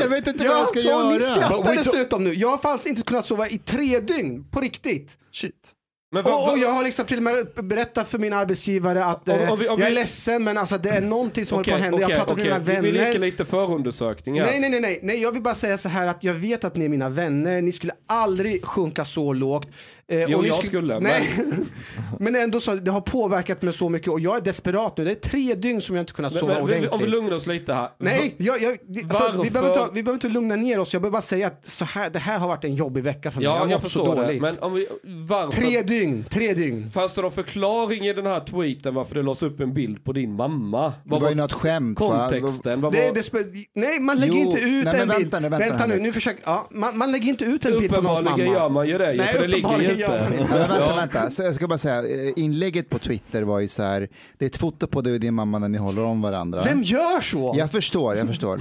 Jag 0.00 0.08
vet 0.08 0.26
inte 0.26 0.48
vad 0.48 0.56
jag 0.56 0.68
ska 0.68 0.78
ni 0.78 0.84
göra. 0.86 1.08
But 1.08 1.22
skrattar 1.22 1.76
dessutom 1.76 2.24
nu. 2.24 2.34
Jag 2.34 2.48
har 2.48 2.58
faktiskt 2.58 2.86
inte 2.86 3.02
kunnat 3.02 3.26
sova 3.26 3.48
i 3.48 3.58
tre 3.58 4.00
dygn. 4.00 4.44
På 4.50 4.60
riktigt. 4.60 5.16
shit. 5.32 5.72
Men 6.16 6.24
vad- 6.24 6.34
Och, 6.48 6.52
och 6.52 6.58
jag 6.58 6.70
har 6.70 6.84
liksom 6.84 7.06
till 7.06 7.16
och 7.16 7.22
med 7.22 7.46
berättat 7.64 8.08
för 8.08 8.18
min 8.18 8.32
arbetsgivare 8.32 9.04
att 9.04 9.28
Om- 9.28 9.40
eh, 9.40 9.52
om 9.52 9.58
vi- 9.58 9.68
om 9.68 9.78
jag 9.80 9.86
är 9.86 9.90
vi- 9.90 9.94
ledsen 9.94 10.44
men 10.44 10.58
alltså 10.58 10.78
det 10.78 10.90
är 10.90 11.00
någonting 11.00 11.46
som 11.46 11.56
håller 11.56 11.70
på 11.70 11.76
att 11.76 11.80
hända. 11.82 11.98
Jag 12.00 12.06
okej, 12.06 12.18
har 12.18 12.24
pratat 12.24 12.36
med 12.36 12.44
mina 12.46 12.56
okej. 12.62 12.82
Vi- 12.82 12.92
leker 12.92 13.04
vänner. 13.12 13.18
lite 13.26 13.44
förundersökning 13.44 14.40
här. 14.40 14.46
Nej, 14.46 14.60
nej, 14.60 14.70
nej, 14.70 14.80
nej, 14.80 15.00
nej, 15.02 15.22
jag 15.22 15.32
vill 15.32 15.42
bara 15.42 15.54
säga 15.54 15.78
så 15.78 15.88
här 15.88 16.06
att 16.06 16.24
jag 16.24 16.34
vet 16.34 16.64
att 16.64 16.76
ni 16.76 16.84
är 16.84 16.88
mina 16.88 17.08
vänner. 17.08 17.60
Ni 17.60 17.72
skulle 17.72 17.92
aldrig 18.06 18.64
sjunka 18.64 19.04
så 19.04 19.32
lågt. 19.32 19.68
Eh, 20.12 20.24
Jo, 20.28 20.44
jag 20.44 20.64
skulle, 20.64 21.00
Nej, 21.00 21.28
men 22.20 22.36
ändå 22.36 22.60
så, 22.60 22.74
det 22.74 22.90
har 22.90 23.00
påverkat 23.00 23.62
mig 23.62 23.72
så 23.72 23.88
mycket 23.88 24.08
och 24.12 24.20
jag 24.20 24.36
är 24.36 24.40
desperat 24.40 24.96
nu. 24.96 25.04
Det 25.04 25.10
är 25.10 25.14
tre 25.14 25.54
dygn 25.54 25.80
som 25.80 25.96
jag 25.96 26.02
inte 26.02 26.12
kunnat 26.12 26.32
Men- 26.32 26.40
sova 26.40 26.52
men, 26.54 26.66
vi- 26.66 26.72
ordentligt. 26.72 26.92
om 26.92 26.98
vi 27.00 27.06
lugnar 27.06 27.36
oss 27.36 27.46
lite 27.46 27.74
här. 27.74 27.88
Nej, 27.98 28.34
jag, 28.38 28.62
jag, 28.62 28.76
det- 28.88 29.02
alltså, 29.02 29.42
vi, 29.42 29.50
behöver 29.50 29.68
inte, 29.80 29.90
vi 29.94 30.02
behöver 30.02 30.16
inte 30.16 30.28
lugna 30.28 30.56
ner 30.56 30.78
oss. 30.78 30.92
Jag 30.92 31.02
behöver 31.02 31.12
bara 31.12 31.22
säga 31.22 31.46
att 31.46 31.64
så 31.66 31.84
här, 31.84 32.10
det 32.10 32.18
här 32.18 32.38
har 32.38 32.48
varit 32.48 32.64
en 32.64 32.74
jobbig 32.74 33.02
vecka 33.02 33.30
för 33.30 33.38
mig. 33.38 33.44
jag 33.44 33.50
Ja, 33.54 33.58
har 33.58 33.66
jag 33.66 33.70
mått 33.70 33.82
så 33.82 33.88
förstår 33.88 34.16
det. 34.16 34.22
dåligt. 34.22 34.42
Men 34.42 34.52
om 34.60 34.74
vi, 34.74 34.86
varför? 35.28 35.50
Tre 35.62 35.82
dygn, 35.82 36.24
tre 36.30 36.54
dygn. 36.54 36.90
Fanns 36.90 37.14
det 37.14 37.22
någon 37.22 37.30
förklaring 37.32 38.06
i 38.06 38.12
den 38.12 38.26
här 38.26 38.40
tweeten 38.40 38.94
varför 38.94 39.14
det 39.14 39.22
lades 39.22 39.42
upp 39.42 39.60
en 39.60 39.74
bild 39.74 40.04
på 40.04 40.12
din 40.12 40.32
mamma? 40.36 40.92
Det 41.04 41.10
var 41.18 41.28
ju 41.28 41.34
något 41.34 41.52
skämt. 41.52 41.98
Kontexten? 41.98 42.80
Vad 42.80 42.92
Det, 42.92 43.06
var... 43.08 43.14
det 43.14 43.20
spe- 43.20 43.64
nej, 43.74 44.00
man 44.00 44.20
lägger 44.20 44.34
Jo, 44.34 44.40
inte 44.40 44.58
ut 44.60 44.84
nej, 44.84 45.00
en 45.00 45.08
men 45.08 45.18
bild. 45.18 45.30
vänta 45.32 45.40
nu, 45.40 45.48
vänta 45.48 45.86
nu, 45.86 45.94
här. 45.94 46.00
nu 46.00 46.12
försöker, 46.12 46.42
ja, 46.46 46.68
man, 46.70 46.98
man 46.98 47.12
lägger 47.12 47.28
inte 47.28 47.44
ut 47.44 47.64
en 47.64 47.78
bild 47.78 47.94
på 47.94 48.00
någons 48.02 48.06
mamma. 48.06 48.20
Uppenbarligen 48.20 48.52
gör 48.52 48.68
man 48.68 48.88
ju 48.88 48.98
det 48.98 49.06
Nej, 49.14 49.18
för 49.26 49.38
det 49.40 49.46
ligger 49.46 49.56
ju 49.58 49.64
uppenbarligen 49.74 49.95
gör 49.96 50.22
man 50.22 50.32
inte. 50.38 50.52
Ja, 50.52 50.58
men 50.58 50.68
vänta, 50.68 50.96
vänta. 50.96 51.30
Så 51.30 51.42
jag 51.42 51.54
ska 51.54 51.68
bara 51.68 51.78
säga, 51.78 51.98
eh, 52.26 52.32
inlägget 52.36 52.90
på 52.90 52.98
Twitter 52.98 53.42
var 53.42 53.60
ju 53.60 53.68
så 53.68 53.82
här, 53.82 54.08
det 54.38 54.44
är 54.44 54.46
ett 54.46 54.56
foto 54.56 54.86
på 54.86 55.00
dig 55.00 55.12
och 55.12 55.20
din 55.20 55.34
mamma 55.34 55.58
när 55.58 55.68
ni 55.68 55.78
håller 55.78 56.04
om 56.04 56.22
varandra. 56.22 56.62
Vem 56.64 56.82
gör 56.82 57.20
så? 57.20 57.54
Jag 57.56 57.70
förstår, 57.70 58.16
jag 58.16 58.26
förstår. 58.26 58.60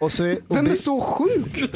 Och 0.00 0.12
så, 0.12 0.32
och 0.32 0.56
Vem 0.56 0.66
är 0.66 0.74
så 0.74 1.00
sjuk? 1.00 1.70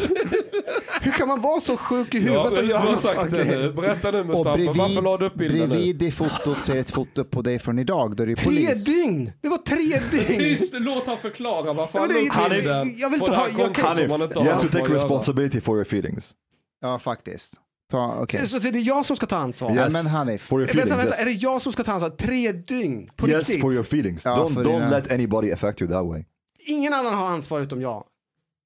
Hur 1.03 1.13
kan 1.13 1.29
man 1.29 1.41
vara 1.43 1.61
så 1.61 1.77
sjuk 1.77 2.15
i 2.15 2.19
Ja, 2.19 2.23
huvudet 2.43 2.59
och 2.59 2.65
du 2.65 2.71
göra 2.71 3.29
grej? 3.29 3.45
nu. 3.59 3.73
Berätta 3.73 4.11
nu 4.11 4.21
och 4.21 4.27
Mustafa, 4.27 4.51
varför 4.73 5.03
la 5.03 5.17
du 5.17 5.27
upp 5.27 5.35
bilden 5.35 5.59
nu? 5.61 5.67
bredvid 5.69 5.97
det 5.97 6.11
fotot 6.11 6.57
så 6.65 6.73
är 6.73 6.77
ett 6.77 6.91
foto 6.91 7.25
på 7.25 7.43
dig 7.43 7.59
från 7.59 7.79
idag, 7.79 8.17
då 8.17 8.23
är 8.23 8.27
det 8.27 8.37
Tre 8.37 8.45
polis. 8.45 8.85
dygn! 8.85 9.33
Det 9.41 9.49
var 9.49 9.59
tre 9.59 10.01
dygn! 10.11 10.39
Tyst, 10.39 10.73
låt 10.75 11.07
han 11.07 11.19
förklara 11.19 11.73
varför 11.73 11.99
Ja, 11.99 12.03
han 12.03 12.09
la 12.15 12.49
det- 12.49 12.57
upp 12.57 12.63
bilden 12.63 12.95
jag 12.99 13.11
vill 13.11 13.21
inte 13.21 13.33
ha- 13.33 13.47
jag 13.59 13.75
kan- 13.75 13.85
kontot 13.85 14.03
som 14.03 14.11
han 14.11 14.23
inte 14.23 14.35
You 14.35 14.45
har 14.45 14.53
have 14.53 14.61
to 14.61 14.65
med 14.65 14.67
att 14.67 14.73
take 14.73 14.93
göra. 14.93 15.03
responsibility 15.03 15.61
for 15.61 15.75
your 15.75 15.83
feelings. 15.87 16.33
Ja, 16.81 16.99
faktiskt. 16.99 17.55
Ta, 17.91 18.19
okej. 18.23 18.41
Så, 18.41 18.61
så 18.61 18.71
det 18.71 18.79
är 18.79 18.87
jag 18.87 19.07
som 19.07 19.17
ska 19.17 19.27
ta 19.27 19.37
ansvar? 19.37 19.71
Ja, 19.71 19.85
Yes. 19.85 19.93
men 19.93 20.07
Hanif. 20.07 20.43
For 20.43 20.61
your 20.61 20.67
Vänta, 20.67 20.81
feelings, 20.83 21.05
vänta, 21.05 21.23
är 21.23 21.27
yes. 21.29 21.39
det 21.41 21.43
jag 21.47 21.63
som 21.63 21.73
ska 21.73 21.85
ta 21.85 21.93
ansvar? 21.93 22.11
Tre 22.11 22.53
dygn? 22.53 23.09
På 23.17 23.29
Yes, 23.29 23.39
riktigt? 23.49 23.61
for 23.61 23.73
your 23.73 23.85
feelings. 23.85 24.25
Ja, 24.25 24.35
don't 24.37 24.57
don't 24.57 24.65
dina- 24.65 24.91
let 24.91 25.13
anybody 25.13 25.53
affect 25.53 25.83
you 25.83 25.91
that 25.93 26.07
way. 26.07 26.25
Ingen 26.67 26.95
annan 26.95 27.15
har 27.15 27.27
ansvar 27.27 27.61
utom 27.61 27.81
jag. 27.83 28.05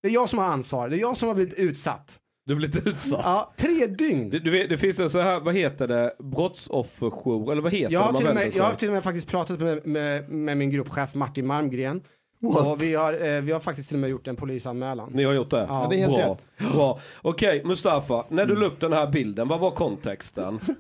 Det 0.03 0.09
är 0.09 0.13
jag 0.13 0.29
som 0.29 0.39
har 0.39 0.47
ansvar. 0.47 0.89
Det 0.89 0.97
är 0.97 1.01
jag 1.01 1.17
som 1.17 1.29
har 1.29 1.35
blivit 1.35 1.55
utsatt. 1.55 2.19
Du 2.47 2.55
blir 2.55 2.67
lite 2.69 2.89
utsatt. 2.89 3.21
Ja, 3.25 3.53
tre 3.57 3.87
dygn. 3.87 4.31
Det, 4.31 4.39
du 4.39 4.51
vet, 4.51 4.69
det 4.69 4.79
finns 4.79 5.01
en 5.01 5.11
så 5.11 5.21
här, 5.21 5.41
vad 5.41 5.55
heter 5.55 5.89
det, 5.89 6.15
brottsofferjour, 6.19 7.53
eller 7.53 7.63
vad 7.63 7.73
heter 7.73 7.93
Jag 7.93 8.03
det 8.03 8.07
har, 8.07 8.13
till 8.19 8.29
och 8.29 8.35
med, 8.35 8.53
jag 8.55 8.65
har 8.65 8.75
till 8.75 8.89
och 8.89 8.95
med 8.95 9.03
faktiskt 9.03 9.27
pratat 9.29 9.61
med, 9.61 9.87
med, 9.87 10.29
med 10.31 10.57
min 10.57 10.71
gruppchef 10.71 11.15
Martin 11.15 11.47
Malmgren. 11.47 12.03
Och 12.43 12.83
vi 12.83 12.95
har, 12.95 13.27
eh, 13.27 13.41
vi 13.41 13.53
har 13.53 13.61
faktiskt 13.61 13.89
till 13.89 13.97
och 13.97 14.01
med 14.01 14.11
gjort 14.11 14.27
en 14.29 14.37
polisanmälan. 14.37 15.11
Ni 15.13 15.25
har 15.25 15.33
gjort 15.33 15.51
det? 15.51 15.67
Ja, 15.69 15.87
det 15.91 15.97
är 15.97 16.09
helt 16.09 16.15
Bra. 16.59 16.71
Bra. 16.73 17.01
Okej, 17.23 17.65
Mustafa. 17.65 18.25
När 18.29 18.47
du 18.47 18.57
la 18.57 18.67
upp 18.67 18.81
den 18.81 18.93
här 18.93 19.07
bilden, 19.11 19.49
vad 19.49 19.61
var 19.61 19.71
kontexten? 19.71 20.61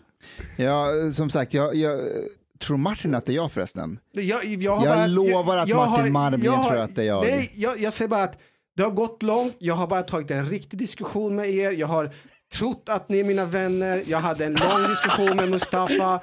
Ja, 0.56 0.89
som 1.14 1.30
sagt, 1.30 1.55
jag, 1.55 1.74
jag 1.74 2.01
tror 2.60 2.76
Martin 2.76 3.14
att 3.14 3.26
det 3.26 3.32
är 3.32 3.36
jag 3.36 3.52
förresten. 3.52 3.98
Jag, 4.12 4.44
jag, 4.44 4.76
har 4.76 4.86
Jag 4.86 4.97
bara, 4.97 5.06
lovar 5.06 5.56
att 5.56 5.68
Martin 5.68 6.12
Marmien 6.12 6.43
jag 6.44 6.52
har- 6.52 6.70
tror 6.70 6.80
att 6.80 6.97
det 6.97 7.02
är 7.02 7.06
jag. 7.06 7.24
Nej, 7.24 7.51
jag, 7.55 7.80
jag 7.80 7.93
säger 7.93 8.09
bara 8.09 8.22
att 8.22 8.39
det 8.76 8.82
har 8.82 8.90
gått 8.90 9.22
långt. 9.22 9.56
Jag 9.59 9.74
har 9.74 9.86
bara 9.86 10.02
tagit 10.02 10.30
en 10.30 10.48
riktig 10.48 10.78
diskussion 10.78 11.34
med 11.36 11.51
er. 11.51 11.70
Jag 11.70 11.86
har 11.86 12.10
trott 12.55 12.89
att 12.89 13.09
ni 13.09 13.20
är 13.20 13.24
mina 13.24 13.44
vänner. 13.44 14.02
Jag 14.06 14.18
hade 14.18 14.44
en 14.44 14.52
lång 14.55 14.89
diskussion 14.89 15.36
med 15.36 15.48
Mustafa. 15.51 16.20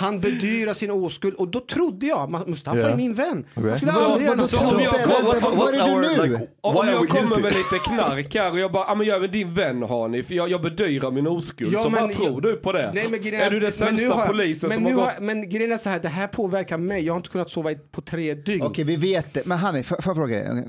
Han 0.00 0.20
bedyrar 0.20 0.74
sin 0.74 0.90
oskuld 0.90 1.34
och 1.34 1.48
då 1.48 1.60
trodde 1.60 2.06
jag, 2.06 2.30
"Ma- 2.30 2.46
Mustafa 2.50 2.78
Ja. 2.78 2.88
är 2.88 2.96
min 2.96 3.14
vän. 3.14 3.46
Jag 3.54 3.76
skulle 3.76 3.92
Så- 3.92 4.04
aldrig 4.04 4.26
göra 4.26 4.36
något 4.36 4.50
sånt. 4.50 4.72
vad- 4.72 5.56
vad 5.56 5.74
är 5.74 6.18
du 6.26 6.28
nu? 6.28 6.48
Om 6.60 6.74
why 6.74 6.80
are 6.80 6.90
jag 6.90 7.08
kommer 7.08 7.22
guilty? 7.22 7.42
med 7.42 7.52
lite 7.52 7.78
knark 7.86 8.34
här 8.34 8.50
och 8.50 8.58
jag 8.58 8.72
bara, 8.72 8.84
ja 8.88 8.94
men 8.94 9.06
jag 9.06 9.16
är 9.16 9.20
väl 9.20 9.30
din 9.32 9.54
vän 9.54 9.82
Hanif, 9.82 10.26
för 10.26 10.34
jag, 10.34 10.48
jag 10.50 10.62
bedyrar 10.62 11.10
min 11.10 11.26
oskuld. 11.26 11.72
Ja, 11.72 11.82
så 11.82 11.90
men 11.90 12.00
vad 12.00 12.12
tror 12.12 12.40
du 12.40 12.56
på 12.56 12.72
det? 12.72 12.92
Nej, 12.94 13.08
men 13.10 13.20
grejen 13.22 13.40
är 13.40 13.50
du 13.50 13.60
den 13.60 13.72
men 13.80 13.94
nu 13.94 13.98
sämsta 14.00 14.14
har 14.14 14.26
polisen 14.26 14.68
men 14.68 14.74
som 14.74 14.84
nu 14.84 14.94
har 14.94 15.04
gått... 15.04 15.20
Men 15.20 15.48
grejen 15.48 15.72
är 15.72 15.76
så 15.78 15.88
här, 15.88 16.00
det 16.00 16.08
här 16.08 16.26
påverkar 16.26 16.78
mig. 16.78 17.04
Jag 17.04 17.12
har 17.12 17.16
inte 17.18 17.28
kunnat 17.28 17.50
sova 17.50 17.70
på 17.90 18.00
tre 18.02 18.34
dygn. 18.34 18.62
Okej, 18.66 18.84
vi 18.84 18.96
vet 18.96 19.34
det. 19.34 19.46
Men 19.46 19.58
Hanni, 19.58 19.82
får 19.82 19.98
jag 20.04 20.16
fråga 20.16 20.36
dig? 20.36 20.64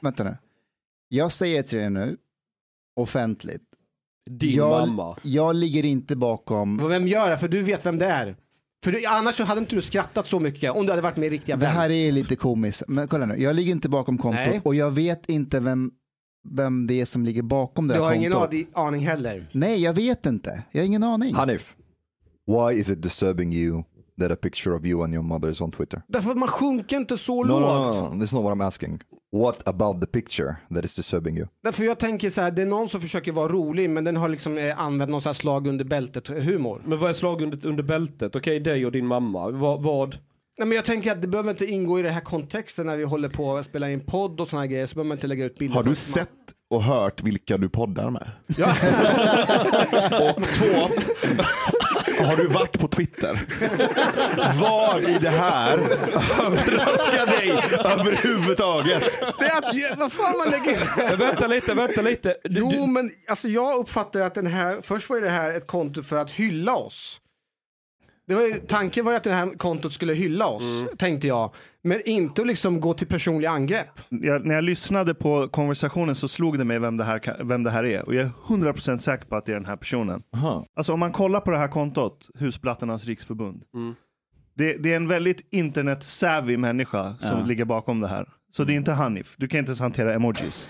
Vänta 0.00 0.24
nu. 0.24 0.36
Jag 1.08 1.32
säger 1.32 1.62
till 1.62 1.78
dig 1.78 1.90
nu, 1.90 2.16
offentligt. 2.96 3.62
Din 4.30 4.56
jag, 4.56 4.88
mamma. 4.88 5.16
Jag 5.22 5.54
ligger 5.56 5.84
inte 5.84 6.16
bakom. 6.16 6.80
Och 6.80 6.90
Vem 6.90 7.08
gör 7.08 7.30
det? 7.30 7.38
För 7.38 7.48
du 7.48 7.62
vet 7.62 7.86
vem 7.86 7.98
det 7.98 8.06
är. 8.06 8.36
För 8.84 8.92
du, 8.92 9.06
annars 9.06 9.34
så 9.34 9.44
hade 9.44 9.60
inte 9.60 9.74
du 9.74 9.82
skrattat 9.82 10.26
så 10.26 10.40
mycket 10.40 10.72
om 10.72 10.86
du 10.86 10.92
hade 10.92 11.02
varit 11.02 11.16
min 11.16 11.30
riktiga 11.30 11.56
Det 11.56 11.66
vän. 11.66 11.74
här 11.74 11.90
är 11.90 12.12
lite 12.12 12.36
komiskt. 12.36 12.82
Men 12.88 13.08
kolla 13.08 13.26
nu, 13.26 13.34
jag 13.36 13.56
ligger 13.56 13.72
inte 13.72 13.88
bakom 13.88 14.18
kontot 14.18 14.46
Nej. 14.46 14.60
och 14.64 14.74
jag 14.74 14.90
vet 14.90 15.28
inte 15.28 15.60
vem, 15.60 15.90
vem 16.50 16.86
det 16.86 17.00
är 17.00 17.04
som 17.04 17.24
ligger 17.24 17.42
bakom 17.42 17.88
det 17.88 17.94
du 17.94 18.00
här 18.00 18.06
har 18.08 18.14
ingen 18.14 18.32
kontot. 18.32 18.50
aning- 18.52 18.66
aning 18.74 19.06
heller. 19.06 19.50
Nej, 19.52 19.82
jag 19.82 19.94
vet 19.94 20.26
inte. 20.26 20.62
Jag 20.72 20.80
har 20.80 20.86
ingen 20.86 21.02
aning. 21.02 21.34
Hanif, 21.34 21.76
why 22.46 22.80
is 22.80 22.90
it 22.90 23.02
disturbing 23.02 23.52
you 23.52 23.82
that 24.20 24.30
a 24.32 24.36
picture 24.36 24.76
of 24.76 24.84
you 24.86 25.04
and 25.04 25.14
your 25.14 25.22
mother 25.24 25.48
is 25.50 25.60
on 25.60 25.70
Twitter? 25.72 26.02
Därför 26.08 26.30
att 26.30 26.36
man 26.38 26.48
sjunker 26.48 26.96
inte 26.96 27.18
så 27.18 27.44
No, 27.44 27.52
no, 27.52 27.60
lågt. 27.60 27.96
no, 27.96 28.02
no, 28.14 28.24
that's 28.24 28.34
not 28.34 28.44
what 28.44 28.52
I'm 28.58 28.66
asking. 28.66 29.00
What 29.32 29.68
about 29.68 30.00
the 30.00 30.06
picture 30.06 30.56
that 30.74 30.84
is 30.84 30.96
disturbing 30.96 31.36
you? 31.36 31.46
Därför 31.64 31.84
jag 31.84 31.98
tänker 31.98 32.30
så 32.30 32.40
här, 32.40 32.50
det 32.50 32.62
är 32.62 32.66
någon 32.66 32.88
som 32.88 33.00
försöker 33.00 33.32
vara 33.32 33.48
rolig 33.48 33.90
men 33.90 34.04
den 34.04 34.16
har 34.16 34.28
liksom 34.28 34.58
eh, 34.58 34.80
använt 34.80 35.10
någon 35.10 35.20
sån 35.20 35.28
här 35.28 35.34
slag 35.34 35.66
under 35.66 35.84
bältet 35.84 36.28
humor. 36.28 36.82
Men 36.86 36.98
vad 36.98 37.08
är 37.10 37.12
slag 37.14 37.42
under, 37.42 37.66
under 37.66 37.82
bältet? 37.82 38.36
Okej, 38.36 38.60
dig 38.60 38.86
och 38.86 38.92
din 38.92 39.06
mamma. 39.06 39.50
Vad? 39.50 39.82
vad? 39.82 40.18
Nej, 40.58 40.68
men 40.68 40.76
jag 40.76 40.84
tänker 40.84 41.12
att 41.12 41.22
det 41.22 41.28
behöver 41.28 41.50
inte 41.50 41.66
ingå 41.66 41.98
i 42.00 42.02
den 42.02 42.14
här 42.14 42.20
kontexten 42.20 42.86
när 42.86 42.96
vi 42.96 43.04
håller 43.04 43.28
på 43.28 43.56
att 43.56 43.66
spela 43.66 43.90
in 43.90 44.00
podd 44.00 44.40
och 44.40 44.48
såna 44.48 44.62
här 44.62 44.66
grejer 44.68 44.86
så 44.86 44.94
behöver 44.94 45.08
man 45.08 45.16
inte 45.16 45.26
lägga 45.26 45.44
ut 45.44 45.58
bilder. 45.58 45.74
Har 45.74 45.82
på 45.82 45.88
du 45.88 45.94
sett 45.94 46.28
och 46.70 46.82
hört 46.82 47.22
vilka 47.22 47.58
du 47.58 47.68
poddar 47.68 48.10
med? 48.10 48.30
Ja. 48.46 48.66
Och 50.36 50.42
två, 50.42 50.88
har 52.24 52.36
du 52.36 52.46
varit 52.46 52.78
på 52.80 52.88
Twitter? 52.88 53.40
Vad 54.60 55.02
i 55.02 55.18
det 55.18 55.30
här 55.30 55.78
överraskar 56.46 57.26
dig 57.26 57.50
överhuvudtaget? 57.84 59.02
det 59.38 59.44
är 59.44 59.90
att, 59.92 59.98
vad 59.98 60.12
fan 60.12 60.38
man 60.38 60.50
lägger 60.50 60.70
in. 60.70 61.08
Men 61.08 61.18
vänta 61.18 61.46
lite, 61.46 61.74
vänta 61.74 62.02
lite. 62.02 62.36
Du, 62.44 62.60
Jo 62.60 62.70
du, 62.70 62.86
men 62.86 63.10
alltså 63.28 63.48
jag 63.48 63.76
uppfattar 63.76 64.20
att 64.20 64.34
den 64.34 64.46
här, 64.46 64.80
först 64.82 65.10
var 65.10 65.20
det 65.20 65.28
här 65.28 65.52
ett 65.56 65.66
konto 65.66 66.02
för 66.02 66.16
att 66.16 66.30
hylla 66.30 66.74
oss. 66.74 67.20
Det 68.26 68.34
var 68.34 68.42
ju, 68.42 68.54
tanken 68.54 69.04
var 69.04 69.12
ju 69.12 69.16
att 69.16 69.24
det 69.24 69.30
här 69.30 69.58
kontot 69.58 69.92
skulle 69.92 70.14
hylla 70.14 70.46
oss, 70.46 70.84
tänkte 70.98 71.26
jag. 71.26 71.54
Men 71.82 72.00
inte 72.08 72.40
att 72.42 72.46
liksom 72.48 72.80
gå 72.80 72.94
till 72.94 73.06
personliga 73.06 73.50
angrepp. 73.50 73.88
jag, 74.08 74.46
när 74.46 74.54
jag 74.54 74.64
lyssnade 74.64 75.14
på 75.14 75.48
konversationen 75.48 76.14
så 76.14 76.28
slog 76.28 76.58
det 76.58 76.64
mig 76.64 76.78
vem 76.78 76.96
det 76.96 77.04
här, 77.04 77.36
vem 77.44 77.62
det 77.62 77.70
här 77.70 77.84
är. 77.84 78.04
Och 78.06 78.14
jag 78.14 78.24
är 78.24 78.30
100% 78.48 78.98
säker 78.98 79.24
på 79.26 79.36
att 79.36 79.46
det 79.46 79.52
är 79.52 79.56
den 79.56 79.64
här 79.66 79.76
personen. 79.76 80.22
Aha. 80.36 80.66
Alltså 80.76 80.92
om 80.92 81.00
man 81.00 81.12
kollar 81.12 81.40
på 81.40 81.50
det 81.50 81.58
här 81.58 81.68
kontot, 81.68 82.28
Husplattornas 82.38 83.04
riksförbund. 83.06 83.62
Det, 84.56 84.76
det 84.76 84.92
är 84.92 84.96
en 84.96 85.06
väldigt 85.06 85.46
internet-savvy 85.50 86.56
människa 86.56 87.14
som 87.20 87.38
Ja. 87.38 87.44
ligger 87.46 87.64
bakom 87.64 88.00
det 88.00 88.08
här. 88.08 88.28
Så 88.50 88.64
det 88.64 88.72
är 88.72 88.76
inte 88.76 88.92
Hanif. 88.92 89.34
Du 89.36 89.48
kan 89.48 89.58
inte 89.58 89.68
ens 89.70 89.80
hantera 89.80 90.14
emojis. 90.14 90.66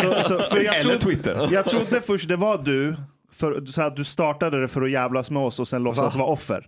så, 0.00 0.14
så, 0.22 0.38
för 0.38 0.60
jag, 0.64 0.74
Eller 0.76 0.82
trodde, 0.82 0.98
Twitter. 0.98 1.48
jag 1.50 1.64
trodde 1.64 2.00
först 2.00 2.28
det 2.28 2.36
var 2.36 2.58
du, 2.58 2.96
för, 3.40 3.64
så 3.66 3.82
att 3.82 3.96
du 3.96 4.04
startade 4.04 4.60
det 4.60 4.68
för 4.68 4.82
att 4.82 4.90
jävlas 4.90 5.30
med 5.30 5.42
oss 5.42 5.60
och 5.60 5.68
sen 5.68 5.82
låtsas 5.82 6.16
vara 6.16 6.28
offer. 6.28 6.66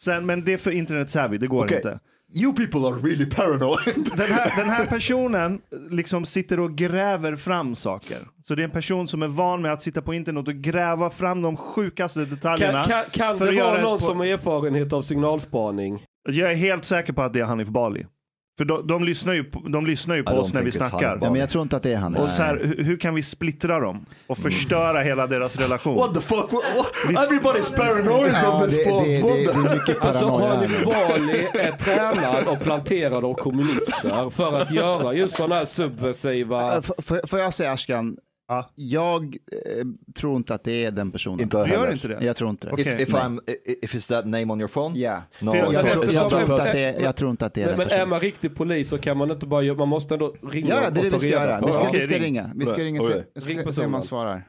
Sen, 0.00 0.26
men 0.26 0.44
det 0.44 0.52
är 0.52 0.56
för 0.56 0.70
internet-savvy, 0.70 1.38
det 1.38 1.46
går 1.46 1.64
Okej. 1.64 1.76
inte. 1.76 1.98
You 2.34 2.54
people 2.54 2.80
are 2.80 2.94
really 2.94 3.26
paranoid. 3.26 3.78
Den 4.16 4.32
här, 4.32 4.56
den 4.56 4.68
här 4.70 4.86
personen 4.86 5.60
liksom 5.90 6.24
sitter 6.24 6.60
och 6.60 6.74
gräver 6.74 7.36
fram 7.36 7.74
saker. 7.74 8.18
Så 8.42 8.54
det 8.54 8.62
är 8.62 8.64
en 8.64 8.70
person 8.70 9.08
som 9.08 9.22
är 9.22 9.28
van 9.28 9.62
med 9.62 9.72
att 9.72 9.82
sitta 9.82 10.02
på 10.02 10.14
internet 10.14 10.48
och 10.48 10.54
gräva 10.54 11.10
fram 11.10 11.42
de 11.42 11.56
sjukaste 11.56 12.24
detaljerna. 12.24 12.84
kan 12.84 13.04
kan, 13.10 13.38
kan 13.38 13.46
det 13.46 13.62
vara 13.62 13.80
någon 13.80 14.00
som 14.00 14.18
har 14.18 14.26
erfarenhet 14.26 14.92
av 14.92 15.02
signalspaning? 15.02 16.02
Jag 16.28 16.52
är 16.52 16.56
helt 16.56 16.84
säker 16.84 17.12
på 17.12 17.22
att 17.22 17.32
det 17.32 17.40
är 17.40 17.44
Hanif 17.44 17.68
Bali. 17.68 18.06
För 18.58 18.64
de, 18.64 18.86
de 18.86 19.04
lyssnar 19.04 19.32
ju 19.34 19.44
på, 19.44 19.68
de 19.68 19.86
lyssnar 19.86 20.16
ju 20.16 20.22
på 20.22 20.30
don't 20.32 20.38
oss 20.38 20.54
när 20.54 20.62
vi 20.62 20.72
snackar. 20.72 21.18
Ja, 21.22 21.30
men 21.30 21.40
jag 21.40 21.48
tror 21.48 21.62
inte 21.62 21.76
att 21.76 21.82
det 21.82 21.92
är 21.92 21.96
han. 21.96 22.16
Och 22.16 22.28
så 22.28 22.42
här, 22.42 22.60
hur, 22.64 22.84
hur 22.84 22.96
kan 22.96 23.14
vi 23.14 23.22
splittra 23.22 23.80
dem 23.80 24.06
och 24.26 24.38
förstöra 24.38 25.00
hela 25.02 25.26
deras 25.26 25.56
relation? 25.56 25.96
What 25.96 26.14
the 26.14 26.20
fuck? 26.20 26.50
Everybody's 27.08 27.76
paranoid 27.76 28.32
Ja, 28.42 28.54
on 28.54 28.60
det, 28.60 28.66
this 28.66 28.76
det, 28.76 28.90
det, 28.90 29.52
det, 29.52 29.74
mycket 29.74 30.02
Alltså. 30.02 30.26
Hanif. 30.26 30.84
Bali 30.84 31.48
är 31.52 31.70
tränad 31.70 32.48
och 32.48 32.60
planterad 32.60 33.24
av 33.24 33.34
kommunister 33.34 34.30
för 34.30 34.56
att 34.62 34.70
göra 34.70 35.14
just 35.14 35.36
sådana 35.36 35.54
här 35.54 35.64
subversiva... 35.64 36.78
F- 36.78 36.90
Får 36.98 37.26
får 37.26 37.38
jag 37.38 37.54
säga 37.54 37.72
Ashkan, 37.72 38.16
Ja. 38.50 38.70
jag 38.74 39.36
eh, 39.52 39.84
tror 40.14 40.36
inte 40.36 40.54
att 40.54 40.64
det 40.64 40.84
är 40.84 40.90
den 40.90 41.10
personen. 41.10 41.40
Inte 41.40 41.64
Du 41.64 41.70
gör 41.72 41.92
inte 41.92 42.08
det? 42.08 42.24
Jag 42.24 42.36
tror 42.36 42.50
inte 42.50 42.66
det. 42.66 42.72
Okej. 42.72 42.94
If, 43.02 43.08
if. 43.08 43.14
I'm, 43.14 43.40
if 43.82 43.94
it's 43.94 44.08
that 44.08 44.24
name 44.26 44.52
on 44.52 44.60
your 44.60 44.68
phone? 44.68 44.98
Ja. 44.98 45.22
No, 45.40 45.54
jag- 45.56 45.74
Jag, 45.74 45.86
tror, 45.86 46.04
jag, 46.12 46.28
tror 46.30 46.40
inte 46.42 46.54
att 46.54 46.72
det 46.72 46.80
är, 46.80 47.00
jag 47.02 47.16
tror 47.16 47.30
inte 47.30 47.46
att 47.46 47.54
det 47.54 47.62
är 47.62 47.66
Men, 47.66 47.70
den 47.70 47.78
men 47.78 47.86
är 47.86 47.90
personen. 47.90 48.08
man 48.08 48.20
riktig 48.20 48.54
polis 48.56 48.88
så 48.88 48.98
kan 48.98 49.16
man 49.16 49.30
inte 49.30 49.46
bara 49.46 49.62
göra, 49.62 49.76
man 49.76 49.88
måste 49.88 50.14
ändå 50.14 50.36
ringa 50.42 50.68
Ja, 50.68 50.90
det 50.90 51.00
är 51.00 51.04
det 51.04 51.10
vi 51.10 51.18
ska 51.18 51.28
göra. 51.28 51.60
Vi 51.66 51.72
ska, 51.72 51.82
Okej, 51.82 51.92
vi 52.00 52.02
ska 52.02 52.14
ring. 52.14 52.22
ringa. 52.22 52.50
Vi 52.54 52.66
ska 52.66 52.74
Right. 52.76 52.84
ringa 52.84 53.00
och 53.00 53.06
se, 53.06 53.12
Alright. 53.12 53.30
vi 53.34 53.40
ska 53.40 53.48
Ring 53.50 53.56
se 53.56 53.60
om 53.62 53.66
personen. 53.66 53.92
han 53.94 54.02
svarar. 54.02 54.42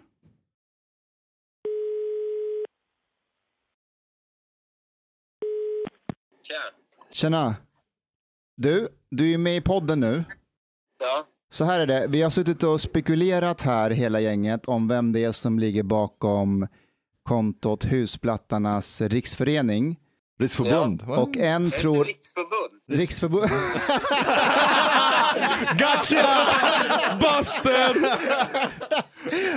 Tjena. 7.12 7.56
Du, 8.58 8.88
du 9.12 9.34
är 9.34 9.38
med 9.38 9.56
i 9.58 9.62
podden 9.62 10.00
nu. 10.00 10.24
Ja. 11.00 11.26
Så 11.52 11.66
här 11.66 11.80
är 11.80 11.88
det, 11.88 12.08
vi 12.10 12.22
har 12.22 12.30
suttit 12.30 12.64
och 12.64 12.82
spekulerat 12.82 13.62
här 13.62 13.90
hela 13.90 14.20
gänget 14.20 14.66
om 14.66 14.88
vem 14.88 15.12
det 15.12 15.24
är 15.24 15.32
som 15.32 15.60
ligger 15.60 15.84
bakom 15.84 16.68
kontot 17.24 17.84
Husplattarnas 17.84 19.02
riksförening. 19.02 19.98
Riksförbund? 20.40 21.02
va? 21.02 21.18
Och 21.18 21.38
en 21.38 21.72
tror... 21.72 22.06
riksförbund. 22.06 22.82
Riksförbund... 22.88 23.50
Gotcha! 25.80 26.48
Busted! 27.20 27.96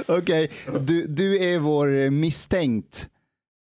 Okej, 0.07 0.51
du, 0.81 1.07
du 1.07 1.45
är 1.45 1.59
vår 1.59 2.11
misstänkt. 2.11 3.09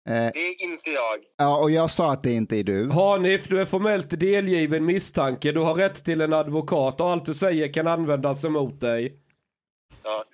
Eh, 0.07 0.13
Det 0.35 0.41
är 0.41 0.63
inte 0.65 0.91
jag. 0.91 1.19
ja, 1.37 1.59
och 1.59 1.71
jag 1.71 1.91
sa 1.91 2.13
att 2.13 2.23
det 2.23 2.33
inte 2.33 2.57
är 2.57 2.63
du. 2.65 2.91
Hanif, 2.93 3.49
du 3.49 3.61
är 3.61 3.67
formellt 3.67 4.21
delgiven 4.21 4.85
misstanke. 4.85 5.53
Du 5.53 5.61
har 5.61 5.75
rätt 5.75 6.05
till 6.05 6.21
en 6.21 6.33
advokat 6.33 7.01
och 7.01 7.11
allt 7.11 7.25
du 7.27 7.35
säger 7.35 7.73
kan 7.73 7.87
användas 7.87 8.45
emot 8.45 8.81
dig. 8.81 9.15
Ja. 10.03 10.25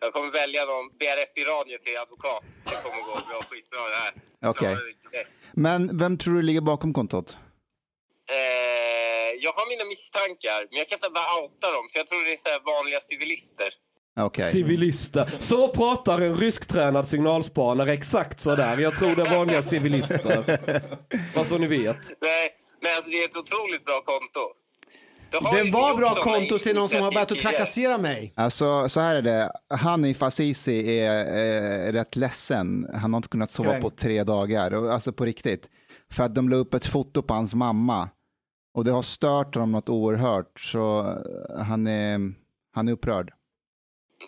Jag 0.00 0.12
kommer 0.12 0.30
välja 0.32 0.64
någon 0.64 0.88
BRF 0.98 1.36
i 1.36 1.44
radio 1.44 1.78
till 1.78 1.96
advokat. 1.98 2.44
Det 2.64 2.82
kommer 2.82 3.02
gå 3.08 3.14
bra, 3.28 3.42
skitbra 3.50 3.78
det 3.88 3.94
här. 4.04 4.12
Okej. 4.50 4.70
Ja, 4.72 4.78
det- 5.12 5.26
Men 5.52 5.98
vem 5.98 6.18
tror 6.18 6.34
du 6.34 6.42
ligger 6.42 6.60
bakom 6.60 6.92
kontot? 6.94 7.36
Eh, 8.30 9.30
jag 9.44 9.52
har 9.52 9.66
mina 9.72 9.84
misstankar, 9.92 10.60
men 10.70 10.78
jag 10.78 10.88
kan 10.88 10.96
inte 10.96 11.10
bara 11.18 11.30
outa 11.42 11.66
dem. 11.76 11.84
För 11.90 11.98
jag 12.00 12.06
tror 12.06 12.20
det 12.24 12.32
är 12.32 12.36
så 12.36 12.48
här 12.48 12.60
vanliga 12.74 13.00
civilister. 13.00 13.70
Okej. 14.20 14.52
Civilister. 14.52 15.30
Så 15.38 15.68
pratar 15.68 16.20
en 16.20 16.34
rysktränad 16.34 17.08
signalspanare 17.08 17.92
exakt 17.92 18.40
sådär. 18.40 18.78
Jag 18.78 18.96
tror 18.96 19.16
det 19.16 19.22
är 19.22 19.36
vanliga 19.36 19.62
civilister. 19.62 20.58
Vad 21.36 21.46
så 21.46 21.58
ni 21.58 21.66
vet. 21.66 21.96
Nej, 22.20 22.50
men 22.80 22.94
alltså 22.96 23.10
det 23.10 23.16
är 23.16 23.24
ett 23.28 23.36
otroligt 23.36 23.84
bra 23.84 24.02
konto. 24.04 24.40
Det 25.30 25.70
var 25.70 25.96
bra 25.96 26.14
konto 26.14 26.58
till 26.58 26.74
någon 26.74 26.88
som 26.88 27.00
har 27.02 27.12
börjat 27.12 27.32
att 27.32 27.38
trakassera 27.38 27.98
mig. 27.98 28.32
Alltså, 28.36 28.88
så 28.88 29.00
här 29.00 29.16
är 29.16 29.22
det. 29.22 29.52
Hanif 29.70 30.22
Azizi 30.22 30.98
är 31.00 31.86
eh, 31.88 31.92
rätt 31.92 32.16
ledsen. 32.16 32.86
Han 32.94 33.12
har 33.12 33.18
inte 33.18 33.28
kunnat 33.28 33.50
sova 33.50 33.80
på 33.80 33.90
tre 33.90 34.24
dagar. 34.24 34.90
Alltså 34.90 35.12
på 35.12 35.24
riktigt. 35.24 35.70
För 36.12 36.24
att 36.24 36.34
de 36.34 36.48
la 36.48 36.56
upp 36.56 36.74
ett 36.74 36.86
foto 36.86 37.22
på 37.22 37.34
hans 37.34 37.54
mamma. 37.54 38.08
Och 38.74 38.84
det 38.84 38.90
har 38.90 39.02
stört 39.02 39.54
honom 39.54 39.72
något 39.72 39.88
oerhört. 39.88 40.60
Så 40.60 41.00
eh, 41.00 41.64
han 41.64 41.86
är, 41.86 42.18
han 42.74 42.88
är 42.88 42.92
upprörd. 42.92 43.32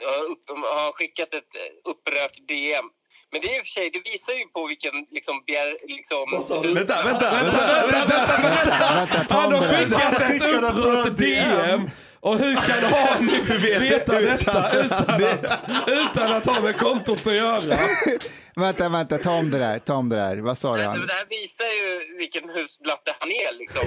Har 0.01 0.25
upp, 0.33 0.45
har 0.49 0.93
skickat 0.93 1.35
ett 1.35 1.53
eh, 1.63 1.91
upprört 1.91 2.37
DM. 2.49 2.87
Men 3.33 3.41
det 3.41 3.49
är 3.49 3.57
i 3.59 3.61
och 3.61 3.67
för 3.67 3.75
sig, 3.79 3.91
det 3.91 4.11
visar 4.11 4.33
ju 4.33 4.45
på 4.57 4.67
vilken 4.67 5.07
liksom, 5.11 5.35
bjär, 5.47 5.77
liksom 5.95 6.27
Vänta, 6.31 7.03
vänta, 7.03 7.27
vänta, 7.35 7.87
vänta. 7.93 8.95
Vänta, 8.95 9.25
ta 9.29 9.41
Han 9.41 9.53
har 9.53 9.63
skickat 9.73 10.21
ett 10.21 10.43
uppbrott 10.43 11.19
DM. 11.19 11.91
Och 12.21 12.39
hur 12.39 12.55
kan 12.55 12.85
Hanif 12.93 13.51
veta 13.51 14.21
detta 14.21 14.71
utan 14.85 15.25
att, 15.25 15.89
utan 15.89 16.33
att 16.33 16.47
ha 16.47 16.61
med 16.61 16.77
kontot 16.77 17.27
att 17.27 17.35
göra? 17.35 17.79
Vänta, 18.57 18.89
vänta, 18.89 19.19
ta 19.19 19.31
om 19.31 19.51
det 19.51 19.59
där. 19.59 19.79
Ta 19.79 19.95
om 19.95 20.09
det 20.09 20.17
där. 20.17 20.37
Vad 20.37 20.59
sa 20.59 20.77
du? 20.77 20.83
Han? 20.83 21.07
Det 21.07 21.13
här 21.13 21.27
visar 21.31 21.65
ju 21.65 22.17
vilken 22.19 22.49
husblatte 22.49 23.15
han 23.21 23.31
är 23.31 23.59
liksom. 23.59 23.83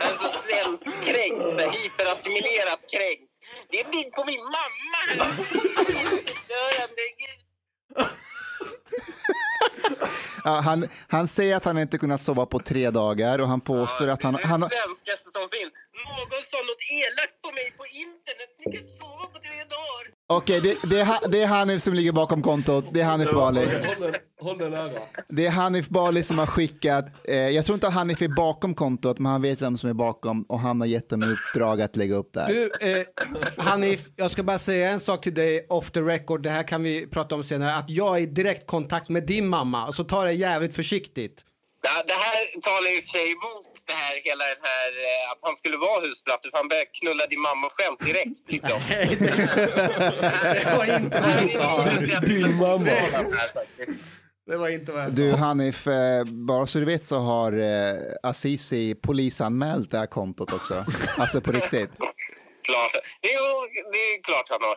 Han 0.00 0.10
är 0.10 0.14
så 0.14 0.28
svenskkränkt, 0.28 1.52
så 1.52 1.60
här 1.60 1.70
hyperassimilerat 1.70 2.80
kränkt. 2.92 3.27
Det 3.70 3.80
är 3.80 3.84
en 3.84 3.90
bild 3.90 4.12
på 4.12 4.24
min 4.24 4.44
mamma! 4.44 5.24
Gör 6.48 6.80
han 6.80 6.88
det? 6.96 7.08
Ja, 10.44 10.50
han, 10.50 10.88
han 11.08 11.28
säger 11.28 11.56
att 11.56 11.64
han 11.64 11.78
inte 11.78 11.98
kunnat 11.98 12.22
sova 12.22 12.46
på 12.46 12.58
tre 12.58 12.90
dagar 12.90 13.38
och 13.38 13.48
han 13.48 13.60
påstår 13.60 14.08
att 14.08 14.22
han... 14.22 14.34
Det 14.34 14.42
är 14.42 14.46
han 14.46 14.60
det 14.60 14.68
svenskaste 14.70 15.30
som 15.30 15.48
finns. 15.50 15.72
Någon 16.06 16.42
sa 16.42 16.56
något 16.56 16.82
elakt 17.00 17.42
på 17.42 17.50
mig 17.50 17.72
på 17.78 17.84
internet. 17.86 18.50
Ni 18.58 18.64
kan 18.64 18.80
inte 18.82 18.92
sova 18.92 19.26
på 19.26 19.38
tre 19.38 19.64
dagar. 19.76 20.17
Okej, 20.30 20.60
det, 20.60 20.76
det, 20.90 21.00
är 21.00 21.04
Ha- 21.04 21.28
det 21.28 21.42
är 21.42 21.46
Hanif 21.46 21.82
som 21.82 21.94
ligger 21.94 22.12
bakom 22.12 22.42
kontot. 22.42 22.84
Det 22.92 23.00
är 23.00 23.04
Hanif 23.04 23.30
Bali. 23.32 23.68
Håll 24.40 24.58
den, 24.58 24.70
nära. 24.70 24.90
Det 25.28 25.46
är 25.46 25.50
Hanif 25.50 25.88
Bali 25.88 26.22
som 26.22 26.38
har 26.38 26.46
skickat, 26.46 27.04
eh, 27.24 27.36
jag 27.36 27.66
tror 27.66 27.74
inte 27.74 27.86
att 27.88 27.94
Hanif 27.94 28.22
är 28.22 28.28
bakom 28.36 28.74
kontot, 28.74 29.18
men 29.18 29.32
han 29.32 29.42
vet 29.42 29.62
vem 29.62 29.78
som 29.78 29.90
är 29.90 29.94
bakom 29.94 30.42
och 30.42 30.60
han 30.60 30.80
har 30.80 30.88
gett 30.88 31.08
dem 31.10 31.22
i 31.22 31.26
uppdrag 31.26 31.80
att 31.82 31.96
lägga 31.96 32.14
upp 32.14 32.30
det 32.34 32.40
här. 32.40 32.48
Du, 32.48 32.70
eh, 32.80 33.04
Hanif, 33.64 34.00
jag 34.16 34.30
ska 34.30 34.42
bara 34.42 34.58
säga 34.58 34.90
en 34.90 35.00
sak 35.00 35.22
till 35.22 35.34
dig 35.34 35.66
off 35.68 35.90
the 35.90 36.00
record, 36.00 36.42
det 36.42 36.50
här 36.50 36.62
kan 36.62 36.82
vi 36.82 37.06
prata 37.06 37.34
om 37.34 37.44
senare, 37.44 37.74
att 37.74 37.90
jag 37.90 38.16
är 38.16 38.20
i 38.20 38.26
direkt 38.26 38.66
kontakt 38.66 39.08
med 39.08 39.26
din 39.26 39.48
mamma, 39.48 39.92
så 39.92 40.04
ta 40.04 40.24
det 40.24 40.32
jävligt 40.32 40.74
försiktigt. 40.76 41.44
Ja, 41.82 42.02
det 42.06 42.12
här 42.12 42.60
talar 42.60 42.90
ju 42.96 43.00
sig 43.02 43.22
emot 43.32 43.66
det 43.88 43.94
här, 44.04 44.14
hela 44.28 44.44
den 44.52 44.62
här 44.70 44.88
eh, 45.06 45.30
att 45.32 45.38
han 45.42 45.56
skulle 45.56 45.76
vara 45.76 46.00
husblatte 46.00 46.50
för 46.50 46.58
han 46.58 46.68
började 46.68 46.90
knulla 47.00 47.26
din 47.26 47.40
mamma 47.40 47.68
själv 47.76 47.96
direkt. 48.08 48.38
Liksom. 48.54 48.80
Det 50.64 50.76
var 50.76 50.84
inte 50.98 51.20
vad 51.20 51.30
jag 51.42 51.50
sa. 51.50 51.90
Din 52.20 52.56
mamma. 52.56 52.78
Det 54.46 54.56
var 54.56 54.68
inte 54.68 54.92
vad 54.92 55.02
jag 55.02 55.10
sa. 55.12 55.16
Du 55.16 55.32
Hanif, 55.32 55.86
eh, 55.86 56.24
bara 56.24 56.66
så 56.66 56.78
du 56.78 56.84
vet 56.84 57.04
så 57.04 57.18
har 57.18 57.52
eh, 57.52 57.96
Azizi 58.22 58.94
polisanmält 58.94 59.90
det 59.90 59.98
här 59.98 60.06
kontot 60.06 60.52
också. 60.52 60.84
Alltså 61.18 61.40
på 61.40 61.52
riktigt. 61.52 61.90
Klart. 62.68 62.92
Jo, 63.22 63.66
det 63.92 63.98
är 63.98 64.22
klart 64.22 64.48
han 64.50 64.62
har. 64.62 64.76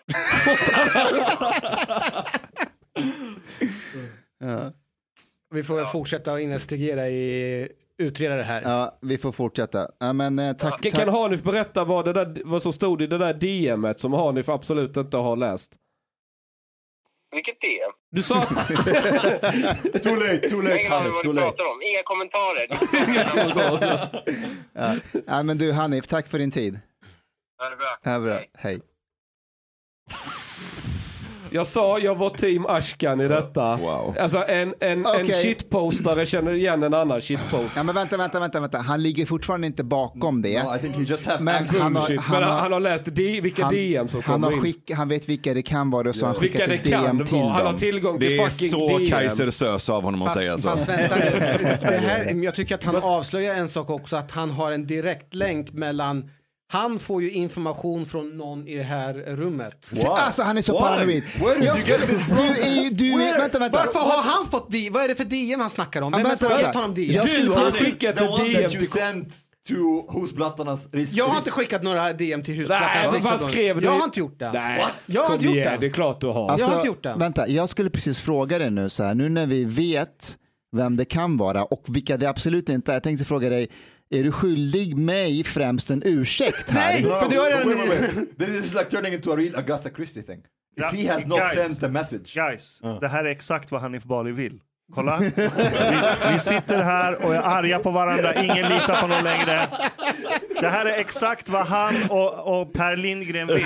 Vi 5.51 5.63
får 5.63 5.75
väl 5.75 5.85
fortsätta 5.85 6.33
att 6.33 6.39
investigera 6.39 7.09
i, 7.09 7.69
utreda 7.97 8.35
det 8.35 8.43
här. 8.43 8.61
Ja, 8.61 8.97
vi 9.01 9.17
får 9.17 9.31
fortsätta. 9.31 9.91
Ja, 9.99 10.13
men, 10.13 10.39
eh, 10.39 10.53
tack, 10.53 10.81
Kan, 10.81 10.91
tack. 10.91 11.01
kan 11.05 11.09
Hanif 11.13 11.43
berätta 11.43 11.83
vad, 11.83 12.05
det 12.05 12.13
där, 12.13 12.41
vad 12.45 12.63
som 12.63 12.73
stod 12.73 13.01
i 13.01 13.07
det 13.07 13.17
där 13.17 13.33
DMet 13.33 13.99
som 13.99 14.13
Hanif 14.13 14.49
absolut 14.49 14.97
inte 14.97 15.17
har 15.17 15.35
läst? 15.35 15.71
Vilket 17.31 17.63
är. 17.63 17.91
Du 18.11 18.23
sa. 18.23 18.41
Too 18.45 20.15
late, 20.15 20.49
too 20.49 20.63
Jag 20.63 20.63
har 20.63 20.63
late, 20.63 20.81
ingen 20.81 20.91
aning 20.91 20.91
Hanif, 20.91 21.11
vad 21.13 21.25
du 21.25 21.33
pratar 21.33 21.63
om. 21.63 21.81
Inga 21.81 22.03
kommentarer. 22.03 22.67
Ja. 24.73 24.95
Ja, 25.27 25.43
men 25.43 25.57
du 25.57 25.71
Hanif, 25.71 26.07
tack 26.07 26.27
för 26.27 26.39
din 26.39 26.51
tid. 26.51 26.79
Ja, 27.59 27.69
det 27.69 27.75
är 27.75 27.77
bra. 27.77 27.97
Ja, 28.03 28.19
bra. 28.19 28.33
Hej. 28.33 28.49
Hej. 28.53 28.81
Jag 31.53 31.67
sa 31.67 31.99
jag 31.99 32.15
var 32.15 32.29
team 32.29 32.65
Ashkan 32.65 33.21
i 33.21 33.27
detta. 33.27 33.75
Wow. 33.75 34.15
Alltså 34.19 34.43
en, 34.47 34.73
en, 34.79 34.91
en 34.99 35.05
Okej. 35.05 35.31
shitpostare 35.33 36.25
känner 36.25 36.53
igen 36.53 36.83
en 36.83 36.93
annan 36.93 37.21
shitpost. 37.21 37.73
Ja, 37.75 37.83
men 37.83 37.95
vänta, 37.95 38.17
vänta, 38.17 38.39
vänta, 38.39 38.59
vänta. 38.59 38.77
Han 38.77 39.03
ligger 39.03 39.25
fortfarande 39.25 39.67
inte 39.67 39.83
bakom 39.83 40.41
det. 40.41 40.63
No, 40.63 40.75
I 40.75 40.79
think 40.79 40.95
you 40.95 41.05
just 41.05 41.27
have 41.27 41.43
Men 41.43 41.67
han 41.67 41.95
har, 41.95 42.01
han 42.01 42.07
Men 42.07 42.17
han, 42.19 42.43
har, 42.43 42.59
han 42.61 42.71
har 42.73 42.79
läst 42.79 43.05
D, 43.05 43.39
vilka 43.43 43.63
han, 43.63 43.73
DM 43.73 44.07
som 44.07 44.21
han, 44.25 44.33
kommer 44.33 44.47
har 44.47 44.53
in. 44.53 44.61
skick, 44.61 44.91
han 44.91 45.07
vet 45.09 45.29
vilka 45.29 45.53
det 45.53 45.61
kan 45.61 45.89
vara 45.89 46.09
och 46.09 46.15
så 46.15 46.25
har 46.25 46.33
han 46.33 46.41
Vilka 46.41 46.57
skickat 46.57 46.69
det 46.69 46.89
ett 46.89 46.99
kan 47.05 47.17
DM 47.17 47.25
till 47.25 47.35
vara. 47.35 47.47
Han 47.47 47.55
har 47.55 47.63
dem. 47.63 47.77
tillgång 47.77 48.19
till 48.19 48.29
Det 48.29 48.37
är 48.37 48.49
fucking 48.49 48.69
så 48.69 48.97
DM. 48.97 49.09
Kaiser 49.09 49.49
Sös 49.49 49.89
av 49.89 50.03
honom 50.03 50.21
att 50.21 50.33
säga 50.33 50.57
så. 50.57 50.69
fast 50.69 50.89
vänta. 50.89 51.15
Det 51.81 51.97
här, 51.97 52.43
jag 52.43 52.55
tycker 52.55 52.75
att 52.75 52.83
han 52.83 52.95
avslöjar 52.95 53.55
en 53.55 53.69
sak 53.69 53.89
också, 53.89 54.15
att 54.15 54.31
han 54.31 54.51
har 54.51 54.71
en 54.71 54.87
direkt 54.87 55.33
länk 55.35 55.73
mellan 55.73 56.29
han 56.71 56.99
får 56.99 57.21
ju 57.21 57.31
information 57.31 58.05
från 58.05 58.37
någon 58.37 58.67
i 58.67 58.75
det 58.75 58.83
här 58.83 59.13
rummet. 59.13 59.77
Se, 59.81 60.07
Alltså 60.07 60.43
han 60.43 60.57
är 60.57 60.61
så 60.61 60.73
Why? 60.73 60.79
paranoid. 60.79 61.23
Jag 61.65 61.79
skulle, 61.79 61.97
du 62.89 62.89
du 62.89 63.17
vänta, 63.17 63.59
vänta. 63.59 63.77
Varför 63.85 63.99
har 63.99 64.23
han 64.23 64.47
fått 64.51 64.71
DM? 64.71 64.93
Vad 64.93 65.03
är 65.03 65.07
det 65.07 65.15
för 65.15 65.23
DM 65.23 65.59
han 65.59 65.69
snackar 65.69 66.01
om? 66.01 66.11
Vem 66.11 66.25
har 66.25 66.59
gett 66.59 66.75
honom 66.75 66.93
DM? 66.93 67.23
Du 67.23 67.29
skulle- 67.29 67.71
skickat 67.71 68.17
ett 68.21 68.37
DM 68.37 68.69
till... 68.69 68.87
to 69.67 70.19
husblattarnas 70.19 70.89
risk. 70.93 71.13
Jag 71.13 71.25
har 71.25 71.37
inte 71.37 71.51
skickat 71.51 71.83
några 71.83 72.13
DM 72.13 72.43
till 72.43 72.55
Husplatans 72.55 72.93
men 72.95 73.05
vad 73.05 73.13
riksförbund. 73.13 73.41
skrev 73.51 73.81
du? 73.81 73.85
Jag 73.87 73.91
har 73.91 74.03
inte 74.05 74.19
gjort 74.19 74.39
det. 74.39 74.51
Nej, 74.51 74.85
Jag 75.05 75.21
har 75.21 75.27
kom 75.27 75.33
inte 75.35 75.45
gjort 75.45 75.55
igen, 75.55 75.71
det. 75.73 75.77
Det 75.79 75.85
är 75.87 75.93
klart 75.93 76.21
du 76.21 76.27
har. 76.27 76.55
Jag 76.59 76.65
har 76.67 76.75
inte 76.75 76.87
gjort 76.87 77.03
det. 77.03 77.13
Vänta, 77.17 77.47
jag 77.47 77.69
skulle 77.69 77.89
precis 77.89 78.19
fråga 78.19 78.59
dig 78.59 78.71
nu 78.71 78.89
så 78.89 79.03
här, 79.03 79.13
nu 79.13 79.29
när 79.29 79.45
vi 79.45 79.65
vet 79.65 80.37
vem 80.75 80.97
det 80.97 81.05
kan 81.05 81.37
vara 81.37 81.63
och 81.63 81.83
vilka 81.87 82.17
det 82.17 82.29
absolut 82.29 82.69
inte 82.69 82.91
är. 82.91 82.95
Jag 82.95 83.03
tänkte 83.03 83.25
fråga 83.25 83.49
dig, 83.49 83.67
är 84.11 84.23
du 84.23 84.31
skyldig 84.31 84.97
mig 84.97 85.43
främst 85.43 85.89
en 85.91 86.01
ursäkt 86.05 86.69
här? 86.69 86.91
Nej! 86.91 87.01
För 87.01 87.29
du 87.29 87.39
har 87.39 87.49
redan- 87.49 87.67
wait, 87.67 87.89
wait, 87.89 88.15
wait. 88.15 88.37
This 88.39 88.65
is 88.65 88.73
like 88.73 88.85
turning 88.89 89.13
into 89.13 89.31
a 89.31 89.35
real 89.35 89.55
Agatha 89.55 89.89
Christie 89.95 90.23
thing. 90.23 90.37
If 90.39 90.45
Ja, 90.75 90.87
he 90.89 91.13
has 91.13 91.25
not 91.25 91.39
guys. 91.39 91.53
sent 91.67 91.83
a 91.83 91.87
message. 91.87 92.33
Guys, 92.35 92.79
det 93.01 93.07
här 93.07 93.25
är 93.25 93.29
exakt 93.29 93.71
vad 93.71 93.81
Hanif 93.81 94.03
Bali 94.03 94.31
vill. 94.31 94.59
Kolla. 94.95 95.17
Vi, 95.19 95.25
vi 96.33 96.39
sitter 96.39 96.83
här 96.83 97.25
och 97.25 97.35
är 97.35 97.41
arga 97.41 97.79
på 97.79 97.91
varandra. 97.91 98.35
Ingen 98.35 98.69
litar 98.69 99.01
på 99.01 99.07
någon 99.07 99.23
längre. 99.23 99.67
Det 100.61 100.69
här 100.69 100.85
är 100.85 100.99
exakt 100.99 101.49
vad 101.49 101.65
han 101.65 101.95
och, 102.09 102.61
och 102.61 102.73
Per 102.73 102.95
Lindgren 102.95 103.47
vill. 103.47 103.65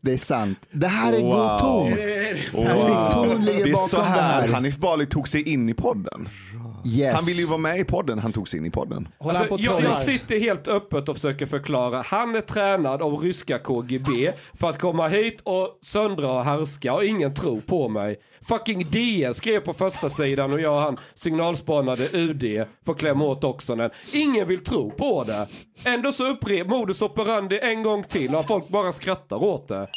Det 0.00 0.12
är 0.12 0.18
sant. 0.18 0.58
Det 0.70 0.86
här 0.88 1.12
är 1.12 1.20
god 1.20 1.30
Wow. 1.30 1.58
ton. 1.58 1.90
Wow. 2.52 3.10
Ton 3.12 3.44
ligger 3.44 3.64
Det 3.64 3.70
är 3.70 3.72
bakom 3.72 3.88
så 3.88 4.00
här. 4.02 4.48
Hanif 4.48 4.76
Bali 4.76 5.06
tog 5.06 5.28
sig 5.28 5.52
in 5.52 5.68
i 5.68 5.74
podden. 5.74 6.28
Yes. 6.86 7.14
Han 7.14 7.24
ville 7.24 7.40
ju 7.40 7.46
vara 7.46 7.58
med 7.58 7.80
i 7.80 7.84
podden, 7.84 8.18
han 8.18 8.32
tog 8.32 8.48
sig 8.48 8.58
in 8.58 8.66
i 8.66 8.70
podden. 8.70 9.08
Håller 9.18 9.38
han 9.38 9.48
på 9.48 9.54
Alltså, 9.54 9.80
jag, 9.80 9.82
jag 9.82 9.98
sitter 9.98 10.40
helt 10.40 10.68
öppet 10.68 11.08
och 11.08 11.16
försöker 11.16 11.46
förklara. 11.46 12.02
Han 12.02 12.34
är 12.34 12.40
tränad 12.40 13.02
av 13.02 13.18
ryska 13.18 13.58
KGB 13.58 14.32
för 14.54 14.70
att 14.70 14.78
komma 14.78 15.08
hit 15.08 15.40
och 15.42 15.78
söndra 15.82 16.32
och 16.32 16.44
härska 16.44 16.94
och 16.94 17.04
ingen 17.04 17.34
tror 17.34 17.60
på 17.60 17.88
mig. 17.88 18.16
Fucking 18.48 18.90
DN 18.90 19.34
skrev 19.34 19.60
på 19.60 19.72
första 19.72 20.10
sidan 20.10 20.52
och 20.52 20.60
jag 20.60 20.74
och 20.74 20.80
han 20.80 20.96
signalspanade 21.14 22.08
UD 22.12 22.66
för 22.86 22.92
att 22.92 22.98
klämma 22.98 23.24
åt 23.24 23.44
Oksanen. 23.44 23.90
Ingen 24.12 24.48
vill 24.48 24.64
tro 24.64 24.90
på 24.90 25.24
det. 25.24 25.46
Ändå 25.84 26.12
så 26.12 26.26
upprep 26.30 26.66
modus 26.66 27.02
operandi 27.02 27.58
en 27.62 27.82
gång 27.82 28.04
till 28.04 28.34
och 28.34 28.46
folk 28.46 28.68
bara 28.68 28.92
skrattar 28.92 29.36
åt 29.44 29.68
det. 29.68 29.88